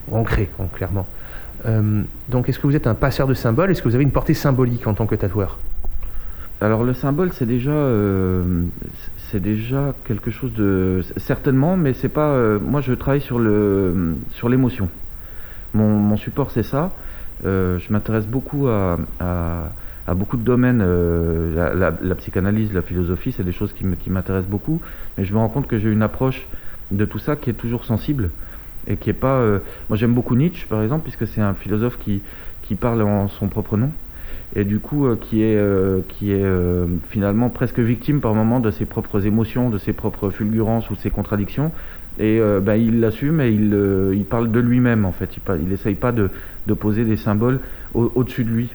ou 0.08 0.16
ancrer, 0.16 0.48
clairement. 0.74 1.06
Euh, 1.66 2.02
donc 2.28 2.48
est-ce 2.48 2.58
que 2.58 2.66
vous 2.66 2.76
êtes 2.76 2.86
un 2.86 2.94
passeur 2.94 3.26
de 3.26 3.34
symboles? 3.34 3.70
Est-ce 3.70 3.82
que 3.82 3.88
vous 3.88 3.94
avez 3.94 4.04
une 4.04 4.12
portée 4.12 4.34
symbolique 4.34 4.86
en 4.86 4.94
tant 4.94 5.06
que 5.06 5.14
tatoueur? 5.14 5.58
Alors 6.60 6.84
le 6.84 6.94
symbole 6.94 7.32
c'est 7.32 7.46
déjà 7.46 7.72
euh, 7.72 8.62
déjà 9.34 9.94
quelque 10.06 10.30
chose 10.30 10.54
de 10.54 11.02
certainement 11.18 11.76
mais 11.76 11.92
c'est 11.92 12.08
pas 12.08 12.30
euh, 12.30 12.58
moi 12.58 12.80
je 12.80 12.94
travaille 12.94 13.20
sur 13.20 13.38
le 13.38 14.14
sur 14.32 14.48
l'émotion. 14.48 14.88
Mon, 15.74 16.16
support 16.16 16.50
c'est 16.52 16.62
ça. 16.62 16.92
Je 17.44 17.92
m'intéresse 17.92 18.26
beaucoup 18.26 18.68
à, 18.68 18.96
à, 19.20 20.14
beaucoup 20.14 20.38
de 20.38 20.42
domaines. 20.42 20.82
la, 21.54 21.92
la- 22.00 22.14
psychanalyse, 22.14 22.72
la 22.72 22.80
philosophie, 22.80 23.32
c'est 23.32 23.44
des 23.44 23.52
choses 23.52 23.74
qui 23.74 24.08
m'intéressent 24.08 24.48
beaucoup. 24.50 24.80
Mais 25.18 25.26
je 25.26 25.34
me 25.34 25.38
rends 25.38 25.50
compte 25.50 25.66
que 25.66 25.78
j'ai 25.78 25.92
une 25.92 26.00
approche 26.00 26.46
de 26.92 27.04
tout 27.04 27.18
ça 27.18 27.36
qui 27.36 27.50
est 27.50 27.54
toujours 27.54 27.84
sensible 27.84 28.30
et 28.88 28.96
qui 28.96 29.10
est 29.10 29.14
pas. 29.14 29.36
euh, 29.38 29.58
moi 29.88 29.96
j'aime 29.96 30.12
beaucoup 30.14 30.36
Nietzsche 30.36 30.66
par 30.68 30.82
exemple 30.82 31.02
puisque 31.04 31.26
c'est 31.26 31.40
un 31.40 31.54
philosophe 31.54 31.98
qui 31.98 32.20
qui 32.62 32.74
parle 32.74 33.02
en 33.02 33.28
son 33.28 33.46
propre 33.48 33.76
nom 33.76 33.90
et 34.54 34.64
du 34.64 34.78
coup 34.78 35.06
euh, 35.06 35.16
qui 35.20 35.42
est 35.42 35.56
euh, 35.56 36.00
qui 36.08 36.32
est 36.32 36.44
finalement 37.08 37.48
presque 37.48 37.78
victime 37.78 38.20
par 38.20 38.34
moment 38.34 38.60
de 38.60 38.70
ses 38.70 38.84
propres 38.86 39.26
émotions, 39.26 39.70
de 39.70 39.78
ses 39.78 39.92
propres 39.92 40.30
fulgurances 40.30 40.88
ou 40.90 40.94
de 40.94 41.00
ses 41.00 41.10
contradictions. 41.10 41.72
Et 42.18 42.40
ben, 42.62 42.76
il 42.76 43.00
l'assume 43.00 43.42
et 43.42 43.50
il, 43.50 43.76
il 44.14 44.24
parle 44.24 44.50
de 44.50 44.58
lui-même 44.58 45.04
en 45.04 45.12
fait. 45.12 45.36
Il, 45.36 45.40
pa- 45.40 45.56
il 45.58 45.70
essaye 45.70 45.94
pas 45.96 46.12
de, 46.12 46.30
de 46.66 46.72
poser 46.72 47.04
des 47.04 47.18
symboles 47.18 47.60
au- 47.92 48.10
au-dessus 48.14 48.42
de 48.44 48.48
lui. 48.48 48.70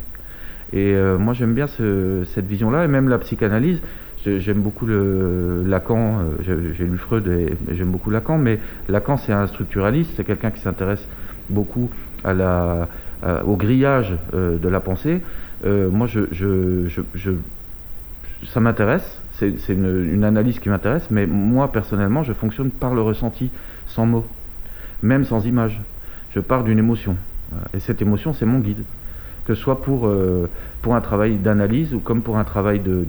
Et 0.73 0.93
moi 1.17 1.33
j'aime 1.33 1.53
bien 1.55 1.65
ce- 1.65 2.23
cette 2.35 2.45
vision-là 2.45 2.85
et 2.85 2.87
même 2.87 3.09
la 3.09 3.17
psychanalyse. 3.17 3.79
J'aime 4.25 4.61
beaucoup 4.61 4.85
le 4.85 5.63
Lacan. 5.65 6.19
euh, 6.19 6.61
j'ai- 6.77 6.85
lu 6.85 6.97
Freud 6.97 7.27
et, 7.27 7.57
j'aime 7.75 7.89
beaucoup 7.89 8.11
Lacan, 8.11 8.37
mais 8.37 8.59
Lacan 8.87 9.17
c'est 9.17 9.33
un 9.33 9.47
structuraliste, 9.47 10.11
c'est 10.15 10.23
quelqu'un 10.23 10.51
qui 10.51 10.61
s'intéresse 10.61 11.05
beaucoup 11.49 11.89
au 12.23 13.55
grillage 13.55 14.13
euh, 14.33 14.57
de 14.57 14.69
la 14.69 14.79
pensée. 14.79 15.21
Euh, 15.65 15.89
moi, 15.89 16.07
je, 16.07 16.87
ça 18.47 18.59
m'intéresse, 18.59 19.19
c'est 19.33 19.53
une, 19.69 20.23
analyse 20.23 20.59
qui 20.59 20.69
m'intéresse, 20.69 21.07
mais 21.09 21.25
moi, 21.25 21.71
personnellement, 21.71 22.23
je 22.23 22.33
fonctionne 22.33 22.69
par 22.69 22.93
le 22.93 23.01
ressenti, 23.01 23.49
sans 23.87 24.05
mots, 24.05 24.27
même 25.01 25.23
sans 25.25 25.45
image. 25.45 25.81
Je 26.35 26.39
pars 26.39 26.63
d'une 26.63 26.79
émotion. 26.79 27.15
Et 27.73 27.79
cette 27.79 28.01
émotion, 28.01 28.33
c'est 28.33 28.45
mon 28.45 28.59
guide. 28.59 28.83
Que 29.45 29.55
ce 29.55 29.61
soit 29.61 29.81
pour, 29.81 30.09
pour 30.81 30.95
un 30.95 31.01
travail 31.01 31.35
d'analyse 31.35 31.93
ou 31.93 31.99
comme 31.99 32.21
pour 32.21 32.37
un 32.37 32.43
travail 32.43 32.79
de, 32.79 33.05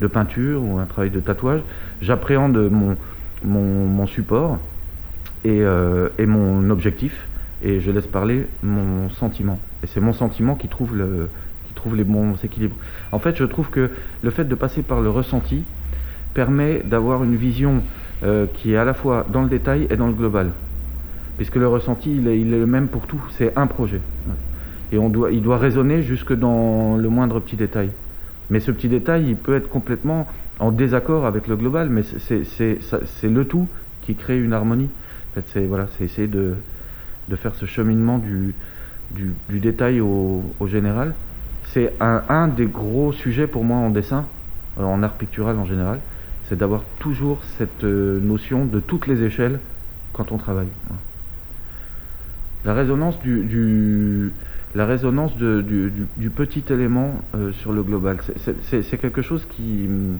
de, 0.00 0.06
peinture 0.06 0.62
ou 0.62 0.78
un 0.78 0.84
travail 0.84 1.10
de 1.10 1.20
tatouage, 1.20 1.60
j'appréhende 2.02 2.70
mon, 2.70 2.96
mon, 3.44 4.06
support 4.06 4.58
et, 5.44 5.62
euh, 5.62 6.08
et 6.18 6.26
mon 6.26 6.68
objectif 6.70 7.26
et 7.62 7.80
je 7.80 7.90
laisse 7.90 8.06
parler 8.06 8.46
mon 8.62 9.08
sentiment. 9.10 9.58
Et 9.82 9.86
c'est 9.86 10.00
mon 10.00 10.12
sentiment 10.12 10.54
qui 10.54 10.68
trouve, 10.68 10.96
le, 10.96 11.30
qui 11.66 11.74
trouve 11.74 11.96
les 11.96 12.04
bons 12.04 12.34
équilibres. 12.44 12.76
En 13.10 13.18
fait, 13.18 13.36
je 13.36 13.44
trouve 13.44 13.70
que 13.70 13.90
le 14.22 14.30
fait 14.30 14.44
de 14.44 14.54
passer 14.54 14.82
par 14.82 15.00
le 15.00 15.08
ressenti 15.08 15.64
permet 16.34 16.82
d'avoir 16.84 17.24
une 17.24 17.36
vision 17.36 17.82
euh, 18.22 18.46
qui 18.54 18.74
est 18.74 18.76
à 18.76 18.84
la 18.84 18.92
fois 18.92 19.26
dans 19.32 19.42
le 19.42 19.48
détail 19.48 19.86
et 19.90 19.96
dans 19.96 20.06
le 20.06 20.12
global. 20.12 20.50
Puisque 21.38 21.56
le 21.56 21.66
ressenti, 21.66 22.16
il 22.16 22.28
est 22.28 22.36
le 22.44 22.66
même 22.66 22.88
pour 22.88 23.06
tout. 23.06 23.20
C'est 23.30 23.56
un 23.56 23.66
projet. 23.66 24.00
Et 24.94 25.32
il 25.32 25.42
doit 25.42 25.58
résonner 25.58 26.02
jusque 26.02 26.32
dans 26.32 26.96
le 26.96 27.08
moindre 27.08 27.40
petit 27.40 27.56
détail. 27.56 27.90
Mais 28.50 28.60
ce 28.60 28.70
petit 28.70 28.88
détail, 28.88 29.26
il 29.28 29.36
peut 29.36 29.56
être 29.56 29.68
complètement 29.68 30.28
en 30.60 30.70
désaccord 30.70 31.26
avec 31.26 31.48
le 31.48 31.56
global, 31.56 31.88
mais 31.88 32.02
c'est- 32.02 33.28
le 33.28 33.44
tout 33.44 33.66
qui 34.02 34.14
crée 34.14 34.38
une 34.38 34.52
harmonie. 34.52 34.88
En 35.30 35.34
fait, 35.34 35.44
c'est 35.52 35.66
voilà, 35.66 35.88
essayer 36.00 36.28
de, 36.28 36.54
faire 37.36 37.54
ce 37.56 37.66
cheminement 37.66 38.18
du, 38.18 38.54
détail 39.48 40.00
au, 40.00 40.42
général. 40.66 41.14
C'est 41.64 41.92
un, 42.00 42.46
des 42.48 42.66
gros 42.66 43.12
sujets 43.12 43.48
pour 43.48 43.64
moi 43.64 43.78
en 43.78 43.90
dessin, 43.90 44.26
euh, 44.78 44.84
en 44.84 45.02
art 45.02 45.14
pictural 45.14 45.58
en 45.58 45.64
général, 45.64 45.98
c'est 46.48 46.56
d'avoir 46.56 46.82
toujours 47.00 47.40
cette 47.58 47.82
euh, 47.82 48.20
notion 48.20 48.64
de 48.64 48.78
toutes 48.78 49.08
les 49.08 49.22
échelles 49.24 49.58
quand 50.12 50.30
on 50.30 50.38
travaille. 50.38 50.68
La 52.64 52.74
résonance 52.74 53.18
du- 53.20 54.30
la 54.74 54.86
résonance 54.86 55.36
du, 55.36 56.30
petit 56.34 56.64
élément 56.70 57.14
euh, 57.34 57.52
sur 57.52 57.72
le 57.72 57.82
global, 57.82 58.18
c'est- 58.36 58.96
quelque 58.98 59.22
chose 59.22 59.46
hum, 59.58 60.18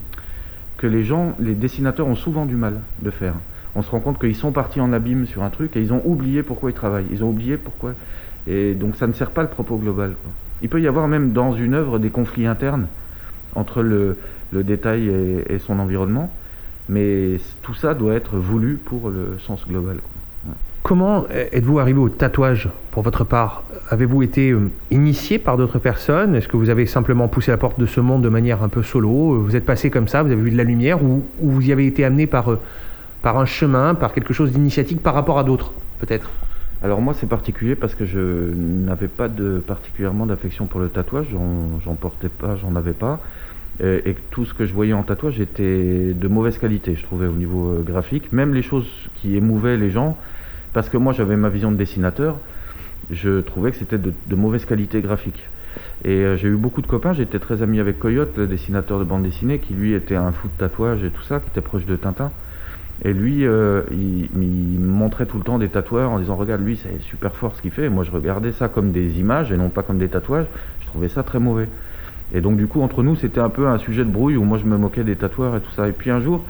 que 0.77 0.87
les 0.87 1.03
gens, 1.03 1.35
les 1.39 1.53
dessinateurs 1.53 2.07
ont 2.07 2.15
souvent 2.15 2.45
du 2.45 2.55
mal 2.55 2.79
de 3.01 3.09
faire. 3.11 3.33
On 3.75 3.81
se 3.81 3.91
rend 3.91 3.99
compte 3.99 4.19
qu'ils 4.19 4.35
sont 4.35 4.51
partis 4.51 4.79
en 4.79 4.93
abîme 4.93 5.25
sur 5.25 5.43
un 5.43 5.49
truc 5.49 5.75
et 5.75 5.81
ils 5.81 5.91
ont 5.91 6.01
oublié 6.05 6.43
pourquoi 6.43 6.71
ils 6.71 6.75
travaillent. 6.75 7.07
Ils 7.11 7.23
ont 7.23 7.29
oublié 7.29 7.57
pourquoi. 7.57 7.93
Et 8.47 8.73
donc 8.73 8.95
ça 8.95 9.07
ne 9.07 9.13
sert 9.13 9.31
pas 9.31 9.41
le 9.41 9.49
propos 9.49 9.77
global. 9.77 10.13
Il 10.61 10.69
peut 10.69 10.81
y 10.81 10.87
avoir 10.87 11.07
même 11.09 11.33
dans 11.33 11.53
une 11.53 11.73
œuvre 11.73 11.99
des 11.99 12.09
conflits 12.09 12.45
internes 12.45 12.87
entre 13.55 13.81
le, 13.81 14.17
détail 14.53 15.11
et, 15.49 15.59
son 15.59 15.79
environnement, 15.79 16.31
mais 16.87 17.39
tout 17.61 17.73
ça 17.73 17.93
doit 17.93 18.13
être 18.13 18.37
voulu 18.37 18.75
pour 18.75 19.09
le 19.09 19.37
sens 19.39 19.67
global. 19.67 19.97
Comment 20.85 21.25
êtes-vous 21.31 21.79
arrivé 21.79 21.97
au 21.97 22.09
tatouage 22.09 22.69
pour 22.91 23.01
votre 23.01 23.23
part 23.23 23.63
Avez-vous 23.89 24.21
été 24.21 24.51
euh, 24.51 24.69
initié 24.91 25.39
par 25.39 25.57
d'autres 25.57 25.79
personnes? 25.79 26.35
Est-ce 26.35 26.47
que 26.47 26.57
vous 26.57 26.69
avez 26.69 26.85
simplement 26.85 27.27
poussé 27.27 27.49
la 27.49 27.57
porte 27.57 27.79
de 27.79 27.87
ce 27.87 27.99
monde 27.99 28.21
de 28.21 28.29
manière 28.29 28.61
un 28.61 28.69
peu 28.69 28.83
solo? 28.83 29.41
Vous 29.41 29.55
êtes 29.55 29.65
passé 29.65 29.89
comme 29.89 30.07
ça, 30.07 30.21
vous 30.21 30.31
avez 30.31 30.43
vu 30.43 30.51
de 30.51 30.57
la 30.57 30.63
lumière 30.63 31.03
ou, 31.03 31.25
ou 31.41 31.49
vous 31.49 31.67
y 31.67 31.71
avez 31.71 31.87
été 31.87 32.05
amené 32.05 32.27
par, 32.27 32.51
euh, 32.51 32.59
par 33.23 33.39
un 33.39 33.45
chemin, 33.45 33.95
par 33.95 34.13
quelque 34.13 34.31
chose 34.31 34.51
d'initiatique 34.51 35.01
par 35.01 35.15
rapport 35.15 35.39
à 35.39 35.43
d'autres 35.43 35.73
peut-être? 35.97 36.29
Alors 36.83 37.01
moi 37.01 37.15
c'est 37.15 37.25
particulier 37.27 37.73
parce 37.73 37.95
que 37.95 38.05
je 38.05 38.53
n'avais 38.53 39.07
pas 39.07 39.27
particulièrement 39.65 40.27
d'affection 40.27 40.67
pour 40.67 40.81
le 40.81 40.89
tatouage, 40.89 41.25
j'en, 41.83 41.95
portais 41.95 42.29
pas, 42.29 42.57
j'en 42.57 42.75
avais 42.75 42.93
pas. 42.93 43.21
Et, 43.83 44.11
et 44.11 44.15
tout 44.29 44.45
ce 44.45 44.53
que 44.53 44.67
je 44.67 44.73
voyais 44.73 44.93
en 44.93 45.01
tatouage 45.01 45.39
était 45.39 46.13
de 46.13 46.27
mauvaise 46.27 46.59
qualité, 46.59 46.93
je 46.93 47.01
trouvais 47.01 47.25
au 47.25 47.33
niveau 47.33 47.69
euh, 47.69 47.81
graphique. 47.81 48.31
Même 48.31 48.53
les 48.53 48.61
choses 48.61 48.87
qui 49.15 49.35
émouvaient 49.35 49.77
les 49.77 49.89
gens, 49.89 50.15
parce 50.75 50.89
que 50.89 50.97
moi 50.97 51.13
j'avais 51.13 51.37
ma 51.37 51.47
vision 51.47 51.71
de 51.71 51.77
dessinateur, 51.77 52.37
je 53.09 53.39
trouvais 53.39 53.71
que 53.71 53.77
c'était 53.77 53.97
de, 53.97 54.35
mauvaise 54.35 54.65
qualité 54.65 54.99
graphique. 54.99 55.45
Et 56.03 56.09
euh, 56.09 56.35
j'ai 56.35 56.49
eu 56.49 56.57
beaucoup 56.57 56.81
de 56.81 56.87
copains, 56.87 57.13
j'étais 57.13 57.39
très 57.39 57.61
ami 57.61 57.79
avec 57.79 57.97
Coyote, 57.97 58.35
le 58.35 58.45
dessinateur 58.45 58.99
de 58.99 59.05
bande 59.05 59.23
dessinée, 59.23 59.59
qui 59.59 59.73
lui 59.73 59.93
était 59.93 60.15
un 60.17 60.33
fou 60.33 60.49
de 60.49 60.53
tatouage 60.59 61.01
et 61.05 61.11
tout 61.11 61.21
ça, 61.21 61.39
qui 61.39 61.47
était 61.47 61.61
proche 61.61 61.85
de 61.85 61.95
Tintin. 61.95 62.29
Et 63.05 63.13
lui, 63.13 63.45
euh, 63.45 63.83
il, 63.91 64.29
me 64.37 64.91
montrait 64.91 65.25
tout 65.25 65.37
le 65.37 65.45
temps 65.45 65.59
des 65.59 65.69
tatoueurs 65.69 66.11
en 66.11 66.19
disant 66.19 66.35
Regarde, 66.35 66.61
lui, 66.61 66.77
c'est 66.81 67.01
super 67.01 67.35
fort 67.35 67.55
ce 67.55 67.61
qu'il 67.61 67.71
fait. 67.71 67.85
Et 67.85 67.89
moi, 67.89 68.03
je 68.03 68.11
regardais 68.11 68.51
ça 68.51 68.67
comme 68.67 68.91
des 68.91 69.17
images 69.17 69.53
et 69.53 69.57
non 69.57 69.69
pas 69.69 69.81
comme 69.81 69.97
des 69.97 70.09
tatouages. 70.09 70.47
Je 70.81 70.87
trouvais 70.87 71.07
ça 71.07 71.23
très 71.23 71.39
mauvais. 71.39 71.69
Et 72.33 72.41
donc, 72.41 72.57
du 72.57 72.67
coup, 72.67 72.81
entre 72.81 73.01
nous, 73.01 73.15
c'était 73.15 73.39
un 73.39 73.49
peu 73.49 73.67
un 73.67 73.77
sujet 73.77 74.03
de 74.03 74.09
brouille 74.09 74.35
où 74.35 74.43
moi, 74.43 74.57
je 74.57 74.65
me 74.65 74.77
moquais 74.77 75.05
des 75.05 75.15
tatoueurs 75.15 75.55
et 75.55 75.61
tout 75.61 75.71
ça. 75.71 75.87
Et 75.87 75.93
puis 75.93 76.09
un 76.09 76.19
jour, 76.19 76.43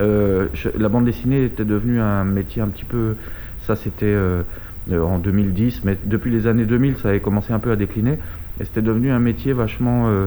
euh, 0.00 0.48
la 0.78 0.88
bande 0.88 1.04
dessinée 1.04 1.44
était 1.44 1.64
devenue 1.64 2.00
un 2.00 2.24
métier 2.24 2.62
un 2.62 2.68
petit 2.68 2.84
peu. 2.84 3.14
Ça, 3.66 3.76
c'était 3.76 4.06
euh, 4.06 4.42
euh, 4.90 5.02
en 5.02 5.18
2010, 5.18 5.82
mais 5.84 5.96
depuis 6.04 6.30
les 6.30 6.46
années 6.46 6.64
2000, 6.64 6.96
ça 6.98 7.10
avait 7.10 7.20
commencé 7.20 7.52
un 7.52 7.58
peu 7.58 7.70
à 7.70 7.76
décliner. 7.76 8.18
Et 8.60 8.64
c'était 8.64 8.82
devenu 8.82 9.10
un 9.10 9.18
métier 9.18 9.52
vachement, 9.52 10.08
euh, 10.08 10.26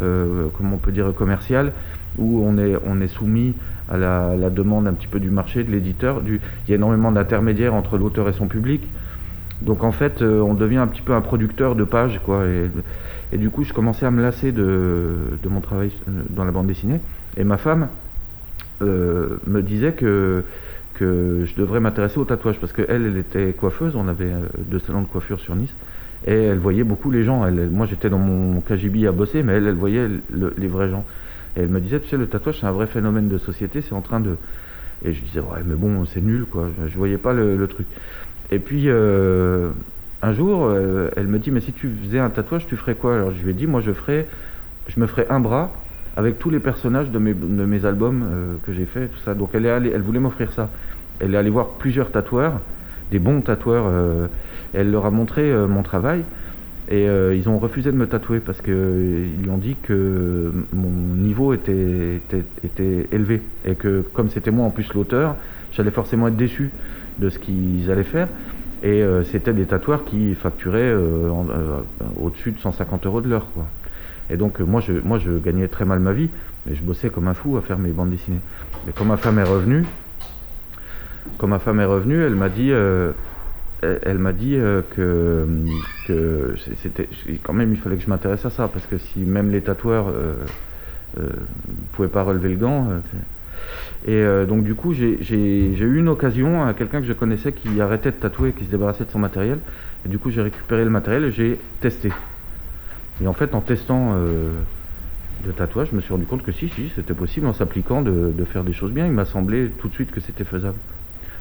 euh, 0.00 0.46
comment 0.56 0.76
on 0.76 0.78
peut 0.78 0.92
dire, 0.92 1.12
commercial, 1.14 1.72
où 2.18 2.44
on 2.44 2.58
est, 2.58 2.74
on 2.86 3.00
est 3.00 3.08
soumis 3.08 3.54
à 3.90 3.96
la, 3.96 4.34
la 4.36 4.50
demande 4.50 4.86
un 4.86 4.92
petit 4.92 5.08
peu 5.08 5.20
du 5.20 5.30
marché, 5.30 5.64
de 5.64 5.70
l'éditeur. 5.70 6.22
Il 6.26 6.38
y 6.68 6.72
a 6.72 6.76
énormément 6.76 7.12
d'intermédiaires 7.12 7.74
entre 7.74 7.98
l'auteur 7.98 8.28
et 8.28 8.32
son 8.32 8.46
public. 8.46 8.82
Donc 9.62 9.82
en 9.82 9.92
fait, 9.92 10.22
euh, 10.22 10.40
on 10.40 10.54
devient 10.54 10.78
un 10.78 10.86
petit 10.86 11.02
peu 11.02 11.14
un 11.14 11.20
producteur 11.20 11.74
de 11.74 11.84
pages, 11.84 12.20
quoi. 12.24 12.44
Et, 12.46 12.70
et 13.32 13.38
du 13.38 13.50
coup, 13.50 13.64
je 13.64 13.72
commençais 13.72 14.06
à 14.06 14.10
me 14.10 14.22
lasser 14.22 14.52
de, 14.52 15.38
de 15.42 15.48
mon 15.48 15.60
travail 15.60 15.90
euh, 16.08 16.22
dans 16.30 16.44
la 16.44 16.50
bande 16.50 16.66
dessinée. 16.66 17.00
Et 17.36 17.44
ma 17.44 17.56
femme 17.56 17.88
euh, 18.82 19.38
me 19.46 19.62
disait 19.62 19.92
que, 19.92 20.44
que 20.94 21.44
je 21.44 21.54
devrais 21.60 21.80
m'intéresser 21.80 22.18
au 22.18 22.24
tatouage 22.24 22.58
parce 22.58 22.72
qu'elle, 22.72 22.86
elle 23.06 23.16
était 23.16 23.52
coiffeuse. 23.52 23.94
On 23.96 24.08
avait 24.08 24.24
euh, 24.32 24.40
deux 24.58 24.78
salons 24.78 25.02
de 25.02 25.06
coiffure 25.06 25.40
sur 25.40 25.54
Nice. 25.56 25.72
Et 26.26 26.32
elle 26.32 26.58
voyait 26.58 26.84
beaucoup 26.84 27.10
les 27.10 27.22
gens. 27.24 27.44
Moi, 27.70 27.86
j'étais 27.86 28.08
dans 28.08 28.18
mon 28.18 28.60
KGB 28.60 29.06
à 29.06 29.12
bosser, 29.12 29.42
mais 29.42 29.54
elle, 29.54 29.66
elle 29.66 29.74
voyait 29.74 30.08
le- 30.30 30.54
les 30.56 30.68
vrais 30.68 30.88
gens. 30.88 31.04
Et 31.56 31.60
elle 31.60 31.68
me 31.68 31.80
disait, 31.80 32.00
tu 32.00 32.08
sais, 32.08 32.16
le 32.16 32.26
tatouage, 32.26 32.60
c'est 32.60 32.66
un 32.66 32.72
vrai 32.72 32.86
phénomène 32.86 33.28
de 33.28 33.36
société. 33.38 33.82
C'est 33.82 33.94
en 33.94 34.00
train 34.00 34.20
de. 34.20 34.36
Et 35.04 35.12
je 35.12 35.20
disais, 35.22 35.40
ouais, 35.40 35.60
mais 35.66 35.74
bon, 35.74 36.04
c'est 36.06 36.22
nul, 36.22 36.46
quoi. 36.50 36.68
Je, 36.82 36.88
je 36.88 36.96
voyais 36.96 37.18
pas 37.18 37.32
le, 37.34 37.56
le 37.56 37.66
truc. 37.66 37.86
Et 38.50 38.58
puis, 38.58 38.84
euh, 38.88 39.70
un 40.22 40.32
jour, 40.32 40.64
euh, 40.66 41.10
elle 41.16 41.26
me 41.26 41.38
dit, 41.38 41.50
mais 41.50 41.60
si 41.60 41.72
tu 41.72 41.90
faisais 42.04 42.18
un 42.18 42.30
tatouage, 42.30 42.66
tu 42.66 42.76
ferais 42.76 42.94
quoi? 42.94 43.16
Alors, 43.16 43.32
je 43.32 43.42
lui 43.42 43.50
ai 43.50 43.54
dit, 43.54 43.66
moi, 43.66 43.80
je 43.82 43.92
ferais. 43.92 44.26
Je 44.88 45.00
me 45.00 45.06
ferais 45.06 45.26
un 45.30 45.40
bras 45.40 45.72
avec 46.16 46.38
tous 46.38 46.50
les 46.50 46.60
personnages 46.60 47.10
de 47.10 47.18
mes, 47.18 47.34
de 47.34 47.64
mes 47.64 47.84
albums 47.84 48.22
euh, 48.24 48.54
que 48.66 48.72
j'ai 48.72 48.84
fait, 48.84 49.06
tout 49.08 49.18
ça. 49.24 49.34
Donc, 49.34 49.50
elle, 49.54 49.66
est 49.66 49.70
allée, 49.70 49.90
elle 49.92 50.02
voulait 50.02 50.20
m'offrir 50.20 50.52
ça. 50.52 50.68
Elle 51.20 51.34
est 51.34 51.36
allée 51.36 51.50
voir 51.50 51.70
plusieurs 51.70 52.10
tatoueurs, 52.10 52.60
des 53.10 53.18
bons 53.18 53.40
tatoueurs. 53.40 53.86
euh, 53.88 54.26
elle 54.72 54.90
leur 54.90 55.06
a 55.06 55.10
montré 55.10 55.42
euh, 55.50 55.66
mon 55.66 55.82
travail. 55.82 56.22
Et 56.90 57.06
ils 57.06 57.48
ont 57.48 57.56
refusé 57.58 57.90
de 57.92 57.96
me 57.96 58.06
tatouer 58.06 58.40
parce 58.40 58.60
qu'ils 58.60 58.74
lui 59.42 59.48
ont 59.50 59.56
dit 59.56 59.74
que 59.82 60.52
mon 60.74 60.90
niveau 61.16 61.54
était, 61.54 62.20
était, 62.62 63.08
élevé. 63.10 63.40
Et 63.64 63.74
que 63.74 64.04
comme 64.12 64.28
c'était 64.28 64.50
moi 64.50 64.66
en 64.66 64.70
plus 64.70 64.92
l'auteur, 64.92 65.36
j'allais 65.72 65.90
forcément 65.90 66.28
être 66.28 66.36
déçu 66.36 66.70
de 67.20 67.30
ce 67.30 67.38
qu'ils 67.38 67.90
allaient 67.90 68.02
faire. 68.02 68.28
Et 68.82 69.02
c'était 69.32 69.54
des 69.54 69.64
tatoueurs 69.64 70.04
qui 70.04 70.34
facturaient 70.34 70.94
en- 70.94 71.46
au-dessus 72.20 72.50
de 72.50 72.58
150 72.58 73.06
euros 73.06 73.22
de 73.22 73.30
l'heure. 73.30 73.46
Et 74.30 74.36
donc 74.36 74.60
moi 74.60 74.80
je, 74.80 74.92
moi 74.92 75.18
je 75.18 75.32
gagnais 75.32 75.68
très 75.68 75.84
mal 75.84 76.00
ma 76.00 76.12
vie, 76.12 76.28
mais 76.66 76.74
je 76.74 76.82
bossais 76.82 77.10
comme 77.10 77.28
un 77.28 77.34
fou 77.34 77.56
à 77.56 77.60
faire 77.60 77.78
mes 77.78 77.90
bandes 77.90 78.10
dessinées. 78.10 78.40
Mais 78.86 78.92
quand 78.96 79.04
ma 79.04 79.16
femme 79.16 79.38
est 79.38 79.44
revenue, 79.44 79.84
quand 81.38 81.46
ma 81.46 81.58
femme 81.58 81.80
est 81.80 81.84
revenue, 81.84 82.22
elle 82.22 82.34
m'a 82.34 82.48
dit, 82.48 82.70
euh, 82.70 83.12
elle, 84.02 84.18
m'a 84.18 84.32
dit 84.32 84.56
euh, 84.56 84.82
que, 86.06 86.54
c'était 86.82 87.08
quand 87.42 87.52
même 87.52 87.72
il 87.72 87.78
fallait 87.78 87.96
que 87.96 88.02
je 88.02 88.08
m'intéresse 88.08 88.44
à 88.44 88.50
ça 88.50 88.68
parce 88.68 88.86
que 88.86 88.98
si 88.98 89.20
même 89.20 89.50
les 89.50 89.60
tatoueurs 89.60 90.08
euh, 90.08 90.34
euh, 91.18 91.28
pouvaient 91.92 92.08
pas 92.08 92.22
relever 92.22 92.50
le 92.50 92.56
gant. 92.56 92.88
et 94.06 94.24
donc 94.48 94.64
du 94.64 94.74
coup 94.74 94.92
j'ai 94.92 95.18
eu 95.22 95.98
une 95.98 96.08
occasion 96.08 96.66
à 96.66 96.74
quelqu'un 96.74 97.00
que 97.00 97.06
je 97.06 97.12
connaissais 97.12 97.52
qui 97.52 97.80
arrêtait 97.80 98.10
de 98.10 98.16
tatouer, 98.16 98.52
qui 98.52 98.64
se 98.64 98.70
débarrassait 98.70 99.04
de 99.04 99.10
son 99.10 99.18
matériel. 99.18 99.58
Et 100.06 100.08
du 100.08 100.18
coup 100.18 100.30
j'ai 100.30 100.42
récupéré 100.42 100.84
le 100.84 100.90
matériel 100.90 101.24
et 101.24 101.32
j'ai 101.32 101.58
testé. 101.80 102.10
Et 103.22 103.26
en 103.26 103.32
fait 103.32 103.54
en 103.54 103.60
testant 103.60 104.12
euh, 104.14 104.52
le 105.46 105.52
tatouage, 105.52 105.88
je 105.90 105.96
me 105.96 106.00
suis 106.00 106.12
rendu 106.12 106.26
compte 106.26 106.42
que 106.42 106.52
si, 106.52 106.68
si, 106.68 106.90
c'était 106.94 107.14
possible 107.14 107.46
en 107.46 107.52
s'appliquant 107.52 108.02
de, 108.02 108.32
faire 108.50 108.64
des 108.64 108.72
choses 108.72 108.92
bien. 108.92 109.06
Il 109.06 109.12
m'a 109.12 109.24
semblé 109.24 109.70
tout 109.78 109.88
de 109.88 109.94
suite 109.94 110.10
que 110.10 110.20
c'était 110.20 110.44
faisable. 110.44 110.76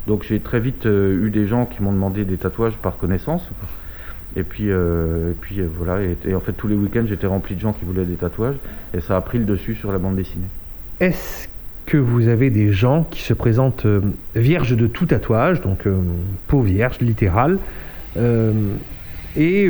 Donc 0.07 0.23
j'ai 0.23 0.39
très 0.39 0.59
vite 0.59 0.85
euh, 0.85 1.25
eu 1.25 1.29
des 1.29 1.47
gens 1.47 1.65
qui 1.65 1.81
m'ont 1.81 1.93
demandé 1.93 2.25
des 2.25 2.37
tatouages 2.37 2.77
par 2.77 2.97
connaissance. 2.97 3.47
Et 4.35 4.43
puis, 4.43 4.65
euh, 4.69 5.31
et 5.31 5.35
puis 5.39 5.61
voilà, 5.61 6.01
et, 6.01 6.33
en 6.33 6.39
fait 6.39 6.53
tous 6.53 6.67
les 6.67 6.75
week-ends 6.75 7.05
j'étais 7.07 7.27
rempli 7.27 7.53
de 7.55 7.59
gens 7.59 7.71
qui 7.71 7.85
voulaient 7.85 8.03
des 8.03 8.15
tatouages 8.15 8.55
et 8.95 8.99
ça 8.99 9.15
a 9.15 9.21
pris 9.21 9.37
le 9.37 9.45
dessus 9.45 9.75
sur 9.75 9.91
la 9.91 9.99
bande 9.99 10.15
dessinée. 10.15 10.47
Est-ce 10.99 11.47
que 11.85 11.97
vous 11.97 12.27
avez 12.27 12.49
des 12.49 12.71
gens 12.71 13.03
qui 13.03 13.21
se 13.21 13.33
présentent 13.33 13.85
euh, 13.85 14.01
vierges 14.35 14.75
de 14.75 14.87
tout 14.87 15.05
tatouage, 15.05 15.61
donc 15.61 15.87
peau 16.47 16.61
vierge, 16.61 16.99
littérale, 16.99 17.59
et, 19.35 19.69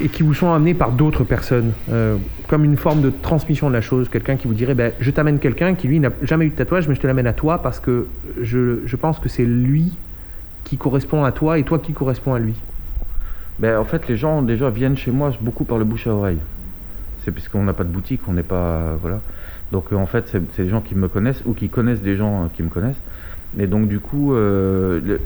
et 0.00 0.08
qui 0.08 0.22
vous 0.22 0.34
sont 0.34 0.52
amenés 0.52 0.74
par 0.74 0.92
d'autres 0.92 1.24
personnes, 1.24 1.72
euh, 1.90 2.16
comme 2.48 2.64
une 2.64 2.76
forme 2.76 3.00
de 3.00 3.10
transmission 3.10 3.68
de 3.68 3.74
la 3.74 3.80
chose, 3.80 4.08
quelqu'un 4.08 4.36
qui 4.36 4.46
vous 4.46 4.54
dirait, 4.54 4.74
ben, 4.74 4.92
je 5.00 5.10
t'amène 5.10 5.38
quelqu'un 5.38 5.74
qui 5.74 5.88
lui 5.88 6.00
n'a 6.00 6.10
jamais 6.22 6.46
eu 6.46 6.50
de 6.50 6.54
tatouage, 6.54 6.88
mais 6.88 6.94
je 6.94 7.00
te 7.00 7.06
l'amène 7.06 7.26
à 7.26 7.32
toi 7.32 7.62
parce 7.62 7.80
que 7.80 8.06
je, 8.40 8.78
je 8.84 8.96
pense 8.96 9.18
que 9.18 9.28
c'est 9.28 9.44
lui 9.44 9.92
qui 10.64 10.76
correspond 10.76 11.24
à 11.24 11.32
toi 11.32 11.58
et 11.58 11.62
toi 11.62 11.78
qui 11.78 11.92
correspond 11.92 12.34
à 12.34 12.38
lui. 12.38 12.54
Ben, 13.58 13.78
en 13.78 13.84
fait, 13.84 14.08
les 14.08 14.16
gens 14.16 14.42
déjà 14.42 14.68
viennent 14.68 14.96
chez 14.96 15.10
moi 15.10 15.32
beaucoup 15.40 15.64
par 15.64 15.78
le 15.78 15.84
bouche 15.84 16.06
à 16.06 16.10
oreille. 16.10 16.38
C'est 17.24 17.30
puisqu'on 17.30 17.62
n'a 17.62 17.72
pas 17.72 17.84
de 17.84 17.88
boutique, 17.88 18.20
on 18.28 18.32
n'est 18.32 18.42
pas. 18.42 18.96
Voilà. 19.00 19.20
Donc 19.72 19.92
euh, 19.92 19.96
en 19.96 20.06
fait, 20.06 20.28
c'est 20.28 20.62
des 20.62 20.68
gens 20.68 20.80
qui 20.80 20.94
me 20.94 21.08
connaissent 21.08 21.42
ou 21.44 21.54
qui 21.54 21.68
connaissent 21.68 22.02
des 22.02 22.16
gens 22.16 22.44
euh, 22.44 22.46
qui 22.54 22.62
me 22.62 22.68
connaissent. 22.68 23.00
Et 23.58 23.66
donc 23.66 23.88
du 23.88 24.00
coup, 24.00 24.34
euh, 24.34 25.18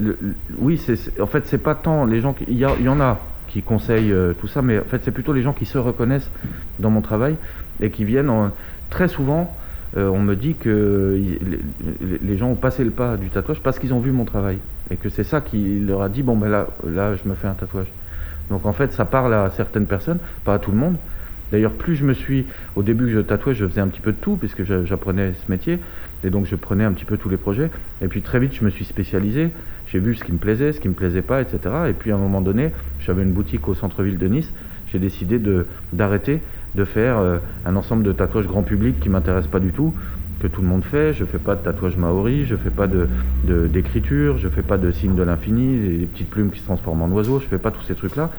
oui, 0.59 0.79
c'est 0.79 1.21
en 1.21 1.27
fait, 1.27 1.47
c'est 1.47 1.59
pas 1.59 1.75
tant 1.75 2.05
les 2.05 2.21
gens. 2.21 2.35
Il 2.49 2.57
y, 2.57 2.61
y 2.61 2.89
en 2.89 3.01
a 3.01 3.19
qui 3.53 3.63
conseillent 3.63 4.13
euh, 4.13 4.33
tout 4.33 4.47
ça, 4.47 4.63
mais 4.63 4.79
en 4.79 4.85
fait, 4.85 5.01
c'est 5.05 5.11
plutôt 5.11 5.33
les 5.33 5.43
gens 5.43 5.53
qui 5.53 5.67
se 5.67 5.79
reconnaissent 5.79 6.31
dans 6.79 6.91
mon 6.91 7.01
travail 7.01 7.37
et 7.81 7.91
qui 7.91 8.05
viennent 8.05 8.31
en- 8.31 8.51
très 8.91 9.09
souvent. 9.09 9.57
euh, 9.97 10.09
on 10.09 10.21
me 10.21 10.37
dit 10.37 10.55
que 10.55 11.19
les, 12.23 12.37
gens 12.39 12.51
ont 12.51 12.55
passé 12.55 12.85
le 12.85 12.91
pas 12.91 13.17
du 13.17 13.29
tatouage 13.29 13.59
parce 13.61 13.81
qu'ils 13.81 13.93
ont 13.93 13.99
vu 13.99 14.13
mon 14.13 14.25
travail 14.25 14.59
et 14.91 14.97
que 14.97 15.09
c'est 15.09 15.25
ça 15.25 15.41
qui 15.41 15.81
leur 15.81 16.03
a 16.03 16.09
dit 16.09 16.23
bon 16.23 16.37
ben 16.37 16.49
là, 16.49 16.69
là, 16.87 17.17
je 17.17 17.29
me 17.29 17.35
fais 17.35 17.49
un 17.49 17.55
tatouage. 17.55 17.89
Donc 18.51 18.67
en 18.67 18.73
fait, 18.73 18.93
ça 18.93 19.05
parle 19.05 19.35
à 19.35 19.51
certaines 19.51 19.87
personnes, 19.87 20.19
pas 20.45 20.55
à 20.55 20.59
tout 20.61 20.71
le 20.71 20.77
monde. 20.77 20.97
D'ailleurs, 21.51 21.73
plus 21.73 21.97
je 21.97 22.05
me 22.05 22.15
suis, 22.15 22.47
au 22.77 22.83
début 22.85 23.07
que 23.07 23.11
je 23.13 23.19
tatouais, 23.21 23.55
je 23.55 23.67
faisais 23.67 23.81
un 23.81 23.89
petit 23.89 24.01
peu 24.01 24.13
de 24.13 24.17
tout, 24.17 24.37
puisque 24.37 24.63
j'apprenais 24.85 25.33
ce 25.33 25.51
métier, 25.51 25.81
et 26.23 26.31
donc 26.31 26.47
je 26.47 26.55
prenais 26.55 26.85
un 26.85 26.93
petit 26.93 27.05
peu 27.05 27.17
tous 27.17 27.29
les 27.29 27.37
projets. 27.37 27.71
Et 28.01 28.07
puis 28.07 28.23
très 28.23 28.39
vite, 28.39 28.55
je 28.55 28.65
me 28.65 28.71
suis 28.71 28.85
spécialisé, 28.85 29.51
j'ai 29.91 29.99
vu 29.99 30.15
ce 30.15 30.25
qui 30.25 30.33
me 30.33 30.39
plaisait, 30.39 30.73
ce 30.73 30.81
qui 30.81 30.89
me 30.89 30.95
plaisait 30.95 31.23
pas, 31.23 31.41
etc. 31.41 31.59
Et 31.89 31.93
puis 31.93 32.13
à 32.13 32.15
un 32.15 32.19
moment 32.19 32.41
donné, 32.41 32.71
j'avais 33.01 33.23
une 33.23 33.33
boutique 33.33 33.69
au 33.69 33.75
centre-ville 33.75 34.19
de 34.19 34.27
Nice, 34.29 34.53
j'ai 34.93 34.99
décidé 34.99 35.39
de- 35.39 35.67
d'arrêter 35.93 36.41
de 36.75 36.85
faire 36.85 37.19
euh, 37.19 37.39
un 37.67 37.75
ensemble 37.77 38.05
de 38.05 38.13
tatouages 38.13 38.47
grand 38.47 38.63
public 38.63 39.01
qui 39.01 39.09
m'intéresse 39.09 39.47
pas 39.49 39.59
du 39.59 39.71
tout, 39.73 39.93
que 40.41 40.47
tout 40.47 40.63
le 40.63 40.69
monde 40.69 40.85
fait. 40.85 41.13
Je 41.13 41.25
fais 41.25 41.39
pas 41.39 41.55
de 41.57 41.61
tatouage 41.63 41.97
maori, 41.97 42.45
je 42.47 42.55
fais 42.57 42.71
pas 42.71 42.87
de 42.87 43.09
d'écriture, 43.67 44.39
je 44.39 44.49
fais 44.49 44.63
pas 44.63 44.79
de 44.79 44.91
signes 44.91 45.15
de 45.17 45.23
l'infini, 45.23 45.99
les 45.99 46.07
petites 46.07 46.31
plumes 46.31 46.51
qui 46.51 46.61
se 46.61 46.65
transforment 46.65 47.03
en 47.03 47.09
oiseaux, 47.11 47.41
je 47.41 47.47
fais 47.47 47.59
pas 47.59 47.71
tous 47.71 47.83
ces 47.83 47.95
trucs-là. 47.95 48.31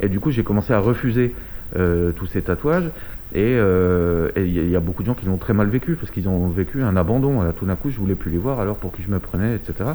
Et 0.00 0.08
du 0.08 0.20
coup, 0.20 0.30
j'ai 0.30 0.42
commencé 0.42 0.72
à 0.72 0.78
refuser 0.80 1.34
euh, 1.76 2.12
tous 2.12 2.26
ces 2.26 2.42
tatouages. 2.42 2.88
Et 3.34 3.56
euh, 3.56 4.30
il 4.36 4.46
il 4.46 4.70
y 4.70 4.76
a 4.76 4.80
beaucoup 4.80 5.02
de 5.02 5.08
gens 5.08 5.14
qui 5.14 5.26
l'ont 5.26 5.36
très 5.36 5.52
mal 5.52 5.68
vécu 5.68 5.94
parce 5.94 6.10
qu'ils 6.10 6.28
ont 6.28 6.48
vécu 6.48 6.82
un 6.82 6.96
abandon. 6.96 7.40
Tout 7.52 7.66
d'un 7.66 7.76
coup, 7.76 7.90
je 7.90 7.98
voulais 7.98 8.14
plus 8.14 8.30
les 8.30 8.38
voir, 8.38 8.60
alors 8.60 8.76
pour 8.76 8.92
qui 8.92 9.02
je 9.02 9.10
me 9.10 9.18
prenais, 9.18 9.56
etc. 9.56 9.90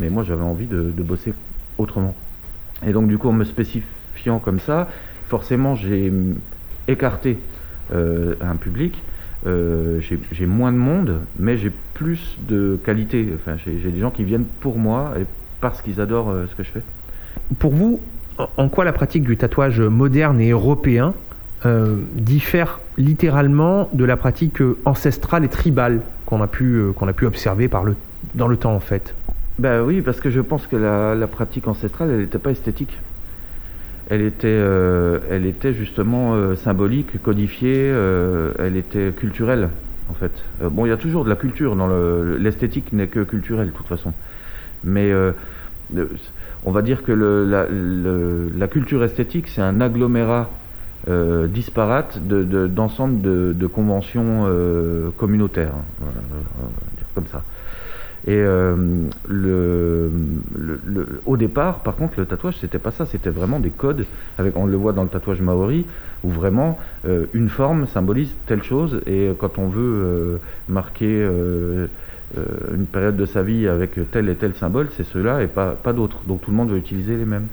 Mais 0.00 0.10
moi, 0.10 0.22
j'avais 0.22 0.42
envie 0.42 0.66
de, 0.66 1.02
bosser 1.02 1.34
autrement. 1.78 2.14
Et 2.86 2.92
donc, 2.92 3.08
du 3.08 3.18
coup, 3.18 3.28
en 3.28 3.32
me 3.32 3.44
spécifiant 3.44 4.38
comme 4.38 4.58
ça, 4.58 4.88
forcément, 5.28 5.74
j'ai 5.74 6.12
écarté 6.88 7.38
euh, 7.94 8.34
un 8.40 8.56
public. 8.56 9.00
Euh, 9.46 10.00
j'ai 10.00 10.46
moins 10.46 10.72
de 10.72 10.76
monde, 10.76 11.20
mais 11.38 11.56
j'ai 11.56 11.72
plus 11.94 12.38
de 12.48 12.78
qualité. 12.84 13.28
Enfin, 13.34 13.56
j'ai 13.64 13.90
des 13.90 14.00
gens 14.00 14.10
qui 14.10 14.24
viennent 14.24 14.46
pour 14.60 14.78
moi 14.78 15.14
et 15.20 15.24
parce 15.60 15.82
qu'ils 15.82 16.00
adorent 16.00 16.30
euh, 16.30 16.46
ce 16.50 16.54
que 16.54 16.62
je 16.62 16.70
fais. 16.70 16.82
Pour 17.58 17.72
vous, 17.72 18.00
en 18.56 18.68
quoi 18.68 18.84
la 18.84 18.92
pratique 18.92 19.24
du 19.24 19.36
tatouage 19.36 19.80
moderne 19.80 20.40
et 20.40 20.50
européen 20.50 21.14
euh, 21.64 21.96
diffère 22.14 22.80
littéralement 22.98 23.88
de 23.92 24.04
la 24.04 24.16
pratique 24.16 24.60
euh, 24.60 24.76
ancestrale 24.84 25.44
et 25.44 25.48
tribale 25.48 26.00
qu'on 26.26 26.42
a 26.42 26.46
pu, 26.46 26.64
euh, 26.74 26.92
qu'on 26.92 27.08
a 27.08 27.12
pu 27.12 27.26
observer 27.26 27.68
par 27.68 27.84
le, 27.84 27.94
dans 28.34 28.48
le 28.48 28.56
temps 28.56 28.74
en 28.74 28.80
fait 28.80 29.14
Ben 29.58 29.82
oui, 29.82 30.00
parce 30.02 30.20
que 30.20 30.30
je 30.30 30.40
pense 30.40 30.66
que 30.66 30.76
la, 30.76 31.14
la 31.14 31.26
pratique 31.26 31.68
ancestrale, 31.68 32.10
elle 32.10 32.20
n'était 32.20 32.38
pas 32.38 32.50
esthétique. 32.50 32.98
Elle 34.10 34.22
était, 34.22 34.60
elle 35.30 35.46
était 35.46 35.72
justement 35.72 36.34
symbolique, 36.56 37.22
codifiée, 37.22 37.86
elle 38.58 38.76
était 38.76 39.10
culturelle, 39.16 39.70
en 40.10 40.14
fait. 40.14 40.32
Bon, 40.62 40.84
il 40.84 40.90
y 40.90 40.92
a 40.92 40.98
toujours 40.98 41.24
de 41.24 41.30
la 41.30 41.36
culture, 41.36 41.76
dans 41.76 41.86
le- 41.86 42.36
l'esthétique 42.38 42.92
n'est 42.92 43.06
que 43.06 43.20
culturelle, 43.20 43.68
de 43.68 43.72
toute 43.72 43.86
façon. 43.86 44.12
Mais 44.84 45.12
on 46.66 46.70
va 46.72 46.82
dire 46.82 47.02
que 47.04 47.12
la 48.54 48.68
culture 48.68 49.02
esthétique, 49.04 49.48
c'est 49.48 49.62
un 49.62 49.80
agglomérat 49.80 50.50
euh, 51.08 51.46
disparate 51.48 52.18
de- 52.26 52.44
de- 52.44 52.66
d'ensemble 52.66 53.20
de, 53.20 53.52
de 53.56 53.66
conventions 53.66 54.44
euh, 54.46 55.10
communautaires, 55.18 55.72
hein. 55.76 55.84
Voilà, 56.00 56.18
dire 56.96 57.06
comme 57.14 57.26
ça. 57.26 57.42
Et 58.24 58.36
euh, 58.36 58.76
le, 59.28 60.08
le- 60.56 60.80
le- 60.84 61.22
au 61.26 61.36
départ, 61.36 61.80
par 61.80 61.96
contre, 61.96 62.14
le 62.20 62.24
tatouage, 62.26 62.56
c'était 62.60 62.78
pas 62.78 62.92
ça, 62.92 63.04
c'était 63.04 63.30
vraiment 63.30 63.58
des 63.58 63.70
codes. 63.70 64.06
Avec, 64.38 64.56
on 64.56 64.66
le 64.66 64.76
voit 64.76 64.92
dans 64.92 65.02
le 65.02 65.08
tatouage 65.08 65.40
maori, 65.40 65.86
où 66.22 66.30
vraiment 66.30 66.78
euh, 67.04 67.24
une 67.34 67.48
forme 67.48 67.88
symbolise 67.88 68.30
telle 68.46 68.62
chose, 68.62 69.00
et 69.06 69.26
euh, 69.28 69.32
quand 69.36 69.58
on 69.58 69.66
veut 69.66 69.80
euh, 69.82 70.36
marquer 70.68 71.08
euh, 71.10 71.86
euh, 72.38 72.42
une 72.76 72.86
période 72.86 73.16
de 73.16 73.26
sa 73.26 73.42
vie 73.42 73.66
avec 73.66 73.98
tel 74.12 74.28
et 74.28 74.36
tel 74.36 74.54
symbole, 74.54 74.86
c'est 74.96 75.04
ceux-là 75.04 75.42
et 75.42 75.48
pas, 75.48 75.72
pas 75.72 75.92
d'autres. 75.92 76.18
Donc 76.28 76.42
tout 76.42 76.52
le 76.52 76.56
monde 76.56 76.70
va 76.70 76.76
utiliser 76.76 77.16
les 77.16 77.24
mêmes. 77.24 77.48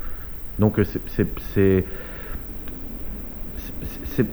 Donc 0.60 0.78
euh, 0.78 0.84
c'est- 0.84 1.84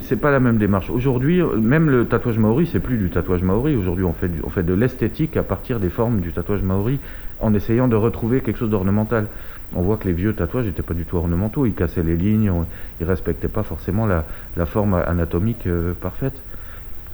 c'est 0.01 0.17
pas 0.17 0.31
la 0.31 0.41
même 0.41 0.59
démarche. 0.59 0.91
Aujourd'hui, 0.91 1.43
même 1.43 1.91
le 1.91 2.07
tatouage 2.07 2.39
maori, 2.39 2.69
c'est 2.71 2.81
plus 2.81 2.97
du 2.97 3.11
tatouage 3.11 3.43
maori. 3.43 3.75
Aujourd'hui, 3.77 4.05
on 4.05 4.13
fait, 4.13 4.31
on 4.45 4.51
fait 4.51 4.63
de 4.63 4.75
l'esthétique 4.75 5.37
à 5.37 5.43
partir 5.43 5.81
des 5.81 5.91
formes 5.91 6.21
du 6.21 6.33
tatouage 6.33 6.63
maori, 6.63 6.99
en 7.41 7.55
essayant 7.55 7.89
de 7.89 7.97
retrouver 7.97 8.41
quelque 8.41 8.59
chose 8.59 8.71
d'ornemental. 8.71 9.27
On 9.75 9.83
voit 9.83 9.97
que 9.97 10.07
les 10.07 10.13
vieux 10.15 10.33
tatouages 10.33 10.67
n'étaient 10.67 10.83
pas 10.83 10.95
du 10.95 11.05
tout 11.05 11.17
ornementaux. 11.17 11.67
Ils 11.67 11.75
cassaient 11.75 12.03
les 12.03 12.17
lignes, 12.17 12.51
on- 12.51 12.67
ils 13.01 13.07
respectaient 13.07 13.49
pas 13.49 13.63
forcément 13.63 14.07
la, 14.07 14.25
forme 14.67 14.95
anatomique 14.95 15.67
euh, 15.67 15.93
parfaite. 16.01 16.41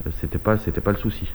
Euh, 0.06 0.10
C'était 0.20 0.38
pas, 0.38 0.58
c'était 0.58 0.80
pas 0.82 0.92
le 0.92 0.98
souci. 0.98 1.30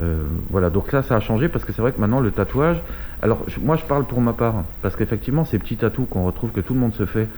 Euh, 0.00 0.22
voilà, 0.50 0.70
donc 0.70 0.90
là 0.92 1.02
ça 1.02 1.16
a 1.16 1.20
changé 1.20 1.48
parce 1.48 1.64
que 1.66 1.72
c'est 1.72 1.82
vrai 1.82 1.92
que 1.92 2.00
maintenant 2.00 2.20
le 2.20 2.30
tatouage, 2.30 2.80
alors 3.20 3.44
moi 3.60 3.76
je 3.76 3.84
parle 3.84 4.04
pour 4.04 4.22
ma 4.22 4.32
part, 4.32 4.64
parce 4.80 4.96
qu'effectivement 4.96 5.44
ces 5.44 5.58
petits 5.58 5.76
tatous 5.76 6.06
qu'on 6.08 6.24
retrouve 6.24 6.50
que 6.50 6.60
tout 6.62 6.72
le 6.72 6.80
monde 6.80 6.94
se 6.94 7.04
fait, 7.04 7.28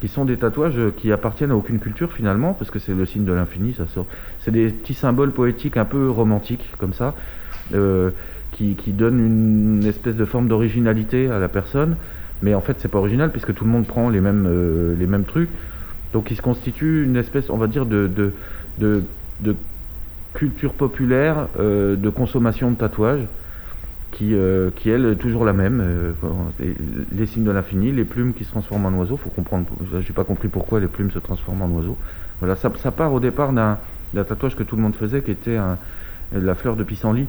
qui 0.00 0.08
sont 0.08 0.24
des 0.24 0.36
tatouages 0.36 0.78
qui 0.96 1.10
appartiennent 1.12 1.50
à 1.50 1.56
aucune 1.56 1.78
culture 1.78 2.12
finalement, 2.12 2.54
parce 2.54 2.70
que 2.70 2.78
c'est 2.78 2.94
le 2.94 3.04
signe 3.04 3.24
de 3.24 3.32
l'infini, 3.32 3.74
ça 3.74 3.86
sort. 3.86 4.06
C'est 4.40 4.50
des 4.50 4.68
petits 4.68 4.94
symboles 4.94 5.32
poétiques 5.32 5.76
un 5.76 5.84
peu 5.84 6.08
romantiques 6.08 6.70
comme 6.78 6.92
ça, 6.92 7.14
euh, 7.74 8.10
qui, 8.52 8.74
qui 8.74 8.92
donnent 8.92 9.20
une 9.20 9.84
espèce 9.84 10.16
de 10.16 10.24
forme 10.24 10.48
d'originalité 10.48 11.28
à 11.28 11.38
la 11.38 11.48
personne, 11.48 11.96
mais 12.42 12.54
en 12.54 12.60
fait 12.60 12.76
c'est 12.78 12.88
pas 12.88 12.98
original 12.98 13.30
puisque 13.30 13.54
tout 13.54 13.64
le 13.64 13.70
monde 13.70 13.86
prend 13.86 14.08
les 14.08 14.20
mêmes, 14.20 14.46
euh, 14.46 14.94
les 14.98 15.06
mêmes 15.06 15.24
trucs, 15.24 15.50
donc 16.12 16.30
il 16.30 16.36
se 16.36 16.42
constitue 16.42 17.04
une 17.04 17.16
espèce, 17.16 17.50
on 17.50 17.56
va 17.56 17.66
dire, 17.66 17.84
de, 17.84 18.06
de, 18.06 18.32
de, 18.78 19.02
de 19.40 19.56
culture 20.34 20.72
populaire 20.72 21.48
euh, 21.58 21.96
de 21.96 22.08
consommation 22.08 22.70
de 22.70 22.76
tatouages 22.76 23.26
qui, 24.12 24.34
euh, 24.34 24.70
qui 24.74 24.90
elle 24.90 25.06
est 25.06 25.16
toujours 25.16 25.44
la 25.44 25.52
même. 25.52 25.80
euh, 25.80 26.12
les, 27.12 27.26
signes 27.26 27.44
de 27.44 27.50
l'infini, 27.50 27.92
les 27.92 28.04
plumes 28.04 28.32
qui 28.32 28.44
se 28.44 28.50
transforment 28.50 28.86
en 28.86 28.92
oiseaux. 28.98 29.16
Faut 29.16 29.30
comprendre. 29.30 29.66
J'ai 30.00 30.12
pas 30.12 30.24
compris 30.24 30.48
pourquoi 30.48 30.80
les 30.80 30.86
plumes 30.86 31.10
se 31.10 31.18
transforment 31.18 31.62
en 31.62 31.70
oiseaux. 31.70 31.96
Voilà, 32.40 32.56
ça, 32.56 32.70
part 32.90 33.12
au 33.12 33.20
départ 33.20 33.52
d'un 33.52 33.78
tatouage 34.14 34.56
que 34.56 34.62
tout 34.62 34.76
le 34.76 34.82
monde 34.82 34.94
faisait, 34.94 35.22
qui 35.22 35.32
était 35.32 35.58
la 36.32 36.54
fleur 36.54 36.76
de 36.76 36.84
pissenlit, 36.84 37.26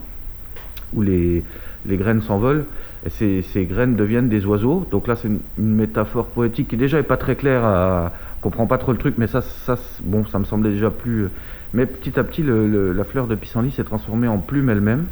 où 0.93 1.01
les, 1.01 1.43
graines 1.88 2.22
s'envolent 2.22 2.65
et 3.06 3.41
ces, 3.41 3.65
graines 3.65 3.95
deviennent 3.95 4.30
des 4.30 4.45
oiseaux. 4.45 4.85
Donc 4.91 5.07
là, 5.07 5.15
c'est 5.15 5.27
une, 5.27 5.39
métaphore 5.57 6.27
poétique 6.27 6.68
qui 6.68 6.77
déjà 6.77 6.99
est 6.99 7.03
pas 7.03 7.18
très 7.18 7.35
claire. 7.35 7.65
À, 7.65 8.11
comprend 8.41 8.68
pas 8.68 8.77
trop 8.77 8.93
le 8.93 8.97
truc, 8.97 9.15
mais 9.18 9.27
ça, 9.27 9.41
ça, 9.41 9.77
bon, 10.03 10.26
ça 10.26 10.39
me 10.39 10.45
semblait 10.45 10.72
déjà 10.72 10.91
plus. 10.91 11.27
Mais 11.73 11.85
petit 11.85 12.19
à 12.19 12.23
petit, 12.23 12.43
la 12.43 13.03
fleur 13.03 13.27
de 13.27 13.35
pissenlit 13.35 13.72
s'est 13.72 13.84
transformée 13.84 14.27
en 14.27 14.38
plume 14.38 14.69
elle-même. 14.69 15.06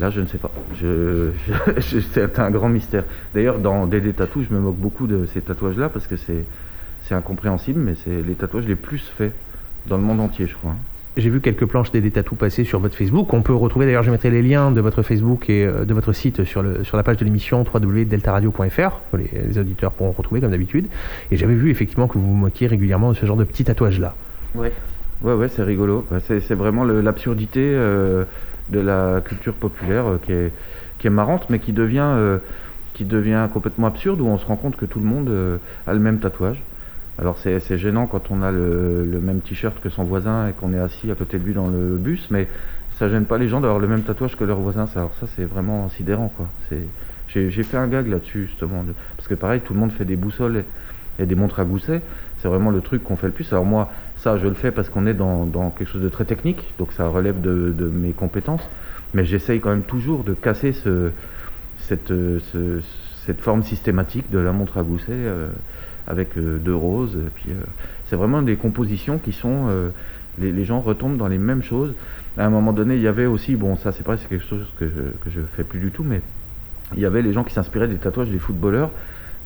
Là, 0.00 0.10
je 0.10 0.20
ne 0.20 0.26
sais 0.26 0.38
pas. 0.38 0.50
Je, 0.80 1.30
je- 1.46 1.80
je- 1.80 2.00
c'est 2.00 2.38
un 2.38 2.50
grand 2.50 2.68
mystère. 2.68 3.04
D'ailleurs, 3.34 3.58
dans 3.58 3.86
DD 3.86 4.14
Tattoo, 4.14 4.42
je 4.48 4.54
me 4.54 4.58
moque 4.60 4.76
beaucoup 4.76 5.06
de 5.06 5.26
ces 5.32 5.40
tatouages-là 5.40 5.88
parce 5.90 6.06
que 6.06 6.16
c'est, 6.16 6.44
c'est 7.04 7.14
incompréhensible, 7.14 7.80
mais 7.80 7.94
c'est 8.04 8.22
les 8.26 8.34
tatouages 8.34 8.66
les 8.66 8.76
plus 8.76 8.98
faits 9.16 9.32
dans 9.86 9.96
le 9.96 10.02
monde 10.02 10.20
entier, 10.20 10.46
je 10.46 10.54
crois. 10.56 10.74
J'ai 11.16 11.28
vu 11.28 11.40
quelques 11.40 11.66
planches 11.66 11.90
des 11.90 12.08
tatous 12.10 12.38
passer 12.38 12.62
sur 12.64 12.78
votre 12.78 12.94
Facebook. 12.96 13.32
On 13.34 13.42
peut 13.42 13.52
retrouver 13.52 13.84
d'ailleurs, 13.84 14.04
je 14.04 14.10
mettrai 14.12 14.30
les 14.30 14.42
liens 14.42 14.70
de 14.70 14.80
votre 14.80 15.02
Facebook 15.02 15.50
et 15.50 15.66
euh, 15.66 15.84
de 15.84 15.92
votre 15.92 16.12
site 16.12 16.44
sur, 16.44 16.62
le, 16.62 16.84
sur 16.84 16.96
la 16.96 17.02
page 17.02 17.16
de 17.16 17.24
l'émission 17.24 17.64
www.deltaradio.fr. 17.64 19.00
Les, 19.18 19.30
les 19.48 19.58
auditeurs 19.58 19.92
pourront 19.92 20.12
retrouver 20.12 20.40
comme 20.40 20.50
d'habitude. 20.52 20.86
Et 21.30 21.36
j'avais 21.36 21.54
vu 21.54 21.70
effectivement 21.70 22.06
que 22.08 22.14
vous 22.14 22.26
vous 22.26 22.34
moquiez 22.34 22.68
régulièrement 22.68 23.10
de 23.10 23.16
ce 23.16 23.26
genre 23.26 23.36
de 23.36 23.44
petits 23.44 23.64
tatouages-là. 23.64 24.14
Ouais. 24.54 24.72
Ouais, 25.22 25.34
ouais, 25.34 25.48
c'est 25.48 25.62
rigolo. 25.64 26.06
C'est, 26.26 26.40
c'est 26.40 26.54
vraiment 26.54 26.84
le- 26.84 27.00
l'absurdité 27.02 27.60
euh, 27.60 28.24
de 28.70 28.80
la 28.80 29.20
culture 29.24 29.54
populaire 29.54 30.06
euh, 30.06 30.20
qui, 30.24 30.32
est, 30.32 30.52
qui 30.98 31.06
est 31.06 31.10
marrante, 31.10 31.48
mais 31.50 31.58
qui 31.58 31.72
devient, 31.72 32.00
euh, 32.02 32.38
qui 32.94 33.04
devient 33.04 33.48
complètement 33.52 33.86
absurde, 33.86 34.20
où 34.20 34.26
on 34.26 34.38
se 34.38 34.46
rend 34.46 34.56
compte 34.56 34.76
que 34.76 34.86
tout 34.86 35.00
le 35.00 35.06
monde 35.06 35.28
euh, 35.28 35.58
a 35.86 35.92
le 35.92 36.00
même 36.00 36.18
tatouage. 36.18 36.62
Alors 37.18 37.36
c'est, 37.38 37.60
gênant 37.76 38.06
quand 38.06 38.30
on 38.30 38.42
a 38.42 38.50
le, 38.50 39.04
le 39.04 39.20
même 39.20 39.40
t-shirt 39.40 39.78
que 39.80 39.90
son 39.90 40.04
voisin 40.04 40.48
et 40.48 40.52
qu'on 40.52 40.72
est 40.72 40.78
assis 40.78 41.10
à 41.10 41.14
côté 41.14 41.38
de 41.38 41.44
lui 41.44 41.52
dans 41.52 41.68
le 41.68 41.96
bus, 41.96 42.28
mais 42.30 42.48
ça 42.98 43.10
gêne 43.10 43.26
pas 43.26 43.36
les 43.36 43.48
gens 43.48 43.60
d'avoir 43.60 43.78
le 43.78 43.88
même 43.88 44.02
tatouage 44.02 44.36
que 44.36 44.44
leur 44.44 44.58
voisin. 44.58 44.86
Alors 44.94 45.12
ça, 45.20 45.26
c'est 45.36 45.44
vraiment 45.44 45.90
sidérant, 45.90 46.32
quoi. 46.34 46.46
J'ai, 47.28 47.50
fait 47.62 47.76
un 47.76 47.86
gag 47.88 48.08
là-dessus, 48.08 48.46
justement, 48.46 48.84
parce 49.16 49.28
que 49.28 49.34
pareil, 49.34 49.60
tout 49.60 49.74
le 49.74 49.80
monde 49.80 49.92
fait 49.92 50.04
des 50.04 50.16
boussoles 50.16 50.64
et, 51.18 51.22
et 51.22 51.26
des 51.26 51.34
montres 51.34 51.60
à 51.60 51.64
gousset. 51.64 52.00
C'est 52.38 52.48
vraiment 52.48 52.70
le 52.70 52.80
truc 52.80 53.04
qu'on 53.04 53.16
fait 53.16 53.26
le 53.26 53.32
plus. 53.32 53.52
Alors 53.52 53.66
moi, 53.66 53.90
ça, 54.22 54.36
je 54.36 54.46
le 54.46 54.54
fais 54.54 54.70
parce 54.70 54.90
qu'on 54.90 55.06
est 55.06 55.14
dans, 55.14 55.72
quelque 55.76 55.88
chose 55.88 56.02
de 56.02 56.08
très 56.10 56.24
technique, 56.26 56.74
donc 56.78 56.92
ça 56.92 57.08
relève 57.08 57.40
de, 57.40 57.72
mes 57.92 58.12
compétences. 58.12 58.62
Mais 59.14 59.24
j'essaye 59.24 59.60
quand 59.60 59.70
même 59.70 59.82
toujours 59.82 60.24
de 60.24 60.34
casser 60.34 60.72
ce, 60.72 61.10
cette, 61.78 62.08
ce- 62.08 62.80
cette 63.26 63.40
forme 63.40 63.62
systématique 63.62 64.30
de 64.30 64.38
la 64.38 64.52
montre 64.52 64.78
à 64.78 64.82
gousset 64.82 65.06
euh, 65.10 65.48
avec 66.06 66.36
euh, 66.36 66.58
deux 66.58 66.74
roses. 66.74 67.18
Puis, 67.34 67.46
euh, 67.50 67.54
c'est 68.08 68.16
vraiment 68.16 68.42
des 68.42 68.56
compositions 68.56 69.18
qui 69.18 69.32
sont. 69.32 69.68
les, 70.38 70.64
gens 70.64 70.80
retombent 70.80 71.16
dans 71.16 71.28
les 71.28 71.38
mêmes 71.38 71.62
choses. 71.62 71.92
À 72.38 72.44
un 72.46 72.50
moment 72.50 72.72
donné, 72.72 72.96
il 72.96 73.02
y 73.02 73.08
avait 73.08 73.26
aussi, 73.26 73.56
bon, 73.56 73.76
ça 73.76 73.90
c'est 73.92 74.02
pareil, 74.02 74.20
c'est 74.22 74.28
quelque 74.28 74.46
chose 74.46 74.66
que, 74.78 74.84
je- 74.86 75.30
que 75.30 75.46
fais 75.56 75.64
plus 75.64 75.80
du 75.80 75.90
tout, 75.90 76.04
mais 76.04 76.20
il 76.94 77.00
y 77.00 77.06
avait 77.06 77.22
les 77.22 77.32
gens 77.32 77.42
qui 77.44 77.54
s'inspiraient 77.54 77.88
des 77.88 77.96
tatouages 77.96 78.28
des 78.28 78.38
footballeurs. 78.38 78.90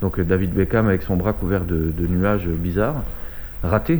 Donc 0.01 0.19
David 0.19 0.53
Beckham 0.53 0.87
avec 0.87 1.01
son 1.03 1.15
bras 1.15 1.33
couvert 1.33 1.63
de 1.63 2.07
nuages 2.07 2.47
bizarres, 2.47 3.03
raté, 3.65 3.99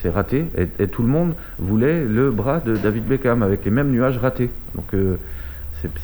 c'est 0.00 0.10
raté. 0.10 0.44
Et, 0.80 0.86
tout 0.88 1.02
le 1.02 1.08
monde 1.08 1.34
voulait 1.58 2.04
le 2.04 2.30
bras 2.30 2.60
de 2.60 2.76
David 2.76 3.04
Beckham 3.06 3.42
avec 3.42 3.64
les 3.64 3.70
mêmes 3.70 3.90
nuages 3.90 4.18
ratés. 4.18 4.50
Donc 4.74 4.92
euh, 4.94 5.16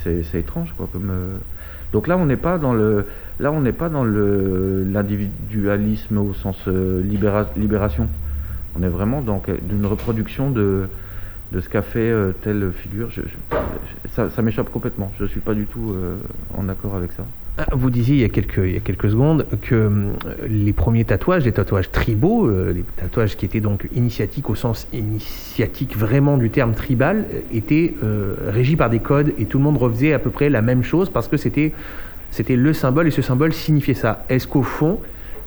c'est- 0.03 0.37
étrange 0.39 0.73
quoi. 0.77 0.87
Comme, 0.91 1.09
euh, 1.11 1.35
Donc 1.91 2.07
là 2.07 2.17
on 2.17 2.25
n'est 2.25 2.37
pas 2.37 2.57
dans 2.57 2.73
le, 2.73 3.05
là 3.39 3.51
on 3.51 3.61
n'est 3.61 3.71
pas 3.71 3.89
dans 3.89 4.03
le 4.03 4.83
l'individualisme 4.91 6.17
au 6.17 6.33
sens 6.33 6.57
euh, 6.67 7.01
libéra- 7.03 7.47
libération. 7.57 8.07
On 8.79 8.83
est 8.83 8.89
vraiment 8.89 9.21
dans 9.21 9.41
d'une 9.61 9.85
reproduction 9.85 10.49
de 10.49 10.87
de 11.53 11.61
ce 11.61 11.69
qu'a 11.69 11.81
fait 11.81 11.99
euh, 11.99 12.31
telle 12.41 12.71
figure. 12.75 13.09
Ça 14.09 14.41
m'échappe 14.41 14.69
complètement. 14.71 15.11
Je 15.19 15.25
suis 15.25 15.39
pas 15.39 15.53
du 15.53 15.65
tout 15.65 15.91
euh, 15.91 16.15
en 16.57 16.67
accord 16.67 16.95
avec 16.95 17.11
ça. 17.11 17.25
Ah, 17.57 17.65
Vous 17.71 17.91
disiez 17.91 18.15
il 18.15 18.21
y 18.21 18.23
a 18.23 18.29
quelques, 18.29 18.57
il 18.57 18.73
y 18.73 18.77
a 18.77 18.79
quelques 18.79 19.11
secondes 19.11 19.45
que 19.61 19.75
euh, 19.75 20.11
les 20.49 20.73
premiers 20.73 21.05
tatouages, 21.05 21.45
les 21.45 21.51
tatouages 21.51 21.91
tribaux, 21.91 22.49
les 22.49 22.83
tatouages 22.97 23.37
qui 23.37 23.45
étaient 23.45 23.59
donc 23.59 23.87
initiatiques 23.93 24.49
au 24.49 24.55
sens 24.55 24.87
initiatique 24.91 25.95
vraiment 25.95 26.37
du 26.37 26.49
terme 26.49 26.73
tribal, 26.73 27.25
étaient 27.53 27.93
régis 28.47 28.75
par 28.75 28.89
des 28.89 28.99
codes 28.99 29.33
et 29.37 29.45
tout 29.45 29.59
le 29.59 29.63
monde 29.63 29.77
refaisait 29.77 30.13
à 30.13 30.19
peu 30.19 30.31
près 30.31 30.49
la 30.49 30.63
même 30.63 30.83
chose 30.83 31.09
parce 31.09 31.27
que 31.27 31.37
c'était 31.37 31.73
c'était 32.31 32.55
le 32.55 32.73
symbole 32.73 33.05
et 33.07 33.11
ce 33.11 33.21
symbole 33.21 33.53
signifiait 33.53 33.93
ça. 33.93 34.25
Est-ce 34.27 34.47
qu'au 34.47 34.63
fond, 34.63 34.99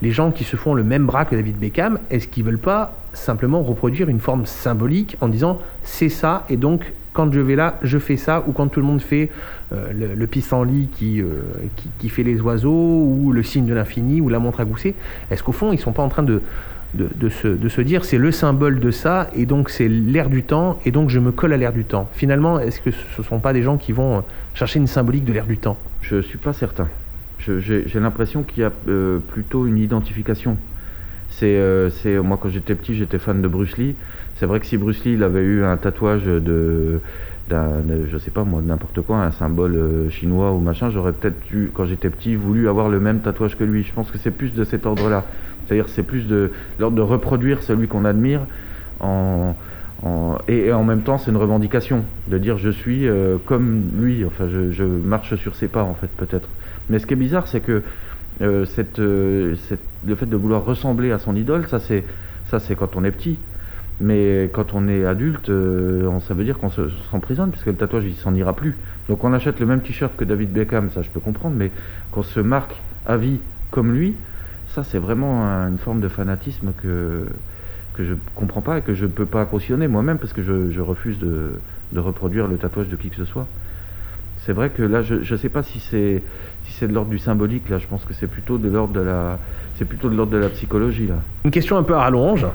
les 0.03 0.11
gens 0.11 0.31
qui 0.31 0.45
se 0.45 0.57
font 0.57 0.75
le 0.75 0.85
même 0.85 1.07
bras 1.07 1.25
que 1.25 1.35
David 1.35 1.59
Beckham, 1.59 1.99
est-ce 2.11 2.29
qu'ils 2.29 2.45
veulent 2.45 2.59
pas 2.59 2.93
simplement 3.13 3.63
reproduire 3.63 4.09
une 4.09 4.21
forme 4.21 4.47
symbolique 4.47 5.17
en 5.21 5.29
disant 5.29 5.59
c'est 5.83 6.11
ça 6.11 6.45
et 6.51 6.57
donc 6.57 6.93
quand 7.15 7.33
je 7.33 7.41
vais 7.41 7.57
là, 7.57 7.79
je 7.83 7.99
fais 7.99 8.19
ça 8.19 8.45
ou 8.47 8.53
quand 8.53 8.67
tout 8.67 8.79
le 8.79 8.85
monde 8.85 9.01
fait 9.01 9.31
euh, 9.73 9.91
le, 9.93 10.15
le 10.15 10.27
pissenlit 10.27 10.91
qui, 10.93 11.23
euh, 11.23 11.29
qui, 11.77 11.89
qui 11.99 12.09
fait 12.11 12.23
les 12.23 12.43
oiseaux 12.43 12.71
ou 12.71 13.33
le 13.33 13.43
signe 13.43 13.65
de 13.65 13.73
l'infini 13.73 14.21
ou 14.21 14.29
la 14.29 14.39
montre 14.39 14.61
à 14.61 14.67
gousset, 14.67 14.93
est-ce 15.31 15.43
qu'au 15.43 15.53
fond 15.53 15.73
ils 15.73 15.79
sont 15.79 15.93
pas 15.93 16.03
en 16.03 16.11
train 16.11 16.23
de, 16.23 16.43
de, 16.93 17.29
se, 17.29 17.49
de 17.49 17.69
se 17.69 17.81
dire 17.81 18.05
c'est 18.05 18.19
le 18.19 18.31
symbole 18.33 18.81
de 18.81 18.91
ça 18.91 19.29
et 19.35 19.47
donc 19.47 19.71
c'est 19.71 19.89
l'air 19.89 20.29
du 20.29 20.43
temps 20.43 20.79
et 20.85 20.91
donc 20.91 21.09
je 21.09 21.19
me 21.19 21.33
colle 21.33 21.55
à 21.55 21.57
l'air 21.57 21.73
du 21.73 21.85
temps? 21.85 22.07
Finalement, 22.13 22.61
est-ce 22.61 22.81
que 22.81 22.91
ce 22.91 23.23
ne 23.23 23.25
sont 23.25 23.39
pas 23.39 23.55
des 23.55 23.63
gens 23.63 23.79
qui 23.79 23.93
vont 23.93 24.19
euh, 24.19 24.21
chercher 24.55 24.79
une 24.79 24.87
symbolique 24.87 25.25
de 25.25 25.33
l'air 25.33 25.47
du 25.47 25.57
temps? 25.57 25.79
Je 26.03 26.21
suis 26.21 26.39
pas 26.39 26.53
certain. 26.53 26.87
J'ai 27.59 28.01
l'impression 28.01 28.43
qu'il 28.43 28.63
y 28.63 28.65
a 28.65 28.73
euh, 28.89 29.19
plutôt 29.19 29.67
une 29.67 29.79
identification. 29.79 30.57
Euh, 31.43 31.91
c'est 31.91 32.19
moi 32.19 32.39
quand 32.41 32.49
j'étais 32.49 32.75
petit, 32.75 32.95
j'étais 32.95 33.19
fan 33.19 33.43
de 33.43 33.49
Bruce 33.49 33.77
Lee. 33.77 33.95
C'est 34.37 34.47
vrai 34.47 34.61
que 34.61 34.67
si 34.67 34.77
Bruce 34.77 35.05
Lee 35.05 35.15
il 35.15 35.23
avait 35.23 35.43
eu 35.43 35.65
un 35.65 35.77
tatouage 35.77 36.25
de 36.25 37.01
je 37.49 38.19
sais 38.19 38.33
pas 38.33 38.43
moi, 38.43 38.61
n'importe 38.65 39.01
quoi, 39.03 39.19
un 39.19 39.31
symbole 39.31 39.77
euh, 39.77 40.11
chinois 40.11 40.53
ou 40.53 40.59
machin, 40.59 40.91
j'aurais 40.91 41.13
peut-être 41.13 41.37
eu, 41.53 41.71
quand 41.73 41.85
j'étais 41.85 42.11
petit, 42.11 42.35
voulu 42.35 42.69
avoir 42.69 42.89
le 42.89 42.99
même 42.99 43.21
tatouage 43.21 43.57
que 43.57 43.63
lui. 43.63 43.85
Je 43.85 43.93
pense 43.93 44.11
que 44.11 44.19
c'est 44.19 44.33
plus 44.33 44.53
de 44.53 44.65
cet 44.65 44.85
ordre-là. 44.85 45.25
C'est-à-dire, 45.67 45.89
c'est 45.89 46.03
plus 46.03 46.27
de 46.27 46.51
l'ordre 46.81 46.97
de 46.97 47.03
reproduire 47.03 47.63
celui 47.63 47.87
qu'on 47.87 48.05
admire 48.05 48.41
et, 50.49 50.73
en 50.73 50.85
même 50.85 51.03
temps, 51.03 51.19
c'est 51.19 51.31
une 51.31 51.37
revendication 51.37 52.05
de 52.29 52.39
dire 52.39 52.59
je 52.59 52.71
suis 52.71 53.07
comme 53.47 53.83
lui. 53.99 54.25
Enfin, 54.25 54.47
je, 54.49 54.71
je 54.71 54.85
marche 54.85 55.35
sur 55.37 55.55
ses 55.55 55.69
pas 55.69 55.83
en 55.83 55.95
fait, 55.95 56.09
peut-être. 56.17 56.49
Mais 56.91 56.99
ce 56.99 57.07
qui 57.07 57.15
est 57.15 57.17
bizarre, 57.17 57.47
c'est 57.49 57.61
que 57.61 57.83
euh, 58.43 58.65
cette, 58.67 58.99
euh, 58.99 59.55
cette- 59.69 59.81
le 60.07 60.15
fait 60.15 60.27
de 60.27 60.37
vouloir 60.37 60.65
ressembler 60.65 61.11
à 61.13 61.19
son 61.19 61.35
idole, 61.35 61.67
ça 61.69 61.79
c'est 61.79 62.05
ça 62.49 62.59
c'est 62.61 62.77
quand 62.77 62.97
on 62.97 63.05
est 63.05 63.11
petit. 63.11 63.39
Mais 63.99 64.51
quand 64.53 64.75
on 64.75 64.89
est 64.89 65.07
adulte, 65.07 65.49
euh, 65.49 66.11
ça 66.21 66.35
veut 66.35 66.45
dire 66.45 66.59
qu'on 66.59 66.69
se- 66.69 66.91
s'emprisonne, 67.11 67.51
puisque 67.51 67.67
le 67.67 67.75
tatouage, 67.77 68.05
il 68.05 68.15
s'en 68.15 68.35
ira 68.35 68.53
plus. 68.55 68.77
Donc 69.09 69.25
on 69.25 69.33
achète 69.33 69.59
le 69.59 69.65
même 69.67 69.81
t-shirt 69.81 70.15
que 70.17 70.25
David 70.25 70.53
Beckham, 70.53 70.91
ça 70.91 71.01
je 71.01 71.09
peux 71.09 71.21
comprendre, 71.21 71.57
mais 71.57 71.71
qu'on 72.13 72.23
se 72.23 72.41
marque 72.41 72.75
à 73.07 73.17
vie 73.17 73.39
comme 73.71 73.93
lui, 73.93 74.15
ça 74.75 74.85
c'est 74.85 74.99
vraiment 74.99 75.45
un- 75.47 75.69
une 75.71 75.79
forme 75.79 76.01
de 76.01 76.09
fanatisme 76.09 76.73
que, 76.83 77.27
que 77.95 78.05
je 78.05 78.13
comprends 78.35 78.61
pas 78.61 78.79
et 78.79 78.83
que 78.83 78.93
je 78.93 79.07
ne 79.07 79.11
peux 79.11 79.25
pas 79.25 79.47
cautionner 79.47 79.89
moi-même, 79.89 80.19
parce 80.19 80.35
que 80.35 80.43
je, 80.43 80.71
je 80.71 80.81
refuse 80.83 81.19
de, 81.19 81.53
de 81.93 81.99
reproduire 81.99 82.49
le 82.49 82.59
tatouage 82.59 82.89
de 82.89 82.97
qui 82.97 83.09
que 83.09 83.17
ce 83.17 83.25
soit. 83.25 83.47
C'est 84.45 84.53
vrai 84.53 84.69
que 84.69 84.83
là, 84.83 85.01
je 85.03 85.15
ne 85.33 85.37
sais 85.39 85.49
pas 85.49 85.63
si 85.63 85.81
c'est 85.81 86.23
c'est 86.79 86.89
de 86.89 86.93
l'ordre 86.95 87.11
du 87.11 87.19
symbolique, 87.19 87.69
là, 87.69 87.79
je 87.79 87.87
pense 87.87 88.05
que 88.05 88.15
c'est 88.15 88.27
plutôt 88.27 88.59
de 88.59 88.69
l'ordre 88.69 88.93
de 88.93 89.01
la 89.01 89.39
c'est 89.79 89.85
plutôt 89.85 90.09
de 90.09 90.17
l'ordre 90.17 90.33
de 90.33 90.39
la 90.39 90.49
psychologie, 90.49 91.07
là. 91.07 91.17
Une 91.45 91.51
question 91.51 91.77
un 91.77 91.83
peu 91.83 91.95
à 91.95 91.99
rallonge, 92.01 92.47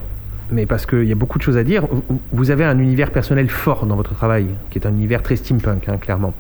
mais 0.52 0.66
parce 0.66 0.86
qu'il 0.86 1.04
y 1.04 1.12
a 1.12 1.16
beaucoup 1.16 1.38
de 1.38 1.44
choses 1.44 1.58
à 1.58 1.64
dire. 1.64 1.84
Vous- 2.32 2.50
avez 2.52 2.66
un 2.66 2.80
univers 2.80 3.12
personnel 3.12 3.48
fort 3.50 3.86
dans 3.86 3.96
votre 3.96 4.16
travail, 4.16 4.48
qui 4.70 4.80
est 4.80 4.88
un 4.88 4.92
univers 4.92 5.22
très 5.22 5.36
steampunk, 5.36 5.88
hein, 5.88 5.98
clairement. 5.98 6.34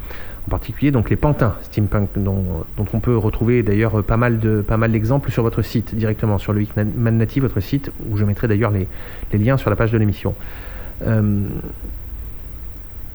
En 0.47 0.49
particulier, 0.49 0.89
donc 0.89 1.11
les 1.11 1.15
pantins 1.15 1.53
steampunk, 1.61 2.09
dont, 2.17 2.43
on 2.93 2.99
peut 2.99 3.15
retrouver 3.15 3.61
d'ailleurs 3.61 4.03
pas 4.03 4.17
mal 4.17 4.39
de 4.39 4.61
pas 4.61 4.75
mal 4.77 4.91
d'exemples 4.91 5.29
sur 5.31 5.43
votre 5.43 5.61
site 5.61 5.93
directement, 5.93 6.39
sur 6.39 6.51
le 6.51 6.65
Man 6.75 7.17
Native, 7.17 7.43
votre 7.43 7.59
site, 7.59 7.91
où 8.09 8.17
je 8.17 8.25
mettrai 8.25 8.47
d'ailleurs 8.47 8.71
les, 8.71 8.87
les 9.31 9.37
liens 9.37 9.57
sur 9.57 9.69
la 9.69 9.75
page 9.75 9.91
de 9.91 9.99
l'émission. 9.99 10.33
Euh, 11.05 11.43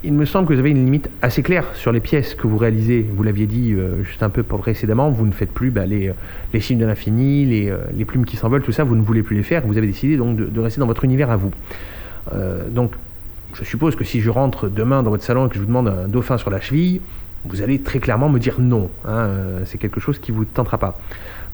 il 0.07 0.13
me 0.13 0.25
semble 0.25 0.47
que 0.47 0.55
vous 0.55 0.61
avez 0.61 0.71
une 0.71 0.85
limite 0.85 1.11
assez 1.21 1.43
claire 1.43 1.65
sur 1.75 1.91
les 1.91 1.99
pièces 1.99 2.37
que 2.37 2.47
vous 2.47 2.57
réalisez. 2.57 3.05
Vous 3.15 3.25
l'aviez 3.25 3.47
dit 3.47 3.73
euh, 3.73 4.05
juste 4.05 4.23
un 4.23 4.31
peu 4.31 4.45
précédemment, 4.45 5.11
vous 5.11 5.27
ne 5.27 5.33
faites 5.33 5.51
plus 5.51 5.71
bah, 5.71 5.85
les, 5.85 6.09
euh, 6.09 6.13
les 6.55 6.77
de 6.77 6.85
l'infini, 6.85 7.45
les, 7.45 7.69
euh, 7.69 7.79
les 7.93 8.05
plumes 8.05 8.25
qui 8.25 8.37
s'envolent, 8.37 8.63
tout 8.63 8.73
ça, 8.73 8.85
vous 8.85 8.95
ne 8.95 9.03
voulez 9.03 9.25
plus 9.25 9.37
les 9.37 9.43
faire. 9.43 9.67
Vous 9.67 9.77
avez 9.77 9.89
décidé 9.89 10.17
donc 10.17 10.37
de, 10.37 10.61
rester 10.61 10.81
dans 10.81 10.87
votre 10.87 11.05
univers 11.05 11.31
à 11.31 11.37
vous. 11.37 11.51
Donc, 12.71 12.93
je 13.55 13.63
suppose 13.63 13.95
que 13.95 14.03
si 14.03 14.21
je 14.21 14.31
rentre 14.31 14.69
demain 14.69 15.05
dans 15.05 15.11
votre 15.11 15.23
salon 15.23 15.47
et 15.47 15.49
que 15.49 15.55
je 15.55 15.61
vous 15.61 15.67
demande 15.67 15.89
un 15.89 16.09
dauphin 16.09 16.39
sur 16.39 16.51
la 16.51 16.61
cheville, 16.61 17.01
vous 17.45 17.63
allez 17.63 17.81
très 17.81 18.01
clairement 18.01 18.29
me 18.29 18.41
dire 18.41 18.57
non. 18.59 18.91
hein, 19.07 19.29
c'est 19.65 19.79
quelque 19.79 20.01
chose 20.01 20.19
qui 20.19 20.33
vous 20.33 20.45
tentera 20.45 20.79
pas. 20.79 20.99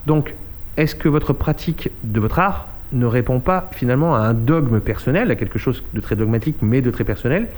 Donc, 0.07 0.35
est-ce 0.79 0.95
que 0.95 1.09
votre 1.09 1.35
pratique 1.35 1.91
de 2.05 2.21
votre 2.21 2.39
art 2.39 2.69
ne 2.93 3.05
répond 3.05 3.39
pas 3.39 3.69
finalement 3.73 4.15
à 4.15 4.21
un 4.21 4.35
dogme 4.35 4.81
personnel, 4.81 5.31
à 5.31 5.37
quelque 5.37 5.59
chose 5.59 5.83
de 5.93 6.01
très 6.01 6.17
dogmatique 6.17 6.57
mais 6.63 6.81
de 6.81 6.91
très 6.91 7.05
personnel, 7.05 7.49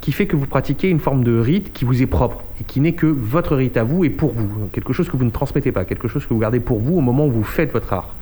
qui 0.00 0.12
fait 0.12 0.26
que 0.26 0.36
vous 0.36 0.46
pratiquez 0.46 0.88
une 0.88 0.98
forme 0.98 1.24
de 1.24 1.38
rite 1.38 1.72
qui 1.72 1.84
vous 1.84 2.02
est 2.02 2.06
propre 2.06 2.42
et 2.60 2.64
qui 2.64 2.80
n'est 2.80 2.92
que 2.92 3.06
votre 3.06 3.54
rite 3.56 3.76
à 3.76 3.84
vous 3.84 4.04
et 4.04 4.10
pour 4.10 4.32
vous, 4.32 4.48
quelque 4.72 4.92
chose 4.92 5.08
que 5.08 5.16
vous 5.16 5.24
ne 5.24 5.30
transmettez 5.30 5.72
pas, 5.72 5.84
quelque 5.84 6.08
chose 6.08 6.24
que 6.24 6.32
vous 6.32 6.40
gardez 6.40 6.60
pour 6.60 6.78
vous 6.78 6.96
au 6.96 7.00
moment 7.02 7.26
où 7.26 7.30
vous 7.30 7.44
faites 7.44 7.72
votre 7.72 7.92
art. 7.92 8.14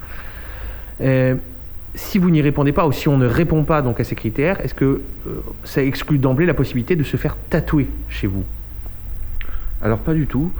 Euh, 1.00 1.36
si 1.94 2.18
vous 2.18 2.30
n'y 2.30 2.42
répondez 2.42 2.72
pas 2.72 2.86
ou 2.86 2.92
si 2.92 3.08
on 3.08 3.16
ne 3.16 3.26
répond 3.26 3.62
pas 3.62 3.82
donc 3.82 4.00
à 4.00 4.04
ces 4.04 4.14
critères, 4.16 4.60
est-ce 4.64 4.74
que 4.74 4.84
euh, 5.26 5.30
ça 5.64 5.82
exclut 5.82 6.18
d'emblée 6.18 6.46
la 6.46 6.54
possibilité 6.54 6.96
de 6.96 7.02
se 7.04 7.16
faire 7.16 7.36
tatouer 7.50 7.86
chez 8.08 8.26
vous? 8.26 8.44
Alors 9.80 9.98
pas 9.98 10.14
du 10.14 10.26
tout. 10.26 10.50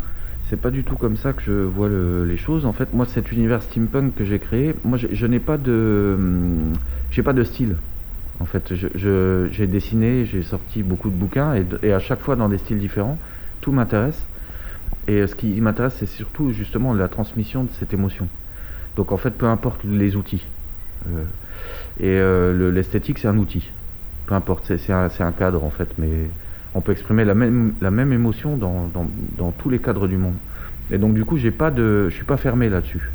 C'est 0.48 0.58
pas 0.60 0.70
du 0.70 0.82
tout 0.82 0.96
comme 0.96 1.18
ça 1.18 1.34
que 1.34 1.42
je 1.42 1.52
vois 1.52 1.88
le- 1.88 2.24
les 2.24 2.38
choses. 2.38 2.64
En 2.64 2.72
fait, 2.72 2.94
moi, 2.94 3.04
cet 3.04 3.32
univers 3.32 3.60
steampunk 3.62 4.14
que 4.14 4.24
j'ai 4.24 4.38
créé, 4.38 4.74
moi, 4.82 4.96
je, 4.96 5.08
je 5.12 5.26
n'ai 5.26 5.40
pas 5.40 5.58
de, 5.58 6.14
hum, 6.16 6.72
j'ai 7.10 7.22
pas 7.22 7.34
de 7.34 7.44
style. 7.44 7.76
En 8.40 8.44
fait, 8.44 8.72
j'ai 8.74 9.66
dessiné, 9.66 10.24
j'ai 10.24 10.42
sorti 10.42 10.82
beaucoup 10.82 11.10
de 11.10 11.14
bouquins 11.16 11.54
et, 11.54 11.64
et 11.82 11.92
à 11.92 11.98
chaque 11.98 12.20
fois 12.20 12.36
dans 12.36 12.48
des 12.48 12.58
styles 12.58 12.78
différents. 12.78 13.18
Tout 13.60 13.72
m'intéresse. 13.72 14.24
Et 15.08 15.14
euh, 15.20 15.26
ce 15.26 15.34
qui 15.34 15.60
m'intéresse, 15.60 15.96
c'est 15.98 16.06
surtout 16.06 16.52
justement 16.52 16.94
la 16.94 17.08
transmission 17.08 17.64
de 17.64 17.68
cette 17.78 17.92
émotion. 17.92 18.28
Donc 18.96 19.10
en 19.12 19.16
fait, 19.16 19.30
peu 19.30 19.46
importe 19.46 19.80
les 19.84 20.14
outils. 20.16 20.44
Euh, 21.08 21.24
et 22.00 22.06
euh, 22.18 22.56
le- 22.56 22.70
l'esthétique, 22.70 23.18
c'est 23.18 23.28
un 23.28 23.38
outil. 23.38 23.68
Peu 24.26 24.34
importe, 24.34 24.64
c'est 24.76 24.92
un, 24.92 25.08
un 25.20 25.32
cadre 25.32 25.64
en 25.64 25.70
fait, 25.70 25.88
mais 25.98 26.08
on 26.74 26.80
peut 26.80 26.92
exprimer 26.92 27.24
la 27.24 27.34
même, 27.34 27.72
la 27.80 27.90
même 27.90 28.12
émotion 28.12 28.56
dans, 28.56 28.88
dans, 28.94 29.08
dans 29.36 29.50
tous 29.52 29.70
les 29.70 29.78
cadres 29.78 30.06
du 30.06 30.16
monde. 30.16 30.34
Et 30.92 30.98
donc 30.98 31.14
du 31.14 31.24
coup, 31.24 31.38
j'ai 31.38 31.50
pas 31.50 31.70
de, 31.70 32.08
je 32.08 32.14
suis 32.14 32.24
pas 32.24 32.36
fermé 32.36 32.68
là-dessus. 32.68 33.10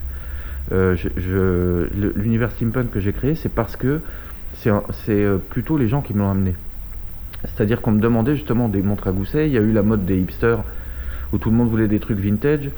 Euh, 0.71 0.95
je- 0.95 1.09
je- 1.17 1.87
L'univers 2.19 2.51
steampunk 2.51 2.91
que 2.91 2.99
j'ai 2.99 3.13
créé, 3.13 3.35
c'est 3.35 3.49
parce 3.49 3.75
que 3.75 4.01
c'est 4.53 4.71
euh, 5.09 5.37
plutôt 5.37 5.77
les 5.77 5.87
gens 5.87 6.01
qui 6.01 6.13
me 6.13 6.19
l'ont 6.19 6.31
amené. 6.31 6.55
C'est-à-dire 7.43 7.81
qu'on 7.81 7.91
me 7.91 7.99
demandait 7.99 8.35
justement 8.35 8.69
des 8.69 8.81
montres 8.81 9.07
à 9.07 9.11
gousset, 9.11 9.47
il 9.47 9.53
y 9.53 9.57
a 9.57 9.61
eu 9.61 9.71
la 9.71 9.83
mode 9.83 10.05
des 10.05 10.17
hipsters 10.17 10.63
où 11.33 11.37
tout 11.37 11.49
le 11.49 11.55
monde 11.55 11.69
voulait 11.69 11.87
des 11.87 11.99
trucs 11.99 12.19
vintage. 12.19 12.69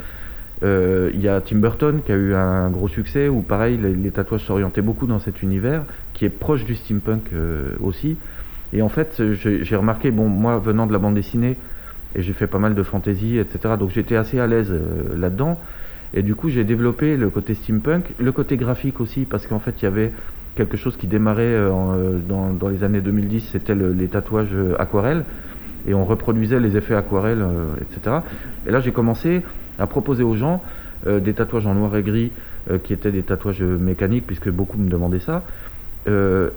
Euh, 0.64 1.12
Il 1.14 1.22
y 1.22 1.28
a 1.28 1.42
Tim 1.42 1.58
Burton 1.58 2.02
qui 2.04 2.12
a 2.12 2.16
eu 2.16 2.34
un 2.34 2.70
gros 2.70 2.88
succès 2.88 3.28
où 3.28 3.42
pareil 3.42 3.78
les, 3.78 4.12
tatouages 4.12 4.46
s'orientaient 4.46 4.82
beaucoup 4.82 5.06
dans 5.06 5.20
cet 5.20 5.44
univers 5.44 5.84
qui 6.14 6.26
est 6.26 6.30
proche 6.30 6.64
du 6.64 6.76
steampunk 6.76 7.22
euh, 7.34 7.76
aussi. 7.84 8.18
Et 8.74 8.82
en 8.82 8.90
fait 8.90 9.22
j'ai 9.34 9.64
j'ai 9.64 9.76
remarqué, 9.76 10.12
bon 10.12 10.28
moi 10.28 10.58
venant 10.58 10.88
de 10.88 10.94
la 10.94 11.00
bande 11.00 11.16
dessinée 11.16 11.58
et 12.16 12.22
j'ai 12.22 12.34
fait 12.34 12.48
pas 12.48 12.60
mal 12.60 12.74
de 12.74 12.84
fantasy 12.84 13.38
etc. 13.38 13.76
Donc 13.78 13.92
j'étais 13.92 14.16
assez 14.16 14.40
à 14.40 14.48
l'aise 14.48 14.72
euh, 14.72 15.18
là-dedans. 15.18 15.60
Et 16.14 16.24
du 16.24 16.36
coup 16.36 16.50
j'ai 16.50 16.64
développé 16.64 17.18
le 17.18 17.30
côté 17.30 17.54
steampunk, 17.54 18.06
le 18.18 18.32
côté 18.32 18.56
graphique 18.56 19.02
aussi 19.02 19.26
parce 19.26 19.48
qu'en 19.48 19.60
fait 19.60 19.82
il 19.82 19.84
y 19.84 19.88
avait 19.88 20.12
quelque 20.56 20.78
chose 20.78 20.96
qui 20.98 21.08
démarrait 21.08 21.44
euh, 21.44 21.72
en, 21.72 21.94
euh, 21.96 22.20
dans, 22.28 22.50
dans 22.52 22.70
les 22.70 22.84
années 22.84 23.02
2010, 23.02 23.50
c'était 23.52 23.76
le- 23.76 23.92
les 23.94 24.08
tatouages 24.08 24.54
euh, 24.54 24.74
aquarelles 24.80 25.24
et 25.88 25.94
on 25.94 26.06
reproduisait 26.06 26.60
les 26.60 26.78
effets 26.78 26.96
aquarelles, 26.96 27.42
euh, 27.42 27.74
etc. 27.82 28.18
Et 28.68 28.72
là, 28.72 28.80
j'ai 28.80 28.92
commencé 28.92 29.42
à 29.80 29.86
proposer 29.88 30.24
aux 30.24 30.36
gens 30.36 30.64
euh, 31.08 31.20
des 31.20 31.34
tatouages 31.34 31.68
en 31.68 31.74
noir 31.76 31.96
et 31.96 32.04
gris 32.04 32.32
euh, 32.72 32.78
qui 32.78 32.94
étaient 32.94 33.12
des 33.12 33.24
tatouages 33.24 33.62
mécaniques, 33.62 34.26
puisque 34.26 34.50
beaucoup 34.50 34.78
me 34.78 34.90
demandaient 34.90 35.20
ça. 35.20 35.44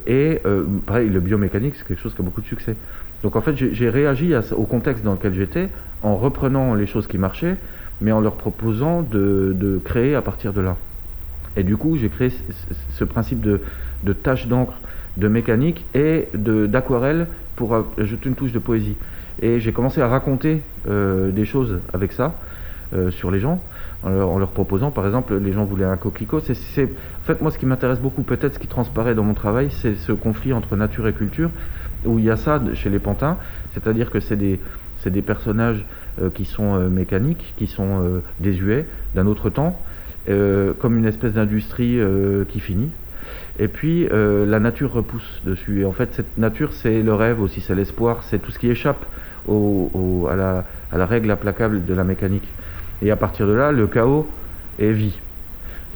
Et 0.06 0.40
pareil, 0.84 1.08
le 1.08 1.20
biomécanique, 1.20 1.74
c'est 1.78 1.86
quelque 1.86 2.02
chose 2.02 2.12
qui 2.14 2.20
a 2.20 2.24
beaucoup 2.24 2.42
de 2.42 2.46
succès. 2.46 2.76
Donc 3.22 3.34
en 3.34 3.40
fait, 3.40 3.54
j'ai 3.56 3.88
réagi 3.88 4.34
à 4.34 4.42
au 4.54 4.64
contexte 4.64 5.02
dans 5.02 5.12
lequel 5.12 5.34
j'étais 5.34 5.70
en 6.02 6.16
reprenant 6.16 6.74
les 6.74 6.86
choses 6.86 7.06
qui 7.06 7.16
marchaient, 7.16 7.56
mais 8.02 8.12
en 8.12 8.20
leur 8.20 8.34
proposant 8.36 9.00
de, 9.00 9.56
de 9.58 9.80
créer 9.82 10.14
à 10.14 10.20
partir 10.20 10.52
de 10.52 10.60
là. 10.60 10.76
Et 11.56 11.62
du 11.62 11.78
coup, 11.78 11.96
j'ai 11.96 12.10
créé 12.10 12.30
ce 12.94 13.04
principe 13.04 13.40
de, 13.40 13.62
de 14.04 14.12
tâche 14.12 14.46
d'encre, 14.46 14.74
de 15.16 15.28
mécanique 15.28 15.84
et 15.94 16.28
d'aquarelle 16.34 17.26
pour 17.56 17.74
ajouter 17.98 18.28
une 18.28 18.34
touche 18.34 18.52
de 18.52 18.58
poésie. 18.58 18.96
Et 19.40 19.60
j'ai 19.60 19.72
commencé 19.72 20.00
à 20.00 20.08
raconter 20.08 20.62
euh, 20.88 21.30
des 21.30 21.44
choses 21.44 21.78
avec 21.92 22.12
ça 22.12 22.34
euh, 22.92 23.10
sur 23.10 23.30
les 23.30 23.40
gens, 23.40 23.60
en 24.04 24.38
leur, 24.38 24.50
proposant, 24.50 24.92
par 24.92 25.06
exemple, 25.06 25.36
les 25.36 25.52
gens 25.52 25.64
voulaient 25.64 25.84
un 25.84 25.96
coquelicot. 25.96 26.38
En 26.38 27.24
fait, 27.24 27.40
moi, 27.40 27.50
ce 27.50 27.58
qui 27.58 27.66
m'intéresse 27.66 27.98
beaucoup, 27.98 28.22
peut-être 28.22 28.54
ce 28.54 28.58
qui 28.60 28.68
transparaît 28.68 29.14
dans 29.14 29.24
mon 29.24 29.34
travail, 29.34 29.68
c'est 29.70 29.96
ce 29.96 30.12
conflit 30.12 30.52
entre 30.52 30.76
nature 30.76 31.08
et 31.08 31.12
culture, 31.12 31.50
où 32.04 32.18
il 32.20 32.24
y 32.24 32.30
a 32.30 32.36
ça 32.36 32.62
chez 32.74 32.90
les 32.90 33.00
pantins, 33.00 33.36
c'est-à-dire 33.74 34.10
que 34.10 34.20
c'est 34.20 34.36
des, 34.36 34.60
des 35.04 35.22
personnages 35.22 35.84
euh, 36.22 36.30
qui 36.30 36.44
sont 36.44 36.76
euh, 36.76 36.88
mécaniques, 36.88 37.54
qui 37.56 37.66
sont 37.66 38.02
euh, 38.02 38.20
désuets, 38.40 38.86
d'un 39.14 39.26
autre 39.26 39.50
temps, 39.50 39.80
euh, 40.28 40.72
comme 40.78 40.96
une 40.96 41.06
espèce 41.06 41.32
d'industrie 41.32 41.98
euh, 41.98 42.44
qui 42.48 42.60
finit. 42.60 42.90
Et 43.58 43.68
puis 43.68 44.06
euh, 44.12 44.46
la 44.46 44.60
nature 44.60 44.92
repousse 44.92 45.40
dessus. 45.44 45.80
Et 45.80 45.84
en 45.84 45.92
fait, 45.92 46.10
cette 46.12 46.38
nature, 46.38 46.72
c'est 46.72 47.02
le 47.02 47.14
rêve 47.14 47.40
aussi, 47.40 47.60
c'est 47.60 47.74
l'espoir, 47.74 48.22
c'est 48.22 48.38
tout 48.38 48.50
ce 48.52 48.58
qui 48.58 48.68
échappe 48.70 49.04
au, 49.48 49.90
au- 49.94 50.28
à, 50.28 50.36
la, 50.36 50.64
à 50.92 50.98
la 50.98 51.06
règle 51.06 51.30
implacable 51.30 51.84
de 51.84 51.94
la 51.94 52.04
mécanique. 52.04 52.46
Et 53.02 53.10
à 53.10 53.16
partir 53.16 53.46
de 53.46 53.52
là, 53.52 53.72
le 53.72 53.86
chaos 53.86 54.26
est 54.78 54.92
vie. 54.92 55.18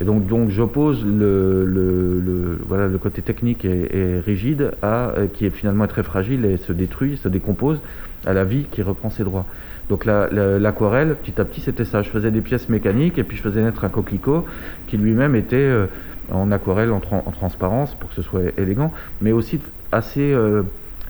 Et 0.00 0.04
donc, 0.04 0.26
donc 0.26 0.50
j'oppose 0.50 1.04
le, 1.04 1.64
le, 1.64 2.20
le- 2.20 2.58
voilà, 2.66 2.88
le 2.88 2.98
côté 2.98 3.22
technique 3.22 3.64
et, 3.64 4.18
rigide 4.26 4.72
à, 4.82 5.10
euh, 5.10 5.26
qui 5.32 5.46
est 5.46 5.50
finalement 5.50 5.86
très 5.86 6.02
fragile 6.02 6.44
et 6.44 6.56
se 6.56 6.72
détruit, 6.72 7.16
se 7.16 7.28
décompose, 7.28 7.78
à 8.26 8.32
la 8.32 8.42
vie 8.42 8.64
qui 8.70 8.82
reprend 8.82 9.10
ses 9.10 9.22
droits. 9.22 9.46
Donc 9.88 10.04
la- 10.04 10.28
la- 10.32 10.58
l'aquarelle, 10.58 11.14
petit 11.22 11.40
à 11.40 11.44
petit, 11.44 11.60
c'était 11.60 11.84
ça. 11.84 12.02
Je 12.02 12.08
faisais 12.10 12.30
des 12.32 12.40
pièces 12.40 12.68
mécaniques 12.68 13.18
et 13.18 13.22
puis 13.24 13.36
je 13.36 13.42
faisais 13.42 13.62
naître 13.62 13.84
un 13.84 13.88
coquelicot 13.88 14.44
qui 14.88 14.96
lui-même 14.96 15.36
était 15.36 15.56
euh, 15.56 15.86
en 16.32 16.50
aquarelle, 16.50 16.90
en, 16.92 17.00
tran- 17.00 17.22
en 17.26 17.30
transparence 17.30 17.94
pour 17.94 18.10
que 18.10 18.16
ce 18.16 18.22
soit 18.22 18.42
élégant, 18.58 18.92
mais 19.20 19.32
aussi 19.32 19.60
assez, 19.90 20.32
euh, 20.32 20.62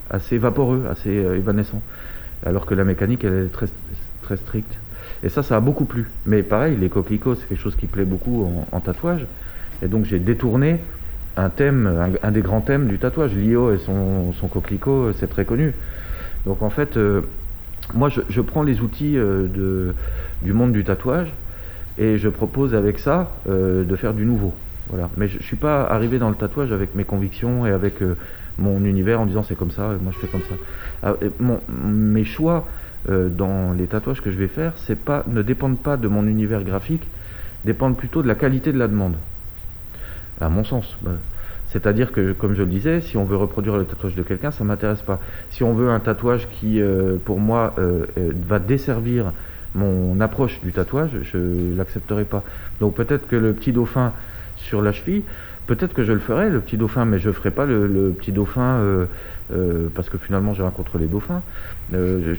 assez 0.09 0.37
vaporeux, 0.37 0.85
assez 0.89 1.09
euh, 1.09 1.37
évanescent. 1.37 1.81
Alors 2.45 2.65
que 2.65 2.75
la 2.75 2.83
mécanique, 2.83 3.23
elle 3.23 3.45
est 3.45 3.51
très, 3.51 3.67
très 4.21 4.37
stricte. 4.37 4.77
Et 5.23 5.29
ça, 5.29 5.41
ça 5.41 5.55
a 5.55 5.59
beaucoup 5.59 5.85
plu. 5.85 6.09
Mais 6.25 6.43
pareil, 6.43 6.75
les 6.79 6.89
coquelicots, 6.89 7.35
c'est 7.35 7.47
quelque 7.47 7.61
chose 7.61 7.75
qui 7.75 7.87
plaît 7.87 8.03
beaucoup 8.03 8.65
en, 8.71 8.79
tatouage. 8.79 9.25
Et 9.81 9.87
donc 9.87 10.05
j'ai 10.05 10.19
détourné 10.19 10.79
un 11.37 11.49
thème, 11.49 12.09
un, 12.21 12.31
des 12.31 12.41
grands 12.41 12.61
thèmes 12.61 12.87
du 12.87 12.97
tatouage. 12.99 13.33
Lio 13.33 13.73
et 13.73 13.77
son, 13.77 14.33
son 14.33 14.47
coquelicot, 14.47 15.13
c'est 15.13 15.27
très 15.27 15.45
connu. 15.45 15.73
Donc 16.45 16.61
en 16.61 16.69
fait, 16.69 16.97
euh, 16.97 17.21
moi 17.93 18.09
je, 18.09 18.41
prends 18.41 18.63
les 18.63 18.81
outils 18.81 19.17
euh, 19.17 19.93
du 20.41 20.53
monde 20.53 20.73
du 20.73 20.83
tatouage 20.83 21.31
et 21.97 22.17
je 22.17 22.27
propose 22.29 22.75
avec 22.75 22.99
ça 22.99 23.31
euh, 23.47 23.83
de 23.83 23.95
faire 23.95 24.13
du 24.13 24.25
nouveau. 24.25 24.53
Mais 25.17 25.27
je, 25.27 25.37
ne 25.37 25.43
suis 25.43 25.55
pas 25.55 25.83
arrivé 25.85 26.19
dans 26.19 26.29
le 26.29 26.35
tatouage 26.35 26.71
avec 26.71 26.95
mes 26.95 27.03
convictions 27.03 27.65
et 27.65 27.71
avec 27.71 28.01
euh, 28.01 28.15
mon 28.57 28.83
univers 28.85 29.19
en 29.19 29.25
disant 29.25 29.43
c'est 29.43 29.55
comme 29.55 29.71
ça 29.71 29.89
moi 30.01 30.11
je 30.13 30.19
fais 30.19 30.27
comme 30.27 30.41
ça. 30.41 30.55
Ah, 31.03 31.13
mes 31.85 32.23
choix 32.23 32.65
euh, 33.09 33.29
dans 33.29 33.73
les 33.73 33.87
tatouages 33.87 34.21
que 34.21 34.31
je 34.31 34.37
vais 34.37 34.47
faire, 34.47 34.73
ne 35.27 35.41
dépendent 35.41 35.79
pas 35.79 35.97
de 35.97 36.07
mon 36.07 36.25
univers 36.25 36.63
graphique, 36.63 37.03
dépendent 37.65 37.97
plutôt 37.97 38.21
de 38.21 38.27
la 38.27 38.35
qualité 38.35 38.71
de 38.71 38.79
la 38.79 38.87
demande. 38.87 39.15
À 40.39 40.49
mon 40.49 40.63
sens. 40.63 40.97
Bah, 41.01 41.11
C'est-à-dire 41.67 42.11
que, 42.11 42.33
comme 42.33 42.53
je 42.53 42.61
le 42.61 42.69
disais, 42.69 43.01
si 43.01 43.17
on 43.17 43.25
veut 43.25 43.35
reproduire 43.35 43.77
le 43.77 43.85
tatouage 43.85 44.15
de 44.15 44.23
quelqu'un, 44.23 44.51
ça 44.51 44.63
m'intéresse 44.63 45.01
pas. 45.01 45.19
Si 45.49 45.63
on 45.63 45.73
veut 45.73 45.89
un 45.89 45.99
tatouage 45.99 46.47
qui, 46.49 46.81
euh, 46.81 47.17
pour 47.23 47.39
moi, 47.39 47.75
va 48.47 48.59
desservir 48.59 49.31
mon 49.75 50.19
approche 50.21 50.59
du 50.61 50.71
tatouage, 50.71 51.11
je 51.23 51.75
l'accepterai 51.75 52.25
pas. 52.25 52.43
Donc 52.79 52.95
peut-être 52.95 53.27
que 53.27 53.35
le 53.35 53.53
petit 53.53 53.71
dauphin 53.71 54.13
sur 54.63 54.81
la 54.81 54.91
cheville, 54.91 55.23
peut-être 55.67 55.93
que 55.93 56.03
je 56.03 56.13
le 56.13 56.19
ferai, 56.19 56.49
le 56.49 56.59
petit 56.59 56.77
dauphin, 56.77 57.05
mais 57.05 57.19
je 57.19 57.31
ferai 57.31 57.51
pas 57.51 57.65
le, 57.65 58.13
petit 58.17 58.31
dauphin 58.31 58.61
euh, 58.61 59.05
euh, 59.53 59.87
parce 59.93 60.09
que 60.09 60.17
finalement 60.17 60.53
j'ai 60.53 60.63
rien 60.63 60.71
contre 60.71 60.97
les 60.97 61.07
dauphins. 61.07 61.41
Euh, 61.93 62.35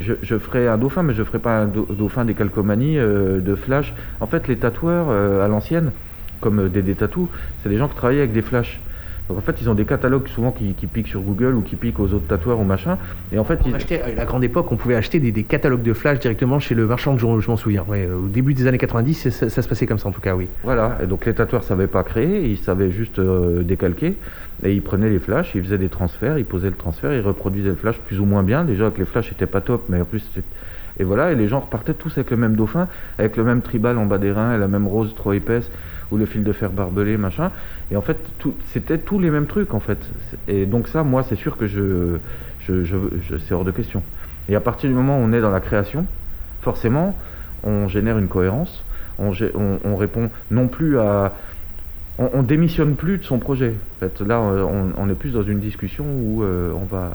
je, 0.00 0.38
ferai 0.38 0.66
un 0.68 0.78
dauphin, 0.78 1.02
mais 1.02 1.14
je 1.14 1.22
ferai 1.22 1.38
pas 1.38 1.60
un 1.60 1.66
dau- 1.66 1.86
dauphin 1.90 2.24
des 2.24 2.34
calcomanies 2.34 2.96
de 2.96 3.54
flash. 3.54 3.94
En 4.20 4.26
fait, 4.26 4.48
les 4.48 4.56
tatoueurs 4.56 5.10
à 5.10 5.48
l'ancienne, 5.48 5.92
comme 6.40 6.68
des, 6.68 6.82
des 6.82 6.94
tatous, 6.94 7.28
c'est 7.62 7.68
des 7.68 7.78
gens 7.78 7.88
qui 7.88 7.96
travaillaient 7.96 8.22
avec 8.22 8.32
des 8.32 8.42
flashs. 8.42 8.80
Donc 9.28 9.38
en 9.38 9.40
fait, 9.40 9.56
ils 9.60 9.70
ont 9.70 9.74
des 9.74 9.84
catalogues 9.84 10.26
souvent 10.28 10.50
qui, 10.50 10.74
qui 10.74 10.86
piquent 10.86 11.08
sur 11.08 11.20
Google 11.20 11.54
ou 11.54 11.62
qui 11.62 11.76
piquent 11.76 12.00
aux 12.00 12.12
autres 12.12 12.26
tatoueurs 12.26 12.58
ou 12.60 12.64
machin. 12.64 12.98
Et 13.32 13.38
en 13.38 13.44
fait, 13.44 13.60
On 13.64 13.68
ils, 13.68 13.74
achetait, 13.74 14.02
à 14.02 14.12
la 14.12 14.24
grande 14.24 14.44
époque, 14.44 14.70
on 14.72 14.76
pouvait 14.76 14.96
acheter 14.96 15.20
des, 15.20 15.32
des 15.32 15.44
catalogues 15.44 15.82
de 15.82 15.92
flash 15.92 16.18
directement 16.18 16.58
chez 16.58 16.74
le 16.74 16.86
marchand 16.86 17.14
de 17.14 17.18
journaux, 17.18 17.40
je 17.40 17.50
m'en 17.50 17.56
souviens. 17.56 17.84
Ouais, 17.88 18.06
au 18.08 18.28
début 18.28 18.52
des 18.54 18.66
années 18.66 18.78
90, 18.78 19.30
ça, 19.30 19.48
ça 19.48 19.62
se 19.62 19.68
passait 19.68 19.86
comme 19.86 19.98
ça 19.98 20.08
en 20.08 20.12
tout 20.12 20.20
cas, 20.20 20.34
oui. 20.34 20.48
Voilà, 20.64 20.98
et 21.02 21.06
donc 21.06 21.24
les 21.26 21.34
tatoueurs 21.34 21.64
savaient 21.64 21.86
pas 21.86 22.02
créer, 22.02 22.46
ils 22.48 22.58
savaient 22.58 22.90
juste 22.90 23.18
euh, 23.20 23.62
décalquer, 23.62 24.16
et 24.64 24.72
ils 24.74 24.82
prenaient 24.82 25.10
les 25.10 25.18
flashs, 25.20 25.54
ils 25.54 25.62
faisaient 25.62 25.78
des 25.78 25.88
transferts, 25.88 26.38
ils 26.38 26.44
posaient 26.44 26.70
le 26.70 26.76
transfert, 26.76 27.12
ils 27.14 27.20
reproduisaient 27.20 27.70
le 27.70 27.74
flash 27.76 27.98
plus 27.98 28.18
ou 28.20 28.24
moins 28.24 28.42
bien, 28.42 28.64
déjà 28.64 28.90
que 28.90 28.98
les 28.98 29.04
flashs 29.06 29.30
étaient 29.32 29.46
pas 29.46 29.60
top, 29.60 29.84
mais 29.88 30.00
en 30.00 30.04
plus 30.04 30.20
c'était- 30.34 30.46
Et 30.98 31.04
voilà, 31.04 31.32
et 31.32 31.34
les 31.34 31.48
gens 31.48 31.60
repartaient 31.60 31.94
tous 31.94 32.12
avec 32.18 32.30
le 32.30 32.36
même 32.36 32.54
dauphin, 32.54 32.88
avec 33.18 33.36
le 33.36 33.44
même 33.44 33.62
tribal 33.62 33.98
en 33.98 34.06
bas 34.06 34.18
des 34.18 34.32
reins, 34.32 34.54
et 34.54 34.58
la 34.58 34.68
même 34.68 34.86
rose 34.86 35.14
trop 35.14 35.32
épaisse, 35.32 35.70
ou 36.10 36.16
le 36.16 36.26
fil 36.26 36.44
de 36.44 36.52
fer 36.52 36.70
barbelé, 36.70 37.16
machin. 37.16 37.50
Et 37.90 37.96
en 37.96 38.02
fait, 38.02 38.18
c'était 38.68 38.98
tous 38.98 39.18
les 39.18 39.30
mêmes 39.30 39.46
trucs, 39.46 39.74
en 39.74 39.80
fait. 39.80 39.98
Et 40.48 40.66
donc 40.66 40.88
ça, 40.88 41.02
moi, 41.02 41.22
c'est 41.22 41.36
sûr 41.36 41.56
que 41.56 41.66
je, 41.66 42.18
je, 42.60 42.84
je, 42.84 42.98
c'est 43.38 43.54
hors 43.54 43.64
de 43.64 43.70
question. 43.70 44.02
Et 44.48 44.54
à 44.54 44.60
partir 44.60 44.88
du 44.88 44.94
moment 44.94 45.18
où 45.18 45.22
on 45.22 45.32
est 45.32 45.40
dans 45.40 45.50
la 45.50 45.60
création, 45.60 46.06
forcément, 46.60 47.16
on 47.64 47.88
génère 47.88 48.18
une 48.18 48.28
cohérence, 48.28 48.84
on, 49.18 49.96
répond 49.96 50.30
non 50.50 50.68
plus 50.68 50.98
à... 50.98 51.32
On, 52.18 52.28
on 52.34 52.42
démissionne 52.42 52.94
plus 52.94 53.18
de 53.18 53.24
son 53.24 53.38
projet. 53.38 53.74
En 53.96 54.00
fait, 54.00 54.20
là, 54.26 54.40
on, 54.40 54.92
on 54.96 55.08
est 55.08 55.14
plus 55.14 55.32
dans 55.32 55.42
une 55.42 55.60
discussion 55.60 56.04
où 56.04 56.42
euh, 56.42 56.72
on, 56.74 56.84
va, 56.84 57.12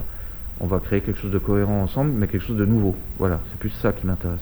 on 0.59 0.67
va 0.67 0.79
créer 0.79 1.01
quelque 1.01 1.19
chose 1.19 1.31
de 1.31 1.37
cohérent 1.37 1.81
ensemble, 1.81 2.11
mais 2.17 2.27
quelque 2.27 2.45
chose 2.45 2.57
de 2.57 2.65
nouveau. 2.65 2.95
Voilà, 3.19 3.39
c'est 3.51 3.59
plus 3.59 3.69
ça 3.69 3.91
qui 3.91 4.05
m'intéresse. 4.05 4.41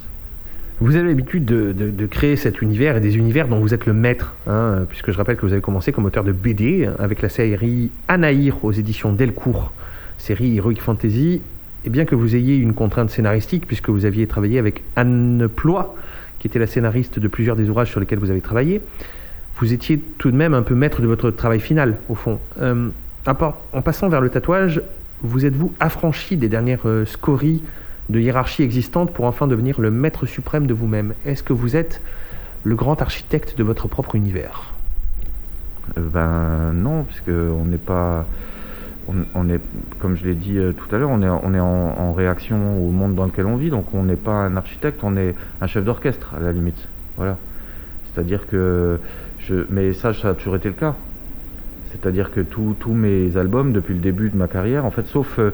Vous 0.82 0.96
avez 0.98 1.08
l'habitude 1.08 1.46
de, 1.46 2.06
créer 2.06 2.36
cet 2.36 2.62
univers 2.62 2.98
et 2.98 3.00
des 3.00 3.16
univers 3.16 3.48
dont 3.48 3.60
vous 3.60 3.74
êtes 3.74 3.86
le 3.86 3.94
maître, 3.94 4.34
hein, 4.46 4.86
puisque 4.90 5.12
je 5.12 5.18
rappelle 5.18 5.38
que 5.38 5.46
vous 5.46 5.54
avez 5.54 5.62
commencé 5.62 5.94
comme 5.94 6.06
auteur 6.06 6.26
de 6.26 6.34
BD 6.34 6.90
avec 7.00 7.22
la 7.22 7.30
série 7.30 7.92
Anaïr 8.10 8.64
aux 8.64 8.74
éditions 8.74 9.14
Delcourt, 9.14 9.72
série 10.18 10.58
Heroic 10.58 10.82
Fantasy, 10.82 11.42
et 11.86 11.90
bien 11.90 12.04
que 12.04 12.16
vous 12.16 12.36
ayez 12.36 12.58
une 12.58 12.74
contrainte 12.74 13.10
scénaristique, 13.10 13.68
puisque 13.68 13.90
vous 13.90 14.04
aviez 14.04 14.28
travaillé 14.28 14.60
avec 14.60 14.84
Anne 14.98 15.48
Ploy, 15.48 15.86
qui 16.40 16.48
était 16.48 16.60
la 16.60 16.68
scénariste 16.68 17.20
de 17.20 17.28
plusieurs 17.30 17.56
des 17.56 17.70
ouvrages 17.70 17.92
sur 17.92 18.02
lesquels 18.02 18.20
vous 18.20 18.32
avez 18.32 18.42
travaillé, 18.42 18.82
vous 19.60 19.72
étiez 19.72 19.98
tout 20.18 20.30
de 20.30 20.36
même 20.36 20.54
un 20.54 20.62
peu 20.62 20.76
maître 20.76 21.02
de 21.02 21.08
votre 21.08 21.32
travail 21.32 21.62
final, 21.62 21.96
au 22.10 22.16
fond. 22.16 22.40
Euh, 22.62 22.90
en 23.26 23.82
passant 23.82 24.10
vers 24.10 24.22
le 24.22 24.30
tatouage, 24.30 24.82
vous 25.22 25.46
êtes-vous 25.46 25.74
affranchi 25.80 26.38
des 26.38 26.50
dernières 26.50 26.88
euh, 26.88 27.06
scories 27.06 27.64
de 28.10 28.20
hiérarchie 28.20 28.64
existante 28.64 29.12
pour 29.12 29.26
enfin 29.26 29.48
devenir 29.48 29.82
le 29.82 29.92
maître 29.92 30.26
suprême 30.26 30.68
de 30.68 30.74
vous-même? 30.74 31.14
Est-ce 31.26 31.44
que 31.44 31.54
vous 31.54 31.76
êtes 31.76 32.02
le 32.64 32.76
grand 32.76 33.02
architecte 33.02 33.58
de 33.58 33.64
votre 33.64 33.88
propre 33.88 34.16
univers? 34.16 34.74
Euh, 35.98 36.02
Ben 36.12 36.74
non, 36.74 37.04
puisque 37.04 37.30
on 37.30 37.66
n'est 37.66 37.78
pas, 37.78 38.26
comme 40.00 40.16
je 40.16 40.26
l'ai 40.26 40.36
dit 40.36 40.58
euh, 40.58 40.74
tout 40.74 40.94
à 40.96 41.00
l'heure, 41.00 41.10
on 41.12 41.22
est, 41.22 41.60
en, 41.60 42.14
réaction 42.14 42.80
au 42.86 42.92
monde 42.92 43.16
dans 43.16 43.26
lequel 43.26 43.46
on 43.46 43.56
vit, 43.56 43.70
donc 43.70 43.94
on 43.94 44.04
n'est 44.04 44.16
pas 44.16 44.32
un 44.32 44.56
architecte, 44.58 45.00
on 45.04 45.18
est 45.18 45.36
un 45.62 45.68
chef 45.68 45.84
d'orchestre 45.84 46.34
à 46.38 46.40
la 46.40 46.52
limite. 46.52 46.88
Voilà. 47.18 47.38
C'est-à-dire 48.14 48.48
que 48.48 49.00
mais 49.70 49.94
ça, 49.94 50.14
ça 50.14 50.30
a 50.30 50.34
toujours 50.34 50.56
été 50.56 50.70
le 50.70 50.74
cas. 50.74 50.96
C'est-à-dire 52.02 52.32
que 52.32 52.42
tous 52.42 52.94
mes 52.94 53.38
albums, 53.38 53.72
depuis 53.72 53.94
le 53.94 54.00
début 54.00 54.30
de 54.30 54.38
ma 54.38 54.48
carrière, 54.48 54.86
en 54.86 54.92
fait, 54.92 55.06
sauf, 55.06 55.40
euh, 55.40 55.52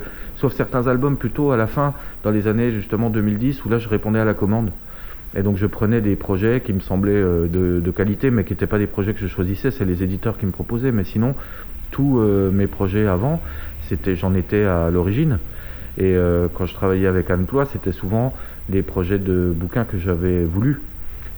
certains 0.50 0.88
albums 0.88 1.18
plutôt 1.18 1.52
à 1.52 1.58
la 1.58 1.68
fin, 1.68 1.94
dans 2.24 2.32
les 2.32 2.48
années 2.48 2.72
justement 2.72 3.10
2010, 3.10 3.64
où 3.66 3.70
là 3.70 3.78
je 3.78 3.88
répondais 3.88 4.20
à 4.20 4.26
la 4.26 4.34
commande. 4.34 4.72
Et 5.36 5.44
donc 5.44 5.58
je 5.58 5.66
prenais 5.66 6.02
des 6.02 6.16
projets 6.16 6.62
qui 6.66 6.74
me 6.74 6.80
semblaient 6.80 7.12
euh, 7.14 7.48
de, 7.48 7.92
qualité, 7.92 8.32
mais 8.32 8.44
qui 8.44 8.54
n'étaient 8.54 8.68
pas 8.68 8.80
des 8.80 8.88
projets 8.88 9.14
que 9.14 9.20
je 9.20 9.28
choisissais, 9.28 9.72
c'est 9.72 9.86
les 9.86 10.04
éditeurs 10.04 10.38
qui 10.38 10.46
me 10.46 10.52
proposaient. 10.52 10.92
Mais 10.92 11.04
sinon, 11.04 11.36
tous 11.92 12.20
euh, 12.20 12.52
mes 12.52 12.68
projets 12.68 13.08
avant, 13.08 13.40
c'était, 13.88 14.16
j'en 14.16 14.34
étais 14.34 14.64
à 14.64 14.90
l'origine. 14.90 15.38
Et 15.98 16.16
quand 16.54 16.66
je 16.66 16.74
travaillais 16.74 17.06
avec 17.06 17.30
Anne 17.30 17.46
c'était 17.70 17.92
souvent 17.92 18.34
des 18.70 18.82
projets 18.82 19.20
de 19.20 19.52
bouquins 19.54 19.84
que 19.84 19.98
j'avais 19.98 20.46
voulu 20.46 20.80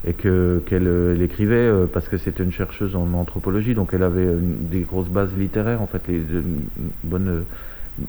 et 0.05 0.13
que 0.13 0.61
qu'elle 0.65 0.87
euh, 0.87 1.15
écrivait 1.23 1.55
euh, 1.55 1.85
parce 1.91 2.09
que 2.09 2.17
c'était 2.17 2.43
une 2.43 2.51
chercheuse 2.51 2.95
en 2.95 3.13
anthropologie, 3.13 3.73
donc 3.73 3.91
elle 3.93 4.03
avait 4.03 4.23
une- 4.23 4.67
des 4.69 4.81
grosses 4.81 5.07
bases 5.07 5.31
littéraires, 5.37 5.81
en 5.81 5.87
fait, 5.87 6.01
les, 6.07 6.17
une 6.17 6.59
bonne, 7.03 7.43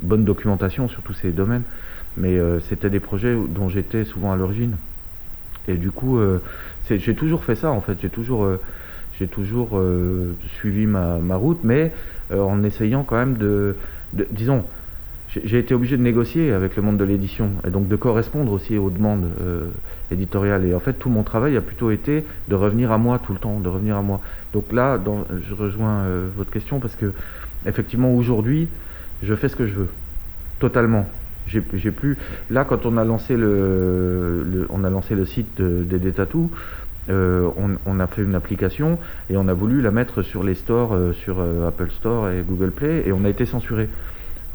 bonne 0.03 0.25
documentation 0.25 0.89
sur 0.89 1.03
tous 1.03 1.15
ces 1.15 1.31
domaines. 1.31 1.63
Mais 2.17 2.39
euh, 2.39 2.61
c'était 2.61 2.91
des 2.91 3.01
projets 3.01 3.35
dont 3.49 3.69
j'étais 3.69 4.05
souvent 4.05 4.33
à 4.33 4.37
l'origine. 4.37 4.77
Et 5.69 5.75
du 5.75 5.91
coup, 5.91 6.19
euh, 6.19 6.41
j'ai 6.89 7.15
toujours 7.15 7.45
fait 7.45 7.55
ça, 7.55 7.71
en 7.71 7.81
fait. 7.81 7.97
J'ai 8.03 8.09
toujours, 8.11 8.45
euh, 8.45 8.61
j'ai 9.19 9.27
toujours 9.27 9.71
euh, 9.75 10.35
suivi 10.59 10.87
ma, 10.87 11.19
ma 11.19 11.37
route, 11.37 11.61
mais 11.65 11.93
en 12.33 12.63
essayant 12.65 13.03
quand 13.05 13.17
même 13.17 13.37
de, 13.37 13.77
de- 14.15 14.27
disons, 14.31 14.65
j'ai 15.45 15.59
été 15.59 15.75
obligé 15.75 15.97
de 15.97 16.03
négocier 16.03 16.53
avec 16.53 16.77
le 16.77 16.83
monde 16.83 16.97
de 16.97 17.05
l'édition 17.05 17.51
et 17.67 17.71
donc 17.71 17.89
de 17.89 17.97
correspondre 17.97 18.53
aussi 18.53 18.77
aux 18.79 18.91
demandes 18.91 19.27
euh, 19.41 19.67
éditoriales. 20.11 20.65
Et 20.65 20.75
en 20.75 20.81
fait, 20.81 20.93
tout 20.93 21.09
mon 21.09 21.23
travail 21.23 21.57
a 21.57 21.61
plutôt 21.61 21.91
été 21.91 22.25
de 22.49 22.55
revenir 22.55 22.93
à 22.93 22.99
moi 22.99 23.19
tout 23.25 23.33
le 23.33 23.39
temps, 23.39 23.59
de 23.61 23.69
revenir 23.69 23.97
à 23.97 24.03
moi. 24.03 24.21
Donc 24.53 24.73
là, 24.73 24.99
je 25.49 25.55
rejoins 25.55 26.03
euh, 26.03 26.29
votre 26.37 26.51
question 26.51 26.79
parce 26.79 26.95
que 26.95 27.13
effectivement 27.67 28.15
aujourd'hui, 28.15 28.69
je 29.23 29.35
fais 29.35 29.49
ce 29.49 29.57
que 29.57 29.67
je 29.67 29.75
veux, 29.75 29.89
totalement. 30.61 31.09
J'ai 31.47 31.61
plus. 31.61 32.17
Là, 32.51 32.65
quand 32.65 32.87
on 32.87 32.97
a 32.97 33.05
lancé 33.05 33.37
le, 33.37 34.67
on 34.71 34.83
a 34.83 34.89
lancé 34.89 35.15
le 35.15 35.27
site 35.27 35.59
de- 35.59 35.83
d'Aider 35.83 36.13
Tattoo, 36.13 36.51
euh, 37.11 37.49
on, 37.87 38.01
a 38.01 38.07
fait 38.07 38.23
une 38.23 38.35
application 38.35 38.99
et 39.29 39.37
on 39.37 39.47
a 39.49 39.53
voulu 39.53 39.83
la 39.83 39.91
mettre 39.91 40.23
sur 40.23 40.43
les 40.43 40.55
stores, 40.55 40.97
sur 41.13 41.37
Apple 41.69 41.91
Store 41.91 42.31
et 42.31 42.43
Google 42.49 42.71
Play, 42.71 43.03
et 43.07 43.13
on 43.13 43.27
a 43.27 43.29
été 43.29 43.45
censuré. 43.45 43.91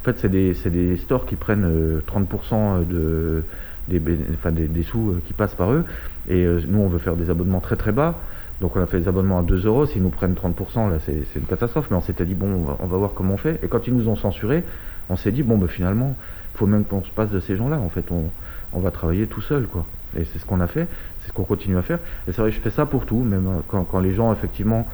En 0.01 0.05
fait, 0.05 0.17
c'est 0.19 0.29
des, 0.29 0.53
des 0.53 0.97
stores 0.97 1.25
qui 1.25 1.35
prennent 1.35 1.65
euh, 1.65 2.01
30% 2.07 2.87
de, 2.87 3.43
des, 3.89 4.01
enfin, 4.33 4.51
des, 4.51 4.83
sous 4.83 5.09
euh, 5.09 5.21
qui 5.27 5.33
passent 5.33 5.55
par 5.55 5.71
eux. 5.73 5.83
Et 6.29 6.45
euh, 6.45 6.61
nous, 6.67 6.79
on 6.79 6.87
veut 6.87 6.99
faire 6.99 7.15
des 7.15 7.29
abonnements 7.29 7.59
très 7.59 7.75
très 7.75 7.91
bas. 7.91 8.15
Donc 8.61 8.75
on 8.75 8.81
a 8.81 8.85
fait 8.85 8.99
des 8.99 9.07
abonnements 9.07 9.39
à 9.39 9.43
2 9.43 9.65
euros. 9.65 9.85
S'ils 9.85 10.01
nous 10.01 10.09
prennent 10.09 10.33
30%, 10.33 10.89
là, 10.89 10.97
c'est 11.05 11.23
une 11.35 11.45
catastrophe. 11.45 11.87
Mais 11.91 11.97
on 11.97 12.01
s'était 12.01 12.25
dit, 12.25 12.35
bon, 12.35 12.65
on 12.79 12.85
va, 12.85 12.97
voir 12.97 13.11
comment 13.13 13.33
on 13.33 13.37
fait. 13.37 13.59
Et 13.63 13.67
quand 13.67 13.87
ils 13.87 13.93
nous 13.93 14.07
ont 14.07 14.15
censuré, 14.15 14.63
on 15.09 15.15
s'est 15.15 15.31
dit, 15.31 15.43
bon, 15.43 15.57
bah, 15.57 15.67
finalement, 15.67 16.15
il 16.53 16.57
faut 16.57 16.67
même 16.67 16.85
qu'on 16.85 17.03
se 17.03 17.11
passe 17.11 17.29
de 17.29 17.39
ces 17.39 17.55
gens-là. 17.55 17.77
En 17.79 17.89
fait, 17.89 18.05
on, 18.11 18.23
on 18.73 18.79
va 18.79 18.91
travailler 18.91 19.27
tout 19.27 19.41
seul, 19.41 19.63
quoi. 19.63 19.85
Et 20.17 20.25
c'est 20.25 20.39
ce 20.39 20.45
qu'on 20.45 20.59
a 20.59 20.67
fait, 20.67 20.87
c'est 21.21 21.29
ce 21.29 21.33
qu'on 21.33 21.43
continue 21.43 21.77
à 21.77 21.81
faire. 21.81 21.99
Et 22.27 22.31
c'est 22.31 22.41
vrai, 22.41 22.51
je 22.51 22.59
fais 22.59 22.71
ça 22.71 22.85
pour 22.85 23.05
tout, 23.05 23.19
même 23.19 23.47
euh, 23.47 23.59
quand, 23.67 23.83
quand 23.83 23.99
les 23.99 24.13
gens, 24.13 24.33
effectivement, 24.33 24.87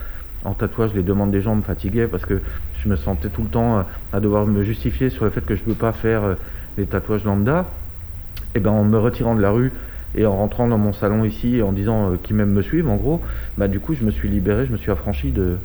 en 0.45 0.53
tatouage, 0.53 0.93
les 0.93 1.03
demandes 1.03 1.31
des 1.31 1.41
gens 1.41 1.55
me 1.55 1.61
fatiguaient 1.61 2.07
parce 2.07 2.25
que 2.25 2.39
je 2.79 2.89
me 2.89 2.95
sentais 2.95 3.29
tout 3.29 3.41
le 3.41 3.49
temps 3.49 3.79
euh, 3.79 3.81
à 4.13 4.19
devoir 4.19 4.45
me 4.45 4.63
justifier 4.63 5.09
sur 5.09 5.25
le 5.25 5.31
fait 5.31 5.45
que 5.45 5.55
je 5.55 5.61
ne 5.61 5.65
peux 5.65 5.73
pas 5.73 5.91
faire 5.91 6.23
euh, 6.23 6.35
des 6.77 6.85
tatouages 6.85 7.25
lambda. 7.25 7.65
Et 8.53 8.59
ben 8.59 8.71
en 8.71 8.83
me 8.83 8.97
retirant 8.97 9.35
de 9.35 9.41
la 9.41 9.51
rue 9.51 9.71
et 10.15 10.25
en 10.25 10.35
rentrant 10.37 10.67
dans 10.67 10.77
mon 10.77 10.93
salon 10.93 11.25
ici 11.25 11.57
et 11.57 11.61
en 11.61 11.73
disant 11.73 12.11
euh, 12.11 12.15
qu'ils 12.21 12.35
même 12.35 12.51
me 12.51 12.61
suivent, 12.61 12.87
en 12.87 12.95
gros, 12.95 13.21
bah 13.57 13.67
du 13.67 13.79
coup 13.79 13.95
je 13.95 14.03
me 14.03 14.11
suis 14.11 14.29
libéré, 14.29 14.65
je 14.65 14.71
me 14.71 14.77
suis 14.77 14.91
affranchi 14.91 15.31
de, 15.31 15.57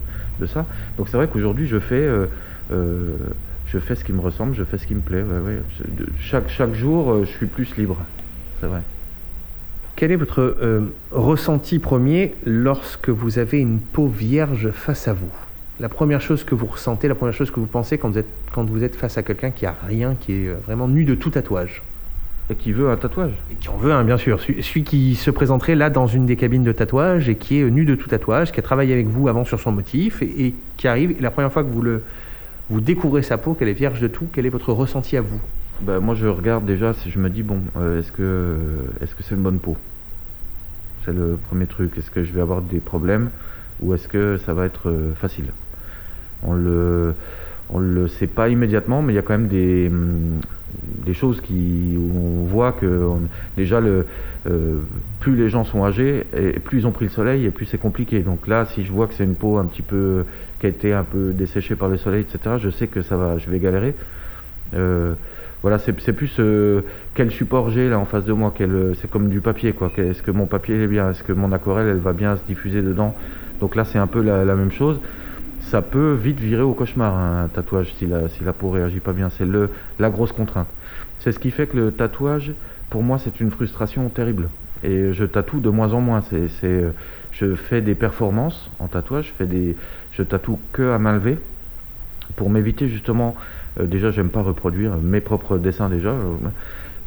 ça. 0.46 0.64
Donc 0.96 1.08
c'est 1.08 1.18
vrai 1.18 1.28
qu'aujourd'hui 1.28 1.66
je 1.66 1.78
fais 1.78 2.08
je 2.70 3.78
fais 3.78 3.94
ce 3.94 4.04
qui 4.04 4.12
me 4.12 4.20
ressemble, 4.20 4.54
je 4.54 4.64
fais 4.64 4.78
ce 4.78 4.86
qui 4.86 4.94
me 4.94 5.02
plaît. 5.02 5.22
chaque, 6.18 6.48
chaque 6.48 6.74
jour 6.74 7.20
je 7.20 7.30
suis 7.30 7.46
plus 7.46 7.76
libre. 7.76 7.98
C'est 8.60 8.66
vrai. 8.66 8.80
Quel 10.00 10.12
est 10.12 10.16
votre 10.16 10.56
euh, 10.62 10.80
ressenti 11.10 11.78
premier 11.78 12.32
lorsque 12.46 13.10
vous 13.10 13.38
avez 13.38 13.58
une 13.58 13.80
peau 13.80 14.06
vierge 14.06 14.70
face 14.70 15.08
à 15.08 15.12
vous? 15.12 15.28
La 15.78 15.90
première 15.90 16.22
chose 16.22 16.42
que 16.42 16.54
vous 16.54 16.64
ressentez, 16.64 17.06
la 17.06 17.14
première 17.14 17.34
chose 17.34 17.50
que 17.50 17.60
vous 17.60 17.66
pensez 17.66 17.98
quand 17.98 18.08
vous 18.08 18.16
êtes, 18.16 18.30
quand 18.54 18.64
vous 18.64 18.82
êtes 18.82 18.96
face 18.96 19.18
à 19.18 19.22
quelqu'un 19.22 19.50
qui 19.50 19.66
a 19.66 19.76
rien, 19.86 20.16
qui 20.18 20.32
est 20.32 20.48
euh, 20.48 20.54
vraiment 20.64 20.88
nu 20.88 21.04
de 21.04 21.14
tout 21.14 21.28
tatouage. 21.28 21.82
Et 22.48 22.54
qui 22.54 22.72
veut 22.72 22.88
un 22.88 22.96
tatouage? 22.96 23.34
Et 23.52 23.56
qui 23.56 23.68
en 23.68 23.76
veut 23.76 23.92
un, 23.92 24.02
bien 24.02 24.16
sûr. 24.16 24.40
Celui, 24.40 24.84
qui 24.84 25.16
se 25.16 25.30
présenterait 25.30 25.74
là 25.74 25.90
dans 25.90 26.06
une 26.06 26.24
des 26.24 26.36
cabines 26.36 26.64
de 26.64 26.72
tatouage 26.72 27.28
et 27.28 27.34
qui 27.34 27.58
est 27.58 27.64
euh, 27.64 27.68
nu 27.68 27.84
de 27.84 27.94
tout 27.94 28.08
tatouage, 28.08 28.52
qui 28.52 28.60
a 28.60 28.62
travaillé 28.62 28.94
avec 28.94 29.06
vous 29.06 29.28
avant 29.28 29.44
sur 29.44 29.60
son 29.60 29.70
motif 29.70 30.22
et, 30.22 30.46
et 30.46 30.54
qui 30.78 30.88
arrive, 30.88 31.10
et 31.10 31.20
la 31.20 31.30
première 31.30 31.52
fois 31.52 31.62
que 31.62 31.68
vous, 31.68 31.82
le, 31.82 32.02
vous 32.70 32.80
découvrez 32.80 33.20
sa 33.20 33.36
peau, 33.36 33.52
qu'elle 33.52 33.68
est 33.68 33.74
vierge 33.74 34.00
de 34.00 34.08
tout, 34.08 34.28
quel 34.32 34.46
est 34.46 34.50
votre 34.50 34.72
ressenti 34.72 35.18
à 35.18 35.20
vous? 35.20 35.40
Ben, 35.82 36.00
moi, 36.00 36.14
je 36.14 36.26
regarde 36.26 36.64
déjà, 36.64 36.94
si 36.94 37.10
je 37.10 37.18
me 37.18 37.28
dis, 37.28 37.42
bon, 37.42 37.58
euh, 37.76 38.00
est-ce 38.00 38.12
que 38.12 38.56
est-ce 39.02 39.14
que 39.14 39.22
c'est 39.22 39.34
une 39.34 39.42
bonne 39.42 39.58
peau? 39.58 39.76
C'est 41.04 41.12
le 41.12 41.38
premier 41.48 41.66
truc. 41.66 41.96
Est-ce 41.98 42.10
que 42.10 42.24
je 42.24 42.32
vais 42.32 42.40
avoir 42.40 42.62
des 42.62 42.80
problèmes 42.80 43.30
ou 43.80 43.94
est-ce 43.94 44.08
que 44.08 44.38
ça 44.44 44.52
va 44.54 44.66
être 44.66 44.88
euh, 44.88 45.12
facile? 45.14 45.46
On 46.42 46.54
le 46.54 47.14
on 47.72 47.78
le 47.78 48.08
sait 48.08 48.26
pas 48.26 48.48
immédiatement, 48.48 49.00
mais 49.00 49.12
il 49.12 49.16
y 49.16 49.18
a 49.18 49.22
quand 49.22 49.38
même 49.38 49.48
des 49.48 49.88
hum, 49.88 50.40
des 51.04 51.14
choses 51.14 51.40
qui 51.40 51.96
où 51.96 52.10
on 52.18 52.44
voit 52.44 52.72
que 52.72 53.06
déjà 53.56 53.80
le 53.80 54.06
euh, 54.48 54.78
plus 55.20 55.36
les 55.36 55.48
gens 55.48 55.64
sont 55.64 55.84
âgés 55.84 56.26
et 56.36 56.58
plus 56.58 56.80
ils 56.80 56.86
ont 56.86 56.92
pris 56.92 57.06
le 57.06 57.10
soleil 57.10 57.46
et 57.46 57.50
plus 57.50 57.66
c'est 57.66 57.78
compliqué. 57.78 58.20
Donc 58.20 58.46
là, 58.46 58.66
si 58.66 58.84
je 58.84 58.92
vois 58.92 59.06
que 59.06 59.14
c'est 59.14 59.24
une 59.24 59.34
peau 59.34 59.58
un 59.58 59.64
petit 59.64 59.82
peu 59.82 60.24
qui 60.60 60.66
a 60.66 60.68
été 60.68 60.92
un 60.92 61.04
peu 61.04 61.32
desséchée 61.32 61.76
par 61.76 61.88
le 61.88 61.96
soleil, 61.96 62.22
etc., 62.22 62.56
je 62.58 62.70
sais 62.70 62.86
que 62.86 63.02
ça 63.02 63.16
va, 63.16 63.38
je 63.38 63.48
vais 63.50 63.58
galérer. 63.58 63.94
Euh, 64.74 65.14
voilà, 65.62 65.78
c'est 65.78 65.92
plus 65.92 66.36
euh, 66.38 66.80
quel 67.14 67.30
support 67.30 67.70
j'ai 67.70 67.90
là 67.90 67.98
en 67.98 68.06
face 68.06 68.24
de 68.24 68.32
moi. 68.32 68.52
quel- 68.56 68.94
C'est 69.00 69.10
comme 69.10 69.28
du 69.28 69.40
papier, 69.40 69.72
quoi. 69.72 69.90
Est-ce 69.96 70.22
que 70.22 70.30
mon 70.30 70.46
papier 70.46 70.82
est 70.82 70.86
bien? 70.86 71.10
Est-ce 71.10 71.22
que 71.22 71.32
mon 71.32 71.52
aquarelle 71.52 71.88
elle 71.88 71.98
va 71.98 72.12
bien 72.12 72.36
se 72.36 72.42
diffuser 72.44 72.80
dedans? 72.80 73.14
Donc 73.60 73.76
là, 73.76 73.84
c'est 73.84 73.98
un 73.98 74.06
peu 74.06 74.22
la, 74.22 74.54
même 74.54 74.72
chose. 74.72 74.98
Ça 75.60 75.82
peut 75.82 76.14
vite 76.14 76.40
virer 76.40 76.62
au 76.62 76.72
cauchemar 76.72 77.14
un 77.14 77.48
tatouage 77.48 77.92
si 77.98 78.06
la, 78.06 78.52
peau 78.54 78.70
réagit 78.70 79.00
pas 79.00 79.12
bien. 79.12 79.28
C'est 79.30 79.46
la 79.98 80.10
grosse 80.10 80.32
contrainte. 80.32 80.68
C'est 81.18 81.32
ce 81.32 81.38
qui 81.38 81.50
fait 81.50 81.66
que 81.66 81.76
le 81.76 81.92
tatouage, 81.92 82.52
pour 82.88 83.02
moi, 83.02 83.18
c'est 83.18 83.38
une 83.40 83.50
frustration 83.50 84.08
terrible. 84.08 84.48
Et 84.82 85.12
je 85.12 85.24
tatoue 85.26 85.60
de 85.60 85.68
moins 85.68 85.92
en 85.92 86.00
moins. 86.00 86.22
Euh, 86.32 86.90
je 87.32 87.54
fais 87.54 87.82
des 87.82 87.94
performances 87.94 88.70
en 88.78 88.86
tatouage. 88.86 89.34
Je 89.38 89.74
je 90.12 90.22
tatoue 90.22 90.58
que 90.72 90.90
à 90.90 90.98
main 90.98 91.12
levée 91.12 91.38
pour 92.36 92.48
m'éviter 92.48 92.88
justement. 92.88 93.36
Euh, 93.78 93.86
déjà, 93.86 94.10
j'aime 94.10 94.30
pas 94.30 94.42
reproduire 94.42 94.96
mes 94.96 95.20
propres 95.20 95.58
dessins 95.58 95.88
déjà, 95.88 96.10
euh, 96.10 96.34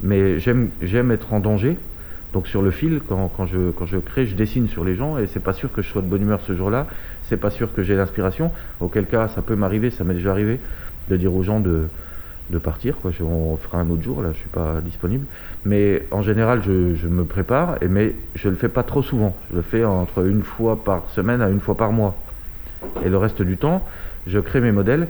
mais 0.02 0.40
j'aime 0.40 1.12
être 1.12 1.34
en 1.34 1.40
danger. 1.40 1.78
Donc 2.34 2.48
sur 2.48 2.64
le 2.64 2.72
fil, 2.72 3.00
quand, 3.08 3.32
quand 3.38 3.46
je 3.46 3.70
quand 3.72 3.86
je 3.86 3.98
crée, 3.98 4.26
je 4.26 4.36
dessine 4.36 4.68
sur 4.68 4.84
les 4.84 4.96
gens 4.96 5.20
et 5.20 5.28
c'est 5.28 5.40
pas 5.40 5.54
sûr 5.54 5.72
que 5.72 5.84
je 5.84 5.90
sois 5.90 6.02
de 6.02 6.08
bonne 6.08 6.24
humeur 6.24 6.42
ce 6.42 6.56
jour-là. 6.56 6.88
C'est 7.26 7.38
pas 7.38 7.52
sûr 7.52 7.74
que 7.74 7.84
j'ai 7.84 7.96
l'inspiration. 7.96 8.52
Auquel 8.80 9.06
cas, 9.06 9.28
ça 9.28 9.44
peut 9.44 9.56
m'arriver, 9.56 9.92
ça 9.92 10.04
m'est 10.04 10.16
déjà 10.16 10.32
arrivé 10.32 10.60
de 11.10 11.18
dire 11.18 11.34
aux 11.34 11.44
gens 11.44 11.60
de 11.60 11.84
de 12.50 12.58
partir. 12.58 12.98
Quoi. 12.98 13.12
On 13.22 13.58
fera 13.58 13.80
un 13.80 13.90
autre 13.90 14.04
jour, 14.04 14.22
là, 14.22 14.30
je 14.34 14.38
suis 14.38 14.50
pas 14.50 14.82
disponible. 14.84 15.26
Mais 15.66 16.04
en 16.12 16.22
général, 16.22 16.62
je, 16.64 16.96
je 16.96 17.08
me 17.08 17.24
prépare, 17.24 17.78
et, 17.82 17.88
mais 17.88 18.14
je 18.36 18.50
le 18.50 18.56
fais 18.56 18.68
pas 18.70 18.84
trop 18.84 19.02
souvent. 19.02 19.36
Je 19.52 19.56
le 19.58 19.62
fais 19.62 19.86
entre 19.86 20.26
une 20.26 20.44
fois 20.44 20.84
par 20.84 21.10
semaine 21.12 21.42
à 21.42 21.50
une 21.50 21.60
fois 21.60 21.76
par 21.76 21.92
mois. 21.92 22.16
Et 23.06 23.10
le 23.10 23.18
reste 23.18 23.42
du 23.42 23.58
temps, 23.58 23.86
je 24.28 24.40
crée 24.40 24.60
mes 24.60 24.72
modèles 24.72 25.08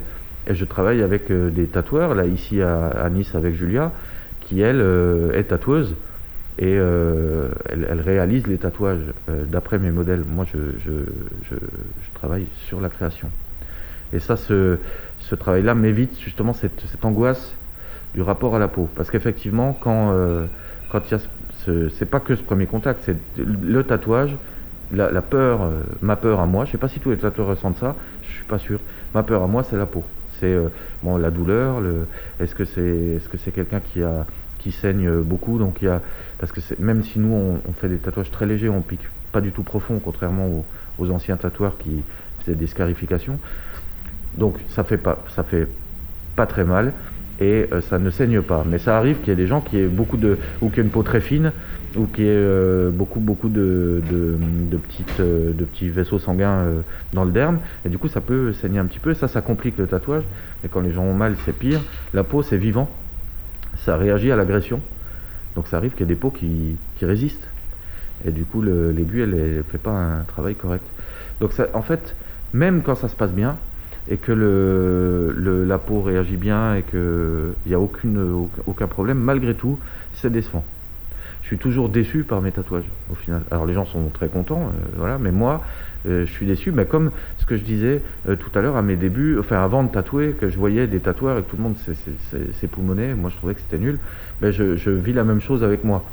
et 0.47 0.55
je 0.55 0.65
travaille 0.65 1.01
avec 1.01 1.31
euh, 1.31 1.49
des 1.49 1.65
tatoueurs, 1.67 2.15
là 2.15 2.25
ici 2.25 2.61
à, 2.61 3.09
Nice 3.09 3.33
avec 3.35 3.55
Julia, 3.55 3.91
qui 4.41 4.61
elle 4.61 4.81
euh, 4.81 5.31
est 5.37 5.45
tatoueuse 5.45 5.95
et 6.59 6.75
euh, 6.77 7.47
elle, 7.69 8.01
réalise 8.01 8.45
les 8.45 8.57
tatouages 8.57 9.13
d'après 9.27 9.79
mes 9.79 9.89
modèles. 9.89 10.23
Moi, 10.27 10.45
je, 10.53 10.59
travaille 12.13 12.45
sur 12.67 12.79
la 12.79 12.89
création. 12.89 13.29
Et 14.13 14.19
ça, 14.19 14.37
ce, 14.37 14.77
travail-là 15.39 15.73
m'évite 15.73 16.19
justement 16.21 16.53
cette, 16.53 17.03
angoisse 17.03 17.55
du 18.13 18.21
rapport 18.21 18.55
à 18.55 18.59
la 18.59 18.67
peau. 18.67 18.87
Parce 18.95 19.09
qu'effectivement, 19.09 19.75
quand 19.81 20.13
quand 20.89 21.01
il 21.07 21.11
y 21.11 21.13
a 21.15 21.19
ce, 21.19 21.27
ce- 21.65 21.89
c'est 21.89 22.05
pas 22.05 22.19
que 22.19 22.35
ce 22.35 22.43
premier 22.43 22.67
contact, 22.67 22.99
c'est 23.03 23.17
le 23.37 23.83
tatouage, 23.83 24.35
la, 24.91 25.11
la 25.11 25.23
peur, 25.23 25.71
ma 26.03 26.15
peur 26.15 26.39
à 26.39 26.45
moi. 26.45 26.65
Je 26.65 26.71
sais 26.71 26.77
pas 26.77 26.87
si 26.87 26.99
tous 26.99 27.09
les 27.09 27.17
tatoueurs 27.17 27.47
ressentent 27.47 27.79
ça. 27.79 27.95
Je 28.21 28.35
suis 28.35 28.45
pas 28.45 28.59
sûr. 28.59 28.79
Ma 29.15 29.23
peur 29.23 29.41
à 29.41 29.47
moi, 29.47 29.63
c'est 29.63 29.75
la 29.75 29.87
peau. 29.87 30.03
C'est 30.39 30.53
euh, 30.53 30.69
bon 31.01 31.17
la 31.17 31.31
douleur. 31.31 31.81
Le, 31.81 32.07
est-ce 32.39 32.55
que 32.55 32.65
c'est 32.65 33.17
est-ce 33.17 33.29
que 33.29 33.37
quelqu'un 33.49 33.79
qui 33.79 34.03
a 34.03 34.25
qui 34.59 34.71
saigne 34.71 35.07
euh, 35.07 35.21
beaucoup? 35.21 35.57
Donc 35.57 35.81
il 35.81 35.87
a 35.87 36.01
parce 36.39 36.51
que 36.51 36.59
même 36.79 37.03
si 37.03 37.19
nous 37.19 37.33
on, 37.33 37.73
fait 37.73 37.89
des 37.89 37.97
tatouages 37.97 38.31
très 38.31 38.45
légers, 38.45 38.69
on 38.69 38.81
pique 38.81 39.07
pas 39.31 39.41
du 39.41 39.51
tout 39.51 39.63
profond, 39.63 39.99
contrairement 40.03 40.65
aux, 40.99 41.09
anciens 41.09 41.37
tatoueurs 41.37 41.77
qui 41.77 42.03
faisaient 42.39 42.57
des 42.57 42.67
scarifications. 42.67 43.39
Donc 44.37 44.57
ça 44.69 44.83
fait 44.83 44.97
pas 44.97 45.23
ça 45.35 45.43
fait 45.43 45.67
pas 46.35 46.45
très 46.45 46.63
mal 46.63 46.93
et 47.39 47.67
euh, 47.71 47.81
ça 47.81 47.99
ne 47.99 48.09
saigne 48.09 48.41
pas. 48.41 48.65
Mais 48.67 48.79
ça 48.79 48.97
arrive 48.97 49.17
qu'il 49.19 49.29
y 49.29 49.31
ait 49.31 49.35
des 49.35 49.47
gens 49.47 49.61
qui 49.61 49.77
aient 49.77 49.87
beaucoup 49.87 50.17
de 50.17 50.37
qui 50.59 50.79
aient 50.79 50.83
une 50.83 50.89
peau 50.89 51.03
très 51.03 51.21
fine 51.21 51.51
ou 51.95 52.05
qui 52.07 52.23
aient 52.23 52.27
euh, 52.29 52.89
beaucoup 52.91 53.19
beaucoup 53.19 53.49
de, 53.49 54.01
de, 54.09 54.77
petites 54.77 55.19
euh, 55.19 55.51
de 55.53 55.63
petits 55.63 55.89
vaisseaux 55.89 56.19
sanguins 56.19 56.49
euh, 56.51 56.81
dans 57.13 57.23
le 57.23 57.31
derme 57.31 57.59
et 57.85 57.89
du 57.89 57.97
coup 57.97 58.07
ça 58.07 58.21
peut 58.21 58.53
saigner 58.53 58.79
un 58.79 58.85
petit 58.85 58.99
peu. 58.99 59.13
Ça 59.13 59.27
ça 59.27 59.41
complique 59.41 59.77
le 59.77 59.87
tatouage. 59.87 60.23
Et 60.65 60.69
quand 60.69 60.81
les 60.81 60.91
gens 60.91 61.03
ont 61.03 61.13
mal 61.13 61.35
c'est 61.45 61.55
pire. 61.55 61.81
La 62.13 62.23
peau 62.23 62.41
c'est 62.41 62.57
vivant, 62.57 62.89
ça 63.85 63.97
réagit 63.97 64.31
à 64.31 64.35
l'agression. 64.35 64.79
Donc 65.55 65.67
ça 65.67 65.77
arrive 65.77 65.91
qu'il 65.91 66.01
y 66.01 66.03
ait 66.03 66.07
des 66.07 66.15
peaux 66.19 66.31
qui, 66.31 66.75
qui 66.97 67.05
résistent. 67.05 67.47
Et 68.25 68.31
du 68.31 68.43
coup 68.43 68.61
le- 68.61 68.91
l'aiguille 68.91 69.21
elle, 69.21 69.33
elle 69.35 69.63
fait 69.69 69.77
pas 69.77 69.91
un 69.91 70.23
travail 70.23 70.55
correct. 70.55 70.85
Donc 71.41 71.51
ça, 71.53 71.67
en 71.73 71.81
fait 71.81 72.15
même 72.53 72.81
quand 72.81 72.95
ça 72.95 73.07
se 73.07 73.15
passe 73.15 73.31
bien 73.31 73.57
et 74.09 74.17
que 74.17 74.31
le, 74.31 75.63
la 75.65 75.77
peau 75.77 76.01
réagit 76.01 76.37
bien 76.37 76.75
et 76.75 76.83
qu'il 76.83 76.99
n'y 77.65 77.73
a 77.73 77.79
aucune, 77.79 78.19
aucun, 78.19 78.61
aucun 78.67 78.87
problème, 78.87 79.17
malgré 79.17 79.53
tout, 79.53 79.79
c'est 80.15 80.31
décevant. 80.31 80.63
Suis 81.53 81.59
toujours 81.59 81.87
déçu 81.87 82.23
par 82.23 82.41
mes 82.41 82.51
tatouages 82.51 82.89
au 83.11 83.13
final. 83.13 83.43
Alors 83.51 83.67
les 83.67 83.75
gens 83.75 83.85
sont 83.85 84.09
très 84.11 84.27
contents, 84.27 84.63
euh, 84.69 84.95
voilà, 84.97 85.19
mais 85.19 85.29
moi, 85.29 85.61
euh, 86.07 86.25
je 86.25 86.31
suis 86.31 86.47
déçu. 86.47 86.71
Mais 86.71 86.85
comme 86.85 87.11
ce 87.37 87.45
que 87.45 87.57
je 87.57 87.63
disais 87.63 88.01
euh, 88.27 88.35
tout 88.35 88.49
à 88.57 88.61
l'heure 88.63 88.75
à 88.75 88.81
mes 88.81 88.95
débuts, 88.95 89.37
enfin 89.37 89.63
avant 89.63 89.83
de 89.83 89.91
tatouer, 89.91 90.31
que 90.31 90.49
je 90.49 90.57
voyais 90.57 90.87
des 90.87 90.99
tatoueurs 90.99 91.37
et 91.37 91.43
que 91.43 91.51
tout 91.51 91.57
le 91.57 91.61
monde 91.61 91.75
s'époumonait, 92.59 93.13
moi 93.13 93.29
je 93.29 93.35
trouvais 93.35 93.53
que 93.53 93.59
c'était 93.59 93.77
nul. 93.77 93.99
Ben 94.41 94.49
je, 94.49 94.89
vis 94.89 95.13
la 95.13 95.23
même 95.23 95.41
chose 95.41 95.63
avec 95.63 95.83
moi. 95.83 96.03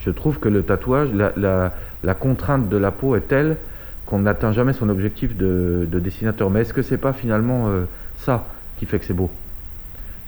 Je 0.00 0.10
trouve 0.10 0.40
que 0.40 0.50
le 0.50 0.62
tatouage, 0.62 1.08
la, 1.14 1.32
la, 1.38 1.72
la 2.04 2.14
contrainte 2.14 2.68
de 2.68 2.76
la 2.76 2.90
peau 2.90 3.16
est 3.16 3.28
telle 3.28 3.56
qu'on 4.04 4.18
n'atteint 4.18 4.52
jamais 4.52 4.74
son 4.74 4.90
objectif 4.90 5.38
de, 5.38 5.88
de 5.90 5.98
dessinateur. 5.98 6.50
Mais 6.50 6.60
est-ce 6.60 6.74
que 6.74 6.82
c'est 6.82 6.98
pas 6.98 7.14
finalement 7.14 7.70
ça 8.18 8.46
qui 8.76 8.84
fait 8.84 8.98
que 8.98 9.06
c'est 9.06 9.14
beau? 9.14 9.30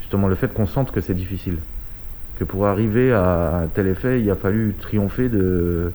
Justement, 0.00 0.26
le 0.26 0.36
fait 0.36 0.54
qu'on 0.54 0.66
sente 0.66 0.90
que 0.90 1.02
c'est 1.02 1.12
difficile. 1.12 1.58
Que 2.38 2.44
pour 2.44 2.66
arriver 2.66 3.12
à 3.12 3.62
un 3.64 3.66
tel 3.66 3.88
effet, 3.88 4.20
il 4.20 4.30
a 4.30 4.36
fallu 4.36 4.74
triompher 4.80 5.28
de, 5.28 5.92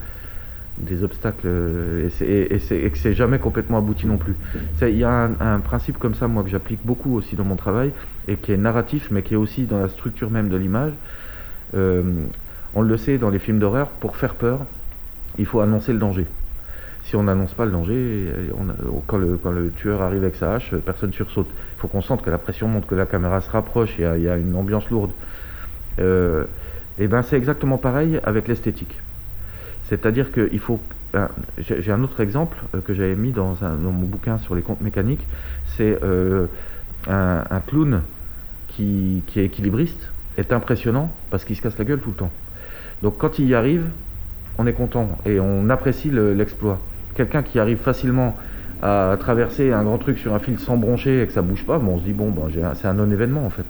des 0.78 1.04
obstacles 1.04 1.46
euh, 1.46 2.10
et, 2.22 2.90
que 2.90 2.98
c'est 2.98 3.14
jamais 3.14 3.40
complètement 3.40 3.78
abouti 3.78 4.08
non 4.08 4.18
plus. 4.18 4.36
Il 4.82 4.98
y 4.98 5.04
a 5.04 5.30
un, 5.40 5.60
principe 5.60 5.98
comme 5.98 6.16
ça, 6.16 6.28
moi, 6.28 6.44
que 6.44 6.50
j'applique 6.50 6.80
beaucoup 6.84 7.16
aussi 7.16 7.36
dans 7.36 7.44
mon 7.44 7.56
travail 7.56 7.92
et 8.28 8.36
qui 8.36 8.52
est 8.52 8.58
narratif, 8.58 9.10
mais 9.12 9.22
qui 9.22 9.36
est 9.36 9.38
aussi 9.38 9.64
dans 9.64 9.80
la 9.80 9.88
structure 9.88 10.32
même 10.32 10.50
de 10.50 10.58
l'image. 10.58 10.94
Euh, 11.76 12.02
on 12.76 12.82
le 12.82 12.98
sait 12.98 13.18
dans 13.18 13.30
les 13.30 13.40
films 13.40 13.60
d'horreur, 13.60 13.88
pour 13.88 14.18
faire 14.18 14.36
peur, 14.36 14.60
il 15.38 15.46
faut 15.46 15.60
annoncer 15.60 15.94
le 15.94 16.00
danger. 16.00 16.26
Si 17.04 17.16
on 17.16 17.24
n'annonce 17.24 17.54
pas 17.54 17.66
le 17.66 17.72
danger, 17.72 17.94
euh, 17.96 18.52
quand, 19.08 19.18
le, 19.18 19.72
tueur 19.76 20.02
arrive 20.02 20.24
avec 20.24 20.36
sa 20.36 20.56
hache, 20.56 20.74
personne 20.86 21.14
sursaute. 21.14 21.50
Il 21.50 21.82
faut 21.82 21.88
qu'on 21.88 22.02
sente 22.02 22.24
que 22.24 22.30
la 22.30 22.38
pression 22.38 22.68
monte, 22.68 22.88
que 22.88 22.96
la 22.96 23.06
caméra 23.06 23.42
se 23.42 23.50
rapproche, 23.50 23.94
il 24.00 24.02
y 24.02 24.06
a, 24.06 24.18
il 24.18 24.24
y 24.24 24.30
a 24.30 24.38
une 24.38 24.56
ambiance 24.56 24.90
lourde. 24.90 25.12
Euh, 26.00 26.46
et 27.00 27.08
ben 27.08 27.22
c'est 27.22 27.38
exactement 27.38 27.78
pareil 27.78 28.20
avec 28.24 28.48
l'esthétique. 28.48 29.00
C'est-à-dire 29.88 30.32
qu'il 30.32 30.60
faut. 30.60 30.80
J'ai 31.60 31.92
un 31.92 32.04
autre 32.04 32.22
exemple 32.22 32.58
euh, 32.74 32.82
que 32.82 32.94
j'avais 32.94 33.16
mis 33.16 33.32
dans, 33.32 33.56
mon 33.62 33.92
bouquin 33.92 34.38
sur 34.40 34.56
les 34.56 34.62
comptes 34.62 34.82
mécaniques. 34.82 35.26
C'est 35.78 35.98
euh, 36.04 36.48
un, 37.08 37.62
clown 37.68 38.02
qui, 38.68 39.24
est 39.36 39.46
équilibriste 39.46 40.10
est 40.38 40.52
impressionnant 40.52 41.12
parce 41.30 41.46
qu'il 41.46 41.56
se 41.56 41.62
casse 41.62 41.78
la 41.78 41.86
gueule 41.86 42.00
tout 42.00 42.10
le 42.10 42.16
temps. 42.16 42.32
Donc 43.04 43.18
quand 43.18 43.38
il 43.38 43.48
y 43.48 43.54
arrive, 43.54 43.86
on 44.58 44.66
est 44.66 44.74
content 44.74 45.20
et 45.26 45.40
on 45.40 45.70
apprécie 45.70 46.10
le- 46.10 46.34
l'exploit. 46.34 46.80
Quelqu'un 47.16 47.44
qui 47.44 47.60
arrive 47.60 47.78
facilement 47.78 48.36
à 48.82 49.16
traverser 49.20 49.72
un 49.72 49.84
grand 49.84 49.98
truc 50.00 50.18
sur 50.18 50.34
un 50.34 50.40
fil 50.40 50.58
sans 50.60 50.78
broncher 50.78 51.22
et 51.22 51.28
que 51.28 51.34
ça 51.34 51.42
bouge 51.42 51.64
pas, 51.66 51.78
bon, 51.78 51.94
on 51.94 52.00
se 52.00 52.04
dit 52.04 52.14
bon, 52.14 52.32
ben, 52.32 52.50
c'est 52.76 52.88
un 52.88 52.94
non-événement 52.94 53.46
en 53.46 53.50
fait. 53.50 53.66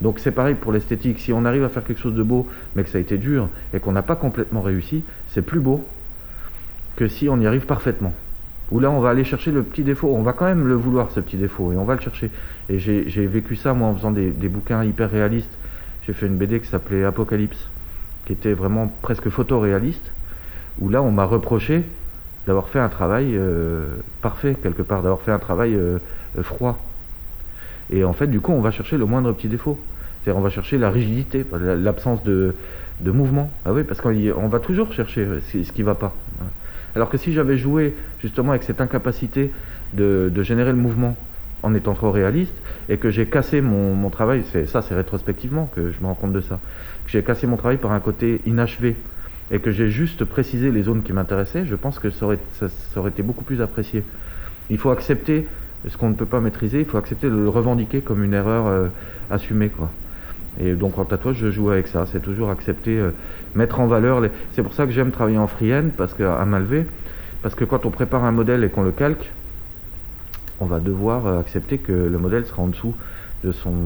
Donc 0.00 0.18
c'est 0.18 0.30
pareil 0.30 0.54
pour 0.54 0.72
l'esthétique. 0.72 1.18
Si 1.18 1.32
on 1.32 1.44
arrive 1.44 1.64
à 1.64 1.68
faire 1.68 1.84
quelque 1.84 2.00
chose 2.00 2.14
de 2.14 2.22
beau, 2.22 2.46
mais 2.76 2.84
que 2.84 2.90
ça 2.90 2.98
a 2.98 3.00
été 3.00 3.18
dur 3.18 3.48
et 3.74 3.80
qu'on 3.80 3.92
n'a 3.92 4.02
pas 4.02 4.16
complètement 4.16 4.62
réussi, 4.62 5.02
c'est 5.30 5.42
plus 5.42 5.60
beau 5.60 5.84
que 6.96 7.08
si 7.08 7.28
on 7.28 7.40
y 7.40 7.46
arrive 7.46 7.66
parfaitement. 7.66 8.12
Où 8.70 8.80
là, 8.80 8.90
on 8.90 9.00
va 9.00 9.10
aller 9.10 9.24
chercher 9.24 9.50
le 9.50 9.62
petit 9.62 9.82
défaut. 9.82 10.12
On 10.14 10.22
va 10.22 10.32
quand 10.32 10.44
même 10.44 10.66
le 10.66 10.74
vouloir, 10.74 11.10
ce 11.10 11.20
petit 11.20 11.36
défaut, 11.36 11.72
et 11.72 11.76
on 11.76 11.84
va 11.84 11.94
le 11.94 12.00
chercher. 12.00 12.30
Et 12.68 12.78
j'ai 12.78 13.26
vécu 13.26 13.56
ça, 13.56 13.72
moi, 13.72 13.88
en 13.88 13.94
faisant 13.94 14.10
des, 14.10 14.30
bouquins 14.48 14.84
hyper 14.84 15.10
réalistes. 15.10 15.50
J'ai 16.06 16.12
fait 16.12 16.26
une 16.26 16.36
BD 16.36 16.60
qui 16.60 16.66
s'appelait 16.66 17.04
Apocalypse, 17.04 17.68
qui 18.26 18.32
était 18.32 18.52
vraiment 18.52 18.92
presque 19.00 19.28
photoréaliste, 19.30 20.12
où 20.80 20.90
là, 20.90 21.02
on 21.02 21.10
m'a 21.10 21.24
reproché 21.24 21.84
d'avoir 22.46 22.68
fait 22.68 22.78
un 22.78 22.88
travail 22.88 23.36
euh, 23.36 23.86
parfait 24.22 24.56
quelque 24.62 24.82
part, 24.82 25.02
d'avoir 25.02 25.20
fait 25.20 25.32
un 25.32 25.38
travail 25.38 25.74
euh, 25.74 25.98
froid. 26.42 26.78
Et 27.90 28.04
en 28.04 28.12
fait, 28.12 28.26
du 28.26 28.40
coup, 28.40 28.52
on 28.52 28.60
va 28.60 28.70
chercher 28.70 28.96
le 28.98 29.06
moindre 29.06 29.32
petit 29.32 29.48
défaut. 29.48 29.78
C'est-à-dire, 30.22 30.38
on 30.38 30.42
va 30.42 30.50
chercher 30.50 30.78
la 30.78 30.90
rigidité, 30.90 31.44
la- 31.52 31.76
l'absence 31.76 32.22
de, 32.24 32.54
de 33.00 33.10
mouvement. 33.10 33.50
Ah 33.64 33.72
oui, 33.72 33.82
parce 33.84 34.00
qu'on 34.00 34.48
va 34.48 34.58
toujours 34.58 34.92
chercher 34.92 35.22
euh, 35.22 35.40
ce 35.50 35.72
qui 35.72 35.82
va 35.82 35.94
pas. 35.94 36.14
Alors 36.96 37.08
que 37.10 37.18
si 37.18 37.32
j'avais 37.32 37.56
joué 37.58 37.94
justement 38.20 38.50
avec 38.50 38.62
cette 38.62 38.80
incapacité 38.80 39.52
de, 39.92 40.30
de 40.34 40.42
générer 40.42 40.72
le 40.72 40.78
mouvement 40.78 41.16
en 41.62 41.74
étant 41.74 41.94
trop 41.94 42.10
réaliste 42.10 42.54
et 42.88 42.96
que 42.96 43.10
j'ai 43.10 43.26
cassé 43.26 43.60
mon, 43.60 43.94
mon 43.94 44.10
travail, 44.10 44.42
ça 44.66 44.82
c'est 44.82 44.94
rétrospectivement 44.94 45.70
que 45.74 45.92
je 45.92 46.00
me 46.00 46.06
rends 46.06 46.14
compte 46.14 46.32
de 46.32 46.40
ça, 46.40 46.58
que 47.04 47.10
j'ai 47.10 47.22
cassé 47.22 47.46
mon 47.46 47.56
travail 47.56 47.76
par 47.76 47.92
un 47.92 48.00
côté 48.00 48.40
inachevé 48.46 48.96
et 49.50 49.58
que 49.60 49.70
j'ai 49.70 49.90
juste 49.90 50.24
précisé 50.24 50.70
les 50.70 50.82
zones 50.82 51.02
qui 51.02 51.12
m'intéressaient, 51.12 51.64
je 51.66 51.74
pense 51.74 51.98
que 51.98 52.10
ça 52.10 52.26
aurait 52.26 53.10
été 53.10 53.22
beaucoup 53.22 53.44
plus 53.44 53.60
apprécié. 53.60 54.02
Il 54.70 54.78
faut 54.78 54.90
accepter 54.90 55.46
ce 55.86 55.96
qu'on 55.96 56.08
ne 56.08 56.14
peut 56.14 56.26
pas 56.26 56.40
maîtriser, 56.40 56.80
il 56.80 56.84
faut 56.84 56.98
accepter 56.98 57.28
de 57.28 57.36
le 57.36 57.48
revendiquer 57.48 58.00
comme 58.00 58.24
une 58.24 58.34
erreur 58.34 58.66
euh, 58.66 58.88
assumée. 59.30 59.68
Quoi. 59.68 59.90
Et 60.60 60.72
donc 60.72 60.98
en 60.98 61.04
tatouage, 61.04 61.36
je 61.36 61.50
joue 61.50 61.70
avec 61.70 61.86
ça, 61.86 62.06
c'est 62.06 62.20
toujours 62.20 62.50
accepter, 62.50 62.98
euh, 62.98 63.10
mettre 63.54 63.78
en 63.80 63.86
valeur. 63.86 64.20
Les... 64.20 64.30
C'est 64.52 64.62
pour 64.62 64.74
ça 64.74 64.86
que 64.86 64.92
j'aime 64.92 65.10
travailler 65.10 65.38
en 65.38 65.46
freehand, 65.46 65.90
parce 65.96 66.14
que, 66.14 66.24
à 66.24 66.44
main 66.44 66.58
levée, 66.58 66.84
parce 67.42 67.54
que 67.54 67.64
quand 67.64 67.86
on 67.86 67.90
prépare 67.90 68.24
un 68.24 68.32
modèle 68.32 68.64
et 68.64 68.68
qu'on 68.68 68.82
le 68.82 68.90
calque, 68.90 69.30
on 70.60 70.66
va 70.66 70.80
devoir 70.80 71.26
euh, 71.26 71.38
accepter 71.38 71.78
que 71.78 71.92
le 71.92 72.18
modèle 72.18 72.44
sera 72.44 72.62
en 72.62 72.68
dessous 72.68 72.94
de 73.44 73.52
son 73.52 73.76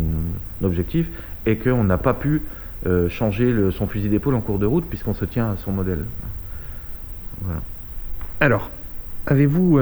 objectif 0.63 1.09
et 1.45 1.57
qu'on 1.57 1.85
n'a 1.85 1.99
pas 1.99 2.15
pu 2.15 2.41
changer 3.11 3.55
son 3.71 3.87
fusil 3.87 4.09
d'épaule 4.09 4.35
en 4.35 4.41
cours 4.41 4.59
de 4.59 4.67
route 4.67 4.85
puisqu'on 4.89 5.15
se 5.15 5.25
tient 5.25 5.53
à 5.53 5.57
son 5.57 5.71
modèle. 5.71 6.05
Voilà. 7.43 7.61
Alors, 8.41 8.71
avez-vous 9.27 9.79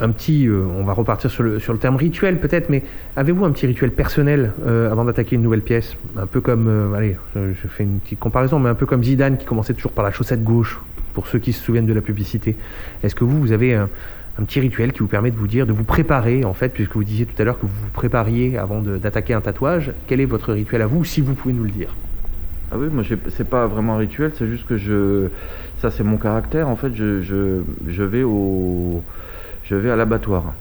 un 0.00 0.10
petit, 0.10 0.46
euh, 0.46 0.64
on 0.78 0.84
va 0.84 0.92
repartir 0.92 1.30
sur 1.30 1.42
le, 1.42 1.78
terme 1.78 1.96
rituel 1.96 2.40
peut-être, 2.40 2.70
mais 2.70 2.82
avez-vous 3.16 3.44
un 3.44 3.50
petit 3.50 3.66
rituel 3.66 3.90
personnel 3.90 4.52
euh, 4.66 4.90
avant 4.90 5.04
d'attaquer 5.04 5.36
une 5.36 5.42
nouvelle 5.42 5.62
pièce? 5.62 5.96
Un 6.16 6.26
peu 6.26 6.40
comme, 6.40 6.66
euh, 6.68 6.94
allez, 6.94 7.16
je, 7.34 7.68
fais 7.68 7.84
une 7.84 7.98
petite 7.98 8.18
comparaison, 8.18 8.58
mais 8.58 8.70
un 8.70 8.74
peu 8.74 8.86
comme 8.86 9.04
Zidane 9.04 9.36
qui 9.36 9.44
commençait 9.44 9.74
toujours 9.74 9.92
par 9.92 10.04
la 10.04 10.10
chaussette 10.10 10.42
gauche, 10.42 10.80
pour 11.12 11.26
ceux 11.26 11.38
qui 11.38 11.52
se 11.52 11.62
souviennent 11.62 11.86
de 11.86 11.92
la 11.92 12.00
publicité. 12.00 12.56
Est-ce 13.02 13.14
que 13.14 13.24
vous, 13.24 13.38
vous 13.38 13.52
avez 13.52 13.74
un, 13.74 13.88
petit 14.46 14.60
rituel 14.60 14.92
qui 14.92 15.00
vous 15.00 15.06
permet 15.06 15.30
de 15.30 15.36
vous 15.36 15.46
dire, 15.46 15.66
de 15.66 15.72
vous 15.72 15.84
préparer 15.84 16.46
en 16.46 16.54
fait, 16.54 16.70
puisque 16.70 16.94
vous 16.94 17.04
disiez 17.04 17.26
tout 17.26 17.40
à 17.42 17.44
l'heure 17.44 17.58
que 17.58 17.66
vous 17.66 17.72
vous 17.82 17.90
prépariez 17.92 18.56
avant 18.56 18.80
d'attaquer 18.80 19.34
un 19.34 19.42
tatouage 19.42 19.92
Quel 20.06 20.18
est 20.18 20.24
votre 20.24 20.54
rituel 20.54 20.80
à 20.80 20.86
vous, 20.86 21.04
si 21.04 21.20
vous 21.20 21.34
pouvez 21.34 21.52
nous 21.52 21.64
le 21.64 21.70
dire? 21.70 21.94
Ah 22.72 22.76
oui, 22.78 22.86
moi 22.90 23.04
c'est 23.28 23.46
pas 23.46 23.66
vraiment 23.66 23.96
un 23.96 23.98
rituel, 23.98 24.32
c'est 24.38 24.46
juste 24.46 24.66
que 24.66 24.78
je, 24.78 25.26
ça 25.82 25.90
c'est 25.90 26.04
mon 26.04 26.16
caractère. 26.16 26.68
En 26.68 26.76
fait, 26.76 26.94
je 26.94 28.02
vais 28.02 28.22
au, 28.22 29.02
je 29.70 29.76
vais 29.76 29.90
à 29.90 29.96
l'abattoir. 29.96 30.52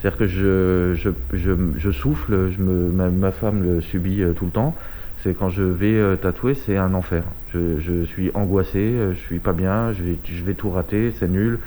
C'est-à-dire 0.00 0.18
que 0.18 0.26
je, 0.26 1.90
souffle, 1.90 2.50
je 2.50 2.62
me, 2.62 3.10
ma, 3.10 3.30
femme 3.30 3.62
le 3.62 3.80
subit 3.80 4.22
euh, 4.22 4.32
tout 4.32 4.46
le 4.46 4.50
temps. 4.50 4.74
C'est 5.22 5.34
quand 5.34 5.50
je 5.50 5.62
vais 5.62 5.94
euh, 5.94 6.16
tatouer, 6.16 6.54
c'est 6.54 6.76
un 6.76 6.94
enfer. 6.94 7.22
Je, 7.52 8.04
suis 8.04 8.30
angoissé, 8.34 8.78
euh, 8.78 9.12
je 9.12 9.18
suis 9.18 9.38
pas 9.38 9.52
bien, 9.52 9.92
je 9.92 10.44
vais, 10.44 10.54
tout 10.54 10.70
rater, 10.70 11.12
c'est 11.18 11.28
nul. 11.28 11.58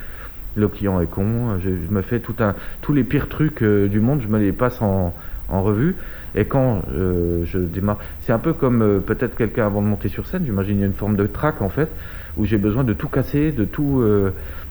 Le 0.56 0.66
client 0.68 1.00
est 1.00 1.06
con, 1.06 1.58
je, 1.62 1.70
me 1.92 2.02
fais 2.02 2.18
tout 2.18 2.34
un, 2.40 2.54
tous 2.80 2.92
les 2.92 3.04
pires 3.04 3.28
trucs 3.28 3.62
du 3.62 4.00
monde, 4.00 4.20
je 4.20 4.26
me 4.26 4.38
les 4.38 4.52
passe 4.52 4.82
en, 4.82 5.14
revue. 5.48 5.94
Et 6.34 6.44
quand 6.44 6.82
je 6.92 7.58
démarre, 7.58 7.98
c'est 8.22 8.32
un 8.32 8.38
peu 8.38 8.52
comme 8.52 9.00
peut-être 9.06 9.36
quelqu'un 9.36 9.66
avant 9.66 9.80
de 9.80 9.86
monter 9.86 10.08
sur 10.08 10.26
scène, 10.26 10.42
j'imagine 10.44 10.80
y 10.80 10.82
a 10.82 10.86
une 10.86 10.92
forme 10.92 11.14
de 11.14 11.26
trac 11.26 11.62
en 11.62 11.68
fait, 11.68 11.88
où 12.36 12.44
j'ai 12.46 12.58
besoin 12.58 12.82
de 12.82 12.92
tout 12.92 13.08
casser, 13.08 13.52
de 13.52 13.64
tout, 13.64 14.02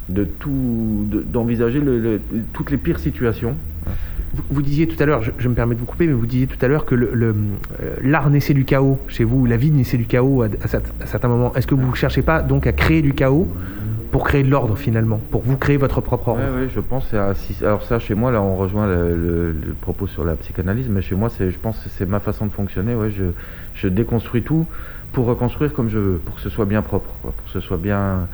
de 0.10 0.24
tout, 0.26 1.06
de- 1.10 1.22
d'envisager 1.22 1.80
le- 1.80 2.00
le- 2.00 2.22
toutes 2.54 2.72
les 2.72 2.78
pires 2.78 3.00
situations. 3.00 3.56
Vous, 4.34 4.44
vous 4.52 4.62
disiez 4.62 4.88
tout 4.88 5.02
à 5.02 5.06
l'heure, 5.06 5.22
je, 5.24 5.32
je 5.38 5.48
me 5.50 5.56
permets 5.56 5.76
de 5.76 5.80
vous 5.80 5.86
couper, 5.86 6.06
mais 6.08 6.14
vous 6.14 6.26
disiez 6.26 6.48
tout 6.48 6.64
à 6.64 6.68
l'heure 6.68 6.86
que 6.86 6.94
le- 6.96 7.12
le, 7.14 7.28
euh, 7.82 7.96
l'art 8.04 8.30
naissait 8.30 8.54
du 8.54 8.66
chaos 8.66 9.00
chez 9.08 9.24
vous, 9.24 9.46
la 9.46 9.58
vie 9.58 9.72
naissait 9.72 9.98
du 9.98 10.06
chaos 10.06 10.42
à, 10.44 10.46
à 10.46 10.68
cert- 10.68 10.82
à 11.02 11.06
certains 11.06 11.28
moments. 11.30 11.54
Est-ce 11.56 11.66
que 11.68 11.76
vous 11.76 11.88
ne 11.90 11.96
cherchez 11.96 12.22
pas 12.22 12.42
donc 12.42 12.68
à 12.68 12.72
créer 12.72 13.02
du 13.02 13.14
chaos 13.14 13.48
pour 14.12 14.24
créer 14.24 14.44
de 14.44 14.50
l'ordre 14.50 14.76
finalement, 14.76 15.20
pour 15.32 15.42
vous 15.42 15.56
créer 15.58 15.78
votre 15.78 16.02
propre 16.02 16.30
ordre? 16.30 16.42
Ouais, 16.42 16.62
ouais, 16.64 16.70
je 16.74 16.80
pense. 16.80 17.12
alors 17.14 17.84
ça, 17.84 18.00
chez 18.00 18.16
moi, 18.16 18.32
là, 18.32 18.42
on 18.42 18.56
rejoint 18.56 18.88
le, 18.88 19.16
le- 19.16 19.52
le 19.52 19.74
propos 19.82 20.06
sur 20.08 20.24
la 20.24 20.36
psychanalyse, 20.36 20.88
mais 20.90 21.02
chez 21.02 21.16
moi, 21.16 21.30
je 21.40 21.46
pense, 21.60 21.80
que 21.80 21.90
c'est 21.90 22.08
ma 22.08 22.20
façon 22.20 22.46
de 22.46 22.52
fonctionner. 22.52 22.94
Ouais, 22.96 23.12
je, 23.12 23.24
je 23.76 23.88
déconstruis 23.88 24.44
tout 24.44 24.66
pour 25.12 25.26
reconstruire 25.26 25.74
comme 25.74 25.90
je 25.90 25.98
veux, 25.98 26.18
pour 26.24 26.36
que 26.36 26.42
ce 26.42 26.50
soit 26.50 26.66
bien 26.66 26.84
propre, 26.84 27.10
quoi, 27.24 27.32
pour 27.36 27.46
que 27.46 27.52
ce 27.52 27.60
soit 27.60 27.78
bien, 27.78 28.28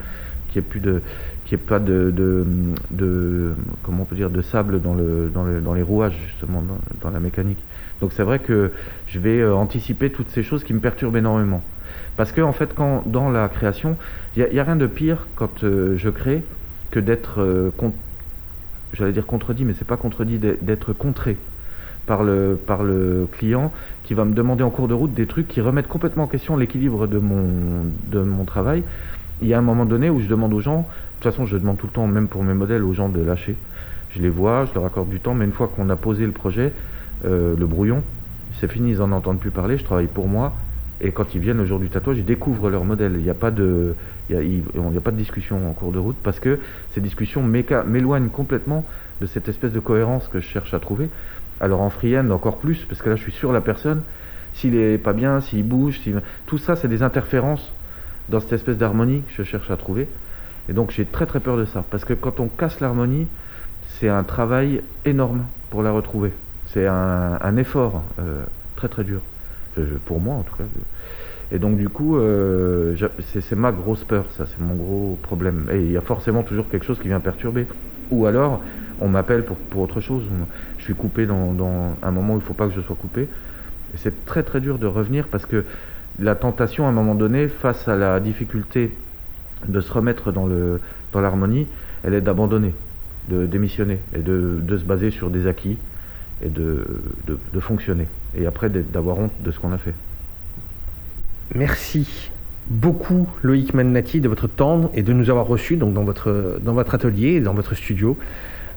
qu'il 0.50 0.62
n'y 0.62 0.66
ait 0.68 0.70
plus 0.70 0.82
de, 0.82 1.02
qu'il 1.46 1.58
y 1.58 1.62
ait 1.62 1.64
pas 1.64 1.80
de, 1.80 2.12
de, 2.12 2.46
de- 2.92 3.54
comment 3.84 4.04
on 4.04 4.06
peut 4.06 4.16
dire, 4.16 4.30
de 4.30 4.42
sable 4.42 4.82
dans 4.82 4.96
le, 4.96 5.32
dans 5.34 5.44
le, 5.44 5.62
dans 5.62 5.74
les 5.74 5.84
rouages 5.84 6.18
justement, 6.28 6.64
dans, 7.02 7.12
la 7.12 7.20
mécanique. 7.20 7.60
Donc 8.02 8.12
c'est 8.14 8.24
vrai 8.24 8.40
que 8.40 8.72
je 9.08 9.20
vais 9.20 9.40
euh, 9.40 9.56
anticiper 9.56 10.10
toutes 10.10 10.30
ces 10.30 10.44
choses 10.44 10.64
qui 10.64 10.74
me 10.74 10.80
perturbent 10.80 11.18
énormément. 11.18 11.62
Parce 12.18 12.32
que 12.32 12.42
en 12.42 12.52
fait, 12.52 12.74
quand 12.76 13.04
dans 13.06 13.30
la 13.30 13.48
création, 13.48 13.96
il 14.36 14.48
n'y 14.52 14.60
a, 14.60 14.64
rien 14.64 14.76
de 14.76 14.88
pire 14.88 15.28
quand 15.36 15.64
euh, 15.64 15.96
je 15.98 16.10
crée 16.10 16.44
que 16.92 17.00
d'être, 17.00 17.42
euh, 17.42 17.70
j'allais 18.94 19.12
dire 19.12 19.26
contredit, 19.26 19.66
mais 19.66 19.74
c'est 19.78 19.88
pas 19.88 19.98
contredit, 19.98 20.40
d'être- 20.40 20.94
contré 20.94 21.38
par 22.08 22.24
le, 22.24 22.58
par 22.68 22.84
le 22.84 23.28
client 23.32 23.72
qui 24.04 24.14
va 24.14 24.26
me 24.26 24.34
demander 24.34 24.64
en 24.64 24.70
cours 24.70 24.88
de 24.88 24.94
route 24.94 25.14
des 25.14 25.26
trucs 25.26 25.48
qui 25.48 25.62
remettent 25.62 25.88
complètement 25.88 26.24
en 26.24 26.28
question 26.28 26.56
l'équilibre 26.56 27.08
de 27.08 27.18
mon, 27.18 27.46
de 28.12 28.20
mon 28.20 28.46
travail. 28.46 28.84
Il 29.42 29.48
y 29.48 29.54
a 29.54 29.58
un 29.58 29.64
moment 29.64 29.86
donné 29.86 30.10
où 30.10 30.22
je 30.22 30.28
demande 30.28 30.54
aux 30.54 30.62
gens, 30.62 30.88
toute 31.20 31.32
façon 31.32 31.46
je 31.46 31.58
demande 31.58 31.78
tout 31.78 31.88
le 31.88 31.92
temps, 31.92 32.08
même 32.08 32.28
pour 32.28 32.44
mes 32.44 32.54
modèles, 32.54 32.84
aux 32.84 32.94
gens 32.94 33.10
de 33.10 33.22
lâcher. 33.22 33.56
Je 34.12 34.22
les 34.22 34.30
vois, 34.30 34.66
je 34.66 34.74
leur 34.74 34.86
accorde 34.86 35.10
du 35.10 35.20
temps, 35.20 35.34
mais 35.34 35.46
une 35.46 35.52
fois 35.52 35.70
qu'on 35.74 35.90
a 35.90 35.96
posé 35.96 36.26
le 36.26 36.32
projet, 36.32 36.72
euh, 37.26 37.56
le 37.58 37.66
brouillon, 37.66 38.02
c'est 38.60 38.72
fini, 38.72 38.92
ils 38.92 39.02
en 39.02 39.12
entendent 39.12 39.40
plus 39.40 39.52
parler, 39.52 39.78
je 39.78 39.84
travaille 39.84 40.08
pour 40.08 40.28
moi, 40.28 40.54
et 41.02 41.12
quand 41.12 41.36
ils 41.36 41.42
viennent 41.42 41.58
le 41.58 41.66
jour 41.66 41.80
du 41.80 41.90
tatouage, 41.90 42.18
ils 42.18 42.26
découvrent 42.26 42.70
leur 42.70 42.86
modèle. 42.86 43.14
Il 43.18 43.24
n'y 43.24 43.30
a 43.30 43.36
pas 43.36 43.52
de, 43.52 43.96
a, 44.32 45.02
pas 45.02 45.12
de 45.12 45.18
discussion 45.18 45.70
en 45.70 45.74
cours 45.74 45.92
de 45.92 46.00
route 46.00 46.16
parce 46.24 46.40
que 46.40 46.60
ces 46.94 47.02
discussions 47.02 47.44
m'éloignent 47.44 48.30
complètement 48.30 48.86
de 49.22 49.26
cette 49.26 49.50
espèce 49.50 49.72
de 49.72 49.80
cohérence 49.80 50.28
que 50.28 50.40
je 50.40 50.48
cherche 50.48 50.74
à 50.74 50.80
trouver. 50.80 51.10
Alors 51.60 51.82
en 51.82 51.90
freehand 51.90 52.30
encore 52.32 52.58
plus 52.58 52.86
parce 52.88 53.02
que 53.02 53.10
là 53.10 53.16
je 53.16 53.22
suis 53.22 53.32
sur 53.32 53.52
la 53.52 53.62
personne. 53.62 54.02
S'il 54.54 54.76
est 54.76 54.98
pas 54.98 55.12
bien, 55.12 55.42
s'il 55.42 55.64
bouge, 55.64 56.00
tout 56.48 56.58
ça 56.58 56.78
c'est 56.78 56.88
des 56.88 57.04
interférences 57.04 57.72
dans 58.30 58.40
cette 58.40 58.54
espèce 58.54 58.78
d'harmonie 58.78 59.22
que 59.28 59.44
je 59.44 59.44
cherche 59.44 59.70
à 59.70 59.76
trouver. 59.76 60.08
Et 60.70 60.74
donc 60.74 60.92
j'ai 60.92 61.06
très 61.06 61.26
très 61.26 61.40
peur 61.40 61.58
de 61.58 61.66
ça 61.66 61.84
parce 61.90 62.06
que 62.06 62.14
quand 62.14 62.40
on 62.40 62.48
casse 62.48 62.80
l'harmonie, 62.80 63.28
c'est 64.00 64.10
un 64.10 64.24
travail 64.24 64.82
énorme 65.06 65.46
pour 65.70 65.84
la 65.84 65.92
retrouver. 65.92 66.32
C'est 66.68 66.88
un, 66.88 67.58
effort 67.58 68.04
euh, 68.20 68.44
très 68.76 68.88
très 68.88 69.04
dur. 69.04 69.22
Pour 70.06 70.22
moi 70.22 70.36
en 70.36 70.44
tout 70.44 70.56
cas. 70.56 70.64
Et 71.52 71.60
donc 71.60 71.78
du 71.78 71.90
coup, 71.90 72.18
euh, 72.18 72.96
c'est 73.30 73.56
ma 73.56 73.72
grosse 73.72 74.04
peur, 74.04 74.26
ça, 74.38 74.46
c'est 74.46 74.60
mon 74.60 74.76
gros 74.76 75.20
problème. 75.22 75.68
Et 75.72 75.82
il 75.82 75.92
y 75.92 75.98
a 75.98 76.02
forcément 76.02 76.44
toujours 76.44 76.70
quelque 76.70 76.86
chose 76.86 76.98
qui 77.00 77.08
vient 77.08 77.20
perturber. 77.20 77.68
Ou 78.10 78.26
alors, 78.26 78.62
on 79.02 79.10
m'appelle 79.10 79.44
pour, 79.44 79.58
pour 79.58 79.82
autre 79.82 80.02
chose. 80.02 80.24
Je 80.78 80.84
suis 80.84 80.96
coupé 80.96 81.26
dans, 81.26 81.54
dans 81.54 81.96
un 82.02 82.12
moment 82.12 82.34
où 82.34 82.38
il 82.38 82.40
ne 82.40 82.46
faut 82.46 82.54
pas 82.54 82.68
que 82.68 82.74
je 82.74 82.82
sois 82.82 82.96
coupé. 82.96 83.28
C'est 83.98 84.26
très 84.26 84.44
très 84.44 84.62
dur 84.62 84.80
de 84.80 84.88
revenir 84.88 85.28
parce 85.28 85.46
que 85.46 85.66
la 86.20 86.36
tentation 86.36 86.86
à 86.86 86.90
un 86.90 86.94
moment 86.94 87.16
donné, 87.16 87.48
face 87.48 87.88
à 87.88 87.96
la 87.96 88.20
difficulté 88.20 88.92
de 89.68 89.82
se 89.82 89.92
remettre 89.92 90.32
dans 90.32 90.46
le 90.46 90.80
dans 91.14 91.22
l'harmonie, 91.22 91.68
elle 92.04 92.14
est 92.14 92.22
d'abandonner, 92.22 92.74
de 93.30 93.46
démissionner 93.46 94.00
et 94.14 94.20
de, 94.20 94.60
de 94.62 94.78
se 94.78 94.84
baser 94.84 95.12
sur 95.12 95.30
des 95.30 95.48
acquis 95.48 95.78
et 96.44 96.50
de, 96.50 96.86
de, 97.28 97.60
fonctionner. 97.62 98.08
Et 98.38 98.46
après 98.46 98.70
d'avoir 98.70 99.18
honte 99.18 99.32
de 99.42 99.52
ce 99.52 99.60
qu'on 99.60 99.72
a 99.72 99.78
fait. 99.78 99.94
Merci 101.56 102.32
beaucoup 102.70 103.30
Loïc 103.44 103.74
Mannati 103.74 104.20
de 104.20 104.28
votre 104.28 104.48
temps 104.48 104.92
et 104.94 105.04
de 105.04 105.14
nous 105.14 105.30
avoir 105.30 105.48
reçus 105.48 105.78
donc, 105.78 105.94
dans, 105.94 106.04
votre, 106.04 106.60
dans 106.62 106.74
votre 106.74 106.94
atelier 106.96 107.40
dans 107.40 107.54
votre 107.54 107.76
studio. 107.76 108.18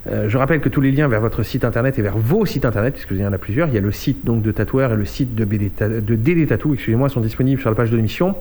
Euh, 0.06 0.28
je 0.28 0.38
rappelle 0.38 0.60
que 0.60 0.68
tous 0.68 0.80
les 0.80 0.92
liens 0.92 1.08
vers 1.08 1.20
votre 1.20 1.42
site 1.42 1.64
internet 1.64 1.98
et 1.98 2.02
vers 2.02 2.16
vos 2.16 2.46
sites 2.46 2.64
internet, 2.64 2.94
puisque 2.94 3.10
il 3.10 3.18
y 3.18 3.26
en 3.26 3.32
a 3.32 3.38
plusieurs, 3.38 3.68
il 3.68 3.74
y 3.74 3.78
a 3.78 3.80
le 3.80 3.92
site 3.92 4.24
donc 4.24 4.42
de 4.42 4.52
Tatoueur 4.52 4.92
et 4.92 4.96
le 4.96 5.04
site 5.04 5.34
de, 5.34 5.44
BD, 5.44 5.70
DD 5.80 6.46
Tattoo, 6.46 6.74
excusez-moi, 6.74 7.08
sont 7.08 7.20
disponibles 7.20 7.60
sur 7.60 7.68
la 7.68 7.76
page 7.76 7.90
de 7.90 7.96
l'émission. 7.96 8.36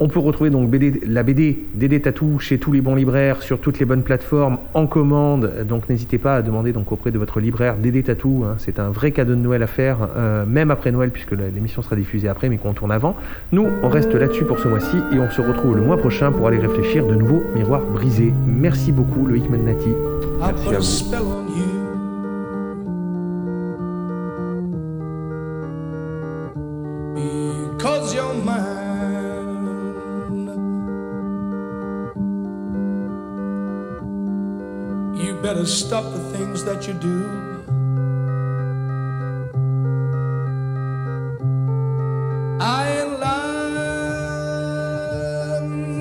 On 0.00 0.08
peut 0.08 0.18
retrouver 0.18 0.50
donc 0.50 0.68
la 1.06 1.22
BD 1.22 1.58
DD 1.74 2.02
Tattoo 2.02 2.38
chez 2.40 2.58
tous 2.58 2.72
les 2.72 2.80
bons 2.80 2.94
libraires, 2.96 3.42
sur 3.42 3.60
toutes 3.60 3.78
les 3.78 3.86
bonnes 3.86 4.02
plateformes, 4.02 4.58
en 4.74 4.86
commande. 4.86 5.52
Donc 5.68 5.88
n'hésitez 5.88 6.18
pas 6.18 6.36
à 6.36 6.42
demander 6.42 6.72
donc 6.72 6.90
auprès 6.90 7.10
de 7.10 7.18
votre 7.18 7.38
libraire 7.40 7.76
DD 7.76 8.02
Tattoo. 8.02 8.44
hein. 8.44 8.56
c'est 8.58 8.78
un 8.78 8.90
vrai 8.90 9.12
cadeau 9.12 9.34
de 9.34 9.40
Noël 9.40 9.62
à 9.62 9.66
faire, 9.66 9.98
euh, 10.16 10.44
même 10.46 10.70
après 10.70 10.90
Noël, 10.90 11.10
puisque 11.10 11.32
l'émission 11.32 11.82
sera 11.82 11.96
diffusée 11.96 12.28
après, 12.28 12.48
mais 12.48 12.56
qu'on 12.56 12.72
tourne 12.72 12.92
avant. 12.92 13.16
Nous, 13.52 13.66
on 13.82 13.88
reste 13.88 14.14
là-dessus 14.14 14.44
pour 14.44 14.58
ce 14.58 14.68
mois-ci 14.68 14.96
et 15.12 15.18
on 15.18 15.30
se 15.30 15.40
retrouve 15.40 15.76
le 15.76 15.82
mois 15.82 15.96
prochain 15.96 16.32
pour 16.32 16.48
aller 16.48 16.58
réfléchir 16.58 17.06
de 17.06 17.14
nouveaux 17.14 17.44
miroirs 17.54 17.82
brisés. 17.82 18.32
Merci 18.46 18.90
beaucoup 18.90 19.26
Loïc 19.26 19.48
Mannati. 19.48 19.90
Merci. 20.70 21.04
Better 35.44 35.66
stop 35.66 36.04
the 36.04 36.18
things 36.38 36.64
that 36.64 36.88
you 36.88 36.94
do. 36.94 37.22
I 42.62 42.88
ain't 42.96 43.20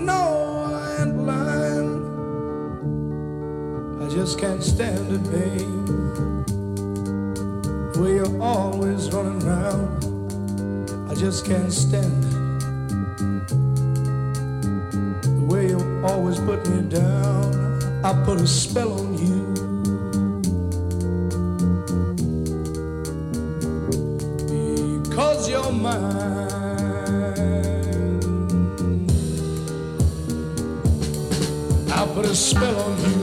no, 0.06 0.24
I 0.64 1.02
ain't 1.02 1.18
lying. 1.28 1.94
I 4.02 4.08
just 4.08 4.40
can't 4.40 4.64
stand 4.64 5.12
it, 5.12 5.24
babe. 5.30 5.90
Way 7.98 8.14
you're 8.20 8.42
always 8.42 9.12
running 9.12 9.44
around, 9.44 9.90
I 11.12 11.16
just 11.16 11.46
can't 11.46 11.74
stand 11.74 12.24
it. 12.24 12.36
The 15.22 15.44
way 15.50 15.68
you 15.72 16.02
always 16.06 16.40
put 16.40 16.66
me 16.70 16.84
down, 16.84 17.74
I 18.06 18.12
put 18.26 18.40
a 18.42 18.48
spell 18.48 19.00
on 19.00 19.18
you. 19.18 19.33
You're. 25.82 25.90
I 31.92 32.06
put 32.14 32.26
a 32.26 32.36
spell 32.36 32.80
on 32.80 33.02
you. 33.02 33.23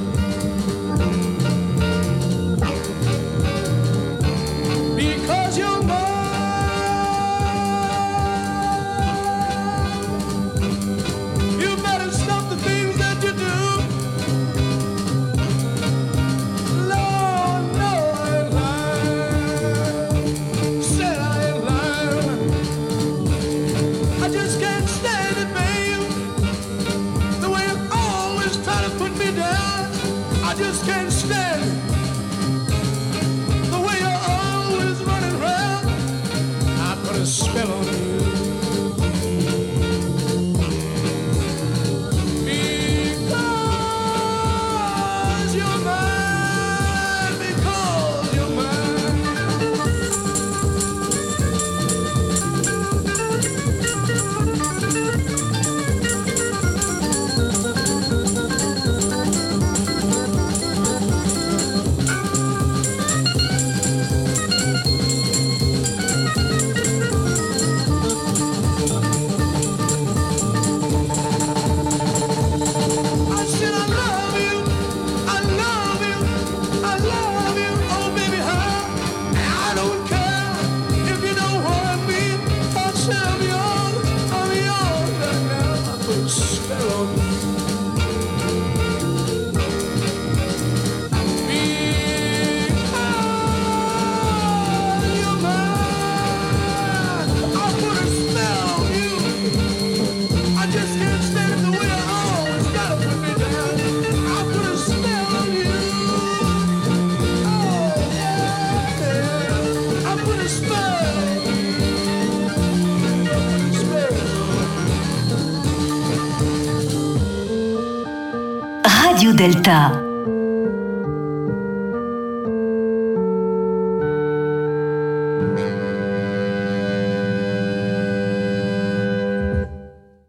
Just 30.60 30.84
can't 30.84 31.10
stand 31.10 31.39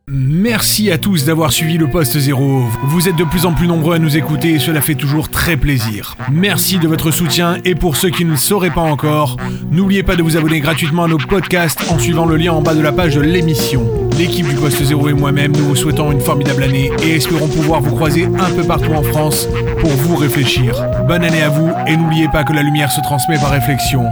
Merci 0.07 0.91
à 0.91 0.97
tous 0.97 1.25
d'avoir 1.25 1.53
suivi 1.53 1.77
le 1.77 1.87
poste 1.87 2.17
zéro. 2.17 2.65
Vous 2.83 3.07
êtes 3.07 3.15
de 3.15 3.23
plus 3.23 3.45
en 3.45 3.53
plus 3.53 3.67
nombreux 3.67 3.95
à 3.95 3.99
nous 3.99 4.17
écouter 4.17 4.55
et 4.55 4.59
cela 4.59 4.81
fait 4.81 4.95
toujours 4.95 5.29
très 5.29 5.55
plaisir. 5.55 6.17
Merci 6.31 6.77
de 6.77 6.87
votre 6.87 7.11
soutien 7.11 7.57
et 7.63 7.75
pour 7.75 7.95
ceux 7.95 8.09
qui 8.09 8.25
ne 8.25 8.31
le 8.31 8.37
sauraient 8.37 8.69
pas 8.69 8.81
encore, 8.81 9.37
n'oubliez 9.71 10.03
pas 10.03 10.15
de 10.15 10.23
vous 10.23 10.37
abonner 10.37 10.59
gratuitement 10.59 11.05
à 11.05 11.07
nos 11.07 11.17
podcasts 11.17 11.89
en 11.89 11.99
suivant 11.99 12.25
le 12.25 12.35
lien 12.35 12.53
en 12.53 12.61
bas 12.61 12.75
de 12.75 12.81
la 12.81 12.91
page 12.91 13.15
de 13.15 13.21
l'émission. 13.21 14.00
L'équipe 14.17 14.47
du 14.47 14.55
poste 14.55 14.83
zéro 14.83 15.09
et 15.09 15.13
moi-même, 15.13 15.51
nous 15.51 15.65
vous 15.65 15.75
souhaitons 15.75 16.11
une 16.11 16.21
formidable 16.21 16.63
année 16.63 16.91
et 17.03 17.15
espérons 17.15 17.47
pouvoir 17.47 17.81
vous 17.81 17.95
croiser 17.95 18.25
un 18.25 18.51
peu 18.55 18.63
partout 18.63 18.93
en 18.93 19.03
France 19.03 19.47
pour 19.79 19.89
vous 19.89 20.15
réfléchir. 20.15 20.75
Bonne 21.07 21.23
année 21.23 21.41
à 21.41 21.49
vous 21.49 21.71
et 21.87 21.97
n'oubliez 21.97 22.27
pas 22.27 22.43
que 22.43 22.53
la 22.53 22.61
lumière 22.61 22.91
se 22.91 23.01
transmet 23.01 23.37
par 23.37 23.51
réflexion. 23.51 24.05